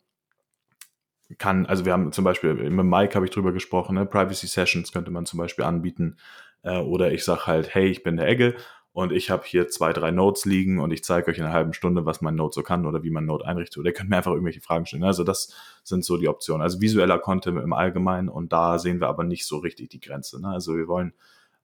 Kann, 1.38 1.66
also 1.66 1.86
wir 1.86 1.94
haben 1.94 2.12
zum 2.12 2.26
Beispiel, 2.26 2.54
mit 2.54 2.86
Mike 2.86 3.16
habe 3.16 3.26
ich 3.26 3.32
drüber 3.32 3.54
gesprochen, 3.54 3.96
ne? 3.96 4.06
Privacy 4.06 4.48
Sessions 4.48 4.92
könnte 4.92 5.12
man 5.12 5.26
zum 5.26 5.40
Beispiel 5.40 5.64
anbieten. 5.64 6.18
Äh, 6.62 6.80
oder 6.80 7.12
ich 7.12 7.24
sage 7.24 7.48
halt, 7.48 7.74
hey, 7.74 7.88
ich 7.88 8.04
bin 8.04 8.18
der 8.18 8.28
Egge 8.28 8.56
und 8.94 9.14
ich 9.14 9.30
habe 9.30 9.44
hier 9.46 9.70
zwei, 9.70 9.94
drei 9.94 10.12
Notes 10.12 10.44
liegen 10.44 10.80
und 10.80 10.92
ich 10.92 11.04
zeige 11.04 11.32
euch 11.32 11.38
in 11.38 11.46
einer 11.46 11.54
halben 11.54 11.74
Stunde, 11.74 12.06
was 12.06 12.22
mein 12.22 12.36
Note 12.36 12.56
so 12.56 12.64
kann 12.64 12.86
oder 12.86 13.04
wie 13.04 13.10
man 13.10 13.26
Note 13.26 13.46
einrichtet. 13.46 13.78
Oder 13.78 13.90
ihr 13.90 13.94
könnt 13.94 14.10
mir 14.10 14.18
einfach 14.18 14.32
irgendwelche 14.32 14.60
Fragen 14.60 14.86
stellen. 14.86 15.06
Also 15.06 15.24
das 15.24 15.54
sind 15.84 16.04
so 16.04 16.18
die 16.18 16.28
Optionen. 16.28 16.62
Also 16.62 16.82
visueller 16.82 17.18
Content 17.18 17.58
im 17.58 17.72
Allgemeinen 17.72 18.28
und 18.28 18.52
da 18.52 18.80
sehen 18.80 19.00
wir 19.00 19.08
aber 19.08 19.24
nicht 19.24 19.46
so 19.46 19.60
richtig 19.60 19.90
die 19.92 20.02
Grenze. 20.02 20.42
Ne? 20.42 20.50
Also 20.50 20.76
wir 20.76 20.90
wollen 20.90 21.14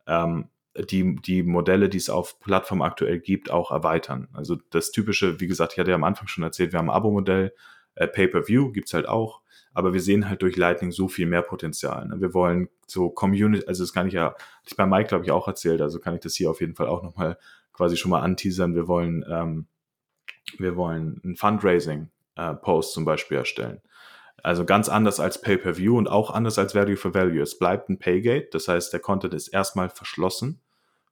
ähm, 0.08 0.48
die, 0.90 1.18
die 1.18 1.44
Modelle, 1.44 1.90
die 1.90 1.98
es 1.98 2.10
auf 2.10 2.40
Plattform 2.40 2.82
aktuell 2.82 3.20
gibt, 3.20 3.52
auch 3.52 3.72
erweitern. 3.72 4.30
Also 4.32 4.56
das 4.70 4.92
typische, 4.92 5.42
wie 5.42 5.48
gesagt, 5.48 5.74
ich 5.74 5.80
hatte 5.80 5.92
ja 5.92 5.96
am 5.96 6.06
Anfang 6.06 6.28
schon 6.28 6.46
erzählt, 6.46 6.72
wir 6.72 6.80
haben 6.80 6.90
ein 6.90 6.96
Abo-Modell, 6.96 7.54
äh, 7.96 8.08
Pay-per-View 8.08 8.72
gibt's 8.72 8.94
halt 8.94 9.08
auch, 9.08 9.42
aber 9.78 9.94
wir 9.94 10.02
sehen 10.02 10.28
halt 10.28 10.42
durch 10.42 10.56
Lightning 10.56 10.92
so 10.92 11.08
viel 11.08 11.28
mehr 11.28 11.44
Potenzial. 11.44 12.08
Ne? 12.08 12.20
Wir 12.20 12.34
wollen 12.34 12.68
so 12.88 13.12
Community, 13.12 13.64
also 13.68 13.84
das 13.84 13.94
kann 13.94 14.08
ich 14.08 14.14
ja, 14.14 14.32
hatte 14.32 14.40
ich 14.66 14.76
bei 14.76 14.88
Mike, 14.88 15.10
glaube 15.10 15.24
ich, 15.24 15.30
auch 15.30 15.48
erzählt, 15.48 15.82
also 15.82 16.00
kann 16.00 16.16
ich 16.16 16.22
das 16.22 16.34
hier 16.34 16.50
auf 16.50 16.62
jeden 16.62 16.74
Fall 16.74 16.88
auch 16.88 17.04
nochmal 17.04 17.38
quasi 17.74 17.96
schon 17.96 18.10
mal 18.10 18.22
anteasern. 18.22 18.74
Wir 18.74 18.88
wollen, 18.88 19.24
ähm, 19.30 19.68
wir 20.58 20.76
wollen 20.78 21.22
ein 21.24 21.36
Fundraising-Post 21.36 22.90
äh, 22.90 22.94
zum 22.96 23.06
Beispiel 23.06 23.38
erstellen. 23.38 23.82
Also 24.42 24.66
ganz 24.66 24.90
anders 24.90 25.20
als 25.20 25.42
Pay-per-View 25.42 25.96
und 25.96 26.08
auch 26.08 26.32
anders 26.32 26.58
als 26.58 26.74
Value 26.74 26.98
for 26.98 27.14
Value. 27.14 27.44
Es 27.44 27.60
bleibt 27.60 27.90
ein 27.90 28.00
Paygate, 28.00 28.50
das 28.52 28.68
heißt, 28.68 28.92
der 28.94 29.00
Content 29.00 29.36
ist 29.36 29.50
erstmal 29.50 29.92
verschlossen 29.92 30.60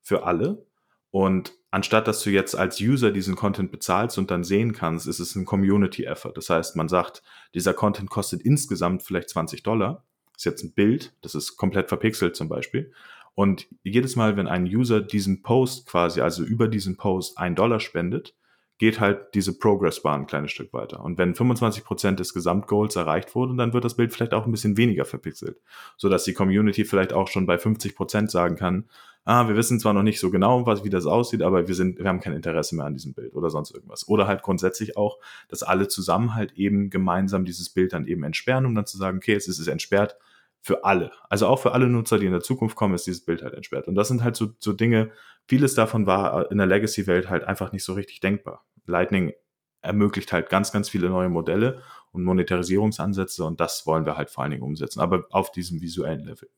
für 0.02 0.24
alle. 0.24 0.66
Und 1.12 1.54
anstatt 1.72 2.08
dass 2.08 2.22
du 2.24 2.30
jetzt 2.30 2.56
als 2.56 2.80
User 2.82 3.12
diesen 3.12 3.36
Content 3.36 3.72
bezahlst 3.72 4.18
und 4.18 4.32
dann 4.32 4.44
sehen 4.44 4.74
kannst, 4.74 5.08
ist 5.08 5.20
es 5.20 5.36
ein 5.36 5.46
Community-Effort. 5.46 6.34
Das 6.36 6.50
heißt, 6.50 6.76
man 6.76 6.90
sagt, 6.90 7.24
dieser 7.54 7.74
Content 7.74 8.10
kostet 8.10 8.42
insgesamt 8.42 9.04
vielleicht 9.04 9.30
20 9.30 9.64
Dollar. 9.64 10.04
Das 10.34 10.42
ist 10.42 10.46
jetzt 10.46 10.64
ein 10.64 10.74
Bild, 10.74 11.14
das 11.22 11.36
ist 11.36 11.56
komplett 11.56 11.88
verpixelt 11.88 12.36
zum 12.36 12.50
Beispiel. 12.50 12.92
Und 13.36 13.68
jedes 13.84 14.16
Mal, 14.16 14.38
wenn 14.38 14.48
ein 14.48 14.66
User 14.66 15.02
diesen 15.02 15.42
Post 15.42 15.88
quasi, 15.88 16.22
also 16.22 16.44
über 16.44 16.68
diesen 16.68 16.98
Post 16.98 17.38
ein 17.38 17.56
Dollar 17.56 17.80
spendet, 17.80 18.34
geht 18.78 19.00
halt 19.00 19.34
diese 19.34 19.58
Progress-Bar 19.58 20.16
ein 20.16 20.28
kleines 20.28 20.52
Stück 20.52 20.74
weiter. 20.74 21.02
Und 21.04 21.18
wenn 21.18 21.34
25% 21.34 22.16
des 22.16 22.34
Gesamtgoals 22.34 22.96
erreicht 22.96 23.34
wurde, 23.36 23.56
dann 23.56 23.74
wird 23.74 23.86
das 23.86 23.96
Bild 23.96 24.14
vielleicht 24.14 24.34
auch 24.34 24.46
ein 24.46 24.52
bisschen 24.52 24.76
weniger 24.76 25.06
verpixelt, 25.06 25.62
sodass 25.98 26.26
die 26.26 26.34
Community 26.34 26.84
vielleicht 26.84 27.14
auch 27.14 27.28
schon 27.30 27.46
bei 27.46 27.56
50% 27.56 28.30
sagen 28.30 28.58
kann, 28.58 28.90
ah, 29.26 29.48
wir 29.48 29.56
wissen 29.56 29.80
zwar 29.80 29.94
noch 29.94 30.04
nicht 30.04 30.20
so 30.20 30.30
genau, 30.30 30.66
was, 30.66 30.84
wie 30.84 30.90
das 30.90 31.06
aussieht, 31.06 31.42
aber 31.42 31.68
wir 31.68 31.76
sind, 31.76 32.00
wir 32.00 32.08
haben 32.08 32.20
kein 32.20 32.34
Interesse 32.34 32.76
mehr 32.76 32.86
an 32.86 32.94
diesem 32.94 33.14
Bild 33.14 33.36
oder 33.36 33.50
sonst 33.50 33.72
irgendwas. 33.72 34.08
Oder 34.08 34.28
halt 34.28 34.44
grundsätzlich 34.44 34.96
auch, 34.98 35.20
dass 35.50 35.64
alle 35.64 35.88
zusammen 35.88 36.36
halt 36.36 36.54
eben 36.54 36.90
gemeinsam 36.90 37.44
dieses 37.44 37.70
Bild 37.70 37.94
dann 37.94 38.06
eben 38.06 38.24
entsperren, 38.24 38.66
um 38.66 38.76
dann 38.76 38.86
zu 38.86 38.98
sagen, 38.98 39.18
okay, 39.18 39.34
jetzt 39.34 39.48
ist 39.48 39.60
es 39.60 39.68
entsperrt 39.68 40.16
für 40.62 40.84
alle. 40.84 41.12
Also 41.30 41.48
auch 41.48 41.60
für 41.60 41.74
alle 41.74 41.88
Nutzer, 41.88 42.20
die 42.20 42.28
in 42.28 42.32
der 42.32 42.42
Zukunft 42.42 42.76
kommen, 42.76 42.94
ist 42.94 43.08
dieses 43.08 43.26
Bild 43.26 43.44
halt 43.44 43.54
entsperrt. 43.54 43.88
Und 43.88 43.96
das 43.96 44.08
sind 44.08 44.24
halt 44.24 44.36
so, 44.36 44.48
so 44.60 44.74
Dinge, 44.74 45.12
vieles 45.48 45.76
davon 45.76 46.06
war 46.06 46.50
in 46.52 46.58
der 46.58 46.68
Legacy-Welt 46.68 47.30
halt 47.30 47.44
einfach 47.44 47.72
nicht 47.72 47.84
so 47.84 47.94
richtig 47.94 48.20
denkbar. 48.20 48.64
Lightning 48.86 49.34
ermöglicht 49.82 50.34
halt 50.34 50.50
ganz, 50.50 50.72
ganz 50.72 50.90
viele 50.90 51.10
neue 51.10 51.30
Modelle 51.30 51.82
und 52.12 52.24
Monetarisierungsansätze 52.24 53.44
und 53.44 53.60
das 53.60 53.86
wollen 53.86 54.06
wir 54.06 54.18
halt 54.18 54.30
vor 54.30 54.44
allen 54.44 54.52
Dingen 54.52 54.64
umsetzen, 54.64 55.00
aber 55.00 55.26
auf 55.30 55.52
diesem 55.52 55.82
visuellen 55.82 56.26
Level. 56.26 56.50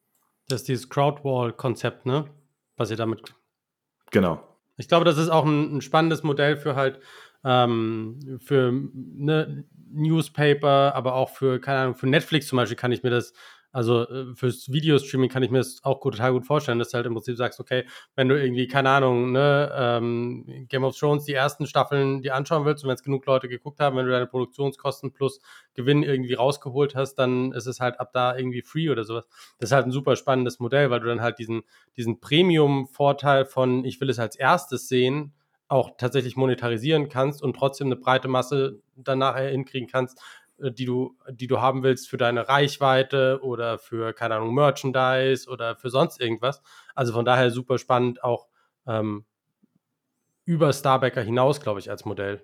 Das 0.48 0.62
ist 0.62 0.70
dieses 0.70 0.90
Crowdwall-Konzept, 0.90 2.06
ne? 2.06 2.30
Was 2.78 2.92
ihr 2.92 2.98
damit. 2.98 3.34
Genau. 4.12 4.42
Ich 4.78 4.88
glaube, 4.88 5.06
das 5.06 5.18
ist 5.18 5.30
auch 5.30 5.46
ein, 5.46 5.78
ein 5.78 5.82
spannendes 5.82 6.24
Modell 6.24 6.56
für 6.58 6.76
halt 6.76 7.00
ähm, 7.44 8.40
für 8.40 8.72
ne, 8.72 9.66
Newspaper, 9.90 10.94
aber 10.96 11.16
auch 11.16 11.30
für, 11.30 11.60
keine 11.60 11.80
Ahnung, 11.80 11.96
für 11.96 12.08
Netflix 12.08 12.48
zum 12.48 12.58
Beispiel 12.58 12.78
kann 12.78 12.92
ich 12.92 13.04
mir 13.04 13.10
das 13.10 13.34
Also 13.78 14.10
äh, 14.10 14.34
fürs 14.34 14.72
Videostreaming 14.72 15.30
kann 15.30 15.44
ich 15.44 15.52
mir 15.52 15.60
das 15.60 15.84
auch 15.84 16.00
gut, 16.00 16.16
total 16.16 16.32
gut 16.32 16.48
vorstellen, 16.48 16.80
dass 16.80 16.90
du 16.90 16.96
halt 16.96 17.06
im 17.06 17.14
Prinzip 17.14 17.38
sagst, 17.38 17.60
okay, 17.60 17.86
wenn 18.16 18.28
du 18.28 18.36
irgendwie, 18.36 18.68
keine 18.68 18.90
Ahnung, 18.90 19.32
ne, 19.32 19.72
ähm, 19.72 20.66
Game 20.68 20.84
of 20.84 20.98
Thrones 20.98 21.26
die 21.26 21.34
ersten 21.34 21.68
Staffeln 21.68 22.24
die 22.24 22.32
anschauen 22.32 22.66
willst 22.66 22.84
und 22.84 22.88
wenn 22.88 22.96
es 22.96 23.04
genug 23.04 23.28
Leute 23.28 23.48
geguckt 23.48 23.80
haben, 23.80 23.96
wenn 23.96 24.08
du 24.08 24.12
deine 24.12 24.26
Produktionskosten 24.26 25.14
plus 25.14 25.42
Gewinn 25.76 26.02
irgendwie 26.02 26.34
rausgeholt 26.34 26.96
hast, 26.96 27.20
dann 27.20 27.52
ist 27.52 27.68
es 27.68 27.80
halt 27.80 28.00
ab 28.00 28.10
da 28.14 28.36
irgendwie 28.36 28.64
free 28.64 28.90
oder 28.90 29.04
sowas. 29.04 29.28
Das 29.60 29.70
ist 29.70 29.74
halt 29.76 29.86
ein 29.86 29.92
super 29.92 30.16
spannendes 30.16 30.60
Modell, 30.60 30.90
weil 30.90 31.02
du 31.02 31.06
dann 31.06 31.22
halt 31.22 31.38
diesen, 31.38 31.62
diesen 31.98 32.20
Premium-Vorteil 32.20 33.46
von 33.46 33.86
ich 33.86 34.02
will 34.02 34.10
es 34.10 34.18
als 34.18 34.36
erstes 34.36 34.88
sehen, 34.88 35.34
auch 35.68 35.98
tatsächlich 35.98 36.36
monetarisieren 36.36 37.10
kannst 37.10 37.44
und 37.44 37.56
trotzdem 37.56 37.90
eine 37.90 37.98
breite 37.98 38.28
Masse 38.28 38.82
dann 38.96 39.20
nachher 39.20 39.50
hinkriegen 39.50 39.88
kannst, 39.88 40.20
die 40.60 40.86
du, 40.86 41.16
die 41.30 41.48
du 41.48 41.62
haben 41.62 41.84
willst 41.84 42.10
für 42.10 42.18
deine 42.18 42.48
Reichweite 42.48 43.40
oder 43.42 43.78
für, 43.78 44.14
keine 44.14 44.36
Ahnung, 44.36 44.54
Merchandise 44.54 45.50
oder 45.50 45.76
für 45.76 45.90
sonst 45.90 46.20
irgendwas. 46.20 46.62
Also 46.96 47.14
von 47.14 47.26
daher 47.26 47.52
super 47.52 47.78
spannend, 47.78 48.24
auch 48.24 48.48
ähm, 48.88 49.26
über 50.46 50.74
Starbacker 50.74 51.22
hinaus, 51.22 51.62
glaube 51.62 51.80
ich, 51.80 51.90
als 51.90 52.06
Modell. 52.06 52.42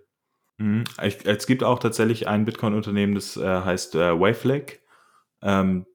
Mhm. 0.57 0.83
Ich, 1.01 1.25
es 1.25 1.47
gibt 1.47 1.63
auch 1.63 1.79
tatsächlich 1.79 2.27
ein 2.27 2.45
Bitcoin-Unternehmen, 2.45 3.15
das 3.15 3.37
äh, 3.37 3.61
heißt 3.61 3.95
äh, 3.95 4.19
Wavelake. 4.19 4.79
Ähm, 5.41 5.85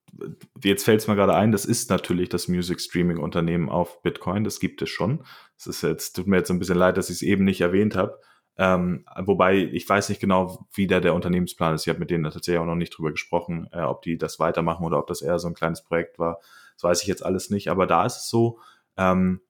jetzt 0.62 0.84
fällt 0.84 1.00
es 1.00 1.06
mir 1.06 1.16
gerade 1.16 1.34
ein, 1.34 1.52
das 1.52 1.64
ist 1.64 1.90
natürlich 1.90 2.28
das 2.28 2.48
Music 2.48 2.80
Streaming 2.80 3.18
Unternehmen 3.18 3.68
auf 3.68 4.02
Bitcoin, 4.02 4.42
das 4.42 4.58
gibt 4.58 4.82
es 4.82 4.88
schon. 4.88 5.24
Es 5.56 6.12
tut 6.12 6.26
mir 6.26 6.38
jetzt 6.38 6.50
ein 6.50 6.58
bisschen 6.58 6.78
leid, 6.78 6.96
dass 6.96 7.10
ich 7.10 7.16
es 7.16 7.22
eben 7.22 7.44
nicht 7.44 7.60
erwähnt 7.60 7.94
habe. 7.94 8.20
Ähm, 8.60 9.04
wobei 9.16 9.56
ich 9.56 9.88
weiß 9.88 10.08
nicht 10.08 10.20
genau, 10.20 10.66
wie 10.72 10.88
da 10.88 10.98
der 10.98 11.14
Unternehmensplan 11.14 11.76
ist. 11.76 11.82
Ich 11.82 11.88
habe 11.88 12.00
mit 12.00 12.10
denen 12.10 12.24
tatsächlich 12.24 12.58
auch 12.58 12.66
noch 12.66 12.74
nicht 12.74 12.90
drüber 12.90 13.12
gesprochen, 13.12 13.68
äh, 13.72 13.82
ob 13.82 14.02
die 14.02 14.18
das 14.18 14.40
weitermachen 14.40 14.84
oder 14.84 14.98
ob 14.98 15.06
das 15.06 15.22
eher 15.22 15.38
so 15.38 15.46
ein 15.46 15.54
kleines 15.54 15.84
Projekt 15.84 16.18
war. 16.18 16.40
Das 16.74 16.82
weiß 16.82 17.02
ich 17.02 17.08
jetzt 17.08 17.24
alles 17.24 17.50
nicht. 17.50 17.70
Aber 17.70 17.86
da 17.86 18.04
ist 18.04 18.16
es 18.16 18.28
so, 18.28 18.58
ähm, 18.96 19.40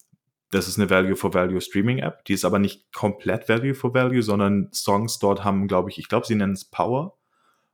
das 0.50 0.68
ist 0.68 0.78
eine 0.78 0.90
Value 0.90 1.16
for 1.16 1.32
Value 1.32 1.60
Streaming 1.60 1.98
App. 1.98 2.24
Die 2.26 2.34
ist 2.34 2.44
aber 2.44 2.58
nicht 2.58 2.92
komplett 2.92 3.48
Value 3.48 3.74
for 3.74 3.94
Value, 3.94 4.22
sondern 4.22 4.68
Songs 4.72 5.18
dort 5.18 5.42
haben, 5.42 5.68
glaube 5.68 5.90
ich, 5.90 5.98
ich 5.98 6.08
glaube, 6.08 6.26
sie 6.26 6.34
nennen 6.34 6.52
es 6.52 6.66
Power. 6.66 7.16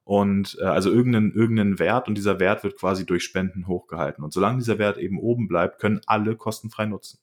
Und 0.05 0.59
äh, 0.61 0.65
also 0.67 0.91
irgendeinen, 0.93 1.33
irgendeinen 1.33 1.79
Wert 1.79 2.09
und 2.09 2.17
dieser 2.17 2.39
Wert 2.39 2.63
wird 2.63 2.77
quasi 2.77 3.07
durch 3.07 3.25
Spenden 3.25 3.67
hochgehalten. 3.67 4.23
Und 4.23 4.33
solange 4.33 4.59
dieser 4.59 4.79
Wert 4.79 4.99
eben 4.99 5.19
oben 5.19 5.49
bleibt, 5.49 5.81
können 5.81 6.01
alle 6.07 6.37
kostenfrei 6.37 6.87
nutzen. 6.87 7.19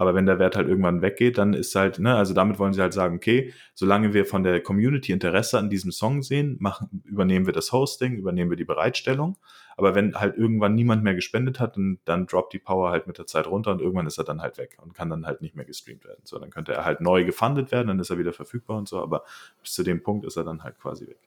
Aber 0.00 0.14
wenn 0.14 0.24
der 0.24 0.38
Wert 0.38 0.56
halt 0.56 0.66
irgendwann 0.66 1.02
weggeht, 1.02 1.36
dann 1.36 1.52
ist 1.52 1.74
halt, 1.74 1.98
ne, 1.98 2.16
also 2.16 2.32
damit 2.32 2.58
wollen 2.58 2.72
sie 2.72 2.80
halt 2.80 2.94
sagen, 2.94 3.16
okay, 3.16 3.52
solange 3.74 4.14
wir 4.14 4.24
von 4.24 4.42
der 4.42 4.62
Community 4.62 5.12
Interesse 5.12 5.58
an 5.58 5.68
diesem 5.68 5.92
Song 5.92 6.22
sehen, 6.22 6.56
machen, 6.58 7.02
übernehmen 7.04 7.44
wir 7.44 7.52
das 7.52 7.70
Hosting, 7.70 8.14
übernehmen 8.14 8.48
wir 8.48 8.56
die 8.56 8.64
Bereitstellung. 8.64 9.36
Aber 9.76 9.94
wenn 9.94 10.14
halt 10.14 10.38
irgendwann 10.38 10.74
niemand 10.74 11.02
mehr 11.04 11.14
gespendet 11.14 11.60
hat, 11.60 11.76
dann, 11.76 11.98
dann 12.06 12.26
droppt 12.26 12.54
die 12.54 12.58
Power 12.58 12.88
halt 12.88 13.08
mit 13.08 13.18
der 13.18 13.26
Zeit 13.26 13.46
runter 13.46 13.72
und 13.72 13.82
irgendwann 13.82 14.06
ist 14.06 14.16
er 14.16 14.24
dann 14.24 14.40
halt 14.40 14.56
weg 14.56 14.78
und 14.80 14.94
kann 14.94 15.10
dann 15.10 15.26
halt 15.26 15.42
nicht 15.42 15.54
mehr 15.54 15.66
gestreamt 15.66 16.06
werden. 16.06 16.22
So, 16.24 16.38
dann 16.38 16.48
könnte 16.48 16.72
er 16.72 16.86
halt 16.86 17.02
neu 17.02 17.26
gefundet 17.26 17.70
werden, 17.70 17.88
dann 17.88 17.98
ist 17.98 18.08
er 18.08 18.16
wieder 18.16 18.32
verfügbar 18.32 18.78
und 18.78 18.88
so, 18.88 19.02
aber 19.02 19.24
bis 19.60 19.74
zu 19.74 19.82
dem 19.82 20.02
Punkt 20.02 20.24
ist 20.24 20.38
er 20.38 20.44
dann 20.44 20.64
halt 20.64 20.78
quasi 20.78 21.08
weg. 21.08 21.18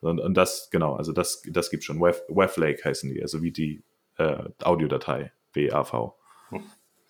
Und, 0.00 0.18
und 0.18 0.34
das, 0.34 0.68
genau, 0.72 0.96
also 0.96 1.12
das, 1.12 1.42
das 1.48 1.70
gibt 1.70 1.84
schon. 1.84 2.00
Wavlake 2.00 2.84
heißen 2.84 3.08
die, 3.08 3.22
also 3.22 3.40
wie 3.40 3.52
die 3.52 3.84
äh, 4.18 4.48
Audiodatei, 4.64 5.30
WAV. 5.54 6.14
Hm. 6.48 6.64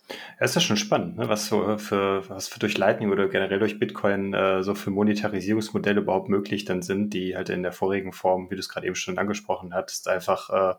Ja, 0.09 0.45
ist 0.45 0.55
ja 0.55 0.61
schon 0.61 0.77
spannend, 0.77 1.17
ne? 1.17 1.29
was, 1.29 1.49
für, 1.49 1.79
für, 1.79 2.29
was 2.29 2.47
für 2.47 2.61
durch 2.61 2.79
Lightning 2.79 3.11
oder 3.11 3.29
generell 3.29 3.59
durch 3.59 3.79
Bitcoin 3.79 4.35
äh, 4.35 4.63
so 4.63 4.75
für 4.75 4.91
Monetarisierungsmodelle 4.91 6.01
überhaupt 6.01 6.29
möglich 6.29 6.65
dann 6.65 6.83
sind, 6.83 7.13
die 7.13 7.37
halt 7.37 7.49
in 7.49 7.63
der 7.63 7.73
vorigen 7.73 8.13
Form, 8.13 8.51
wie 8.51 8.55
du 8.55 8.61
es 8.61 8.69
gerade 8.69 8.87
eben 8.87 8.95
schon 8.95 9.19
angesprochen 9.19 9.75
hattest, 9.75 10.09
einfach 10.09 10.51
äh, 10.51 10.75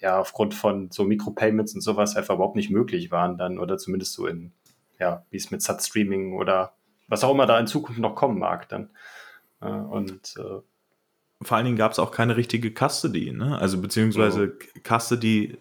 ja 0.00 0.20
aufgrund 0.20 0.54
von 0.54 0.90
so 0.92 1.04
Mikropayments 1.04 1.74
und 1.74 1.80
sowas 1.80 2.14
einfach 2.16 2.36
überhaupt 2.36 2.56
nicht 2.56 2.70
möglich 2.70 3.10
waren 3.10 3.36
dann 3.36 3.58
oder 3.58 3.78
zumindest 3.78 4.12
so 4.12 4.26
in, 4.26 4.52
ja, 5.00 5.24
wie 5.30 5.36
es 5.38 5.50
mit 5.50 5.60
Sat-Streaming 5.60 6.34
oder 6.34 6.74
was 7.08 7.24
auch 7.24 7.32
immer 7.32 7.46
da 7.46 7.58
in 7.58 7.66
Zukunft 7.66 8.00
noch 8.00 8.14
kommen 8.14 8.38
mag 8.38 8.68
dann. 8.68 8.90
Äh, 9.60 9.66
und 9.70 10.34
äh, 10.38 10.60
vor 11.42 11.56
allen 11.56 11.66
Dingen 11.66 11.76
gab 11.76 11.92
es 11.92 11.98
auch 11.98 12.10
keine 12.10 12.36
richtige 12.36 12.72
Custody, 12.72 13.32
ne? 13.32 13.58
Also 13.58 13.80
beziehungsweise 13.80 14.56
oh. 14.56 14.80
Custody 14.82 15.56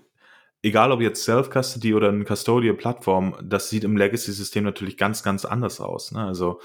egal 0.67 0.91
ob 0.91 1.01
jetzt 1.01 1.23
Self-Custody 1.23 1.93
oder 1.93 2.09
eine 2.09 2.25
Custodial-Plattform, 2.25 3.35
das 3.41 3.69
sieht 3.69 3.83
im 3.83 3.97
Legacy-System 3.97 4.63
natürlich 4.63 4.97
ganz, 4.97 5.23
ganz 5.23 5.45
anders 5.45 5.79
aus. 5.79 6.11
Ne? 6.11 6.23
Also 6.23 6.59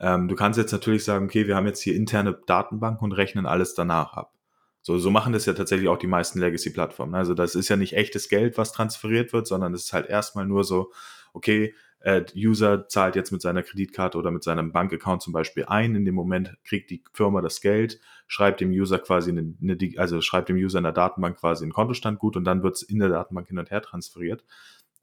ähm, 0.00 0.28
du 0.28 0.36
kannst 0.36 0.58
jetzt 0.58 0.72
natürlich 0.72 1.04
sagen, 1.04 1.26
okay, 1.26 1.46
wir 1.46 1.56
haben 1.56 1.66
jetzt 1.66 1.80
hier 1.80 1.94
interne 1.94 2.38
Datenbanken 2.46 3.04
und 3.04 3.12
rechnen 3.12 3.46
alles 3.46 3.74
danach 3.74 4.14
ab. 4.14 4.32
So, 4.80 4.96
so 4.98 5.10
machen 5.10 5.32
das 5.32 5.44
ja 5.44 5.52
tatsächlich 5.54 5.88
auch 5.88 5.98
die 5.98 6.06
meisten 6.06 6.38
Legacy-Plattformen. 6.38 7.12
Ne? 7.12 7.18
Also 7.18 7.34
das 7.34 7.54
ist 7.54 7.68
ja 7.68 7.76
nicht 7.76 7.94
echtes 7.94 8.28
Geld, 8.28 8.56
was 8.56 8.72
transferiert 8.72 9.32
wird, 9.32 9.46
sondern 9.46 9.74
es 9.74 9.86
ist 9.86 9.92
halt 9.92 10.08
erstmal 10.08 10.46
nur 10.46 10.64
so, 10.64 10.92
okay, 11.32 11.74
äh, 12.00 12.24
User 12.36 12.88
zahlt 12.88 13.16
jetzt 13.16 13.32
mit 13.32 13.42
seiner 13.42 13.62
Kreditkarte 13.62 14.18
oder 14.18 14.30
mit 14.30 14.42
seinem 14.42 14.72
Bankaccount 14.72 15.22
zum 15.22 15.32
Beispiel 15.32 15.64
ein. 15.66 15.94
In 15.94 16.04
dem 16.04 16.14
Moment 16.14 16.56
kriegt 16.64 16.90
die 16.90 17.02
Firma 17.12 17.40
das 17.40 17.60
Geld, 17.60 18.00
schreibt 18.26 18.60
dem 18.60 18.70
User 18.70 18.98
quasi 18.98 19.30
eine, 19.30 19.54
eine 19.60 19.76
also 19.96 20.20
schreibt 20.20 20.48
dem 20.48 20.56
User 20.56 20.78
in 20.78 20.84
der 20.84 20.92
Datenbank 20.92 21.38
quasi 21.38 21.64
einen 21.64 21.72
Kontostand 21.72 22.18
gut 22.18 22.36
und 22.36 22.44
dann 22.44 22.62
wird 22.62 22.76
es 22.76 22.82
in 22.82 23.00
der 23.00 23.08
Datenbank 23.08 23.48
hin 23.48 23.58
und 23.58 23.70
her 23.70 23.82
transferiert. 23.82 24.44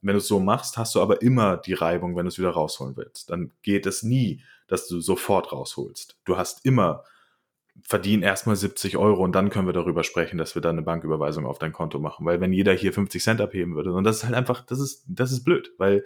Wenn 0.02 0.14
du 0.14 0.20
es 0.20 0.28
so 0.28 0.40
machst, 0.40 0.78
hast 0.78 0.96
du 0.96 1.02
aber 1.02 1.22
immer 1.22 1.58
die 1.58 1.74
Reibung, 1.74 2.16
wenn 2.16 2.26
du 2.26 2.30
es 2.30 2.38
wieder 2.38 2.52
rausholen 2.52 2.96
willst. 2.96 3.30
Dann 3.30 3.52
geht 3.62 3.86
es 3.86 4.04
nie, 4.04 4.44
dass 4.68 4.88
du 4.88 5.00
sofort 5.00 5.52
rausholst. 5.52 6.18
Du 6.26 6.38
hast 6.38 6.66
immer 6.66 7.04
verdien 7.84 8.24
erstmal 8.24 8.56
70 8.56 8.98
Euro 8.98 9.24
und 9.24 9.34
dann 9.34 9.50
können 9.50 9.68
wir 9.68 9.74
darüber 9.74 10.04
sprechen, 10.04 10.38
dass 10.38 10.56
wir 10.56 10.62
dann 10.62 10.76
eine 10.76 10.86
Banküberweisung 10.86 11.46
auf 11.46 11.60
dein 11.60 11.74
Konto 11.74 12.00
machen. 12.00 12.26
Weil 12.26 12.40
wenn 12.40 12.54
jeder 12.54 12.74
hier 12.74 12.94
50 12.94 13.22
Cent 13.22 13.42
abheben 13.42 13.76
würde, 13.76 13.92
und 13.94 14.04
das 14.04 14.18
ist 14.18 14.24
halt 14.24 14.36
einfach, 14.36 14.66
das 14.66 14.80
ist, 14.80 15.04
das 15.08 15.32
ist 15.32 15.44
blöd, 15.44 15.74
weil 15.78 16.06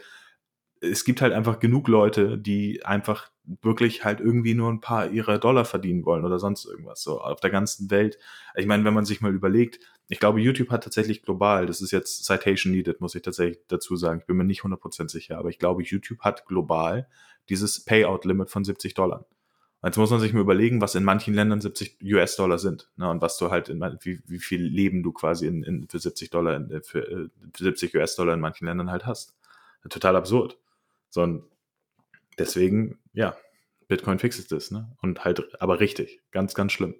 es 0.82 1.03
gibt 1.03 1.21
halt 1.21 1.34
einfach 1.34 1.59
genug 1.59 1.88
Leute, 1.88 2.38
die 2.38 2.86
einfach 2.86 3.30
wirklich 3.61 4.05
halt 4.05 4.19
irgendwie 4.19 4.53
nur 4.53 4.69
ein 4.69 4.82
paar 4.82 5.09
ihrer 5.09 5.39
Dollar 5.39 5.65
verdienen 5.65 6.05
wollen 6.05 6.23
oder 6.23 6.39
sonst 6.39 6.65
irgendwas, 6.65 7.01
so 7.01 7.19
auf 7.19 7.39
der 7.39 7.49
ganzen 7.49 7.89
Welt. 7.89 8.17
Ich 8.55 8.65
meine, 8.65 8.84
wenn 8.86 8.93
man 8.93 9.05
sich 9.05 9.21
mal 9.21 9.34
überlegt, 9.34 9.80
ich 10.07 10.19
glaube, 10.19 10.39
YouTube 10.39 10.69
hat 10.69 10.84
tatsächlich 10.84 11.23
global, 11.23 11.65
das 11.65 11.82
ist 11.82 11.91
jetzt 11.91 12.25
Citation 12.25 12.71
Needed, 12.71 13.01
muss 13.01 13.15
ich 13.15 13.21
tatsächlich 13.21 13.59
dazu 13.67 13.95
sagen, 13.95 14.19
ich 14.21 14.25
bin 14.25 14.38
mir 14.38 14.43
nicht 14.43 14.61
100% 14.61 15.09
sicher, 15.09 15.38
aber 15.38 15.49
ich 15.49 15.59
glaube, 15.59 15.84
YouTube 15.84 16.21
hat 16.21 16.45
global 16.45 17.07
dieses 17.49 17.84
Payout-Limit 17.84 18.49
von 18.49 18.63
70 18.63 18.93
Dollar. 18.93 19.25
Jetzt 19.84 19.97
muss 19.97 20.11
man 20.11 20.19
sich 20.19 20.34
mal 20.34 20.41
überlegen, 20.41 20.82
was 20.82 20.95
in 20.95 21.05
manchen 21.05 21.34
Ländern 21.34 21.61
70 21.61 21.99
US-Dollar 22.03 22.59
sind. 22.59 22.89
Ne, 22.97 23.09
und 23.09 23.21
was 23.21 23.38
du 23.38 23.49
halt, 23.49 23.69
in, 23.69 23.80
wie, 24.01 24.19
wie 24.27 24.39
viel 24.39 24.61
Leben 24.61 25.03
du 25.03 25.13
quasi 25.13 25.47
in, 25.47 25.63
in, 25.63 25.88
für 25.88 25.99
70 25.99 26.30
Dollar, 26.30 26.57
in, 26.57 26.84
für, 26.84 27.30
für 27.53 27.63
70 27.63 27.95
US-Dollar 27.95 28.34
in 28.34 28.41
manchen 28.41 28.65
Ländern 28.65 28.91
halt 28.91 29.05
hast. 29.05 29.36
Total 29.89 30.17
absurd. 30.17 30.57
Sondern 31.10 31.45
deswegen, 32.38 32.99
ja, 33.14 33.36
Bitcoin 33.88 34.20
fixt 34.20 34.51
das, 34.51 34.72
ne? 34.72 34.95
Und 35.01 35.26
halt, 35.26 35.62
aber 35.62 35.80
richtig, 35.80 36.22
ganz, 36.32 36.53
ganz 36.53 36.72
schlimm. 36.72 36.95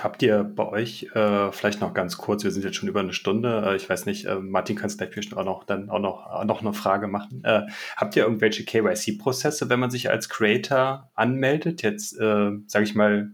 Habt 0.00 0.22
ihr 0.22 0.42
bei 0.42 0.66
euch 0.66 1.04
äh, 1.14 1.52
vielleicht 1.52 1.80
noch 1.80 1.94
ganz 1.94 2.18
kurz, 2.18 2.42
wir 2.42 2.50
sind 2.50 2.64
jetzt 2.64 2.76
schon 2.76 2.88
über 2.88 3.00
eine 3.00 3.12
Stunde, 3.12 3.62
äh, 3.64 3.76
ich 3.76 3.88
weiß 3.88 4.06
nicht, 4.06 4.24
äh, 4.26 4.36
Martin 4.36 4.76
kannst 4.76 4.98
gleich 4.98 5.32
auch 5.34 5.44
noch 5.44 5.64
dann 5.64 5.90
auch 5.90 6.00
noch, 6.00 6.26
auch 6.26 6.44
noch 6.44 6.60
eine 6.60 6.72
Frage 6.72 7.06
machen. 7.06 7.44
Äh, 7.44 7.62
habt 7.96 8.16
ihr 8.16 8.24
irgendwelche 8.24 8.64
KYC-Prozesse, 8.64 9.68
wenn 9.70 9.78
man 9.80 9.90
sich 9.90 10.10
als 10.10 10.28
Creator 10.28 11.10
anmeldet? 11.14 11.82
Jetzt, 11.82 12.18
äh, 12.18 12.50
sage 12.66 12.84
ich 12.84 12.94
mal, 12.94 13.30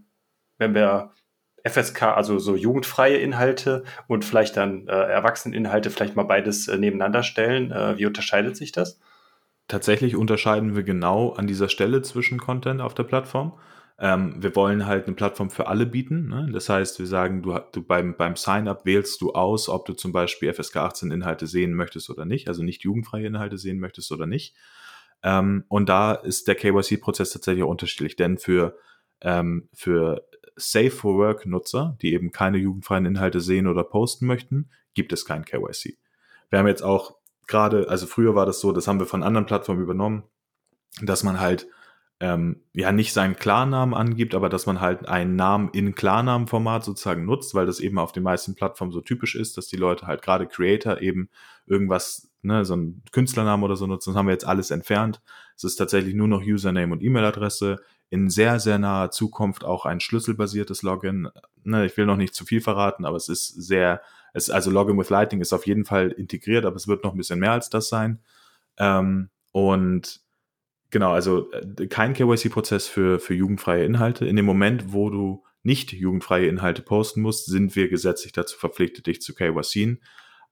wenn 0.59 0.75
wir 0.75 1.11
FSK, 1.63 2.03
also 2.03 2.39
so 2.39 2.55
jugendfreie 2.55 3.17
Inhalte 3.17 3.83
und 4.07 4.25
vielleicht 4.25 4.57
dann 4.57 4.87
äh, 4.87 4.91
Erwachseneninhalte 4.91 5.89
vielleicht 5.89 6.15
mal 6.15 6.23
beides 6.23 6.67
äh, 6.67 6.77
nebeneinander 6.77 7.23
stellen. 7.23 7.71
Äh, 7.71 7.97
wie 7.97 8.05
unterscheidet 8.05 8.57
sich 8.57 8.71
das? 8.71 8.99
Tatsächlich 9.67 10.15
unterscheiden 10.15 10.75
wir 10.75 10.83
genau 10.83 11.31
an 11.31 11.47
dieser 11.47 11.69
Stelle 11.69 12.01
zwischen 12.01 12.37
Content 12.37 12.81
auf 12.81 12.93
der 12.93 13.03
Plattform. 13.03 13.57
Ähm, 13.97 14.35
wir 14.43 14.55
wollen 14.55 14.85
halt 14.85 15.05
eine 15.05 15.15
Plattform 15.15 15.49
für 15.49 15.67
alle 15.67 15.85
bieten. 15.85 16.27
Ne? 16.27 16.49
Das 16.51 16.67
heißt, 16.67 16.99
wir 16.99 17.07
sagen, 17.07 17.41
du, 17.41 17.57
du 17.71 17.81
beim, 17.81 18.17
beim 18.17 18.35
Sign-up 18.35 18.85
wählst 18.85 19.21
du 19.21 19.31
aus, 19.31 19.69
ob 19.69 19.85
du 19.85 19.93
zum 19.93 20.11
Beispiel 20.11 20.51
FSK 20.51 20.77
18 20.77 21.11
Inhalte 21.11 21.47
sehen 21.47 21.73
möchtest 21.73 22.09
oder 22.09 22.25
nicht, 22.25 22.49
also 22.49 22.63
nicht 22.63 22.83
jugendfreie 22.83 23.25
Inhalte 23.25 23.57
sehen 23.57 23.79
möchtest 23.79 24.11
oder 24.11 24.25
nicht. 24.25 24.55
Ähm, 25.23 25.63
und 25.69 25.87
da 25.87 26.13
ist 26.13 26.49
der 26.49 26.55
KYC-Prozess 26.55 27.31
tatsächlich 27.31 27.63
unterschiedlich, 27.63 28.17
denn 28.17 28.37
für, 28.37 28.77
ähm, 29.21 29.69
für 29.73 30.27
Safe 30.55 30.91
for 30.91 31.17
Work 31.17 31.45
Nutzer, 31.45 31.97
die 32.01 32.13
eben 32.13 32.31
keine 32.31 32.57
jugendfreien 32.57 33.05
Inhalte 33.05 33.39
sehen 33.39 33.67
oder 33.67 33.83
posten 33.83 34.25
möchten, 34.25 34.69
gibt 34.93 35.13
es 35.13 35.25
kein 35.25 35.45
KYC. 35.45 35.97
Wir 36.49 36.59
haben 36.59 36.67
jetzt 36.67 36.83
auch 36.83 37.15
gerade, 37.47 37.89
also 37.89 38.05
früher 38.05 38.35
war 38.35 38.45
das 38.45 38.59
so, 38.59 38.71
das 38.71 38.87
haben 38.87 38.99
wir 38.99 39.05
von 39.05 39.23
anderen 39.23 39.45
Plattformen 39.45 39.81
übernommen, 39.81 40.23
dass 41.01 41.23
man 41.23 41.39
halt 41.39 41.67
ähm, 42.19 42.61
ja 42.73 42.91
nicht 42.91 43.11
seinen 43.11 43.35
Klarnamen 43.35 43.93
angibt, 43.93 44.35
aber 44.35 44.49
dass 44.49 44.65
man 44.65 44.79
halt 44.79 45.07
einen 45.07 45.35
Namen 45.35 45.69
in 45.73 45.95
Klarnamenformat 45.95 46.83
sozusagen 46.83 47.25
nutzt, 47.25 47.55
weil 47.55 47.65
das 47.65 47.79
eben 47.79 47.97
auf 47.97 48.11
den 48.11 48.23
meisten 48.23 48.55
Plattformen 48.55 48.91
so 48.91 49.01
typisch 49.01 49.35
ist, 49.35 49.57
dass 49.57 49.67
die 49.67 49.75
Leute 49.75 50.07
halt 50.07 50.21
gerade 50.21 50.47
Creator 50.47 51.01
eben 51.01 51.29
irgendwas, 51.65 52.31
ne, 52.41 52.63
so 52.65 52.73
einen 52.73 53.03
Künstlernamen 53.11 53.63
oder 53.63 53.75
so 53.75 53.87
nutzen. 53.87 54.11
Das 54.11 54.17
haben 54.17 54.27
wir 54.27 54.33
jetzt 54.33 54.47
alles 54.47 54.71
entfernt. 54.71 55.21
Es 55.57 55.63
ist 55.63 55.75
tatsächlich 55.75 56.13
nur 56.13 56.27
noch 56.27 56.41
Username 56.41 56.93
und 56.93 57.03
E-Mail-Adresse 57.03 57.81
in 58.13 58.29
sehr, 58.29 58.59
sehr 58.59 58.77
naher 58.77 59.09
Zukunft 59.09 59.63
auch 59.63 59.87
ein 59.87 59.99
schlüsselbasiertes 59.99 60.83
Login. 60.83 61.29
Ne, 61.63 61.87
ich 61.87 61.97
will 61.97 62.05
noch 62.05 62.15
nicht 62.15 62.35
zu 62.35 62.45
viel 62.45 62.61
verraten, 62.61 63.05
aber 63.05 63.17
es 63.17 63.27
ist 63.27 63.47
sehr, 63.47 64.03
es, 64.33 64.51
also 64.51 64.69
Login 64.69 64.99
with 64.99 65.09
Lightning 65.09 65.41
ist 65.41 65.51
auf 65.51 65.65
jeden 65.65 65.83
Fall 65.83 66.11
integriert, 66.11 66.63
aber 66.63 66.75
es 66.75 66.87
wird 66.87 67.03
noch 67.03 67.13
ein 67.13 67.17
bisschen 67.17 67.39
mehr 67.39 67.53
als 67.53 67.71
das 67.71 67.89
sein. 67.89 68.19
Ähm, 68.77 69.29
und 69.51 70.21
genau, 70.91 71.11
also 71.11 71.51
äh, 71.53 71.87
kein 71.87 72.13
KYC-Prozess 72.13 72.87
für, 72.87 73.19
für 73.19 73.33
jugendfreie 73.33 73.83
Inhalte. 73.83 74.27
In 74.27 74.35
dem 74.35 74.45
Moment, 74.45 74.93
wo 74.93 75.09
du 75.09 75.43
nicht 75.63 75.91
jugendfreie 75.91 76.45
Inhalte 76.45 76.83
posten 76.83 77.21
musst, 77.21 77.47
sind 77.47 77.75
wir 77.75 77.89
gesetzlich 77.89 78.31
dazu 78.31 78.59
verpflichtet, 78.59 79.07
dich 79.07 79.23
zu 79.23 79.33
KYCen 79.33 80.03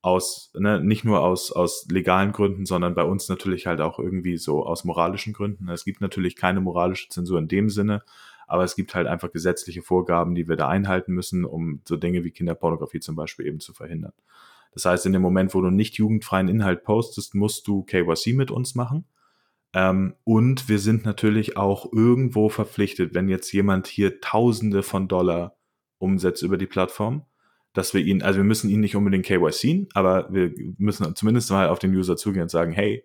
aus, 0.02 0.52
ne, 0.58 0.84
nicht 0.84 1.04
nur 1.04 1.22
aus, 1.22 1.52
aus 1.52 1.86
legalen 1.89 2.32
Gründen, 2.32 2.66
sondern 2.66 2.95
bei 2.95 3.04
uns 3.04 3.30
natürlich 3.30 3.68
halt 3.68 3.82
auch 3.82 3.99
irgendwie 3.99 4.38
so 4.38 4.66
aus 4.66 4.84
moralischen 4.84 5.34
Gründen. 5.34 5.70
Es 5.70 5.86
gibt 5.86 6.02
natürlich 6.02 6.36
keine 6.36 6.62
moralische 6.62 7.10
Zensur 7.10 7.38
in 7.38 7.47
dem 7.47 7.70
Sinne, 7.70 8.04
aber 8.47 8.64
es 8.64 8.76
gibt 8.76 8.95
halt 8.95 9.08
einfach 9.08 9.32
gesetzliche 9.32 9.82
Vorgaben, 9.82 10.36
die 10.36 10.47
wir 10.49 10.56
da 10.56 10.68
einhalten 10.68 11.14
müssen, 11.14 11.45
um 11.45 11.82
so 11.88 11.97
Dinge 11.97 12.24
wie 12.24 12.32
Kinderpornografie 12.32 12.99
zum 12.99 13.16
Beispiel 13.16 13.45
eben 13.45 13.60
zu 13.60 13.74
verhindern. 13.74 14.14
Das 14.74 14.86
heißt, 14.86 15.06
in 15.06 15.14
dem 15.14 15.22
Moment, 15.22 15.54
wo 15.54 15.62
du 15.62 15.70
nicht 15.70 15.95
jugendfreien 15.95 16.47
Inhalt 16.47 16.84
postest, 16.84 17.36
musst 17.36 17.68
du 17.68 17.84
KYC 17.84 18.34
mit 18.34 18.52
uns 18.52 18.74
machen. 18.74 19.06
Ähm, 19.74 20.16
und 20.24 20.68
wir 20.68 20.80
sind 20.80 21.06
natürlich 21.06 21.58
auch 21.58 21.91
irgendwo 21.93 22.49
verpflichtet, 22.49 23.14
wenn 23.14 23.30
jetzt 23.30 23.52
jemand 23.52 23.88
hier 23.88 24.20
Tausende 24.20 24.84
von 24.84 25.08
Dollar 25.08 25.56
umsetzt 25.97 26.41
über 26.41 26.58
die 26.58 26.66
Plattform, 26.66 27.26
dass 27.74 27.93
wir 27.93 28.01
ihn, 28.01 28.22
also 28.22 28.38
wir 28.38 28.43
müssen 28.43 28.69
ihn 28.69 28.82
nicht 28.82 28.95
unbedingt 28.95 29.26
KYC, 29.26 29.88
aber 29.93 30.32
wir 30.32 30.51
müssen 30.78 31.15
zumindest 31.15 31.51
mal 31.51 31.69
auf 31.69 31.80
den 31.80 31.95
User 31.95 32.17
zugehen 32.17 32.43
und 32.43 32.51
sagen, 32.51 32.72
hey, 32.72 33.03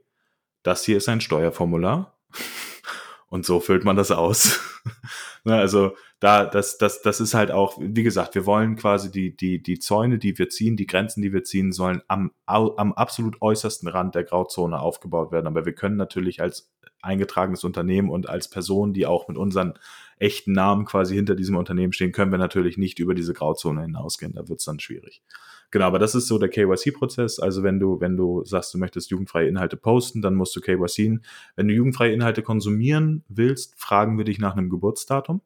das 0.62 0.84
hier 0.84 0.96
ist 0.96 1.08
ein 1.08 1.20
Steuerformular 1.20 2.18
und 3.28 3.46
so 3.46 3.60
füllt 3.60 3.84
man 3.84 3.96
das 3.96 4.10
aus. 4.10 4.60
Also 5.44 5.94
da, 6.18 6.44
das, 6.44 6.76
das, 6.76 7.02
das 7.02 7.20
ist 7.20 7.34
halt 7.34 7.52
auch, 7.52 7.78
wie 7.80 8.02
gesagt, 8.02 8.34
wir 8.34 8.46
wollen 8.46 8.74
quasi 8.74 9.12
die, 9.12 9.36
die, 9.36 9.62
die 9.62 9.78
Zäune, 9.78 10.18
die 10.18 10.36
wir 10.38 10.48
ziehen, 10.48 10.76
die 10.76 10.88
Grenzen, 10.88 11.22
die 11.22 11.32
wir 11.32 11.44
ziehen, 11.44 11.70
sollen 11.70 12.02
am, 12.08 12.32
am 12.46 12.92
absolut 12.92 13.40
äußersten 13.40 13.88
Rand 13.88 14.16
der 14.16 14.24
Grauzone 14.24 14.80
aufgebaut 14.80 15.30
werden. 15.30 15.46
Aber 15.46 15.64
wir 15.64 15.74
können 15.74 15.96
natürlich 15.96 16.40
als 16.42 16.72
eingetragenes 17.00 17.62
Unternehmen 17.62 18.10
und 18.10 18.28
als 18.28 18.48
Person, 18.48 18.92
die 18.92 19.06
auch 19.06 19.28
mit 19.28 19.36
unseren 19.36 19.74
echten 20.18 20.52
Namen 20.52 20.84
quasi 20.84 21.14
hinter 21.14 21.34
diesem 21.34 21.56
Unternehmen 21.56 21.92
stehen, 21.92 22.12
können 22.12 22.30
wir 22.30 22.38
natürlich 22.38 22.78
nicht 22.78 22.98
über 22.98 23.14
diese 23.14 23.34
Grauzone 23.34 23.82
hinausgehen. 23.82 24.32
Da 24.32 24.48
wird 24.48 24.60
es 24.60 24.64
dann 24.64 24.80
schwierig. 24.80 25.22
Genau, 25.70 25.86
aber 25.86 25.98
das 25.98 26.14
ist 26.14 26.28
so 26.28 26.38
der 26.38 26.48
KYC-Prozess. 26.48 27.38
Also 27.38 27.62
wenn 27.62 27.80
du, 27.80 28.00
wenn 28.00 28.16
du 28.16 28.44
sagst, 28.44 28.72
du 28.72 28.78
möchtest 28.78 29.10
jugendfreie 29.10 29.48
Inhalte 29.48 29.76
posten, 29.76 30.22
dann 30.22 30.34
musst 30.34 30.54
du 30.56 30.60
KYCen. 30.60 31.24
Wenn 31.56 31.68
du 31.68 31.74
jugendfreie 31.74 32.12
Inhalte 32.12 32.42
konsumieren 32.42 33.24
willst, 33.28 33.78
fragen 33.78 34.16
wir 34.16 34.24
dich 34.24 34.38
nach 34.38 34.56
einem 34.56 34.70
Geburtsdatum. 34.70 35.42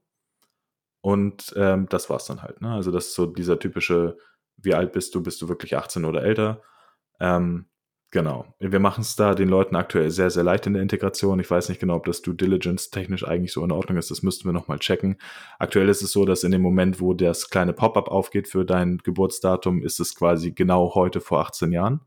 Und 1.01 1.55
ähm, 1.57 1.87
das 1.89 2.11
war's 2.11 2.27
dann 2.27 2.43
halt. 2.43 2.61
Ne? 2.61 2.71
Also 2.71 2.91
das 2.91 3.07
ist 3.07 3.15
so 3.15 3.27
dieser 3.27 3.59
typische, 3.59 4.19
wie 4.59 4.75
alt 4.75 4.93
bist 4.93 5.15
du, 5.15 5.23
bist 5.23 5.41
du 5.41 5.49
wirklich 5.49 5.77
18 5.77 6.05
oder 6.05 6.23
älter? 6.23 6.63
Ähm, 7.19 7.67
Genau. 8.13 8.45
Wir 8.59 8.81
machen 8.81 9.03
es 9.03 9.15
da 9.15 9.37
den 9.37 9.49
Leuten 9.49 9.77
aktuell 9.77 10.11
sehr, 10.11 10.31
sehr 10.31 10.43
leicht 10.43 10.67
in 10.67 10.73
der 10.73 10.83
Integration. 10.83 11.39
Ich 11.39 11.49
weiß 11.49 11.69
nicht 11.69 11.81
genau, 11.81 11.95
ob 11.95 12.07
das 12.07 12.23
Due 12.23 12.35
Diligence 12.35 12.91
technisch 12.91 13.25
eigentlich 13.25 13.53
so 13.53 13.63
in 13.65 13.71
Ordnung 13.71 13.99
ist. 13.99 14.11
Das 14.11 14.25
müssten 14.25 14.49
wir 14.49 14.53
nochmal 14.53 14.81
checken. 14.81 15.17
Aktuell 15.61 15.89
ist 15.89 16.03
es 16.03 16.11
so, 16.11 16.25
dass 16.25 16.43
in 16.43 16.51
dem 16.51 16.61
Moment, 16.61 17.01
wo 17.01 17.15
das 17.15 17.51
kleine 17.51 17.73
Pop-up 17.73 18.09
aufgeht 18.09 18.49
für 18.49 18.65
dein 18.65 18.99
Geburtsdatum, 18.99 19.85
ist 19.85 20.01
es 20.01 20.17
quasi 20.17 20.51
genau 20.51 20.97
heute 20.97 21.21
vor 21.21 21.41
18 21.41 21.71
Jahren. 21.71 22.01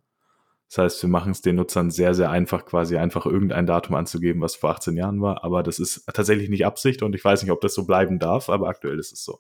Das 0.68 0.80
heißt, 0.80 1.04
wir 1.04 1.10
machen 1.10 1.32
es 1.32 1.42
den 1.42 1.56
Nutzern 1.56 1.90
sehr, 1.90 2.14
sehr 2.14 2.32
einfach, 2.32 2.66
quasi 2.66 2.98
einfach 2.98 3.26
irgendein 3.26 3.66
Datum 3.66 3.96
anzugeben, 3.96 4.42
was 4.42 4.56
vor 4.56 4.72
18 4.72 4.98
Jahren 4.98 5.22
war. 5.22 5.46
Aber 5.46 5.64
das 5.64 5.80
ist 5.80 6.04
tatsächlich 6.14 6.50
nicht 6.50 6.66
Absicht 6.66 7.02
und 7.02 7.16
ich 7.16 7.24
weiß 7.24 7.44
nicht, 7.44 7.52
ob 7.52 7.62
das 7.62 7.76
so 7.76 7.86
bleiben 7.86 8.20
darf, 8.20 8.50
aber 8.50 8.68
aktuell 8.68 9.00
ist 9.00 9.14
es 9.14 9.24
so. 9.24 9.40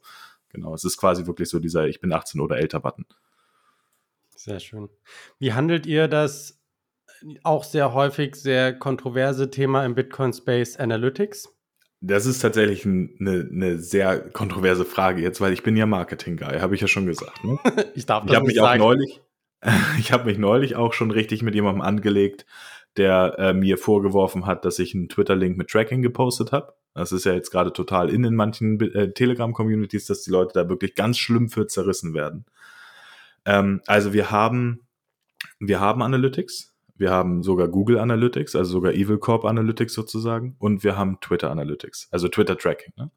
Genau. 0.50 0.74
Es 0.74 0.86
ist 0.86 0.96
quasi 0.96 1.26
wirklich 1.26 1.50
so 1.50 1.60
dieser 1.60 1.88
Ich 1.88 2.00
bin 2.00 2.14
18 2.14 2.40
oder 2.40 2.58
älter 2.58 2.80
Button. 2.80 3.06
Sehr 4.36 4.60
schön. 4.60 4.90
Wie 5.40 5.54
handelt 5.54 5.86
ihr 5.86 6.08
das 6.08 6.62
auch 7.44 7.64
sehr 7.64 7.94
häufig 7.94 8.36
sehr 8.36 8.74
kontroverse 8.74 9.50
Thema 9.50 9.86
im 9.86 9.96
Bitcoin 9.96 10.34
Space 10.34 10.78
Analytics? 10.78 11.50
Das 12.02 12.26
ist 12.26 12.40
tatsächlich 12.40 12.86
eine, 12.86 13.48
eine 13.50 13.78
sehr 13.78 14.20
kontroverse 14.20 14.84
Frage 14.84 15.22
jetzt, 15.22 15.40
weil 15.40 15.54
ich 15.54 15.64
bin 15.64 15.78
ja 15.78 15.86
Marketing-Guy, 15.86 16.60
habe 16.60 16.76
ich 16.76 16.82
ja 16.82 16.88
schon 16.88 17.06
gesagt. 17.06 17.44
Ne? 17.46 17.58
ich 17.96 18.06
darf 18.06 18.26
das 18.26 18.32
ich 18.32 18.36
habe 18.36 18.48
mich 18.48 18.56
sagen. 18.58 18.82
auch 18.82 18.88
neulich, 18.88 19.22
ich 19.98 20.12
habe 20.12 20.26
mich 20.26 20.38
neulich 20.38 20.76
auch 20.76 20.92
schon 20.92 21.12
richtig 21.12 21.44
mit 21.44 21.56
jemandem 21.56 21.82
angelegt, 21.82 22.46
der 22.98 23.36
äh, 23.40 23.54
mir 23.54 23.78
vorgeworfen 23.78 24.46
hat, 24.46 24.66
dass 24.66 24.80
ich 24.80 24.94
einen 24.94 25.08
Twitter-Link 25.08 25.58
mit 25.58 25.70
Tracking 25.70 26.02
gepostet 26.02 26.52
habe. 26.52 26.74
Das 26.94 27.14
ist 27.14 27.26
ja 27.26 27.34
jetzt 27.34 27.52
gerade 27.52 27.72
total 27.72 28.10
in 28.10 28.26
in 28.26 28.36
manchen 28.36 28.80
äh, 28.82 29.14
Telegram-Communities, 29.14 30.06
dass 30.06 30.24
die 30.24 30.32
Leute 30.32 30.52
da 30.54 30.70
wirklich 30.70 30.96
ganz 30.96 31.18
schlimm 31.18 31.50
für 31.50 31.68
zerrissen 31.68 32.14
werden. 32.14 32.46
Ähm, 33.46 33.82
also 33.88 34.14
wir 34.14 34.32
haben, 34.32 34.88
wir 35.60 35.80
haben 35.80 36.02
Analytics. 36.02 36.74
Wir 36.96 37.12
haben 37.12 37.42
sogar 37.42 37.68
Google 37.68 37.98
Analytics, 37.98 38.56
also 38.56 38.72
sogar 38.72 38.94
Evil 38.94 39.18
Corp 39.18 39.46
Analytics 39.46 39.94
sozusagen. 39.94 40.56
Und 40.60 40.84
wir 40.84 40.98
haben 40.98 41.20
Twitter 41.22 41.50
Analytics, 41.52 42.08
also 42.12 42.28
Twitter 42.28 42.58
Tracking. 42.58 42.94
Ne? 42.98 43.12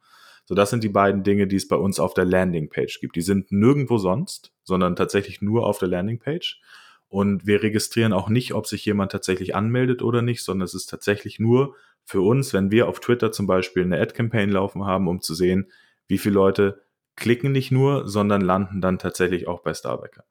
So, 0.46 0.54
das 0.54 0.70
sind 0.70 0.84
die 0.84 0.88
beiden 0.88 1.24
Dinge, 1.24 1.46
die 1.46 1.56
es 1.56 1.68
bei 1.68 1.76
uns 1.76 2.00
auf 2.00 2.14
der 2.14 2.24
Landingpage 2.24 3.00
gibt. 3.00 3.16
Die 3.16 3.22
sind 3.22 3.50
nirgendwo 3.52 3.98
sonst, 3.98 4.52
sondern 4.62 4.96
tatsächlich 4.96 5.42
nur 5.42 5.66
auf 5.66 5.78
der 5.78 5.88
Landingpage. 5.88 6.60
Und 7.08 7.46
wir 7.46 7.62
registrieren 7.62 8.12
auch 8.12 8.28
nicht, 8.28 8.54
ob 8.54 8.66
sich 8.66 8.84
jemand 8.84 9.12
tatsächlich 9.12 9.54
anmeldet 9.54 10.02
oder 10.02 10.22
nicht, 10.22 10.42
sondern 10.42 10.64
es 10.64 10.74
ist 10.74 10.86
tatsächlich 10.86 11.38
nur 11.38 11.74
für 12.04 12.20
uns, 12.20 12.52
wenn 12.52 12.70
wir 12.70 12.88
auf 12.88 13.00
Twitter 13.00 13.32
zum 13.32 13.46
Beispiel 13.46 13.82
eine 13.82 14.00
Ad-Campaign 14.00 14.50
laufen 14.50 14.84
haben, 14.84 15.08
um 15.08 15.20
zu 15.20 15.34
sehen, 15.34 15.70
wie 16.06 16.18
viele 16.18 16.34
Leute 16.36 16.82
klicken 17.16 17.52
nicht 17.52 17.72
nur, 17.72 18.08
sondern 18.08 18.40
landen 18.40 18.80
dann 18.80 18.98
tatsächlich 18.98 19.48
auch 19.48 19.62
bei 19.62 19.74
Starbacker. 19.74 20.24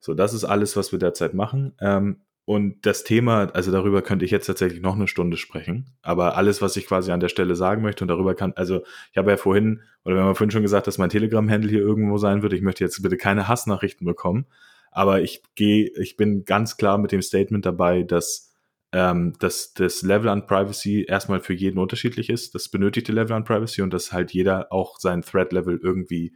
So, 0.00 0.14
das 0.14 0.32
ist 0.32 0.44
alles, 0.44 0.76
was 0.76 0.92
wir 0.92 0.98
derzeit 0.98 1.34
machen. 1.34 1.74
Ähm, 1.80 2.22
und 2.44 2.86
das 2.86 3.04
Thema, 3.04 3.50
also 3.52 3.70
darüber 3.70 4.00
könnte 4.00 4.24
ich 4.24 4.30
jetzt 4.30 4.46
tatsächlich 4.46 4.80
noch 4.80 4.94
eine 4.94 5.06
Stunde 5.06 5.36
sprechen. 5.36 5.90
Aber 6.00 6.34
alles, 6.34 6.62
was 6.62 6.76
ich 6.76 6.86
quasi 6.86 7.12
an 7.12 7.20
der 7.20 7.28
Stelle 7.28 7.54
sagen 7.54 7.82
möchte 7.82 8.04
und 8.04 8.08
darüber 8.08 8.34
kann, 8.34 8.54
also 8.56 8.80
ich 9.12 9.18
habe 9.18 9.30
ja 9.30 9.36
vorhin, 9.36 9.82
oder 10.02 10.14
wir 10.14 10.22
haben 10.22 10.34
vorhin 10.34 10.50
schon 10.50 10.62
gesagt, 10.62 10.86
dass 10.86 10.96
mein 10.96 11.10
Telegram-Handle 11.10 11.68
hier 11.68 11.80
irgendwo 11.80 12.16
sein 12.16 12.40
wird. 12.40 12.54
Ich 12.54 12.62
möchte 12.62 12.84
jetzt 12.84 13.02
bitte 13.02 13.18
keine 13.18 13.48
Hassnachrichten 13.48 14.06
bekommen. 14.06 14.46
Aber 14.90 15.20
ich 15.20 15.42
gehe, 15.56 15.90
ich 16.00 16.16
bin 16.16 16.46
ganz 16.46 16.78
klar 16.78 16.96
mit 16.96 17.12
dem 17.12 17.20
Statement 17.20 17.66
dabei, 17.66 18.02
dass, 18.02 18.47
ähm, 18.92 19.34
dass 19.38 19.74
das 19.74 20.02
Level 20.02 20.28
an 20.28 20.46
Privacy 20.46 21.04
erstmal 21.06 21.40
für 21.40 21.52
jeden 21.52 21.78
unterschiedlich 21.78 22.30
ist, 22.30 22.54
das 22.54 22.68
benötigte 22.68 23.12
Level 23.12 23.32
an 23.32 23.44
Privacy 23.44 23.82
und 23.82 23.92
dass 23.92 24.12
halt 24.12 24.32
jeder 24.32 24.72
auch 24.72 24.98
sein 24.98 25.22
Threat-Level 25.22 25.78
irgendwie 25.82 26.34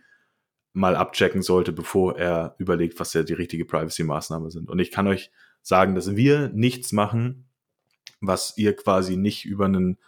mal 0.75 0.97
abchecken 0.97 1.43
sollte, 1.43 1.73
bevor 1.73 2.19
er 2.19 2.55
überlegt, 2.59 2.99
was 3.01 3.13
ja 3.15 3.23
die 3.23 3.35
richtige 3.35 3.65
Privacy-Maßnahme 3.65 4.51
sind. 4.51 4.71
Und 4.71 4.79
ich 4.79 4.91
kann 4.91 5.07
euch 5.07 5.31
sagen, 5.63 5.95
dass 5.95 6.17
wir 6.17 6.51
nichts 6.51 6.93
machen, 6.93 7.47
was 8.21 8.57
ihr 8.57 8.75
quasi 8.75 9.17
nicht 9.17 9.45
über 9.45 9.67
einen 9.67 9.99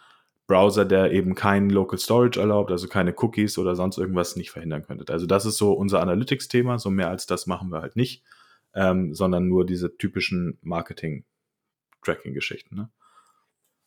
Browser, 0.47 0.85
der 0.85 1.11
eben 1.11 1.33
kein 1.33 1.69
Local 1.69 1.97
Storage 1.97 2.39
erlaubt, 2.39 2.71
also 2.71 2.87
keine 2.87 3.15
Cookies 3.17 3.57
oder 3.57 3.75
sonst 3.75 3.97
irgendwas 3.97 4.35
nicht 4.35 4.51
verhindern 4.51 4.83
könntet. 4.83 5.09
Also 5.09 5.25
das 5.25 5.45
ist 5.45 5.57
so 5.57 5.73
unser 5.73 6.01
Analytics-Thema, 6.01 6.77
so 6.77 6.91
mehr 6.91 7.09
als 7.09 7.25
das 7.25 7.47
machen 7.47 7.69
wir 7.69 7.81
halt 7.81 7.95
nicht, 7.95 8.23
ähm, 8.73 9.13
sondern 9.15 9.47
nur 9.47 9.65
diese 9.65 9.97
typischen 9.97 10.59
Marketing-Tracking-Geschichten. 12.05 12.75
Ne? 12.75 12.89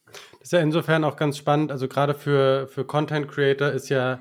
Das 0.06 0.42
ist 0.42 0.52
ja 0.52 0.60
insofern 0.60 1.04
auch 1.04 1.16
ganz 1.16 1.36
spannend, 1.36 1.70
also 1.70 1.88
gerade 1.88 2.14
für, 2.14 2.66
für 2.68 2.84
Content 2.84 3.28
Creator 3.28 3.68
ist 3.68 3.88
ja 3.88 4.20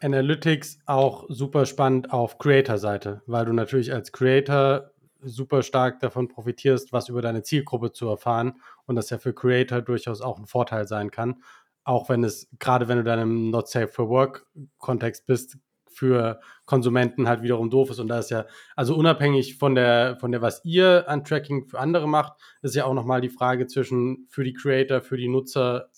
Analytics 0.00 0.80
auch 0.86 1.26
super 1.28 1.66
spannend 1.66 2.12
auf 2.12 2.38
Creator-Seite, 2.38 3.22
weil 3.26 3.44
du 3.44 3.52
natürlich 3.52 3.92
als 3.92 4.12
Creator 4.12 4.90
super 5.20 5.62
stark 5.62 5.98
davon 6.00 6.28
profitierst, 6.28 6.92
was 6.92 7.08
über 7.08 7.20
deine 7.20 7.42
Zielgruppe 7.42 7.92
zu 7.92 8.08
erfahren 8.08 8.60
und 8.86 8.94
das 8.96 9.10
ja 9.10 9.18
für 9.18 9.34
Creator 9.34 9.82
durchaus 9.82 10.20
auch 10.20 10.38
ein 10.38 10.46
Vorteil 10.46 10.86
sein 10.86 11.10
kann. 11.10 11.42
Auch 11.82 12.08
wenn 12.08 12.22
es, 12.22 12.48
gerade 12.58 12.86
wenn 12.86 12.98
du 12.98 13.04
dann 13.04 13.18
im 13.18 13.50
Not 13.50 13.68
Safe 13.68 13.88
for 13.88 14.08
Work 14.08 14.46
Kontext 14.78 15.26
bist, 15.26 15.58
für 15.98 16.40
Konsumenten 16.64 17.28
halt 17.28 17.42
wiederum 17.42 17.70
doof 17.70 17.90
ist. 17.90 17.98
Und 17.98 18.08
da 18.08 18.18
ist 18.20 18.30
ja, 18.30 18.46
also 18.76 18.94
unabhängig 18.94 19.58
von 19.58 19.74
der, 19.74 20.16
von 20.20 20.30
der, 20.30 20.40
was 20.40 20.64
ihr 20.64 21.08
an 21.08 21.24
Tracking 21.24 21.66
für 21.66 21.80
andere 21.80 22.08
macht, 22.08 22.34
ist 22.62 22.74
ja 22.74 22.84
auch 22.84 22.94
nochmal 22.94 23.20
die 23.20 23.28
Frage 23.28 23.66
zwischen 23.66 24.26
für 24.30 24.44
die 24.44 24.54
Creator, 24.54 25.00
für 25.00 25.16
die 25.16 25.28
Nutzer, 25.28 25.90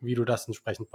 wie 0.00 0.14
du 0.14 0.24
das 0.24 0.46
entsprechend 0.46 0.88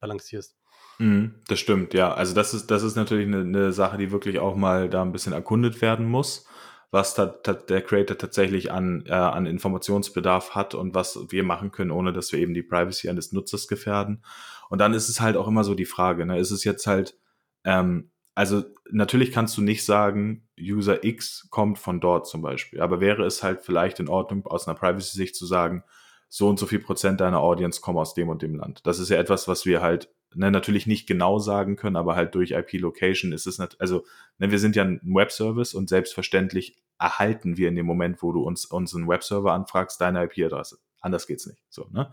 balancierst. 0.00 0.56
Mhm, 0.98 1.34
das 1.48 1.58
stimmt, 1.58 1.92
ja. 1.92 2.14
Also 2.14 2.34
das 2.34 2.54
ist, 2.54 2.70
das 2.70 2.82
ist 2.82 2.96
natürlich 2.96 3.26
eine, 3.26 3.40
eine 3.40 3.72
Sache, 3.72 3.98
die 3.98 4.12
wirklich 4.12 4.38
auch 4.38 4.54
mal 4.54 4.88
da 4.88 5.02
ein 5.02 5.12
bisschen 5.12 5.32
erkundet 5.32 5.82
werden 5.82 6.06
muss 6.06 6.46
was 6.94 7.16
der 7.16 7.82
Creator 7.82 8.16
tatsächlich 8.16 8.70
an, 8.70 9.04
äh, 9.06 9.12
an 9.12 9.46
Informationsbedarf 9.46 10.54
hat 10.54 10.76
und 10.76 10.94
was 10.94 11.26
wir 11.28 11.42
machen 11.42 11.72
können, 11.72 11.90
ohne 11.90 12.12
dass 12.12 12.30
wir 12.30 12.38
eben 12.38 12.54
die 12.54 12.62
Privacy 12.62 13.10
eines 13.10 13.32
Nutzers 13.32 13.66
gefährden. 13.66 14.22
Und 14.70 14.78
dann 14.78 14.94
ist 14.94 15.08
es 15.08 15.20
halt 15.20 15.36
auch 15.36 15.48
immer 15.48 15.64
so 15.64 15.74
die 15.74 15.86
Frage, 15.86 16.24
ne, 16.24 16.38
ist 16.38 16.52
es 16.52 16.62
jetzt 16.62 16.86
halt, 16.86 17.18
ähm, 17.64 18.10
also 18.34 18.64
natürlich 18.90 19.32
kannst 19.32 19.56
du 19.56 19.62
nicht 19.62 19.84
sagen, 19.84 20.48
User 20.60 21.04
X 21.04 21.48
kommt 21.50 21.78
von 21.78 22.00
dort 22.00 22.26
zum 22.26 22.42
Beispiel, 22.42 22.80
aber 22.80 23.00
wäre 23.00 23.24
es 23.24 23.42
halt 23.42 23.62
vielleicht 23.62 24.00
in 24.00 24.08
Ordnung, 24.08 24.46
aus 24.46 24.66
einer 24.66 24.76
Privacy-Sicht 24.76 25.36
zu 25.36 25.46
sagen, 25.46 25.84
so 26.28 26.48
und 26.48 26.58
so 26.58 26.66
viel 26.66 26.80
Prozent 26.80 27.20
deiner 27.20 27.40
Audience 27.40 27.80
kommen 27.80 27.98
aus 27.98 28.14
dem 28.14 28.28
und 28.28 28.42
dem 28.42 28.56
Land. 28.56 28.80
Das 28.86 28.98
ist 28.98 29.08
ja 29.08 29.18
etwas, 29.18 29.46
was 29.46 29.66
wir 29.66 29.82
halt 29.82 30.08
ne, 30.34 30.50
natürlich 30.50 30.86
nicht 30.86 31.06
genau 31.06 31.38
sagen 31.38 31.76
können, 31.76 31.96
aber 31.96 32.16
halt 32.16 32.34
durch 32.34 32.52
IP-Location 32.52 33.32
ist 33.32 33.46
es 33.46 33.58
nicht, 33.58 33.80
also 33.80 34.04
ne, 34.38 34.50
wir 34.50 34.58
sind 34.58 34.76
ja 34.76 34.84
ein 34.84 35.00
Webservice 35.04 35.74
und 35.74 35.88
selbstverständlich 35.88 36.76
erhalten 36.98 37.56
wir 37.56 37.68
in 37.68 37.76
dem 37.76 37.86
Moment, 37.86 38.22
wo 38.22 38.32
du 38.32 38.42
uns 38.42 38.64
unseren 38.66 39.08
Webserver 39.08 39.52
anfragst, 39.52 40.00
deine 40.00 40.24
IP-Adresse. 40.24 40.78
Anders 41.00 41.26
geht's 41.26 41.46
nicht. 41.46 41.62
So, 41.68 41.86
ne? 41.90 42.12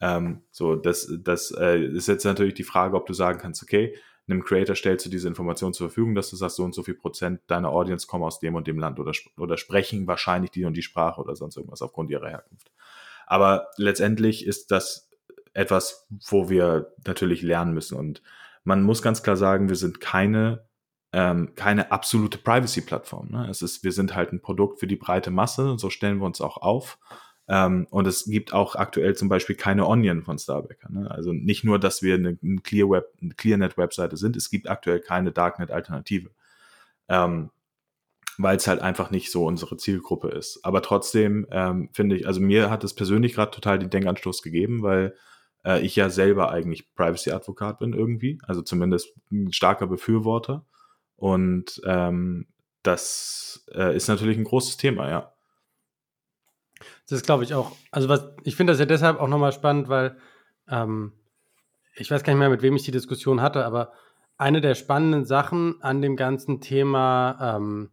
Ähm, 0.00 0.42
so, 0.50 0.76
das, 0.76 1.12
das 1.22 1.50
äh, 1.50 1.78
ist 1.84 2.08
jetzt 2.08 2.24
natürlich 2.24 2.54
die 2.54 2.64
Frage, 2.64 2.96
ob 2.96 3.06
du 3.06 3.12
sagen 3.12 3.38
kannst, 3.38 3.62
okay, 3.62 3.94
einem 4.30 4.44
Creator 4.44 4.74
stellst 4.74 5.06
du 5.06 5.10
diese 5.10 5.28
Information 5.28 5.72
zur 5.72 5.88
Verfügung, 5.88 6.14
dass 6.14 6.30
du 6.30 6.36
sagst, 6.36 6.56
so 6.56 6.64
und 6.64 6.74
so 6.74 6.82
viel 6.82 6.94
Prozent 6.94 7.40
deiner 7.46 7.70
Audience 7.70 8.06
kommen 8.06 8.24
aus 8.24 8.40
dem 8.40 8.54
und 8.54 8.66
dem 8.66 8.78
Land 8.78 8.98
oder, 8.98 9.12
oder 9.36 9.56
sprechen 9.56 10.06
wahrscheinlich 10.06 10.50
die 10.50 10.64
und 10.64 10.74
die 10.74 10.82
Sprache 10.82 11.20
oder 11.20 11.36
sonst 11.36 11.56
irgendwas 11.56 11.82
aufgrund 11.82 12.10
ihrer 12.10 12.28
Herkunft. 12.28 12.70
Aber 13.26 13.68
letztendlich 13.76 14.46
ist 14.46 14.70
das 14.70 15.10
etwas, 15.52 16.06
wo 16.28 16.48
wir 16.48 16.94
natürlich 17.06 17.42
lernen 17.42 17.74
müssen. 17.74 17.96
Und 17.96 18.22
man 18.64 18.82
muss 18.82 19.02
ganz 19.02 19.22
klar 19.22 19.36
sagen, 19.36 19.68
wir 19.68 19.76
sind 19.76 20.00
keine, 20.00 20.64
ähm, 21.12 21.52
keine 21.54 21.92
absolute 21.92 22.38
Privacy-Plattform. 22.38 23.28
Ne? 23.30 23.48
Es 23.48 23.62
ist, 23.62 23.84
wir 23.84 23.92
sind 23.92 24.14
halt 24.14 24.32
ein 24.32 24.42
Produkt 24.42 24.80
für 24.80 24.86
die 24.86 24.96
breite 24.96 25.30
Masse, 25.30 25.76
so 25.78 25.90
stellen 25.90 26.18
wir 26.18 26.26
uns 26.26 26.40
auch 26.40 26.56
auf. 26.56 26.98
Ähm, 27.52 27.88
und 27.90 28.06
es 28.06 28.26
gibt 28.26 28.52
auch 28.52 28.76
aktuell 28.76 29.16
zum 29.16 29.28
Beispiel 29.28 29.56
keine 29.56 29.84
Onion 29.84 30.22
von 30.22 30.38
Starbacker. 30.38 30.88
Ne? 30.88 31.10
Also 31.10 31.32
nicht 31.32 31.64
nur, 31.64 31.80
dass 31.80 32.00
wir 32.00 32.14
eine, 32.14 32.38
eine 32.40 32.60
Clear 32.60 32.88
Web, 32.88 33.12
eine 33.20 33.34
ClearNet-Webseite 33.34 34.16
sind, 34.16 34.36
es 34.36 34.50
gibt 34.50 34.70
aktuell 34.70 35.00
keine 35.00 35.32
Darknet-Alternative. 35.32 36.30
Ähm, 37.08 37.50
weil 38.38 38.56
es 38.56 38.68
halt 38.68 38.80
einfach 38.80 39.10
nicht 39.10 39.32
so 39.32 39.44
unsere 39.44 39.76
Zielgruppe 39.76 40.28
ist. 40.28 40.64
Aber 40.64 40.80
trotzdem 40.80 41.44
ähm, 41.50 41.90
finde 41.92 42.16
ich, 42.16 42.26
also 42.28 42.40
mir 42.40 42.70
hat 42.70 42.84
es 42.84 42.94
persönlich 42.94 43.34
gerade 43.34 43.50
total 43.50 43.80
den 43.80 43.90
Denkanstoß 43.90 44.42
gegeben, 44.42 44.84
weil 44.84 45.16
äh, 45.64 45.80
ich 45.80 45.96
ja 45.96 46.08
selber 46.08 46.52
eigentlich 46.52 46.94
Privacy-Advokat 46.94 47.80
bin 47.80 47.94
irgendwie, 47.94 48.38
also 48.46 48.62
zumindest 48.62 49.12
ein 49.32 49.52
starker 49.52 49.88
Befürworter. 49.88 50.64
Und 51.16 51.82
ähm, 51.84 52.46
das 52.84 53.66
äh, 53.74 53.94
ist 53.94 54.06
natürlich 54.06 54.38
ein 54.38 54.44
großes 54.44 54.76
Thema, 54.76 55.10
ja. 55.10 55.32
Das 57.10 57.22
glaube 57.22 57.44
ich, 57.44 57.54
auch, 57.54 57.72
also 57.90 58.08
was, 58.08 58.28
ich 58.44 58.56
finde 58.56 58.72
das 58.72 58.80
ja 58.80 58.86
deshalb 58.86 59.20
auch 59.20 59.28
nochmal 59.28 59.52
spannend, 59.52 59.88
weil 59.88 60.16
ähm, 60.68 61.12
ich 61.94 62.10
weiß 62.10 62.22
gar 62.22 62.32
nicht 62.32 62.38
mehr, 62.38 62.48
mit 62.48 62.62
wem 62.62 62.76
ich 62.76 62.84
die 62.84 62.92
Diskussion 62.92 63.42
hatte, 63.42 63.64
aber 63.64 63.92
eine 64.38 64.60
der 64.60 64.74
spannenden 64.74 65.24
Sachen 65.24 65.82
an 65.82 66.00
dem 66.00 66.16
ganzen 66.16 66.60
Thema 66.60 67.56
ähm, 67.56 67.90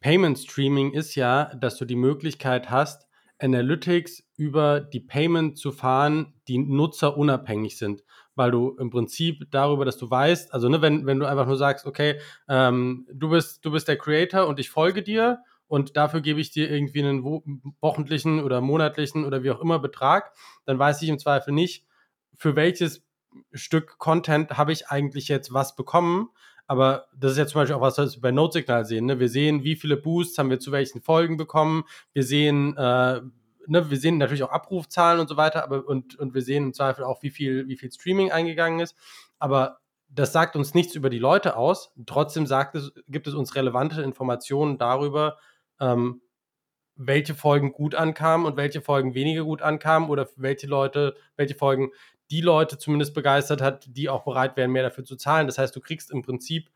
Payment 0.00 0.38
Streaming 0.38 0.92
ist 0.92 1.14
ja, 1.14 1.54
dass 1.54 1.76
du 1.76 1.84
die 1.84 1.96
Möglichkeit 1.96 2.70
hast, 2.70 3.08
Analytics 3.38 4.24
über 4.36 4.80
die 4.80 5.00
Payment 5.00 5.56
zu 5.56 5.72
fahren, 5.72 6.34
die 6.48 6.58
nutzerunabhängig 6.58 7.78
sind. 7.78 8.04
Weil 8.34 8.50
du 8.50 8.76
im 8.78 8.90
Prinzip 8.90 9.50
darüber, 9.50 9.84
dass 9.84 9.96
du 9.96 10.10
weißt, 10.10 10.52
also 10.52 10.68
ne, 10.68 10.82
wenn, 10.82 11.06
wenn 11.06 11.18
du 11.18 11.26
einfach 11.26 11.46
nur 11.46 11.56
sagst, 11.56 11.86
okay, 11.86 12.20
ähm, 12.48 13.06
du, 13.12 13.30
bist, 13.30 13.64
du 13.64 13.70
bist 13.70 13.88
der 13.88 13.96
Creator 13.96 14.46
und 14.46 14.60
ich 14.60 14.70
folge 14.70 15.02
dir 15.02 15.38
und 15.68 15.96
dafür 15.96 16.20
gebe 16.20 16.40
ich 16.40 16.50
dir 16.50 16.70
irgendwie 16.70 17.02
einen 17.02 17.22
wo 17.22 17.44
wochentlichen 17.80 18.42
oder 18.42 18.60
monatlichen 18.60 19.24
oder 19.24 19.42
wie 19.42 19.50
auch 19.50 19.60
immer 19.60 19.78
Betrag, 19.78 20.32
dann 20.64 20.78
weiß 20.78 21.00
ich 21.02 21.08
im 21.08 21.18
Zweifel 21.18 21.52
nicht, 21.52 21.86
für 22.36 22.56
welches 22.56 23.04
Stück 23.52 23.98
Content 23.98 24.56
habe 24.56 24.72
ich 24.72 24.88
eigentlich 24.88 25.28
jetzt 25.28 25.52
was 25.52 25.76
bekommen. 25.76 26.30
Aber 26.66 27.06
das 27.16 27.32
ist 27.32 27.38
ja 27.38 27.46
zum 27.46 27.60
Beispiel 27.60 27.76
auch 27.76 27.80
was, 27.80 27.98
was 27.98 28.16
wir 28.16 28.20
bei 28.20 28.30
Notesignal 28.30 28.84
sehen. 28.84 29.06
Ne? 29.06 29.18
Wir 29.18 29.28
sehen, 29.28 29.64
wie 29.64 29.76
viele 29.76 29.96
Boosts 29.96 30.36
haben 30.38 30.50
wir 30.50 30.60
zu 30.60 30.70
welchen 30.70 31.00
Folgen 31.00 31.36
bekommen. 31.36 31.84
Wir 32.12 32.24
sehen, 32.24 32.76
äh, 32.76 33.20
ne, 33.66 33.90
wir 33.90 33.96
sehen 33.96 34.18
natürlich 34.18 34.42
auch 34.42 34.52
Abrufzahlen 34.52 35.20
und 35.20 35.28
so 35.28 35.36
weiter, 35.36 35.64
aber 35.64 35.86
und, 35.86 36.18
und 36.18 36.34
wir 36.34 36.42
sehen 36.42 36.64
im 36.64 36.74
Zweifel 36.74 37.04
auch, 37.04 37.22
wie 37.22 37.30
viel, 37.30 37.68
wie 37.68 37.76
viel 37.76 37.90
Streaming 37.90 38.32
eingegangen 38.32 38.80
ist. 38.80 38.96
Aber 39.38 39.78
das 40.10 40.32
sagt 40.32 40.56
uns 40.56 40.74
nichts 40.74 40.94
über 40.94 41.10
die 41.10 41.18
Leute 41.18 41.56
aus. 41.56 41.92
Trotzdem 42.06 42.46
sagt 42.46 42.74
es, 42.74 42.92
gibt 43.08 43.26
es 43.26 43.34
uns 43.34 43.54
relevante 43.54 44.02
Informationen 44.02 44.78
darüber, 44.78 45.38
ähm, 45.80 46.20
welche 46.96 47.34
Folgen 47.34 47.72
gut 47.72 47.94
ankamen 47.94 48.46
und 48.46 48.56
welche 48.56 48.80
Folgen 48.80 49.14
weniger 49.14 49.44
gut 49.44 49.62
ankamen 49.62 50.10
oder 50.10 50.28
welche 50.36 50.66
Leute, 50.66 51.16
welche 51.36 51.54
Folgen 51.54 51.90
die 52.30 52.40
Leute 52.40 52.76
zumindest 52.76 53.14
begeistert 53.14 53.62
hat, 53.62 53.86
die 53.88 54.08
auch 54.08 54.24
bereit 54.24 54.56
wären, 54.56 54.72
mehr 54.72 54.82
dafür 54.82 55.04
zu 55.04 55.16
zahlen. 55.16 55.46
Das 55.46 55.58
heißt, 55.58 55.74
du 55.74 55.80
kriegst 55.80 56.10
im 56.10 56.22
Prinzip 56.22 56.70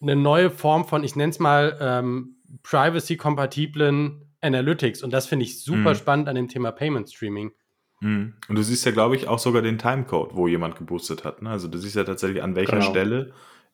eine 0.00 0.16
neue 0.16 0.50
Form 0.50 0.86
von, 0.86 1.04
ich 1.04 1.16
nenne 1.16 1.30
es 1.30 1.38
mal, 1.38 1.76
ähm, 1.80 2.36
privacy-kompatiblen 2.62 4.32
Analytics. 4.40 5.02
Und 5.02 5.12
das 5.12 5.26
finde 5.26 5.44
ich 5.44 5.62
super 5.62 5.90
mhm. 5.90 5.94
spannend 5.94 6.28
an 6.28 6.34
dem 6.34 6.48
Thema 6.48 6.72
Payment 6.72 7.10
Streaming. 7.10 7.52
Mhm. 8.00 8.34
Und 8.48 8.56
du 8.56 8.62
siehst 8.62 8.84
ja, 8.84 8.92
glaube 8.92 9.16
ich, 9.16 9.28
auch 9.28 9.38
sogar 9.38 9.62
den 9.62 9.78
Timecode, 9.78 10.34
wo 10.34 10.48
jemand 10.48 10.76
geboostet 10.76 11.24
hat. 11.24 11.42
Ne? 11.42 11.50
Also 11.50 11.68
du 11.68 11.78
siehst 11.78 11.96
ja 11.96 12.04
tatsächlich, 12.04 12.42
an 12.42 12.56
welcher 12.56 12.78
genau. 12.78 12.90
Stelle 12.90 13.32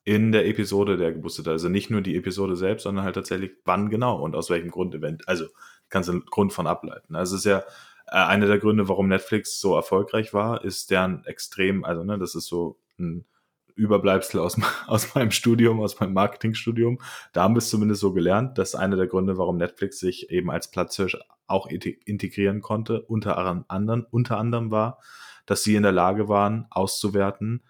in 0.09 0.33
der 0.33 0.47
Episode 0.47 0.97
der 0.97 1.13
geboostet 1.13 1.47
hat. 1.47 1.53
Also 1.53 1.69
nicht 1.69 1.91
nur 1.91 2.01
die 2.01 2.17
Episode 2.17 2.57
selbst, 2.57 2.85
sondern 2.85 3.05
halt 3.05 3.15
tatsächlich 3.15 3.51
wann 3.67 3.91
genau 3.91 4.19
und 4.19 4.35
aus 4.35 4.49
welchem 4.49 4.71
Grund 4.71 4.95
event. 4.95 5.29
Also 5.29 5.45
kannst 5.91 6.09
du 6.09 6.13
einen 6.15 6.25
Grund 6.25 6.55
von 6.55 6.67
ableiten. 6.67 7.15
Also 7.15 7.37
es 7.37 7.41
ist 7.41 7.51
ja 7.51 7.59
äh, 8.07 8.25
einer 8.25 8.47
der 8.47 8.59
Gründe, 8.59 8.89
warum 8.89 9.09
Netflix 9.09 9.61
so 9.61 9.77
erfolgreich 9.77 10.33
war, 10.33 10.65
ist 10.65 10.91
deren 10.91 11.27
extrem, 11.27 11.85
also 11.85 12.05
ne, 12.05 12.19
das 12.19 12.35
ist 12.35 12.47
so 12.47 12.79
ein 12.99 13.27
Überbleibsel 13.75 14.41
aus, 14.41 14.59
aus 14.87 15.15
meinem 15.15 15.31
Studium, 15.31 15.79
aus 15.79 16.01
meinem 16.01 16.15
Marketingstudium. 16.15 17.01
Da 17.35 17.43
haben 17.43 17.55
wir 17.55 17.59
es 17.59 17.69
zumindest 17.69 18.01
so 18.01 18.15
gelernt, 18.15 18.57
dass 18.57 18.75
einer 18.75 18.97
der 18.97 19.09
Gründe, 19.09 19.37
warum 19.37 19.59
Netflix 19.59 19.99
sich 19.99 20.31
eben 20.31 20.51
als 20.51 20.71
Platzhirsch 20.71 21.19
auch 21.47 21.67
integrieren 21.67 22.63
konnte, 22.63 23.03
unter 23.03 23.37
anderem, 23.37 24.07
unter 24.11 24.39
anderem 24.39 24.71
war, 24.71 25.01
dass 25.45 25.65
sie 25.65 25.75
in 25.75 25.83
der 25.83 25.93
Lage 25.93 26.31
waren, 26.31 26.67
auszuwerten, 26.71 27.63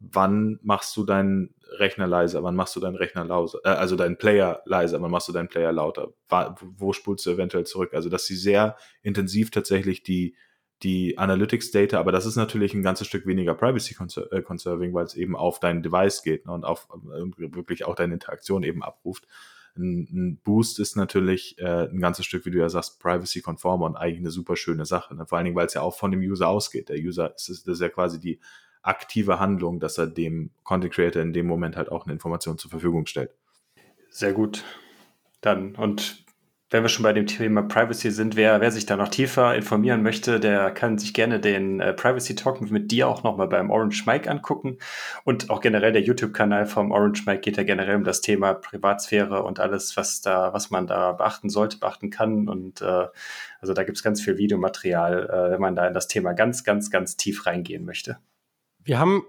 wann 0.00 0.58
machst 0.62 0.96
du 0.96 1.04
deinen 1.04 1.54
Rechner 1.78 2.06
leiser, 2.06 2.42
wann 2.42 2.56
machst 2.56 2.74
du 2.74 2.80
deinen 2.80 2.96
Rechner 2.96 3.24
lauter, 3.24 3.60
äh, 3.64 3.68
also 3.68 3.96
deinen 3.96 4.16
Player 4.16 4.62
leiser, 4.64 5.00
wann 5.00 5.10
machst 5.10 5.28
du 5.28 5.32
deinen 5.32 5.48
Player 5.48 5.72
lauter, 5.72 6.12
wo 6.60 6.92
spulst 6.92 7.26
du 7.26 7.30
eventuell 7.30 7.64
zurück? 7.64 7.92
Also, 7.92 8.08
dass 8.08 8.26
sie 8.26 8.34
sehr 8.34 8.76
intensiv 9.02 9.50
tatsächlich 9.50 10.02
die, 10.02 10.34
die 10.82 11.18
Analytics-Data, 11.18 12.00
aber 12.00 12.12
das 12.12 12.24
ist 12.24 12.36
natürlich 12.36 12.72
ein 12.72 12.82
ganzes 12.82 13.06
Stück 13.06 13.26
weniger 13.26 13.54
Privacy-Conserving, 13.54 14.90
äh, 14.90 14.94
weil 14.94 15.04
es 15.04 15.14
eben 15.14 15.36
auf 15.36 15.60
dein 15.60 15.82
Device 15.82 16.22
geht 16.22 16.46
ne, 16.46 16.52
und 16.52 16.64
auf 16.64 16.88
äh, 16.90 17.54
wirklich 17.54 17.84
auch 17.84 17.94
deine 17.94 18.14
Interaktion 18.14 18.62
eben 18.62 18.82
abruft. 18.82 19.26
Ein, 19.76 20.08
ein 20.10 20.40
Boost 20.42 20.80
ist 20.80 20.96
natürlich 20.96 21.58
äh, 21.58 21.88
ein 21.88 22.00
ganzes 22.00 22.24
Stück, 22.24 22.46
wie 22.46 22.50
du 22.50 22.58
ja 22.58 22.70
sagst, 22.70 22.98
privacy-konform 23.00 23.82
und 23.82 23.96
eigentlich 23.96 24.20
eine 24.20 24.30
super 24.30 24.56
schöne 24.56 24.86
Sache. 24.86 25.14
Ne? 25.14 25.26
Vor 25.26 25.36
allen 25.36 25.44
Dingen, 25.44 25.56
weil 25.56 25.66
es 25.66 25.74
ja 25.74 25.82
auch 25.82 25.96
von 25.96 26.10
dem 26.10 26.20
User 26.20 26.48
ausgeht. 26.48 26.88
Der 26.88 26.98
User, 26.98 27.34
ist, 27.36 27.48
das 27.48 27.74
ist 27.74 27.80
ja 27.80 27.90
quasi 27.90 28.18
die 28.18 28.40
aktive 28.82 29.38
Handlung, 29.38 29.80
dass 29.80 29.98
er 29.98 30.06
dem 30.06 30.50
Content 30.62 30.94
Creator 30.94 31.22
in 31.22 31.32
dem 31.32 31.46
Moment 31.46 31.76
halt 31.76 31.90
auch 31.90 32.04
eine 32.04 32.12
Information 32.12 32.58
zur 32.58 32.70
Verfügung 32.70 33.06
stellt. 33.06 33.34
Sehr 34.10 34.32
gut. 34.32 34.64
Dann, 35.40 35.74
und 35.76 36.24
wenn 36.72 36.84
wir 36.84 36.88
schon 36.88 37.02
bei 37.02 37.12
dem 37.12 37.26
Thema 37.26 37.62
Privacy 37.62 38.12
sind, 38.12 38.36
wer, 38.36 38.60
wer 38.60 38.70
sich 38.70 38.86
da 38.86 38.96
noch 38.96 39.08
tiefer 39.08 39.56
informieren 39.56 40.02
möchte, 40.02 40.38
der 40.38 40.70
kann 40.70 40.98
sich 40.98 41.12
gerne 41.12 41.40
den 41.40 41.80
äh, 41.80 41.92
Privacy 41.92 42.36
Talk 42.36 42.60
mit 42.70 42.92
dir 42.92 43.08
auch 43.08 43.24
nochmal 43.24 43.48
beim 43.48 43.70
Orange 43.70 44.04
Mike 44.06 44.30
angucken. 44.30 44.78
Und 45.24 45.50
auch 45.50 45.60
generell 45.60 45.92
der 45.92 46.02
YouTube-Kanal 46.02 46.66
vom 46.66 46.92
Orange 46.92 47.24
Mike 47.26 47.40
geht 47.40 47.56
ja 47.56 47.64
generell 47.64 47.96
um 47.96 48.04
das 48.04 48.20
Thema 48.20 48.54
Privatsphäre 48.54 49.42
und 49.42 49.58
alles, 49.58 49.96
was 49.96 50.20
da, 50.20 50.52
was 50.52 50.70
man 50.70 50.86
da 50.86 51.12
beachten 51.12 51.50
sollte, 51.50 51.78
beachten 51.78 52.10
kann. 52.10 52.48
Und 52.48 52.80
äh, 52.82 53.06
also 53.60 53.74
da 53.74 53.82
gibt 53.82 53.98
es 53.98 54.04
ganz 54.04 54.20
viel 54.20 54.38
Videomaterial, 54.38 55.28
äh, 55.28 55.50
wenn 55.50 55.60
man 55.60 55.74
da 55.74 55.88
in 55.88 55.94
das 55.94 56.06
Thema 56.06 56.34
ganz, 56.34 56.62
ganz, 56.62 56.90
ganz 56.90 57.16
tief 57.16 57.46
reingehen 57.46 57.84
möchte. 57.84 58.18
Wir 58.82 58.98
haben 58.98 59.24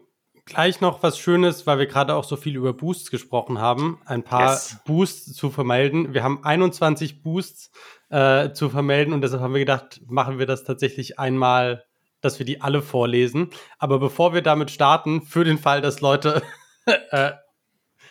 gleich 0.46 0.82
noch 0.82 1.04
was 1.04 1.18
Schönes, 1.20 1.68
weil 1.68 1.80
wir 1.80 1.86
gerade 1.86 2.16
auch 2.16 2.24
so 2.24 2.36
viel 2.36 2.56
über 2.56 2.74
Boosts 2.74 3.12
gesprochen 3.12 3.60
haben, 3.60 4.02
ein 4.06 4.24
paar 4.24 4.54
yes. 4.54 4.78
Boosts 4.86 5.34
zu 5.34 5.50
vermelden. 5.50 6.14
Wir 6.14 6.24
haben 6.24 6.44
21 6.44 7.22
Boosts 7.22 7.72
äh, 8.10 8.52
zu 8.52 8.70
vermelden 8.70 9.14
und 9.14 9.22
deshalb 9.22 9.42
haben 9.42 9.54
wir 9.54 9.60
gedacht, 9.60 10.02
machen 10.08 10.40
wir 10.40 10.46
das 10.46 10.64
tatsächlich 10.64 11.20
einmal, 11.20 11.86
dass 12.22 12.40
wir 12.40 12.46
die 12.46 12.62
alle 12.62 12.82
vorlesen. 12.82 13.50
Aber 13.78 14.00
bevor 14.00 14.34
wir 14.34 14.42
damit 14.42 14.72
starten, 14.72 15.22
für 15.22 15.44
den 15.44 15.58
Fall, 15.58 15.82
dass 15.82 16.02
Leute 16.02 16.42
äh, 17.12 17.32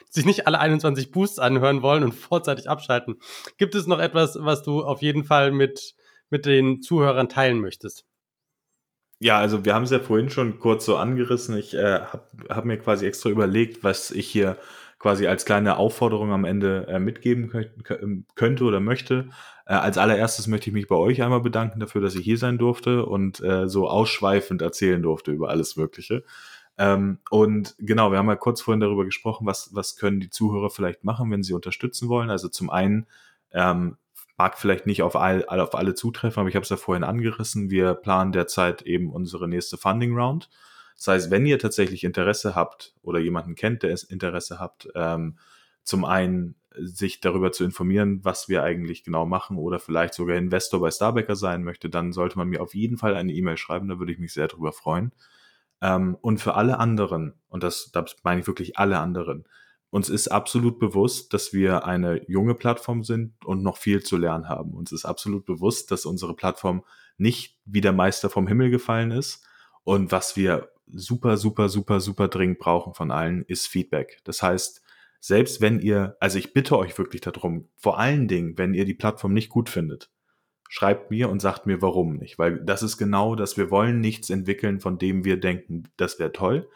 sich 0.08 0.24
nicht 0.24 0.46
alle 0.46 0.58
21 0.58 1.10
Boosts 1.10 1.38
anhören 1.38 1.82
wollen 1.82 2.02
und 2.02 2.12
vorzeitig 2.12 2.68
abschalten, 2.68 3.20
gibt 3.58 3.74
es 3.74 3.86
noch 3.86 3.98
etwas, 3.98 4.38
was 4.40 4.62
du 4.62 4.82
auf 4.82 5.02
jeden 5.02 5.24
Fall 5.24 5.52
mit, 5.52 5.94
mit 6.30 6.46
den 6.46 6.82
Zuhörern 6.82 7.28
teilen 7.28 7.60
möchtest? 7.60 8.04
Ja, 9.22 9.38
also 9.38 9.64
wir 9.66 9.74
haben 9.74 9.82
es 9.82 9.90
ja 9.90 9.98
vorhin 10.00 10.30
schon 10.30 10.58
kurz 10.58 10.86
so 10.86 10.96
angerissen. 10.96 11.56
Ich 11.58 11.74
äh, 11.74 12.00
habe 12.00 12.22
hab 12.48 12.64
mir 12.64 12.78
quasi 12.78 13.06
extra 13.06 13.28
überlegt, 13.28 13.84
was 13.84 14.10
ich 14.10 14.26
hier 14.28 14.56
quasi 14.98 15.26
als 15.26 15.44
kleine 15.44 15.76
Aufforderung 15.76 16.32
am 16.32 16.46
Ende 16.46 16.86
äh, 16.88 16.98
mitgeben 16.98 17.52
ähm, 18.00 18.24
könnte 18.34 18.64
oder 18.64 18.80
möchte. 18.80 19.28
Äh, 19.66 19.74
als 19.74 19.98
allererstes 19.98 20.46
möchte 20.46 20.70
ich 20.70 20.74
mich 20.74 20.88
bei 20.88 20.96
euch 20.96 21.22
einmal 21.22 21.40
bedanken 21.42 21.80
dafür, 21.80 22.00
dass 22.00 22.14
ich 22.14 22.24
hier 22.24 22.38
sein 22.38 22.56
durfte 22.56 23.04
und 23.04 23.40
äh, 23.40 23.68
so 23.68 23.88
ausschweifend 23.90 24.62
erzählen 24.62 25.02
durfte 25.02 25.32
über 25.32 25.50
alles 25.50 25.76
Mögliche. 25.76 26.24
Ähm, 26.78 27.18
und 27.30 27.74
genau, 27.78 28.10
wir 28.12 28.18
haben 28.18 28.28
ja 28.28 28.36
kurz 28.36 28.62
vorhin 28.62 28.80
darüber 28.80 29.04
gesprochen, 29.04 29.46
was, 29.46 29.74
was 29.74 29.96
können 29.96 30.20
die 30.20 30.30
Zuhörer 30.30 30.70
vielleicht 30.70 31.04
machen, 31.04 31.30
wenn 31.30 31.42
sie 31.42 31.52
unterstützen 31.52 32.08
wollen. 32.08 32.30
Also 32.30 32.48
zum 32.48 32.70
einen 32.70 33.06
ähm, 33.52 33.98
mag 34.40 34.56
vielleicht 34.56 34.86
nicht 34.86 35.02
auf, 35.02 35.16
all, 35.16 35.44
auf 35.44 35.74
alle 35.74 35.94
zutreffen, 35.94 36.40
aber 36.40 36.48
ich 36.48 36.54
habe 36.54 36.62
es 36.62 36.70
ja 36.70 36.78
vorhin 36.78 37.04
angerissen. 37.04 37.68
Wir 37.68 37.92
planen 37.92 38.32
derzeit 38.32 38.80
eben 38.80 39.10
unsere 39.12 39.46
nächste 39.46 39.76
Funding 39.76 40.16
Round. 40.16 40.48
Das 40.96 41.08
heißt, 41.08 41.30
wenn 41.30 41.44
ihr 41.44 41.58
tatsächlich 41.58 42.04
Interesse 42.04 42.54
habt 42.54 42.94
oder 43.02 43.18
jemanden 43.18 43.54
kennt, 43.54 43.82
der 43.82 43.92
es 43.92 44.02
Interesse 44.02 44.58
habt, 44.58 44.88
ähm, 44.94 45.38
zum 45.82 46.06
einen 46.06 46.54
sich 46.74 47.20
darüber 47.20 47.52
zu 47.52 47.64
informieren, 47.64 48.24
was 48.24 48.48
wir 48.48 48.62
eigentlich 48.62 49.04
genau 49.04 49.26
machen 49.26 49.58
oder 49.58 49.78
vielleicht 49.78 50.14
sogar 50.14 50.36
Investor 50.36 50.80
bei 50.80 50.90
Starbacker 50.90 51.36
sein 51.36 51.62
möchte, 51.62 51.90
dann 51.90 52.12
sollte 52.12 52.38
man 52.38 52.48
mir 52.48 52.62
auf 52.62 52.74
jeden 52.74 52.96
Fall 52.96 53.16
eine 53.16 53.34
E-Mail 53.34 53.58
schreiben, 53.58 53.88
da 53.88 53.98
würde 53.98 54.12
ich 54.12 54.18
mich 54.18 54.32
sehr 54.32 54.48
drüber 54.48 54.72
freuen. 54.72 55.12
Ähm, 55.82 56.16
und 56.22 56.40
für 56.40 56.54
alle 56.54 56.78
anderen, 56.78 57.34
und 57.50 57.62
das, 57.62 57.90
das 57.92 58.16
meine 58.22 58.40
ich 58.40 58.46
wirklich 58.46 58.78
alle 58.78 59.00
anderen, 59.00 59.44
uns 59.90 60.08
ist 60.08 60.28
absolut 60.28 60.78
bewusst, 60.78 61.34
dass 61.34 61.52
wir 61.52 61.84
eine 61.84 62.22
junge 62.28 62.54
Plattform 62.54 63.02
sind 63.02 63.34
und 63.44 63.62
noch 63.62 63.76
viel 63.76 64.02
zu 64.02 64.16
lernen 64.16 64.48
haben. 64.48 64.72
Uns 64.72 64.92
ist 64.92 65.04
absolut 65.04 65.44
bewusst, 65.44 65.90
dass 65.90 66.06
unsere 66.06 66.34
Plattform 66.34 66.84
nicht 67.18 67.58
wie 67.64 67.80
der 67.80 67.92
Meister 67.92 68.30
vom 68.30 68.46
Himmel 68.46 68.70
gefallen 68.70 69.10
ist. 69.10 69.44
Und 69.82 70.12
was 70.12 70.36
wir 70.36 70.70
super, 70.86 71.36
super, 71.36 71.68
super, 71.68 72.00
super 72.00 72.28
dringend 72.28 72.58
brauchen 72.58 72.94
von 72.94 73.10
allen, 73.10 73.44
ist 73.46 73.66
Feedback. 73.66 74.20
Das 74.24 74.42
heißt, 74.42 74.82
selbst 75.20 75.60
wenn 75.60 75.80
ihr, 75.80 76.16
also 76.20 76.38
ich 76.38 76.54
bitte 76.54 76.78
euch 76.78 76.96
wirklich 76.96 77.20
darum, 77.20 77.68
vor 77.76 77.98
allen 77.98 78.28
Dingen, 78.28 78.56
wenn 78.56 78.74
ihr 78.74 78.84
die 78.84 78.94
Plattform 78.94 79.34
nicht 79.34 79.50
gut 79.50 79.68
findet, 79.68 80.10
schreibt 80.68 81.10
mir 81.10 81.28
und 81.28 81.40
sagt 81.40 81.66
mir, 81.66 81.82
warum 81.82 82.16
nicht. 82.16 82.38
Weil 82.38 82.64
das 82.64 82.82
ist 82.82 82.96
genau 82.96 83.34
das, 83.34 83.56
wir 83.56 83.70
wollen 83.70 84.00
nichts 84.00 84.30
entwickeln, 84.30 84.80
von 84.80 84.98
dem 84.98 85.24
wir 85.24 85.38
denken, 85.38 85.88
das 85.96 86.18
wäre 86.18 86.32
toll. 86.32 86.68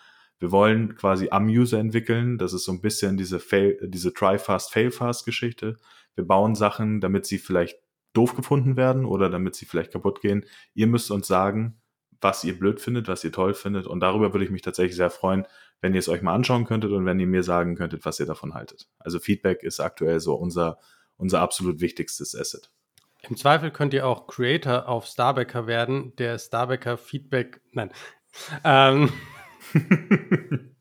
Wir 0.44 0.52
wollen 0.52 0.94
quasi 0.94 1.30
am 1.30 1.46
User 1.46 1.78
entwickeln. 1.78 2.36
Das 2.36 2.52
ist 2.52 2.64
so 2.64 2.72
ein 2.72 2.82
bisschen 2.82 3.16
diese, 3.16 3.40
Fail, 3.40 3.78
diese 3.80 4.12
Try 4.12 4.36
Fast, 4.36 4.74
Fail 4.74 4.90
Fast 4.90 5.24
Geschichte. 5.24 5.78
Wir 6.16 6.26
bauen 6.26 6.54
Sachen, 6.54 7.00
damit 7.00 7.24
sie 7.24 7.38
vielleicht 7.38 7.78
doof 8.12 8.36
gefunden 8.36 8.76
werden 8.76 9.06
oder 9.06 9.30
damit 9.30 9.54
sie 9.54 9.64
vielleicht 9.64 9.90
kaputt 9.90 10.20
gehen. 10.20 10.44
Ihr 10.74 10.86
müsst 10.86 11.10
uns 11.10 11.28
sagen, 11.28 11.80
was 12.20 12.44
ihr 12.44 12.58
blöd 12.58 12.78
findet, 12.78 13.08
was 13.08 13.24
ihr 13.24 13.32
toll 13.32 13.54
findet. 13.54 13.86
Und 13.86 14.00
darüber 14.00 14.34
würde 14.34 14.44
ich 14.44 14.50
mich 14.50 14.60
tatsächlich 14.60 14.96
sehr 14.96 15.08
freuen, 15.08 15.46
wenn 15.80 15.94
ihr 15.94 15.98
es 15.98 16.10
euch 16.10 16.20
mal 16.20 16.34
anschauen 16.34 16.66
könntet 16.66 16.92
und 16.92 17.06
wenn 17.06 17.18
ihr 17.18 17.26
mir 17.26 17.42
sagen 17.42 17.74
könntet, 17.74 18.04
was 18.04 18.20
ihr 18.20 18.26
davon 18.26 18.52
haltet. 18.52 18.86
Also 18.98 19.20
Feedback 19.20 19.62
ist 19.62 19.80
aktuell 19.80 20.20
so 20.20 20.34
unser, 20.34 20.78
unser 21.16 21.40
absolut 21.40 21.80
wichtigstes 21.80 22.38
Asset. 22.38 22.70
Im 23.22 23.38
Zweifel 23.38 23.70
könnt 23.70 23.94
ihr 23.94 24.06
auch 24.06 24.26
Creator 24.26 24.90
auf 24.90 25.06
Starbacker 25.06 25.66
werden, 25.66 26.14
der 26.16 26.38
Starbacker 26.38 26.98
Feedback, 26.98 27.62
nein, 27.72 27.90
ähm, 28.62 29.10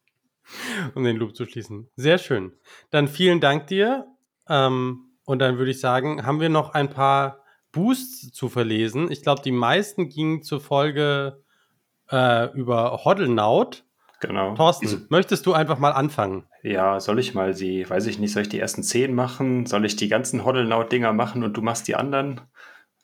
um 0.96 1.04
den 1.04 1.18
Loop 1.18 1.36
zu 1.36 1.46
schließen. 1.46 1.90
Sehr 1.96 2.18
schön. 2.18 2.54
Dann 2.90 3.08
vielen 3.08 3.40
Dank 3.40 3.68
dir. 3.68 4.08
Ähm, 4.48 5.12
und 5.26 5.40
dann 5.40 5.58
würde 5.58 5.72
ich 5.72 5.80
sagen, 5.80 6.26
haben 6.26 6.40
wir 6.40 6.50
noch 6.50 6.74
ein 6.74 6.90
paar 6.90 7.44
Boosts 7.72 8.32
zu 8.32 8.50
verlesen. 8.50 9.12
Ich 9.12 9.24
glaube, 9.24 9.42
die 9.42 9.52
meisten 9.52 10.10
gingen 10.10 10.44
zur 10.44 10.62
Folge 10.62 11.42
äh, 12.12 12.52
über 12.54 13.04
Hoddelnaut. 13.04 13.84
Genau. 14.20 14.56
Thorsten, 14.56 15.06
möchtest 15.10 15.46
du 15.46 15.54
einfach 15.54 15.80
mal 15.80 15.92
anfangen? 15.92 16.46
Ja, 16.62 17.00
soll 17.00 17.20
ich 17.20 17.34
mal 17.34 17.54
sie, 17.54 17.90
weiß 17.90 18.06
ich 18.08 18.20
nicht, 18.20 18.32
soll 18.32 18.44
ich 18.44 18.50
die 18.50 18.60
ersten 18.60 18.84
zehn 18.84 19.14
machen? 19.14 19.66
Soll 19.66 19.86
ich 19.86 19.96
die 19.96 20.08
ganzen 20.08 20.46
Hoddelnaut-Dinger 20.46 21.12
machen 21.12 21.44
und 21.44 21.58
du 21.58 21.62
machst 21.62 21.88
die 21.88 21.96
anderen? 21.96 22.42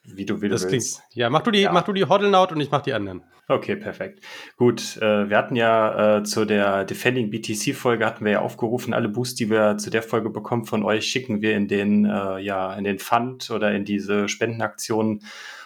Wie 0.02 0.24
du, 0.24 0.40
wie 0.40 0.48
das 0.48 0.62
du 0.62 0.72
willst. 0.72 0.98
Klingt, 0.98 1.16
ja, 1.16 1.30
mach 1.30 1.42
du 1.42 1.50
die, 1.50 1.60
ja. 1.60 1.72
mach 1.72 1.82
du 1.82 1.92
die 1.92 2.04
Hoddelnaut 2.04 2.52
und 2.52 2.60
ich 2.60 2.70
mach 2.70 2.82
die 2.82 2.92
anderen. 2.92 3.22
Okay, 3.48 3.76
perfekt. 3.76 4.24
Gut, 4.56 4.96
äh, 4.98 5.28
wir 5.28 5.36
hatten 5.36 5.56
ja 5.56 6.18
äh, 6.18 6.22
zu 6.22 6.44
der 6.44 6.84
Defending 6.84 7.30
BTC-Folge 7.30 8.06
hatten 8.06 8.24
wir 8.24 8.32
ja 8.32 8.40
aufgerufen, 8.40 8.94
alle 8.94 9.08
Boosts, 9.08 9.34
die 9.34 9.50
wir 9.50 9.76
zu 9.76 9.90
der 9.90 10.02
Folge 10.02 10.30
bekommen 10.30 10.66
von 10.66 10.84
euch, 10.84 11.06
schicken 11.06 11.42
wir 11.42 11.56
in 11.56 11.66
den, 11.68 12.04
äh, 12.04 12.38
ja, 12.38 12.72
in 12.74 12.84
den 12.84 12.98
Fund 12.98 13.50
oder 13.50 13.72
in 13.72 13.84
diese 13.84 14.28
Spendenaktionen 14.28 15.22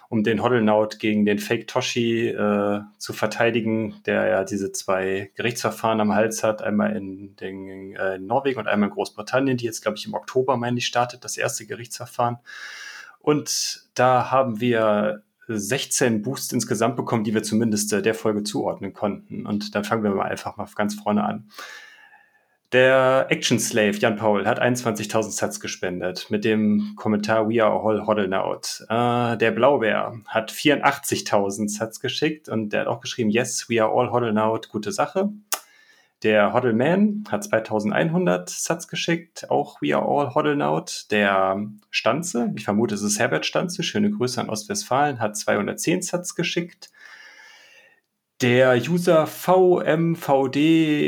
um 0.09 0.23
den 0.23 0.43
Hoddelnaut 0.43 0.99
gegen 0.99 1.25
den 1.25 1.39
Fake 1.41 1.67
Toshi 1.67 2.29
äh, 2.29 2.81
zu 2.99 3.13
verteidigen, 3.13 3.97
der 4.07 4.27
ja 4.29 4.45
diese 4.45 4.71
zwei 4.71 5.33
Gerichtsverfahren 5.35 6.01
am 6.01 6.15
Hals 6.15 6.43
hat, 6.43 6.63
einmal 6.63 6.95
in, 6.97 7.35
den, 7.37 7.97
äh, 7.97 8.17
in 8.17 8.27
Norwegen 8.27 8.61
und 8.61 8.69
einmal 8.69 8.91
in 8.91 8.95
Großbritannien, 8.95 9.57
die 9.57 9.65
jetzt, 9.65 9.83
glaube 9.83 9.99
ich, 9.99 10.07
im 10.07 10.15
Oktober, 10.15 10.57
meine 10.57 10.79
ich, 10.79 10.87
startet, 10.87 11.25
das 11.25 11.37
erste 11.37 11.67
Gerichtsverfahren. 11.67 12.39
Und 13.25 13.87
da 13.95 14.31
haben 14.31 14.61
wir 14.61 15.23
16 15.49 16.21
Boosts 16.21 16.53
insgesamt 16.53 16.95
bekommen, 16.97 17.25
die 17.25 17.33
wir 17.33 17.43
zumindest 17.43 17.91
äh, 17.95 18.03
der 18.03 18.15
Folge 18.15 18.43
zuordnen 18.43 18.93
konnten. 18.93 19.47
Und 19.47 19.75
dann 19.75 19.83
fangen 19.83 20.05
wir 20.05 20.11
mal 20.11 20.27
einfach 20.27 20.59
mal 20.59 20.69
ganz 20.77 20.95
vorne 20.95 21.25
an. 21.25 21.49
Der 22.73 23.27
Action 23.31 23.59
Slave 23.59 23.97
Jan 23.97 24.17
Paul 24.17 24.47
hat 24.47 24.61
21.000 24.61 25.31
Sats 25.31 25.61
gespendet 25.61 26.27
mit 26.31 26.45
dem 26.45 26.95
Kommentar 26.97 27.49
We 27.49 27.65
are 27.65 27.73
all 27.73 28.07
hodling 28.07 28.35
out. 28.35 28.85
Äh, 28.91 29.39
der 29.39 29.53
Blaubär 29.53 30.21
hat 30.27 30.53
84.000 30.53 31.69
Sats 31.71 32.01
geschickt 32.01 32.51
und 32.51 32.75
der 32.75 32.83
hat 32.83 32.89
auch 32.89 33.01
geschrieben 33.01 33.31
Yes, 33.31 33.71
we 33.71 33.83
are 33.83 33.91
all 33.91 34.11
hodling 34.11 34.37
out. 34.37 34.69
Gute 34.69 34.93
Sache. 34.93 35.31
Der 36.25 36.55
Hoddelman 36.55 37.25
hat 37.29 37.45
2100 37.45 38.49
Sats 38.49 38.89
geschickt, 38.89 39.51
auch 39.51 39.83
We 39.83 39.95
are 39.95 40.07
all 40.07 40.35
hodling 40.35 40.63
out. 40.63 41.05
Der 41.11 41.63
Stanze, 41.91 42.51
ich 42.57 42.65
vermute, 42.65 42.95
es 42.95 43.03
ist 43.03 43.19
Herbert 43.19 43.45
Stanze, 43.45 43.83
schöne 43.83 44.11
Grüße 44.11 44.41
an 44.41 44.49
Ostwestfalen, 44.49 45.21
hat 45.21 45.37
210 45.37 46.01
Sats 46.01 46.35
geschickt. 46.35 46.91
Der 48.45 48.77
User 48.77 49.27
VMVD 49.27 50.59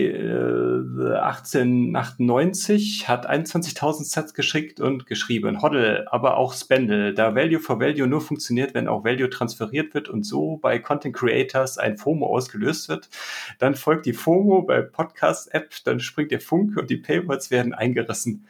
äh, 0.07 1.19
1898 1.19 3.09
hat 3.09 3.29
21.000 3.29 4.05
Sets 4.05 4.33
geschickt 4.33 4.81
und 4.81 5.05
geschrieben, 5.05 5.61
Hoddle, 5.61 6.11
aber 6.11 6.39
auch 6.39 6.55
Spendle, 6.55 7.13
da 7.13 7.35
Value 7.35 7.61
for 7.61 7.79
Value 7.79 8.07
nur 8.07 8.23
funktioniert, 8.23 8.73
wenn 8.73 8.89
auch 8.89 9.05
Value 9.05 9.29
transferiert 9.29 9.93
wird 9.93 10.09
und 10.09 10.23
so 10.23 10.57
bei 10.57 10.79
Content 10.79 11.15
Creators 11.15 11.77
ein 11.77 11.99
FOMO 11.99 12.27
ausgelöst 12.27 12.89
wird. 12.89 13.11
Dann 13.59 13.75
folgt 13.75 14.07
die 14.07 14.15
FOMO 14.15 14.63
bei 14.63 14.81
Podcast-App, 14.81 15.75
dann 15.85 16.01
springt 16.01 16.31
der 16.31 16.41
Funke 16.41 16.81
und 16.81 16.89
die 16.89 16.97
Paywalls 16.97 17.51
werden 17.51 17.75
eingerissen. 17.75 18.47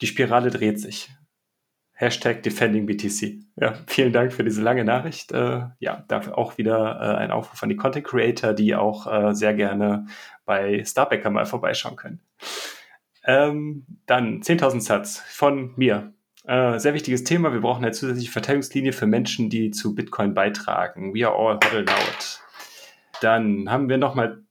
Die 0.00 0.08
Spirale 0.08 0.50
dreht 0.50 0.80
sich. 0.80 1.08
Hashtag 1.98 2.42
DefendingBTC. 2.42 3.40
Ja, 3.56 3.74
vielen 3.86 4.12
Dank 4.12 4.32
für 4.32 4.44
diese 4.44 4.60
lange 4.60 4.84
Nachricht. 4.84 5.32
Äh, 5.32 5.62
ja, 5.78 6.04
dafür 6.08 6.36
auch 6.36 6.58
wieder 6.58 7.00
äh, 7.00 7.16
ein 7.16 7.30
Aufruf 7.30 7.62
an 7.62 7.70
die 7.70 7.76
Content 7.76 8.06
Creator, 8.06 8.52
die 8.52 8.74
auch 8.74 9.06
äh, 9.10 9.34
sehr 9.34 9.54
gerne 9.54 10.06
bei 10.44 10.84
Starbacker 10.84 11.30
mal 11.30 11.46
vorbeischauen 11.46 11.96
können. 11.96 12.20
Ähm, 13.24 13.86
dann 14.04 14.42
10.000 14.42 14.80
Satz 14.82 15.20
von 15.26 15.72
mir. 15.76 16.12
Äh, 16.44 16.78
sehr 16.78 16.92
wichtiges 16.92 17.24
Thema. 17.24 17.52
Wir 17.54 17.62
brauchen 17.62 17.82
eine 17.82 17.92
zusätzliche 17.92 18.30
Verteidigungslinie 18.30 18.92
für 18.92 19.06
Menschen, 19.06 19.48
die 19.48 19.70
zu 19.70 19.94
Bitcoin 19.94 20.34
beitragen. 20.34 21.14
We 21.14 21.26
are 21.26 21.34
all 21.34 21.54
huddled 21.54 21.90
out. 21.90 22.40
Dann 23.22 23.70
haben 23.70 23.88
wir 23.88 23.96
nochmal 23.96 24.45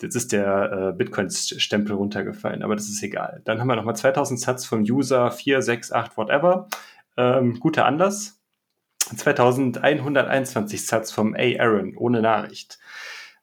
Jetzt 0.00 0.14
ist 0.14 0.32
der 0.32 0.72
äh, 0.72 0.92
Bitcoin-Stempel 0.96 1.94
runtergefallen, 1.94 2.62
aber 2.62 2.76
das 2.76 2.88
ist 2.88 3.02
egal. 3.02 3.42
Dann 3.44 3.60
haben 3.60 3.66
wir 3.66 3.76
nochmal 3.76 3.96
2000 3.96 4.40
Satz 4.40 4.64
vom 4.64 4.82
User 4.82 5.30
468 5.30 6.16
whatever. 6.16 6.68
Ähm, 7.16 7.58
guter 7.58 7.84
Anlass. 7.84 8.40
2121 9.16 10.86
Satz 10.86 11.10
vom 11.10 11.34
A. 11.34 11.58
Aaron 11.58 11.96
ohne 11.96 12.22
Nachricht. 12.22 12.78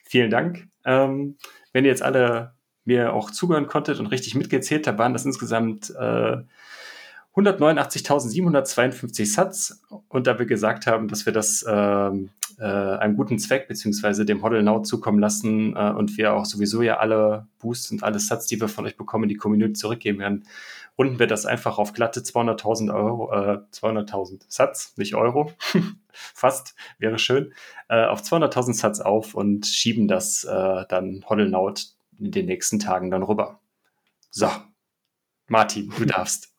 Vielen 0.03 0.31
Dank. 0.31 0.67
Ähm, 0.83 1.37
wenn 1.73 1.85
ihr 1.85 1.91
jetzt 1.91 2.01
alle 2.01 2.55
mir 2.85 3.13
auch 3.13 3.29
zuhören 3.29 3.67
konntet 3.67 3.99
und 3.99 4.07
richtig 4.07 4.33
mitgezählt 4.33 4.87
habt, 4.87 4.97
waren 4.97 5.13
das 5.13 5.25
insgesamt 5.25 5.91
äh, 5.91 6.37
189.752 7.35 9.31
Satz. 9.31 9.79
Und 10.07 10.25
da 10.25 10.39
wir 10.39 10.47
gesagt 10.47 10.87
haben, 10.87 11.07
dass 11.07 11.27
wir 11.27 11.33
das 11.33 11.63
ähm, 11.67 12.29
äh, 12.59 12.63
einem 12.63 13.15
guten 13.15 13.39
Zweck 13.39 13.67
beziehungsweise 13.67 14.25
dem 14.25 14.41
Hodl 14.41 14.63
Now 14.63 14.81
zukommen 14.81 15.19
lassen 15.19 15.75
äh, 15.75 15.91
und 15.91 16.17
wir 16.17 16.33
auch 16.33 16.45
sowieso 16.45 16.81
ja 16.81 16.97
alle 16.97 17.47
Boosts 17.59 17.91
und 17.91 18.03
alle 18.03 18.19
Satz, 18.19 18.47
die 18.47 18.59
wir 18.59 18.67
von 18.67 18.85
euch 18.85 18.97
bekommen, 18.97 19.25
in 19.25 19.29
die 19.29 19.35
Community 19.35 19.73
zurückgeben 19.73 20.19
werden, 20.19 20.45
runden 20.97 21.19
wir 21.19 21.27
das 21.27 21.45
einfach 21.45 21.77
auf 21.77 21.93
glatte 21.93 22.21
200.000 22.21 22.93
Euro, 22.93 23.31
äh, 23.33 23.59
200.000 23.71 24.43
Satz, 24.47 24.93
nicht 24.97 25.15
Euro, 25.15 25.51
fast, 26.11 26.75
wäre 26.99 27.17
schön, 27.17 27.53
äh, 27.89 28.05
auf 28.05 28.21
200.000 28.21 28.73
Satz 28.73 28.99
auf 28.99 29.33
und 29.33 29.65
schieben 29.65 30.07
das 30.07 30.43
äh, 30.43 30.85
dann 30.87 31.25
Hoddelnaut 31.27 31.87
in 32.19 32.31
den 32.31 32.45
nächsten 32.45 32.79
Tagen 32.79 33.11
dann 33.11 33.23
rüber. 33.23 33.59
So, 34.29 34.49
Martin, 35.47 35.91
du 35.97 36.05
darfst. 36.05 36.52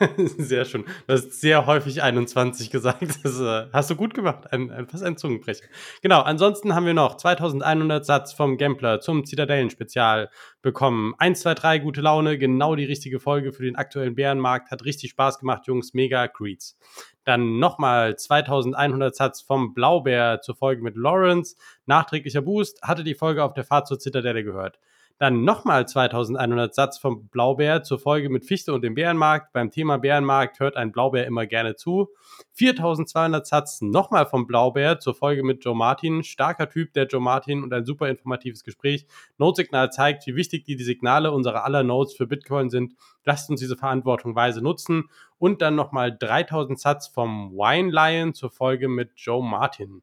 Sehr 0.38 0.64
schön. 0.64 0.84
Du 1.06 1.12
hast 1.12 1.40
sehr 1.40 1.66
häufig 1.66 2.02
21 2.02 2.70
gesagt. 2.70 3.00
Das 3.22 3.38
äh, 3.38 3.68
hast 3.72 3.90
du 3.90 3.96
gut 3.96 4.14
gemacht. 4.14 4.52
Ein, 4.52 4.70
ein, 4.70 4.88
fast 4.88 5.04
ein 5.04 5.16
Zungenbrecher. 5.16 5.66
Genau. 6.02 6.22
Ansonsten 6.22 6.74
haben 6.74 6.86
wir 6.86 6.94
noch 6.94 7.16
2100 7.16 8.04
Satz 8.04 8.32
vom 8.32 8.56
Gambler 8.56 9.00
zum 9.00 9.26
Zitadellen-Spezial 9.26 10.30
bekommen. 10.62 11.14
1, 11.18 11.40
2, 11.40 11.54
3, 11.54 11.78
gute 11.80 12.00
Laune. 12.00 12.38
Genau 12.38 12.76
die 12.76 12.84
richtige 12.84 13.20
Folge 13.20 13.52
für 13.52 13.62
den 13.62 13.76
aktuellen 13.76 14.14
Bärenmarkt. 14.14 14.70
Hat 14.70 14.84
richtig 14.84 15.10
Spaß 15.10 15.38
gemacht, 15.38 15.66
Jungs. 15.66 15.92
Mega 15.92 16.28
Creeds. 16.28 16.78
Dann 17.24 17.58
nochmal 17.58 18.16
2100 18.16 19.14
Satz 19.14 19.42
vom 19.42 19.74
Blaubär 19.74 20.40
zur 20.40 20.56
Folge 20.56 20.82
mit 20.82 20.96
Lawrence. 20.96 21.56
Nachträglicher 21.84 22.42
Boost. 22.42 22.82
Hatte 22.82 23.04
die 23.04 23.14
Folge 23.14 23.44
auf 23.44 23.52
der 23.52 23.64
Fahrt 23.64 23.86
zur 23.86 23.98
Zitadelle 23.98 24.44
gehört. 24.44 24.78
Dann 25.20 25.44
nochmal 25.44 25.86
2100 25.86 26.74
Satz 26.74 26.96
vom 26.96 27.28
Blaubär 27.28 27.82
zur 27.82 27.98
Folge 27.98 28.30
mit 28.30 28.46
Fichte 28.46 28.72
und 28.72 28.80
dem 28.80 28.94
Bärenmarkt. 28.94 29.52
Beim 29.52 29.70
Thema 29.70 29.98
Bärenmarkt 29.98 30.60
hört 30.60 30.78
ein 30.78 30.92
Blaubär 30.92 31.26
immer 31.26 31.44
gerne 31.44 31.76
zu. 31.76 32.08
4200 32.54 33.46
Satz 33.46 33.82
nochmal 33.82 34.24
vom 34.24 34.46
Blaubär 34.46 34.98
zur 34.98 35.14
Folge 35.14 35.42
mit 35.42 35.62
Joe 35.62 35.76
Martin. 35.76 36.22
Starker 36.22 36.70
Typ, 36.70 36.94
der 36.94 37.06
Joe 37.06 37.20
Martin 37.20 37.62
und 37.62 37.70
ein 37.74 37.84
super 37.84 38.08
informatives 38.08 38.64
Gespräch. 38.64 39.06
Notsignal 39.36 39.92
zeigt, 39.92 40.26
wie 40.26 40.36
wichtig 40.36 40.64
die, 40.64 40.76
die 40.76 40.84
Signale 40.84 41.32
unserer 41.32 41.64
aller 41.64 41.82
Nodes 41.82 42.14
für 42.14 42.26
Bitcoin 42.26 42.70
sind. 42.70 42.94
Lasst 43.22 43.50
uns 43.50 43.60
diese 43.60 43.76
Verantwortung 43.76 44.34
weise 44.34 44.62
nutzen. 44.62 45.10
Und 45.36 45.60
dann 45.60 45.74
nochmal 45.74 46.16
3000 46.16 46.80
Satz 46.80 47.08
vom 47.08 47.52
Wine 47.52 47.90
Lion 47.90 48.32
zur 48.32 48.48
Folge 48.48 48.88
mit 48.88 49.10
Joe 49.16 49.44
Martin. 49.44 50.00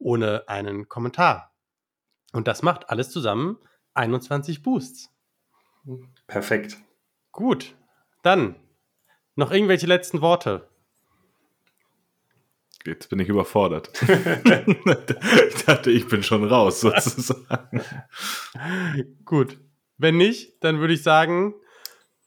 Ohne 0.00 0.48
einen 0.48 0.88
Kommentar. 0.88 1.52
Und 2.32 2.48
das 2.48 2.62
macht 2.62 2.90
alles 2.90 3.10
zusammen 3.10 3.58
21 3.96 4.62
Boosts. 4.62 5.10
Perfekt. 6.26 6.76
Gut. 7.32 7.74
Dann 8.22 8.56
noch 9.34 9.52
irgendwelche 9.52 9.86
letzten 9.86 10.20
Worte. 10.20 10.68
Jetzt 12.84 13.10
bin 13.10 13.18
ich 13.18 13.28
überfordert. 13.28 13.90
ich 14.02 15.64
dachte, 15.64 15.90
ich 15.90 16.06
bin 16.06 16.22
schon 16.22 16.44
raus, 16.44 16.80
sozusagen. 16.80 17.82
Gut. 19.24 19.58
Wenn 19.98 20.16
nicht, 20.16 20.62
dann 20.62 20.78
würde 20.78 20.94
ich 20.94 21.02
sagen, 21.02 21.54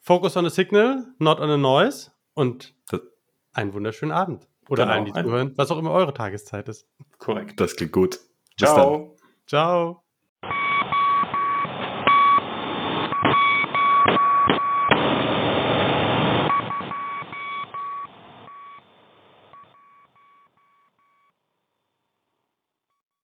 focus 0.01 0.35
on 0.35 0.43
the 0.43 0.53
signal, 0.53 1.05
not 1.19 1.39
on 1.39 1.49
the 1.49 1.57
noise 1.57 2.11
und 2.33 2.75
einen 3.53 3.73
wunderschönen 3.73 4.11
Abend. 4.11 4.47
Oder 4.67 4.83
genau, 4.83 4.95
allen, 4.95 5.05
die 5.05 5.13
zuhören, 5.13 5.53
was 5.55 5.71
auch 5.71 5.77
immer 5.77 5.91
eure 5.91 6.13
Tageszeit 6.13 6.67
ist. 6.69 6.87
Korrekt. 7.17 7.59
Das 7.59 7.75
klingt 7.75 7.91
gut. 7.91 8.19
Bis 8.59 8.69
Ciao. 8.69 8.97
Dann. 8.97 9.17
Ciao. 9.47 10.03